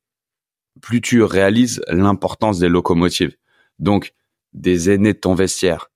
plus 0.81 1.01
tu 1.01 1.21
réalises 1.23 1.81
l'importance 1.87 2.59
des 2.59 2.69
locomotives. 2.69 3.35
Donc, 3.79 4.13
des 4.53 4.89
aînés 4.89 5.13
de 5.13 5.19
ton 5.19 5.33
vestiaire, 5.33 5.91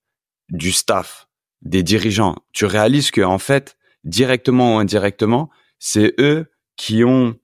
du 0.50 0.72
staff, 0.72 1.28
des 1.62 1.82
dirigeants. 1.82 2.36
Tu 2.52 2.66
réalises 2.66 3.10
que 3.10 3.20
en 3.20 3.38
fait, 3.38 3.76
directement 4.04 4.76
ou 4.76 4.78
indirectement, 4.78 5.50
c'est 5.78 6.14
eux 6.18 6.46
qui 6.76 7.04
ont 7.04 7.36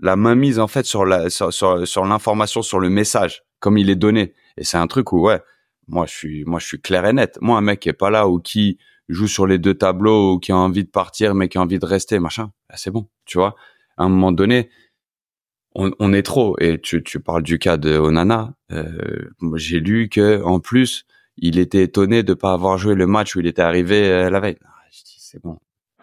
la 0.00 0.16
mainmise 0.16 0.58
en 0.58 0.68
fait 0.68 0.86
sur 0.86 1.04
la 1.04 1.30
sur 1.30 1.52
sur, 1.52 1.86
sur 1.86 2.04
l'information, 2.04 2.62
sur 2.62 2.80
le 2.80 2.90
message, 2.90 3.42
comme 3.60 3.78
il 3.78 3.90
est 3.90 3.96
donné. 3.96 4.34
Et 4.56 4.64
c'est 4.64 4.78
un 4.78 4.86
truc 4.86 5.12
où 5.12 5.20
ouais, 5.26 5.40
moi 5.88 6.06
je 6.06 6.12
suis 6.12 6.44
moi 6.44 6.58
je 6.58 6.66
suis 6.66 6.80
clair 6.80 7.04
et 7.06 7.12
net. 7.12 7.38
Moi 7.40 7.58
un 7.58 7.60
mec 7.60 7.80
qui 7.80 7.88
est 7.88 7.94
pas 7.94 8.10
là 8.10 8.28
ou 8.28 8.40
qui 8.40 8.78
joue 9.08 9.28
sur 9.28 9.46
les 9.46 9.58
deux 9.58 9.74
tableaux 9.74 10.34
ou 10.34 10.38
qui 10.38 10.52
a 10.52 10.56
envie 10.56 10.84
de 10.84 10.90
partir 10.90 11.34
mais 11.34 11.48
qui 11.48 11.58
a 11.58 11.60
envie 11.60 11.78
de 11.78 11.86
rester 11.86 12.18
machin, 12.18 12.52
bah, 12.68 12.76
c'est 12.78 12.90
bon, 12.90 13.08
tu 13.26 13.38
vois. 13.38 13.54
À 13.96 14.04
un 14.04 14.08
moment 14.08 14.32
donné, 14.32 14.70
on, 15.74 15.90
on 15.98 16.12
est 16.12 16.22
trop. 16.22 16.56
Et 16.60 16.80
tu 16.80 17.02
tu 17.02 17.20
parles 17.20 17.42
du 17.42 17.58
cas 17.58 17.76
de 17.76 17.96
Onana. 17.98 18.54
Euh, 18.72 19.30
j'ai 19.56 19.80
lu 19.80 20.08
que 20.08 20.42
en 20.42 20.60
plus 20.60 21.04
il 21.36 21.58
était 21.58 21.82
étonné 21.82 22.22
de 22.22 22.34
pas 22.34 22.52
avoir 22.52 22.78
joué 22.78 22.94
le 22.94 23.06
match 23.06 23.36
où 23.36 23.40
il 23.40 23.46
était 23.46 23.62
arrivé 23.62 24.08
euh, 24.10 24.30
la 24.30 24.40
veille. 24.40 24.58
Ah, 24.64 24.68
je 24.90 25.02
dis 25.04 25.16
c'est 25.18 25.42
bon, 25.42 25.58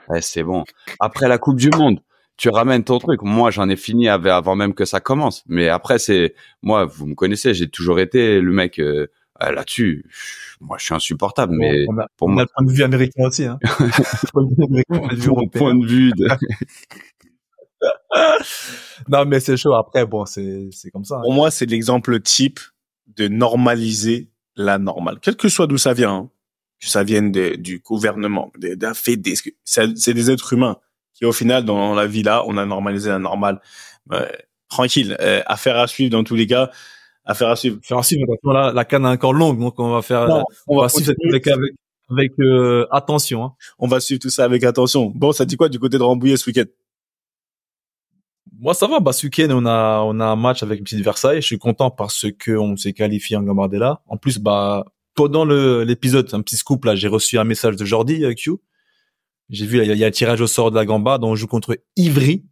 ouais, 0.10 0.22
c'est 0.22 0.44
bon. 0.44 0.64
Après 1.00 1.28
la 1.28 1.38
Coupe 1.38 1.58
du 1.58 1.70
Monde, 1.70 2.00
tu 2.38 2.50
ramènes 2.50 2.84
ton 2.84 3.00
truc. 3.00 3.22
Moi, 3.24 3.50
j'en 3.52 3.68
ai 3.70 3.76
fini 3.76 4.08
av- 4.10 4.28
avant 4.28 4.56
même 4.56 4.74
que 4.74 4.86
ça 4.86 5.00
commence. 5.00 5.44
Mais 5.48 5.70
après, 5.70 5.98
c'est 6.00 6.36
moi, 6.62 6.86
vous 6.86 7.08
me 7.08 7.16
connaissez, 7.16 7.54
j'ai 7.54 7.68
toujours 7.70 8.00
été 8.00 8.40
le 8.40 8.52
mec 8.52 8.80
euh, 8.80 9.08
euh, 9.44 9.52
là-dessus. 9.52 10.06
Moi, 10.62 10.78
je 10.80 10.86
suis 10.86 10.94
insupportable. 10.96 11.56
Mais 11.58 11.86
on 11.90 11.98
a, 11.98 12.08
pour 12.16 12.28
on 12.28 12.32
a 12.32 12.34
moi, 12.36 12.44
le 12.44 12.50
point 12.56 12.66
de 12.66 12.72
vue 12.78 12.84
américain 12.84 13.24
aussi, 13.28 13.46
hein. 13.46 13.58
Le 13.64 14.32
point 14.32 14.44
de 14.44 14.56
vue 14.56 14.64
américain, 14.64 14.94
le 14.94 15.00
point 15.00 15.08
de 15.10 15.16
vue 15.16 15.28
mon 15.30 15.36
européen. 15.36 15.60
point 15.60 15.76
de 15.76 15.86
vue, 15.88 16.12
de... 16.12 16.28
Non, 19.10 19.26
mais 19.26 19.40
c'est 19.40 19.58
chaud. 19.58 19.74
Après, 19.74 20.06
bon, 20.06 20.26
c'est, 20.26 20.70
c'est 20.72 20.90
comme 20.92 21.06
ça. 21.06 21.16
hein. 21.18 21.22
Pour 21.24 21.34
moi, 21.34 21.52
c'est 21.52 21.66
l'exemple 21.66 22.20
type 22.22 22.60
de 23.16 23.28
normaliser 23.28 24.30
la 24.56 24.78
normale, 24.80 25.20
quel 25.22 25.36
que 25.36 25.50
soit 25.50 25.68
d'où 25.68 25.78
ça 25.78 25.94
vient, 25.94 26.12
hein. 26.14 26.30
que 26.82 26.88
ça 26.88 27.04
vienne 27.04 27.32
de- 27.32 27.56
du 27.56 27.80
gouvernement, 27.80 28.52
de- 28.58 28.74
d'un 28.76 28.94
fédé, 28.96 29.36
c'est 29.64 30.14
des 30.14 30.32
êtres 30.32 30.54
humains 30.54 30.78
qui, 31.18 31.26
au 31.26 31.34
final, 31.34 31.66
dans 31.66 31.96
la 31.96 32.06
vie 32.06 32.24
là, 32.24 32.44
on 32.48 32.58
a 32.58 32.66
normalisé 32.66 33.10
la 33.10 33.20
normale. 33.20 33.60
Tranquille, 34.70 35.16
euh, 35.22 35.42
affaire 35.46 35.78
à 35.78 35.88
suivre 35.88 36.12
dans 36.12 36.24
tous 36.24 36.36
les 36.36 36.46
cas. 36.46 36.70
Affaire 37.26 37.50
à 37.50 37.56
suivre. 37.56 37.78
Affaire 37.84 37.98
à 37.98 38.04
suivre. 38.04 38.26
La, 38.44 38.72
la 38.72 38.86
canne 38.86 39.06
est 39.06 39.10
encore 39.10 39.34
longue, 39.34 39.60
donc 39.60 39.80
on 39.80 39.92
va 39.92 40.02
faire, 40.02 40.28
Non, 40.28 40.44
on, 40.68 40.82
va 40.82 40.90
suivre 40.90 41.14
avec, 41.30 41.48
avec, 41.48 41.74
avec 42.10 42.32
euh, 42.40 42.86
attention. 42.92 43.44
Hein. 43.44 43.54
On 43.80 43.88
va 43.88 44.00
suivre 44.00 44.20
tout 44.22 44.30
ça 44.30 44.44
avec 44.44 44.64
attention. 44.64 45.12
Bon, 45.16 45.32
ça 45.32 45.46
dit 45.46 45.58
quoi 45.58 45.70
du 45.70 45.80
côté 45.80 45.98
de 45.98 46.04
Rambouillet 46.04 46.38
ce 46.38 46.50
week-end? 46.50 46.66
Moi, 48.60 48.74
ça 48.74 48.88
va. 48.88 49.00
Bah, 49.00 49.14
ce 49.14 49.26
week-end, 49.26 49.48
on 49.52 49.66
a, 49.66 50.02
on 50.02 50.20
a 50.20 50.26
un 50.26 50.36
match 50.36 50.64
avec 50.64 50.84
Petite 50.84 51.04
Versailles. 51.04 51.42
Je 51.42 51.46
suis 51.46 51.60
content 51.60 51.92
parce 51.92 52.26
que 52.38 52.52
on 52.52 52.76
s'est 52.76 52.94
qualifié 52.94 53.38
en 53.38 53.44
Gambardella. 53.44 54.02
En 54.08 54.18
plus, 54.18 54.40
bah, 54.40 54.86
pendant 55.16 55.46
le, 55.46 55.84
l'épisode, 55.84 56.30
un 56.34 56.42
petit 56.42 56.58
scoop 56.58 56.86
là, 56.86 56.96
j'ai 56.96 57.08
reçu 57.08 57.38
un 57.38 57.44
message 57.44 57.76
de 57.76 57.86
Jordi 57.86 58.24
euh, 58.24 58.34
Q. 58.34 58.52
J'ai 59.50 59.66
vu, 59.66 59.78
il 59.80 59.88
y, 59.88 59.92
a, 59.92 59.94
il 59.94 60.00
y 60.00 60.04
a 60.04 60.08
un 60.08 60.12
tirage 60.12 60.42
au 60.42 60.48
sort 60.48 60.72
de 60.72 60.76
la 60.76 60.86
Gamba, 60.86 61.18
dont 61.18 61.30
on 61.30 61.36
joue 61.36 61.48
contre 61.48 61.78
Ivry. 61.96 62.44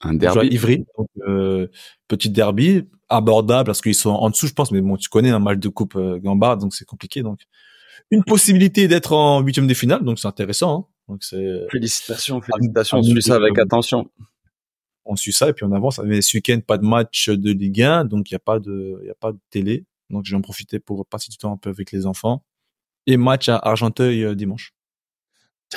Un 0.00 0.10
On 0.10 0.12
joue 0.12 0.16
à 0.16 0.18
derby. 0.18 0.48
Ivry. 0.54 0.86
Donc, 0.96 1.08
euh, 1.26 1.66
petit 2.08 2.30
derby, 2.30 2.84
abordable 3.08 3.66
parce 3.66 3.80
qu'ils 3.80 3.94
sont 3.94 4.10
en 4.10 4.30
dessous, 4.30 4.46
je 4.46 4.52
pense. 4.52 4.70
Mais 4.70 4.80
bon, 4.80 4.96
tu 4.96 5.08
connais 5.08 5.30
un 5.30 5.38
match 5.38 5.58
de 5.58 5.68
coupe 5.68 5.96
euh, 5.96 6.18
Gamba, 6.18 6.56
donc 6.56 6.74
c'est 6.74 6.84
compliqué. 6.84 7.22
Donc, 7.22 7.40
une 8.10 8.22
possibilité 8.24 8.86
d'être 8.88 9.12
en 9.12 9.40
huitième 9.40 9.66
de 9.66 9.74
finale, 9.74 10.04
donc 10.04 10.18
c'est 10.18 10.28
intéressant. 10.28 10.78
Hein. 10.78 10.94
Donc 11.08 11.24
c'est, 11.24 11.66
Félicitations, 11.70 12.40
félicitations. 12.40 12.98
félicitations. 12.98 12.98
On 12.98 13.02
suit 13.02 13.22
ça 13.22 13.34
avec 13.34 13.58
attention. 13.58 14.10
on 15.04 15.16
suit 15.16 15.32
ça 15.32 15.48
et 15.48 15.52
puis 15.52 15.64
on 15.64 15.72
avance. 15.72 15.98
Mais 16.04 16.22
ce 16.22 16.36
week-end, 16.36 16.60
pas 16.66 16.78
de 16.78 16.86
match 16.86 17.28
de 17.28 17.50
Ligue 17.52 17.82
1, 17.82 18.04
donc 18.06 18.30
il 18.30 18.34
y 18.34 18.36
a 18.36 18.40
pas 18.40 18.58
de, 18.58 18.98
il 19.02 19.06
y 19.06 19.10
a 19.10 19.14
pas 19.14 19.32
de 19.32 19.38
télé. 19.50 19.84
Donc 20.10 20.24
je 20.24 20.30
vais 20.30 20.36
en 20.36 20.42
profiter 20.42 20.78
pour 20.78 21.04
passer 21.06 21.30
du 21.30 21.36
temps 21.36 21.52
un 21.52 21.56
peu 21.56 21.70
avec 21.70 21.92
les 21.92 22.06
enfants. 22.06 22.44
Et 23.06 23.16
match 23.16 23.48
à 23.48 23.56
Argenteuil 23.56 24.24
euh, 24.24 24.34
dimanche. 24.34 24.72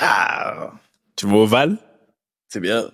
Ah, 0.00 0.72
Tu 1.16 1.26
vas 1.26 1.36
au 1.36 1.46
Val? 1.46 1.76
C'est 2.48 2.60
bien. 2.60 2.90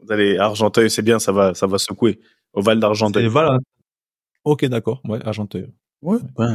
Vous 0.00 0.12
allez 0.12 0.38
Argenteuil, 0.38 0.90
c'est 0.90 1.02
bien, 1.02 1.18
ça 1.18 1.32
va, 1.32 1.54
ça 1.54 1.66
va 1.66 1.78
secouer. 1.78 2.20
Au 2.52 2.62
Val 2.62 2.80
d'Argenteuil. 2.80 3.26
voilà. 3.28 3.58
Ok, 4.44 4.64
d'accord. 4.66 5.00
Ouais, 5.06 5.18
Argenteuil. 5.24 5.72
Ouais. 6.02 6.18
ouais. 6.38 6.46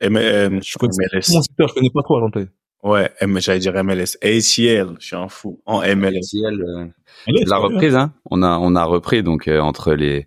M- 0.00 0.16
euh, 0.16 0.60
Je 0.62 0.78
connais 0.78 0.92
MLS. 1.12 1.32
mon 1.32 1.42
secteur, 1.42 1.68
je 1.68 1.74
connais 1.74 1.90
pas 1.90 2.02
trop 2.02 2.16
Argenteuil. 2.16 2.48
Ouais, 2.82 3.10
M- 3.20 3.38
j'allais 3.40 3.60
dire 3.60 3.72
MLS. 3.84 4.16
ACL, 4.22 4.96
je 4.98 5.06
suis 5.06 5.16
un 5.16 5.28
fou. 5.28 5.62
En 5.66 5.80
MLS. 5.82 6.22
Ciel, 6.22 6.60
euh, 6.60 6.86
la 7.46 7.56
reprise, 7.58 7.94
hein. 7.94 8.12
On 8.30 8.42
a, 8.42 8.58
on 8.58 8.74
a 8.74 8.84
repris 8.84 9.22
donc 9.22 9.46
euh, 9.48 9.60
entre 9.60 9.94
les, 9.94 10.26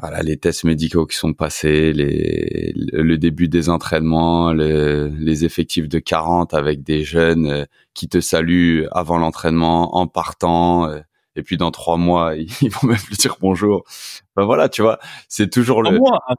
voilà, 0.00 0.22
les 0.22 0.36
tests 0.36 0.64
médicaux 0.64 1.06
qui 1.06 1.16
sont 1.16 1.32
passés, 1.34 1.92
les, 1.92 2.72
le 2.92 3.02
le 3.02 3.18
début 3.18 3.48
des 3.48 3.68
entraînements, 3.68 4.52
le- 4.52 5.08
les 5.18 5.44
effectifs 5.44 5.88
de 5.88 5.98
40 5.98 6.54
avec 6.54 6.82
des 6.84 7.02
jeunes 7.04 7.46
euh, 7.46 7.64
qui 7.94 8.08
te 8.08 8.20
saluent 8.20 8.86
avant 8.92 9.18
l'entraînement, 9.18 9.96
en 9.96 10.06
partant, 10.06 10.88
euh, 10.88 11.00
et 11.34 11.42
puis 11.42 11.56
dans 11.56 11.70
trois 11.72 11.96
mois 11.96 12.36
ils, 12.62 12.70
vont 12.70 12.88
même 12.88 12.96
plus 12.98 13.16
dire 13.16 13.36
bonjour. 13.40 13.82
Enfin 14.36 14.46
voilà, 14.46 14.68
tu 14.68 14.82
vois, 14.82 14.98
c'est 15.28 15.50
toujours 15.50 15.82
le, 15.82 15.98
mois, 15.98 16.20
hein. 16.28 16.34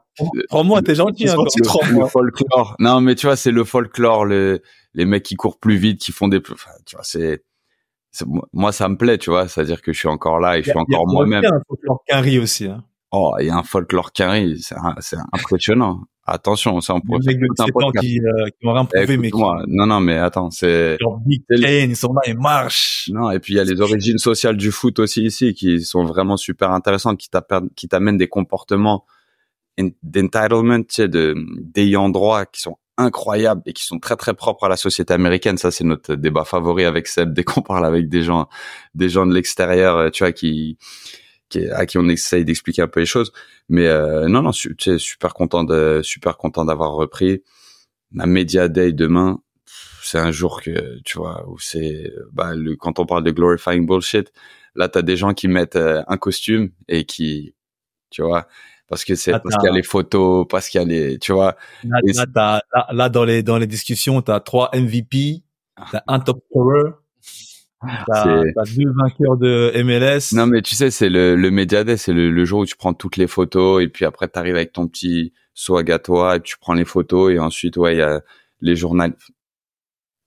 Trois 0.48 0.64
mois, 0.64 0.80
t'es 0.80 0.94
gentil. 0.94 1.28
Hein, 1.28 1.34
sortis 1.34 1.60
trois 1.60 1.86
le 1.86 2.06
folklore. 2.06 2.76
Non, 2.78 3.00
mais 3.02 3.14
tu 3.14 3.26
vois, 3.26 3.36
c'est 3.36 3.50
le 3.50 3.64
folklore, 3.64 4.24
le, 4.24 4.62
les 4.94 5.04
mecs 5.04 5.22
qui 5.22 5.34
courent 5.36 5.58
plus 5.58 5.76
vite, 5.76 6.00
qui 6.00 6.12
font 6.12 6.28
des, 6.28 6.38
enfin, 6.50 6.70
tu 6.86 6.96
vois, 6.96 7.04
c'est, 7.04 7.44
c'est- 8.10 8.24
moi 8.54 8.72
ça 8.72 8.88
me 8.88 8.96
plaît, 8.96 9.18
tu 9.18 9.28
vois, 9.28 9.48
c'est-à-dire 9.48 9.82
que 9.82 9.92
je 9.92 9.98
suis 9.98 10.08
encore 10.08 10.40
là 10.40 10.56
et 10.58 10.62
je 10.62 10.70
suis 10.70 10.78
encore 10.78 11.06
moi-même. 11.06 11.44
Un 11.44 11.60
folklore 11.68 12.02
Quinry 12.08 12.38
aussi. 12.38 12.64
Hein. 12.66 12.84
Oh, 13.12 13.34
il 13.40 13.46
y 13.46 13.50
a 13.50 13.56
un 13.56 13.62
folklore 13.62 14.12
carré, 14.12 14.54
c'est 14.60 14.76
impressionnant. 15.32 16.02
Attention, 16.26 16.80
ça 16.80 16.94
on 16.94 17.00
pourrait 17.00 17.22
faire 17.24 17.34
tout 17.34 17.62
un 17.62 17.64
17 17.64 17.70
ans 17.76 17.80
podcast. 17.80 18.06
qui, 18.06 18.20
euh, 18.20 18.46
qui 18.46 18.66
ont 18.66 18.72
rien 18.72 18.84
prouvé, 18.84 19.16
mais 19.16 19.22
qui 19.22 19.28
Écoute-moi, 19.28 19.64
non, 19.66 19.86
non, 19.86 19.98
mais 19.98 20.16
attends, 20.16 20.50
c'est 20.50 20.96
Big 21.26 21.42
Kane, 21.48 21.90
ils 21.90 21.96
sont 21.96 22.12
là, 22.12 22.20
ils 22.28 22.38
marchent. 22.38 23.10
non. 23.12 23.32
Et 23.32 23.40
puis 23.40 23.54
il 23.54 23.56
y 23.56 23.60
a 23.60 23.64
les 23.64 23.80
origines 23.80 24.18
sociales 24.18 24.56
du 24.56 24.70
foot 24.70 25.00
aussi 25.00 25.24
ici 25.24 25.54
qui 25.54 25.80
sont 25.80 26.04
vraiment 26.04 26.36
super 26.36 26.70
intéressantes, 26.70 27.18
qui 27.18 27.88
t'amènent 27.88 28.16
des 28.18 28.28
comportements 28.28 29.04
d'entitlement, 30.02 30.82
tu 30.82 30.94
sais, 30.94 31.08
de 31.08 31.34
d'ayant 31.58 32.10
droit 32.10 32.44
qui 32.44 32.60
sont 32.60 32.76
incroyables 32.96 33.62
et 33.66 33.72
qui 33.72 33.84
sont 33.84 33.98
très 33.98 34.16
très 34.16 34.34
propres 34.34 34.64
à 34.64 34.68
la 34.68 34.76
société 34.76 35.14
américaine. 35.14 35.56
Ça, 35.58 35.70
c'est 35.70 35.84
notre 35.84 36.14
débat 36.14 36.44
favori 36.44 36.84
avec 36.84 37.06
Seb 37.08 37.32
dès 37.32 37.44
qu'on 37.44 37.62
parle 37.62 37.86
avec 37.86 38.08
des 38.08 38.22
gens, 38.22 38.48
des 38.94 39.08
gens 39.08 39.26
de 39.26 39.34
l'extérieur, 39.34 39.96
euh, 39.96 40.10
tu 40.10 40.22
vois, 40.22 40.32
qui, 40.32 40.76
qui 41.50 41.68
à 41.68 41.84
qui 41.84 41.98
on 41.98 42.08
essaye 42.08 42.44
d'expliquer 42.46 42.82
un 42.82 42.88
peu 42.88 43.00
les 43.00 43.06
choses. 43.06 43.32
Mais 43.68 43.86
euh, 43.86 44.28
non, 44.28 44.40
non, 44.42 44.52
tu 44.52 44.74
sais, 44.78 44.98
super 44.98 45.34
content 45.34 45.64
de, 45.64 46.00
super 46.02 46.38
content 46.38 46.64
d'avoir 46.64 46.92
repris. 46.92 47.42
La 48.14 48.26
Media 48.26 48.68
Day 48.68 48.92
demain, 48.92 49.40
c'est 50.02 50.18
un 50.18 50.32
jour 50.32 50.62
que 50.62 50.98
tu 51.04 51.18
vois 51.18 51.44
où 51.48 51.58
c'est, 51.58 52.10
bah, 52.32 52.54
le, 52.54 52.74
quand 52.76 52.98
on 52.98 53.06
parle 53.06 53.22
de 53.24 53.30
glorifying 53.30 53.86
bullshit, 53.86 54.32
là 54.74 54.88
t'as 54.88 55.02
des 55.02 55.16
gens 55.16 55.34
qui 55.34 55.46
mettent 55.48 55.76
euh, 55.76 56.02
un 56.08 56.16
costume 56.16 56.70
et 56.88 57.04
qui, 57.04 57.54
tu 58.10 58.22
vois, 58.22 58.48
parce 58.88 59.04
que 59.04 59.14
c'est 59.14 59.32
Ah, 59.32 59.38
parce 59.40 59.56
qu'il 59.56 59.68
y 59.68 59.72
a 59.72 59.74
les 59.76 59.84
photos, 59.84 60.46
parce 60.48 60.68
qu'il 60.68 60.80
y 60.80 60.84
a 60.84 60.86
les, 60.86 61.18
tu 61.18 61.32
vois, 61.32 61.56
Là, 61.84 61.98
là, 62.02 62.26
t'as- 62.34 62.62
là, 62.74 62.86
là, 62.92 63.08
dans 63.08 63.24
les 63.24 63.42
dans 63.44 63.58
les 63.58 63.68
discussions, 63.68 64.20
t'as 64.22 64.40
trois 64.40 64.70
MVP, 64.72 65.42
t'as 65.92 66.02
un 66.08 66.18
top 66.18 66.42
scorer, 66.50 66.90
t'as 68.06 68.42
deux 68.76 68.90
vainqueurs 68.92 69.36
de 69.36 69.72
MLS. 69.82 70.34
Non, 70.36 70.46
mais 70.46 70.62
tu 70.62 70.74
sais, 70.74 70.90
c'est 70.90 71.08
le, 71.08 71.34
le 71.36 71.50
Media 71.50 71.84
Day, 71.84 71.96
c'est 71.96 72.12
le, 72.12 72.30
le 72.30 72.44
jour 72.44 72.60
où 72.60 72.66
tu 72.66 72.76
prends 72.76 72.92
toutes 72.94 73.16
les 73.16 73.26
photos 73.26 73.82
et 73.82 73.88
puis 73.88 74.04
après 74.04 74.28
t'arrives 74.28 74.56
avec 74.56 74.72
ton 74.72 74.86
petit 74.86 75.32
swag 75.54 75.90
à 75.90 75.98
toi 75.98 76.36
et 76.36 76.40
tu 76.40 76.56
prends 76.58 76.74
les 76.74 76.84
photos 76.84 77.32
et 77.32 77.38
ensuite, 77.38 77.76
ouais, 77.76 77.94
il 77.94 77.98
y 77.98 78.02
a 78.02 78.20
les 78.60 78.76
journaux. 78.76 79.04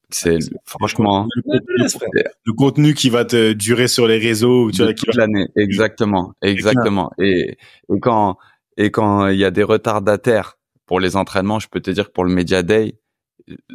C'est 0.10 0.38
franchement 0.66 1.28
Le 1.36 1.42
contenu, 1.42 2.28
le 2.46 2.54
contenu 2.54 2.94
qui 2.94 3.10
va 3.10 3.26
te 3.26 3.54
durer 3.54 3.88
sur 3.88 4.08
les 4.08 4.20
réseaux, 4.20 4.70
tu 4.70 4.78
de 4.80 4.84
vois, 4.84 4.94
qui 4.94 5.06
toute 5.06 5.16
va- 5.16 5.22
l'année, 5.22 5.48
exactement, 5.56 6.34
exactement. 6.44 7.10
Et, 7.20 7.58
et 7.92 8.00
quand 8.00 8.38
et 8.78 8.92
quand 8.92 9.28
il 9.28 9.38
y 9.40 9.46
a 9.46 9.50
des 9.52 9.64
retardataires 9.64 10.60
pour 10.86 11.00
les 11.00 11.16
entraînements, 11.16 11.60
je 11.60 11.68
peux 11.68 11.80
te 11.82 11.90
dire 11.90 12.08
que 12.08 12.12
pour 12.12 12.26
le 12.26 12.32
Media 12.34 12.62
Day, 12.62 13.00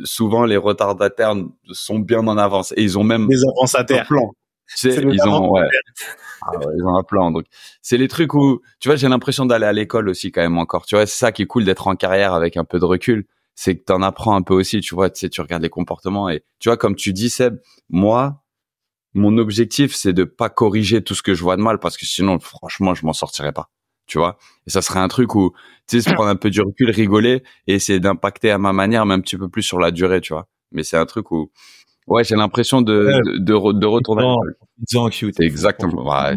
souvent 0.04 0.44
les 0.44 0.56
retardataires 0.56 1.34
sont 1.72 1.98
bien 1.98 2.26
en 2.26 2.38
avance 2.38 2.72
et 2.76 2.82
ils 2.82 2.98
ont 2.98 3.04
même 3.04 3.26
des 3.26 3.42
avances 3.56 3.74
à 3.74 3.84
terre. 3.84 4.06
plan. 4.06 4.30
Tu 4.68 4.92
sais, 4.92 5.02
ils 5.02 5.22
ont, 5.26 5.50
ouais. 5.50 5.62
Ah 6.42 6.58
ouais, 6.58 6.74
ils 6.76 6.84
ont 6.84 6.96
un 6.96 7.02
plan. 7.02 7.30
Donc, 7.30 7.46
c'est 7.80 7.96
les 7.96 8.08
trucs 8.08 8.34
où, 8.34 8.60
tu 8.80 8.88
vois, 8.88 8.96
j'ai 8.96 9.08
l'impression 9.08 9.46
d'aller 9.46 9.64
à 9.64 9.72
l'école 9.72 10.08
aussi 10.08 10.30
quand 10.30 10.42
même 10.42 10.58
encore. 10.58 10.84
Tu 10.84 10.94
vois, 10.94 11.06
c'est 11.06 11.18
ça 11.18 11.32
qui 11.32 11.42
est 11.42 11.46
cool 11.46 11.64
d'être 11.64 11.88
en 11.88 11.96
carrière 11.96 12.34
avec 12.34 12.56
un 12.56 12.64
peu 12.64 12.78
de 12.78 12.84
recul. 12.84 13.26
C'est 13.54 13.76
que 13.76 13.84
t'en 13.84 14.02
apprends 14.02 14.36
un 14.36 14.42
peu 14.42 14.54
aussi, 14.54 14.80
tu 14.80 14.94
vois, 14.94 15.10
tu 15.10 15.20
sais, 15.20 15.30
tu 15.30 15.40
regardes 15.40 15.62
les 15.62 15.70
comportements 15.70 16.28
et, 16.28 16.44
tu 16.60 16.68
vois, 16.68 16.76
comme 16.76 16.94
tu 16.94 17.12
dis, 17.12 17.30
Seb, 17.30 17.58
moi, 17.88 18.44
mon 19.14 19.36
objectif, 19.38 19.94
c'est 19.94 20.12
de 20.12 20.24
pas 20.24 20.50
corriger 20.50 21.02
tout 21.02 21.14
ce 21.14 21.22
que 21.22 21.34
je 21.34 21.42
vois 21.42 21.56
de 21.56 21.62
mal 21.62 21.78
parce 21.80 21.96
que 21.96 22.06
sinon, 22.06 22.38
franchement, 22.38 22.94
je 22.94 23.04
m'en 23.04 23.14
sortirais 23.14 23.52
pas. 23.52 23.70
Tu 24.08 24.18
vois? 24.18 24.38
Et 24.66 24.70
ça 24.70 24.82
serait 24.82 24.98
un 25.00 25.08
truc 25.08 25.34
où, 25.36 25.52
tu 25.86 26.00
sais, 26.00 26.08
se 26.10 26.14
prendre 26.14 26.30
un 26.30 26.36
peu 26.36 26.50
du 26.50 26.60
recul, 26.60 26.90
rigoler 26.90 27.42
et 27.68 27.74
essayer 27.74 28.00
d'impacter 28.00 28.50
à 28.50 28.58
ma 28.58 28.72
manière, 28.72 29.06
mais 29.06 29.14
un 29.14 29.20
petit 29.20 29.36
peu 29.36 29.48
plus 29.48 29.62
sur 29.62 29.78
la 29.78 29.90
durée, 29.92 30.20
tu 30.20 30.32
vois. 30.32 30.48
Mais 30.72 30.82
c'est 30.82 30.96
un 30.96 31.06
truc 31.06 31.30
où, 31.30 31.50
ouais, 32.08 32.24
j'ai 32.24 32.34
l'impression 32.36 32.80
de, 32.82 32.92
de, 33.24 33.38
de, 33.38 33.54
re- 33.54 33.78
de 33.78 33.86
retourner. 33.86 34.34
Disons 34.78 35.08
cute. 35.10 35.34
C'est 35.38 35.44
exactement, 35.44 36.08
ouais. 36.08 36.36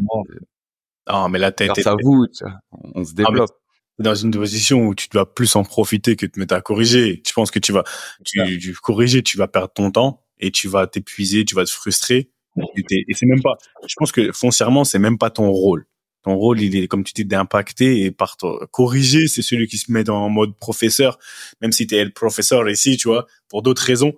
Non, 1.10 1.30
mais 1.30 1.40
là, 1.40 1.52
t'es 1.52 1.68
Grâce 1.68 1.88
à 1.88 1.96
vous, 2.02 2.28
tu 2.28 2.44
vois, 2.44 2.60
on 2.96 3.04
se 3.04 3.14
développe. 3.14 3.50
t'es 3.98 4.04
dans 4.04 4.16
une 4.16 4.32
position 4.32 4.86
où 4.88 4.96
tu 4.96 5.08
dois 5.10 5.34
plus 5.34 5.56
en 5.56 5.64
profiter 5.64 6.16
que 6.16 6.26
te 6.26 6.40
mettre 6.40 6.54
à 6.54 6.62
corriger. 6.62 7.22
Tu 7.24 7.34
penses 7.34 7.52
que 7.52 7.60
tu 7.60 7.72
vas, 7.72 7.84
tu, 8.26 8.60
tu 8.60 8.74
corriger, 8.76 9.24
tu 9.24 9.38
vas 9.38 9.48
perdre 9.48 9.74
ton 9.74 9.92
temps 9.92 10.24
et 10.40 10.52
tu 10.52 10.68
vas 10.68 10.88
t'épuiser, 10.88 11.44
tu 11.46 11.56
vas 11.56 11.66
te 11.66 11.72
frustrer. 11.72 12.30
Et, 12.78 13.06
et 13.08 13.14
c'est 13.14 13.26
même 13.26 13.42
pas, 13.42 13.56
je 13.88 13.94
pense 13.98 14.12
que 14.12 14.32
foncièrement, 14.34 14.84
c'est 14.84 15.00
même 15.00 15.18
pas 15.18 15.30
ton 15.30 15.50
rôle. 15.50 15.86
Ton 16.24 16.36
rôle, 16.36 16.62
il 16.62 16.76
est, 16.76 16.88
comme 16.88 17.04
tu 17.04 17.14
dis, 17.14 17.26
d'impacter 17.26 18.04
et 18.04 18.12
par 18.12 18.38
ton- 18.38 18.60
corriger, 18.72 19.28
c'est 19.28 19.42
celui 19.42 19.68
qui 19.68 19.78
se 19.78 19.92
met 19.92 20.10
en 20.10 20.30
mode 20.30 20.56
professeur, 20.58 21.18
même 21.62 21.72
si 21.72 21.88
t'es 21.88 22.04
le 22.04 22.12
professeur 22.12 22.70
ici, 22.70 22.98
tu 22.98 23.08
vois, 23.08 23.26
pour 23.50 23.64
d'autres 23.64 23.84
raisons. 23.84 24.14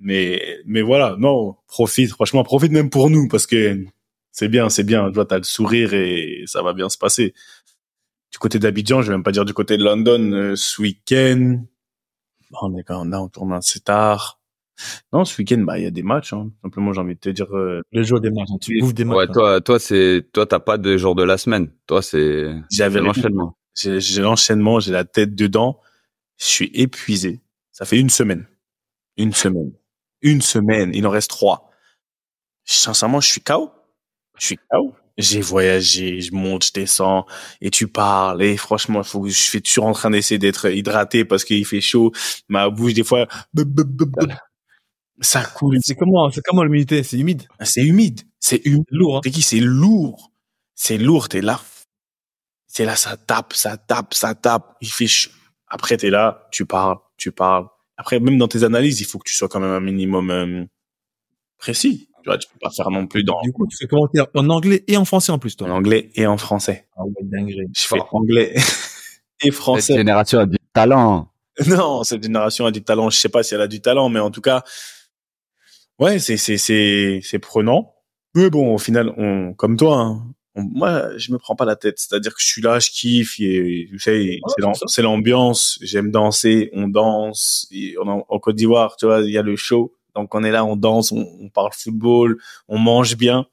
Mais, 0.00 0.58
mais 0.64 0.82
voilà, 0.82 1.16
non, 1.18 1.56
profite, 1.66 2.10
franchement, 2.10 2.44
profite 2.44 2.70
même 2.70 2.90
pour 2.90 3.10
nous 3.10 3.26
parce 3.28 3.46
que 3.46 3.84
c'est 4.30 4.48
bien, 4.48 4.68
c'est 4.68 4.84
bien. 4.84 5.08
Tu 5.08 5.14
vois, 5.14 5.26
t'as 5.26 5.38
le 5.38 5.42
sourire 5.44 5.94
et 5.94 6.44
ça 6.46 6.62
va 6.62 6.72
bien 6.72 6.88
se 6.88 6.96
passer. 6.98 7.34
Du 8.30 8.38
côté 8.38 8.58
d'Abidjan, 8.60 9.02
je 9.02 9.08
vais 9.08 9.14
même 9.14 9.24
pas 9.24 9.32
dire 9.32 9.44
du 9.44 9.54
côté 9.54 9.76
de 9.76 9.82
London, 9.84 10.32
euh, 10.32 10.54
ce 10.54 10.80
week-end. 10.80 11.64
On 12.62 12.76
est 12.78 12.84
quand 12.84 13.04
là, 13.04 13.20
on 13.20 13.28
tourne 13.28 13.52
assez 13.52 13.80
tard. 13.80 14.37
Non, 15.12 15.24
ce 15.24 15.40
week-end, 15.40 15.58
bah, 15.58 15.78
il 15.78 15.84
y 15.84 15.86
a 15.86 15.90
des 15.90 16.02
matchs, 16.02 16.32
hein. 16.32 16.50
Simplement, 16.62 16.92
j'ai 16.92 17.00
envie 17.00 17.14
de 17.14 17.20
te 17.20 17.28
dire, 17.28 17.54
euh, 17.56 17.82
Le 17.92 18.02
jour 18.02 18.20
des 18.20 18.30
matchs, 18.30 18.48
hein, 18.52 18.58
tu 18.60 18.78
bouffes 18.80 18.94
des 18.94 19.04
matchs. 19.04 19.16
Ouais, 19.16 19.26
hein. 19.28 19.32
toi, 19.32 19.60
toi, 19.60 19.78
c'est, 19.78 20.26
toi, 20.32 20.46
t'as 20.46 20.60
pas 20.60 20.78
de 20.78 20.96
jour 20.96 21.14
de 21.14 21.22
la 21.22 21.38
semaine. 21.38 21.70
Toi, 21.86 22.02
c'est, 22.02 22.54
j'avais 22.70 23.00
l'enchaînement. 23.00 23.56
J'ai 23.74 24.00
j'ai 24.00 24.22
l'enchaînement, 24.22 24.80
j'ai 24.80 24.92
la 24.92 25.04
tête 25.04 25.34
dedans. 25.34 25.80
Je 26.38 26.46
suis 26.46 26.70
épuisé. 26.74 27.40
Ça 27.72 27.84
fait 27.84 27.98
une 27.98 28.10
semaine. 28.10 28.46
Une 29.16 29.32
semaine. 29.32 29.72
Une 30.20 30.40
semaine. 30.40 30.90
Il 30.94 31.06
en 31.06 31.10
reste 31.10 31.30
trois. 31.30 31.70
Sincèrement, 32.64 33.20
je 33.20 33.28
suis 33.28 33.40
KO. 33.40 33.70
Je 34.38 34.46
suis 34.46 34.58
KO. 34.70 34.94
J'ai 35.16 35.40
voyagé, 35.40 36.20
je 36.20 36.32
monte, 36.32 36.66
je 36.66 36.72
descends, 36.72 37.26
et 37.60 37.70
tu 37.70 37.88
parles, 37.88 38.40
et 38.40 38.56
franchement, 38.56 39.02
faut 39.02 39.22
que 39.22 39.28
je 39.28 39.36
suis 39.36 39.60
toujours 39.60 39.86
en 39.86 39.92
train 39.92 40.10
d'essayer 40.10 40.38
d'être 40.38 40.70
hydraté 40.70 41.24
parce 41.24 41.44
qu'il 41.44 41.66
fait 41.66 41.80
chaud. 41.80 42.12
Ma 42.48 42.70
bouche, 42.70 42.94
des 42.94 43.02
fois, 43.02 43.26
ça 45.20 45.42
coule. 45.44 45.78
C'est 45.80 45.94
comment, 45.94 46.30
c'est 46.30 46.42
comment 46.42 46.62
l'humidité? 46.64 47.02
C'est 47.02 47.18
humide? 47.18 47.44
C'est 47.60 47.82
humide. 47.82 48.22
C'est 48.40 48.64
humide. 48.64 48.84
Lourd, 48.90 49.16
hein. 49.16 49.20
C'est 49.24 49.30
qui? 49.30 49.42
C'est 49.42 49.60
lourd. 49.60 50.30
C'est 50.74 50.98
lourd. 50.98 51.28
T'es 51.28 51.40
là. 51.40 51.60
C'est 52.66 52.84
là, 52.84 52.96
ça 52.96 53.16
tape, 53.16 53.52
ça 53.54 53.76
tape, 53.76 54.14
ça 54.14 54.34
tape. 54.34 54.76
Il 54.80 54.88
fait 54.90 55.06
chaud. 55.06 55.30
Après, 55.68 55.96
t'es 55.96 56.10
là, 56.10 56.48
tu 56.52 56.64
parles, 56.66 56.96
tu 57.16 57.32
parles. 57.32 57.66
Après, 57.96 58.20
même 58.20 58.38
dans 58.38 58.48
tes 58.48 58.62
analyses, 58.62 59.00
il 59.00 59.04
faut 59.04 59.18
que 59.18 59.28
tu 59.28 59.34
sois 59.34 59.48
quand 59.48 59.60
même 59.60 59.70
un 59.72 59.80
minimum 59.80 60.30
euh, 60.30 60.64
précis. 61.58 62.08
Tu 62.22 62.28
vois, 62.30 62.38
tu 62.38 62.48
peux 62.52 62.58
pas 62.60 62.70
faire 62.70 62.90
non 62.90 63.06
plus 63.06 63.24
dans 63.24 63.40
Du 63.42 63.52
coup, 63.52 63.66
tu 63.66 63.76
fais 63.76 63.86
commentaire 63.86 64.26
en 64.34 64.48
anglais 64.50 64.84
et 64.86 64.96
en 64.96 65.04
français 65.04 65.32
en 65.32 65.38
plus, 65.38 65.56
toi. 65.56 65.68
en 65.68 65.72
anglais 65.72 66.10
et 66.14 66.26
en 66.26 66.36
français. 66.36 66.88
Ah 66.96 67.04
ouais, 67.04 67.12
dinguerie. 67.22 67.66
Je 67.74 67.82
fais 67.82 67.98
anglais 68.12 68.54
et 69.40 69.46
Cette 69.46 69.54
français. 69.54 69.96
génération 69.96 70.40
a 70.40 70.46
du 70.46 70.58
talent. 70.72 71.30
Non, 71.66 72.04
cette 72.04 72.22
génération 72.22 72.66
a 72.66 72.70
du 72.70 72.82
talent. 72.84 73.10
Je 73.10 73.18
sais 73.18 73.28
pas 73.28 73.42
si 73.42 73.54
elle 73.54 73.60
a 73.62 73.66
du 73.66 73.80
talent, 73.80 74.08
mais 74.08 74.20
en 74.20 74.30
tout 74.30 74.40
cas, 74.40 74.62
ouais, 75.98 76.18
c'est 76.18 76.36
c'est 76.36 76.58
c'est 76.58 77.20
c'est 77.22 77.38
prenant. 77.38 77.94
Mais 78.34 78.50
bon, 78.50 78.74
au 78.74 78.78
final, 78.78 79.12
on 79.16 79.54
comme 79.54 79.76
toi, 79.76 79.98
hein, 80.00 80.24
on- 80.54 80.62
moi, 80.62 81.16
je 81.18 81.32
me 81.32 81.38
prends 81.38 81.56
pas 81.56 81.64
la 81.64 81.76
tête. 81.76 81.98
C'est-à-dire 81.98 82.34
que 82.34 82.40
je 82.40 82.46
suis 82.46 82.62
là, 82.62 82.78
je 82.78 82.90
kiffe. 82.90 83.38
Et, 83.40 83.86
tu 83.90 83.98
sais, 83.98 84.38
c'est 84.86 85.02
l'ambiance. 85.02 85.78
J'aime 85.82 86.10
danser. 86.10 86.70
On 86.74 86.88
danse. 86.88 87.66
Et 87.70 87.96
on 88.02 88.08
en, 88.08 88.24
en 88.28 88.38
Côte 88.38 88.56
d'Ivoire, 88.56 88.96
tu 88.96 89.06
vois, 89.06 89.20
il 89.22 89.30
y 89.30 89.38
a 89.38 89.42
le 89.42 89.56
show. 89.56 89.94
Donc 90.14 90.34
on 90.34 90.42
est 90.42 90.50
là, 90.50 90.64
on 90.64 90.74
danse, 90.76 91.12
on, 91.12 91.24
on 91.40 91.48
parle 91.48 91.70
football, 91.72 92.38
on 92.68 92.78
mange 92.78 93.16
bien. 93.16 93.46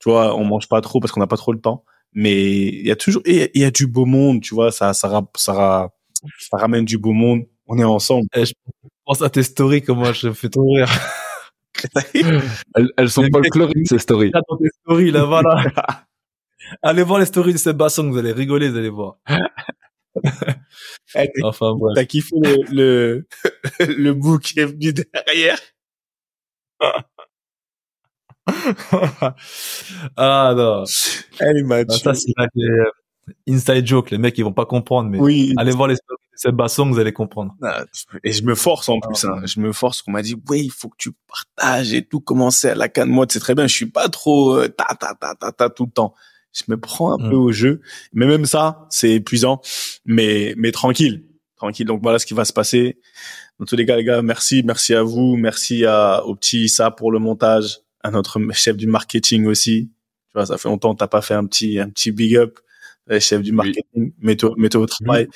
Tu 0.00 0.10
vois, 0.10 0.36
on 0.36 0.44
mange 0.44 0.68
pas 0.68 0.80
trop 0.80 1.00
parce 1.00 1.12
qu'on 1.12 1.20
n'a 1.20 1.26
pas 1.26 1.36
trop 1.36 1.52
le 1.52 1.60
temps. 1.60 1.84
Mais 2.12 2.68
il 2.68 2.86
y 2.86 2.90
a 2.90 2.96
toujours, 2.96 3.22
il 3.26 3.50
y 3.54 3.64
a 3.64 3.70
du 3.70 3.86
beau 3.86 4.06
monde, 4.06 4.40
tu 4.42 4.54
vois. 4.54 4.70
Ça, 4.72 4.94
ça, 4.94 5.22
ça, 5.36 5.90
ça 6.14 6.56
ramène 6.56 6.84
du 6.84 6.98
beau 6.98 7.12
monde. 7.12 7.42
On 7.66 7.78
est 7.78 7.84
ensemble. 7.84 8.26
Eh, 8.36 8.44
je 8.46 8.52
pense 9.04 9.22
à 9.22 9.30
tes 9.30 9.42
stories, 9.42 9.82
comment 9.82 10.12
je 10.12 10.32
fais 10.32 10.48
trop 10.48 10.72
rire. 10.72 10.88
Elles, 12.74 12.90
elles 12.96 13.10
sont 13.10 13.26
folkloriques, 13.32 13.88
ces 13.88 13.98
stories. 13.98 14.30
Là, 14.32 14.40
dans 14.48 14.56
tes 14.56 14.68
stories, 14.82 15.10
là, 15.10 15.24
voilà. 15.24 15.64
allez 16.82 17.02
voir 17.02 17.18
les 17.20 17.26
stories 17.26 17.52
de 17.54 17.58
Sébastien, 17.58 18.04
vous 18.04 18.18
allez 18.18 18.32
rigoler, 18.32 18.68
vous 18.70 18.76
allez 18.78 18.88
voir. 18.90 19.16
Eh, 21.14 21.26
t'as- 21.32 21.46
Enfin, 21.46 21.74
bref. 21.76 21.94
T'as 21.94 22.04
kiffé 22.06 22.34
le, 22.42 22.64
le, 22.72 23.26
le 23.86 24.12
bout 24.14 24.38
qui 24.38 24.58
est 24.58 24.66
venu 24.66 24.92
derrière? 24.92 25.58
ah, 30.16 30.54
non. 30.56 30.84
Elle 31.40 31.64
m'a 31.64 31.76
Ah, 31.88 31.92
ça, 31.92 32.14
c'est 32.14 32.32
inside 33.48 33.86
joke. 33.86 34.10
Les 34.10 34.18
mecs, 34.18 34.36
ils 34.38 34.44
vont 34.44 34.52
pas 34.52 34.66
comprendre, 34.66 35.08
mais 35.10 35.18
Oui. 35.20 35.54
allez 35.56 35.72
voir 35.72 35.88
les 35.88 35.96
stories 35.96 36.18
de 36.32 36.38
Sébastien, 36.38 36.84
vous 36.86 36.98
allez 36.98 37.12
comprendre. 37.12 37.54
Ah, 37.62 37.84
Et 38.24 38.32
je 38.32 38.42
me 38.44 38.54
force 38.54 38.88
en 38.88 39.00
plus. 39.00 39.24
Hein. 39.24 39.40
Je 39.44 39.60
me 39.60 39.72
force. 39.72 40.02
On 40.06 40.12
m'a 40.12 40.22
dit, 40.22 40.36
oui, 40.48 40.62
il 40.64 40.70
faut 40.70 40.88
que 40.88 40.96
tu 40.98 41.10
partages 41.28 41.92
et 41.92 42.02
tout. 42.04 42.20
Commencer 42.20 42.68
à 42.68 42.74
la 42.74 42.88
canne 42.88 43.08
mode, 43.10 43.30
c'est 43.32 43.40
très 43.40 43.54
bien. 43.54 43.66
Je 43.66 43.74
suis 43.74 43.86
pas 43.90 44.08
trop 44.08 44.56
euh, 44.56 44.68
ta 44.68 44.86
ta 44.98 45.14
ta 45.14 45.34
ta 45.34 45.52
ta 45.52 45.70
tout 45.70 45.86
le 45.86 45.90
temps. 45.92 46.14
Je 46.52 46.62
me 46.68 46.78
prends 46.78 47.12
un 47.12 47.18
Mm. 47.26 47.30
peu 47.30 47.36
au 47.36 47.52
jeu, 47.52 47.80
mais 48.12 48.26
même 48.26 48.46
ça, 48.46 48.86
c'est 48.90 49.10
épuisant. 49.12 49.60
Mais 50.06 50.54
mais 50.56 50.72
tranquille, 50.72 51.24
tranquille. 51.56 51.86
Donc 51.86 52.02
voilà 52.02 52.18
ce 52.18 52.26
qui 52.26 52.34
va 52.34 52.44
se 52.44 52.52
passer. 52.52 52.98
Dans 53.58 53.66
tous 53.66 53.74
les 53.76 53.84
cas, 53.84 53.96
les 53.96 54.04
gars, 54.04 54.22
merci, 54.22 54.62
merci 54.64 54.94
à 54.94 55.02
vous, 55.02 55.36
merci 55.36 55.84
à 55.84 56.24
au 56.24 56.34
petit 56.36 56.64
Issa 56.64 56.90
pour 56.92 57.10
le 57.12 57.18
montage, 57.18 57.78
à 58.04 58.10
notre 58.12 58.40
chef 58.52 58.76
du 58.76 58.86
marketing 58.86 59.46
aussi. 59.46 59.90
Tu 60.28 60.32
vois, 60.34 60.46
ça 60.46 60.56
fait 60.58 60.68
longtemps 60.68 60.94
que 60.94 60.98
t'as 61.00 61.08
pas 61.08 61.22
fait 61.22 61.34
un 61.34 61.44
petit 61.44 61.78
un 61.80 61.88
petit 61.90 62.12
big 62.12 62.36
up, 62.36 62.58
chef 63.20 63.42
du 63.42 63.52
marketing. 63.52 64.12
Mets-toi 64.18 64.54
mets-toi 64.56 64.80
au 64.82 64.86
travail. 64.86 65.28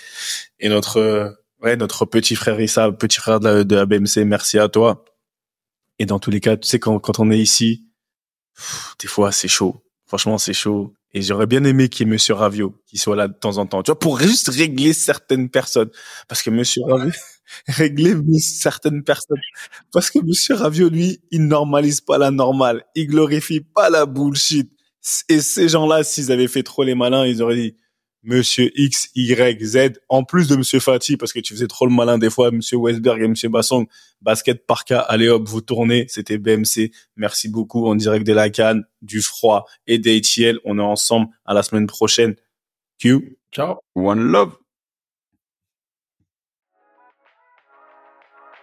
Et 0.60 0.68
notre 0.68 0.98
euh, 0.98 1.30
ouais 1.62 1.76
notre 1.76 2.04
petit 2.04 2.34
frère 2.34 2.60
Issa, 2.60 2.92
petit 2.92 3.18
frère 3.18 3.40
de 3.40 3.48
la, 3.48 3.64
de 3.64 3.74
la 3.74 3.86
BMC, 3.86 4.24
merci 4.24 4.58
à 4.58 4.68
toi. 4.68 5.04
Et 5.98 6.06
dans 6.06 6.18
tous 6.18 6.30
les 6.30 6.40
cas, 6.40 6.56
tu 6.56 6.68
sais 6.68 6.78
quand 6.78 6.98
quand 6.98 7.18
on 7.20 7.30
est 7.30 7.38
ici, 7.38 7.86
pff, 8.56 8.94
des 9.00 9.08
fois 9.08 9.32
c'est 9.32 9.48
chaud. 9.48 9.82
Franchement, 10.12 10.36
c'est 10.36 10.52
chaud. 10.52 10.92
Et 11.14 11.22
j'aurais 11.22 11.46
bien 11.46 11.64
aimé 11.64 11.88
qu'il 11.88 12.06
y 12.06 12.10
ait 12.10 12.12
Monsieur 12.12 12.34
Ravio 12.34 12.74
qui 12.86 12.98
soit 12.98 13.16
là 13.16 13.28
de 13.28 13.32
temps 13.32 13.56
en 13.56 13.64
temps. 13.64 13.82
Tu 13.82 13.90
vois, 13.90 13.98
pour 13.98 14.18
juste 14.18 14.48
régler 14.48 14.92
certaines 14.92 15.48
personnes. 15.48 15.90
Parce 16.28 16.42
que 16.42 16.50
Monsieur 16.50 16.82
Ravio, 16.86 17.10
régler 17.66 18.14
certaines 18.38 19.04
personnes. 19.04 19.40
Parce 19.90 20.10
que 20.10 20.18
Monsieur 20.22 20.54
Ravio, 20.54 20.90
lui, 20.90 21.20
il 21.30 21.46
normalise 21.46 22.02
pas 22.02 22.18
la 22.18 22.30
normale. 22.30 22.84
Il 22.94 23.06
glorifie 23.06 23.60
pas 23.60 23.88
la 23.88 24.04
bullshit. 24.04 24.70
Et 25.28 25.40
ces 25.40 25.68
gens-là, 25.68 26.04
s'ils 26.04 26.30
avaient 26.30 26.48
fait 26.48 26.62
trop 26.62 26.84
les 26.84 26.94
malins, 26.94 27.26
ils 27.26 27.42
auraient 27.42 27.56
dit, 27.56 27.76
Monsieur 28.24 28.70
X, 28.76 29.10
Y, 29.16 29.64
Z, 29.64 30.00
en 30.08 30.22
plus 30.22 30.46
de 30.46 30.54
Monsieur 30.54 30.78
Fati, 30.78 31.16
parce 31.16 31.32
que 31.32 31.40
tu 31.40 31.54
faisais 31.54 31.66
trop 31.66 31.86
le 31.86 31.92
malin 31.92 32.18
des 32.18 32.30
fois, 32.30 32.52
Monsieur 32.52 32.76
Westberg 32.76 33.20
et 33.20 33.26
Monsieur 33.26 33.48
Bassong, 33.48 33.86
basket 34.20 34.64
par 34.64 34.84
cas, 34.84 35.00
allez 35.00 35.28
hop, 35.28 35.48
vous 35.48 35.60
tournez, 35.60 36.06
c'était 36.08 36.38
BMC. 36.38 36.92
Merci 37.16 37.48
beaucoup, 37.48 37.84
en 37.86 37.96
direct 37.96 38.24
de 38.24 38.32
la 38.32 38.48
Cannes, 38.48 38.84
du 39.00 39.22
froid 39.22 39.66
et 39.88 39.98
d'ATL. 39.98 40.60
On 40.64 40.78
est 40.78 40.82
ensemble 40.82 41.28
à 41.44 41.52
la 41.52 41.64
semaine 41.64 41.88
prochaine. 41.88 42.36
Q. 43.00 43.38
Ciao. 43.50 43.78
One 43.96 44.20
love. 44.20 44.61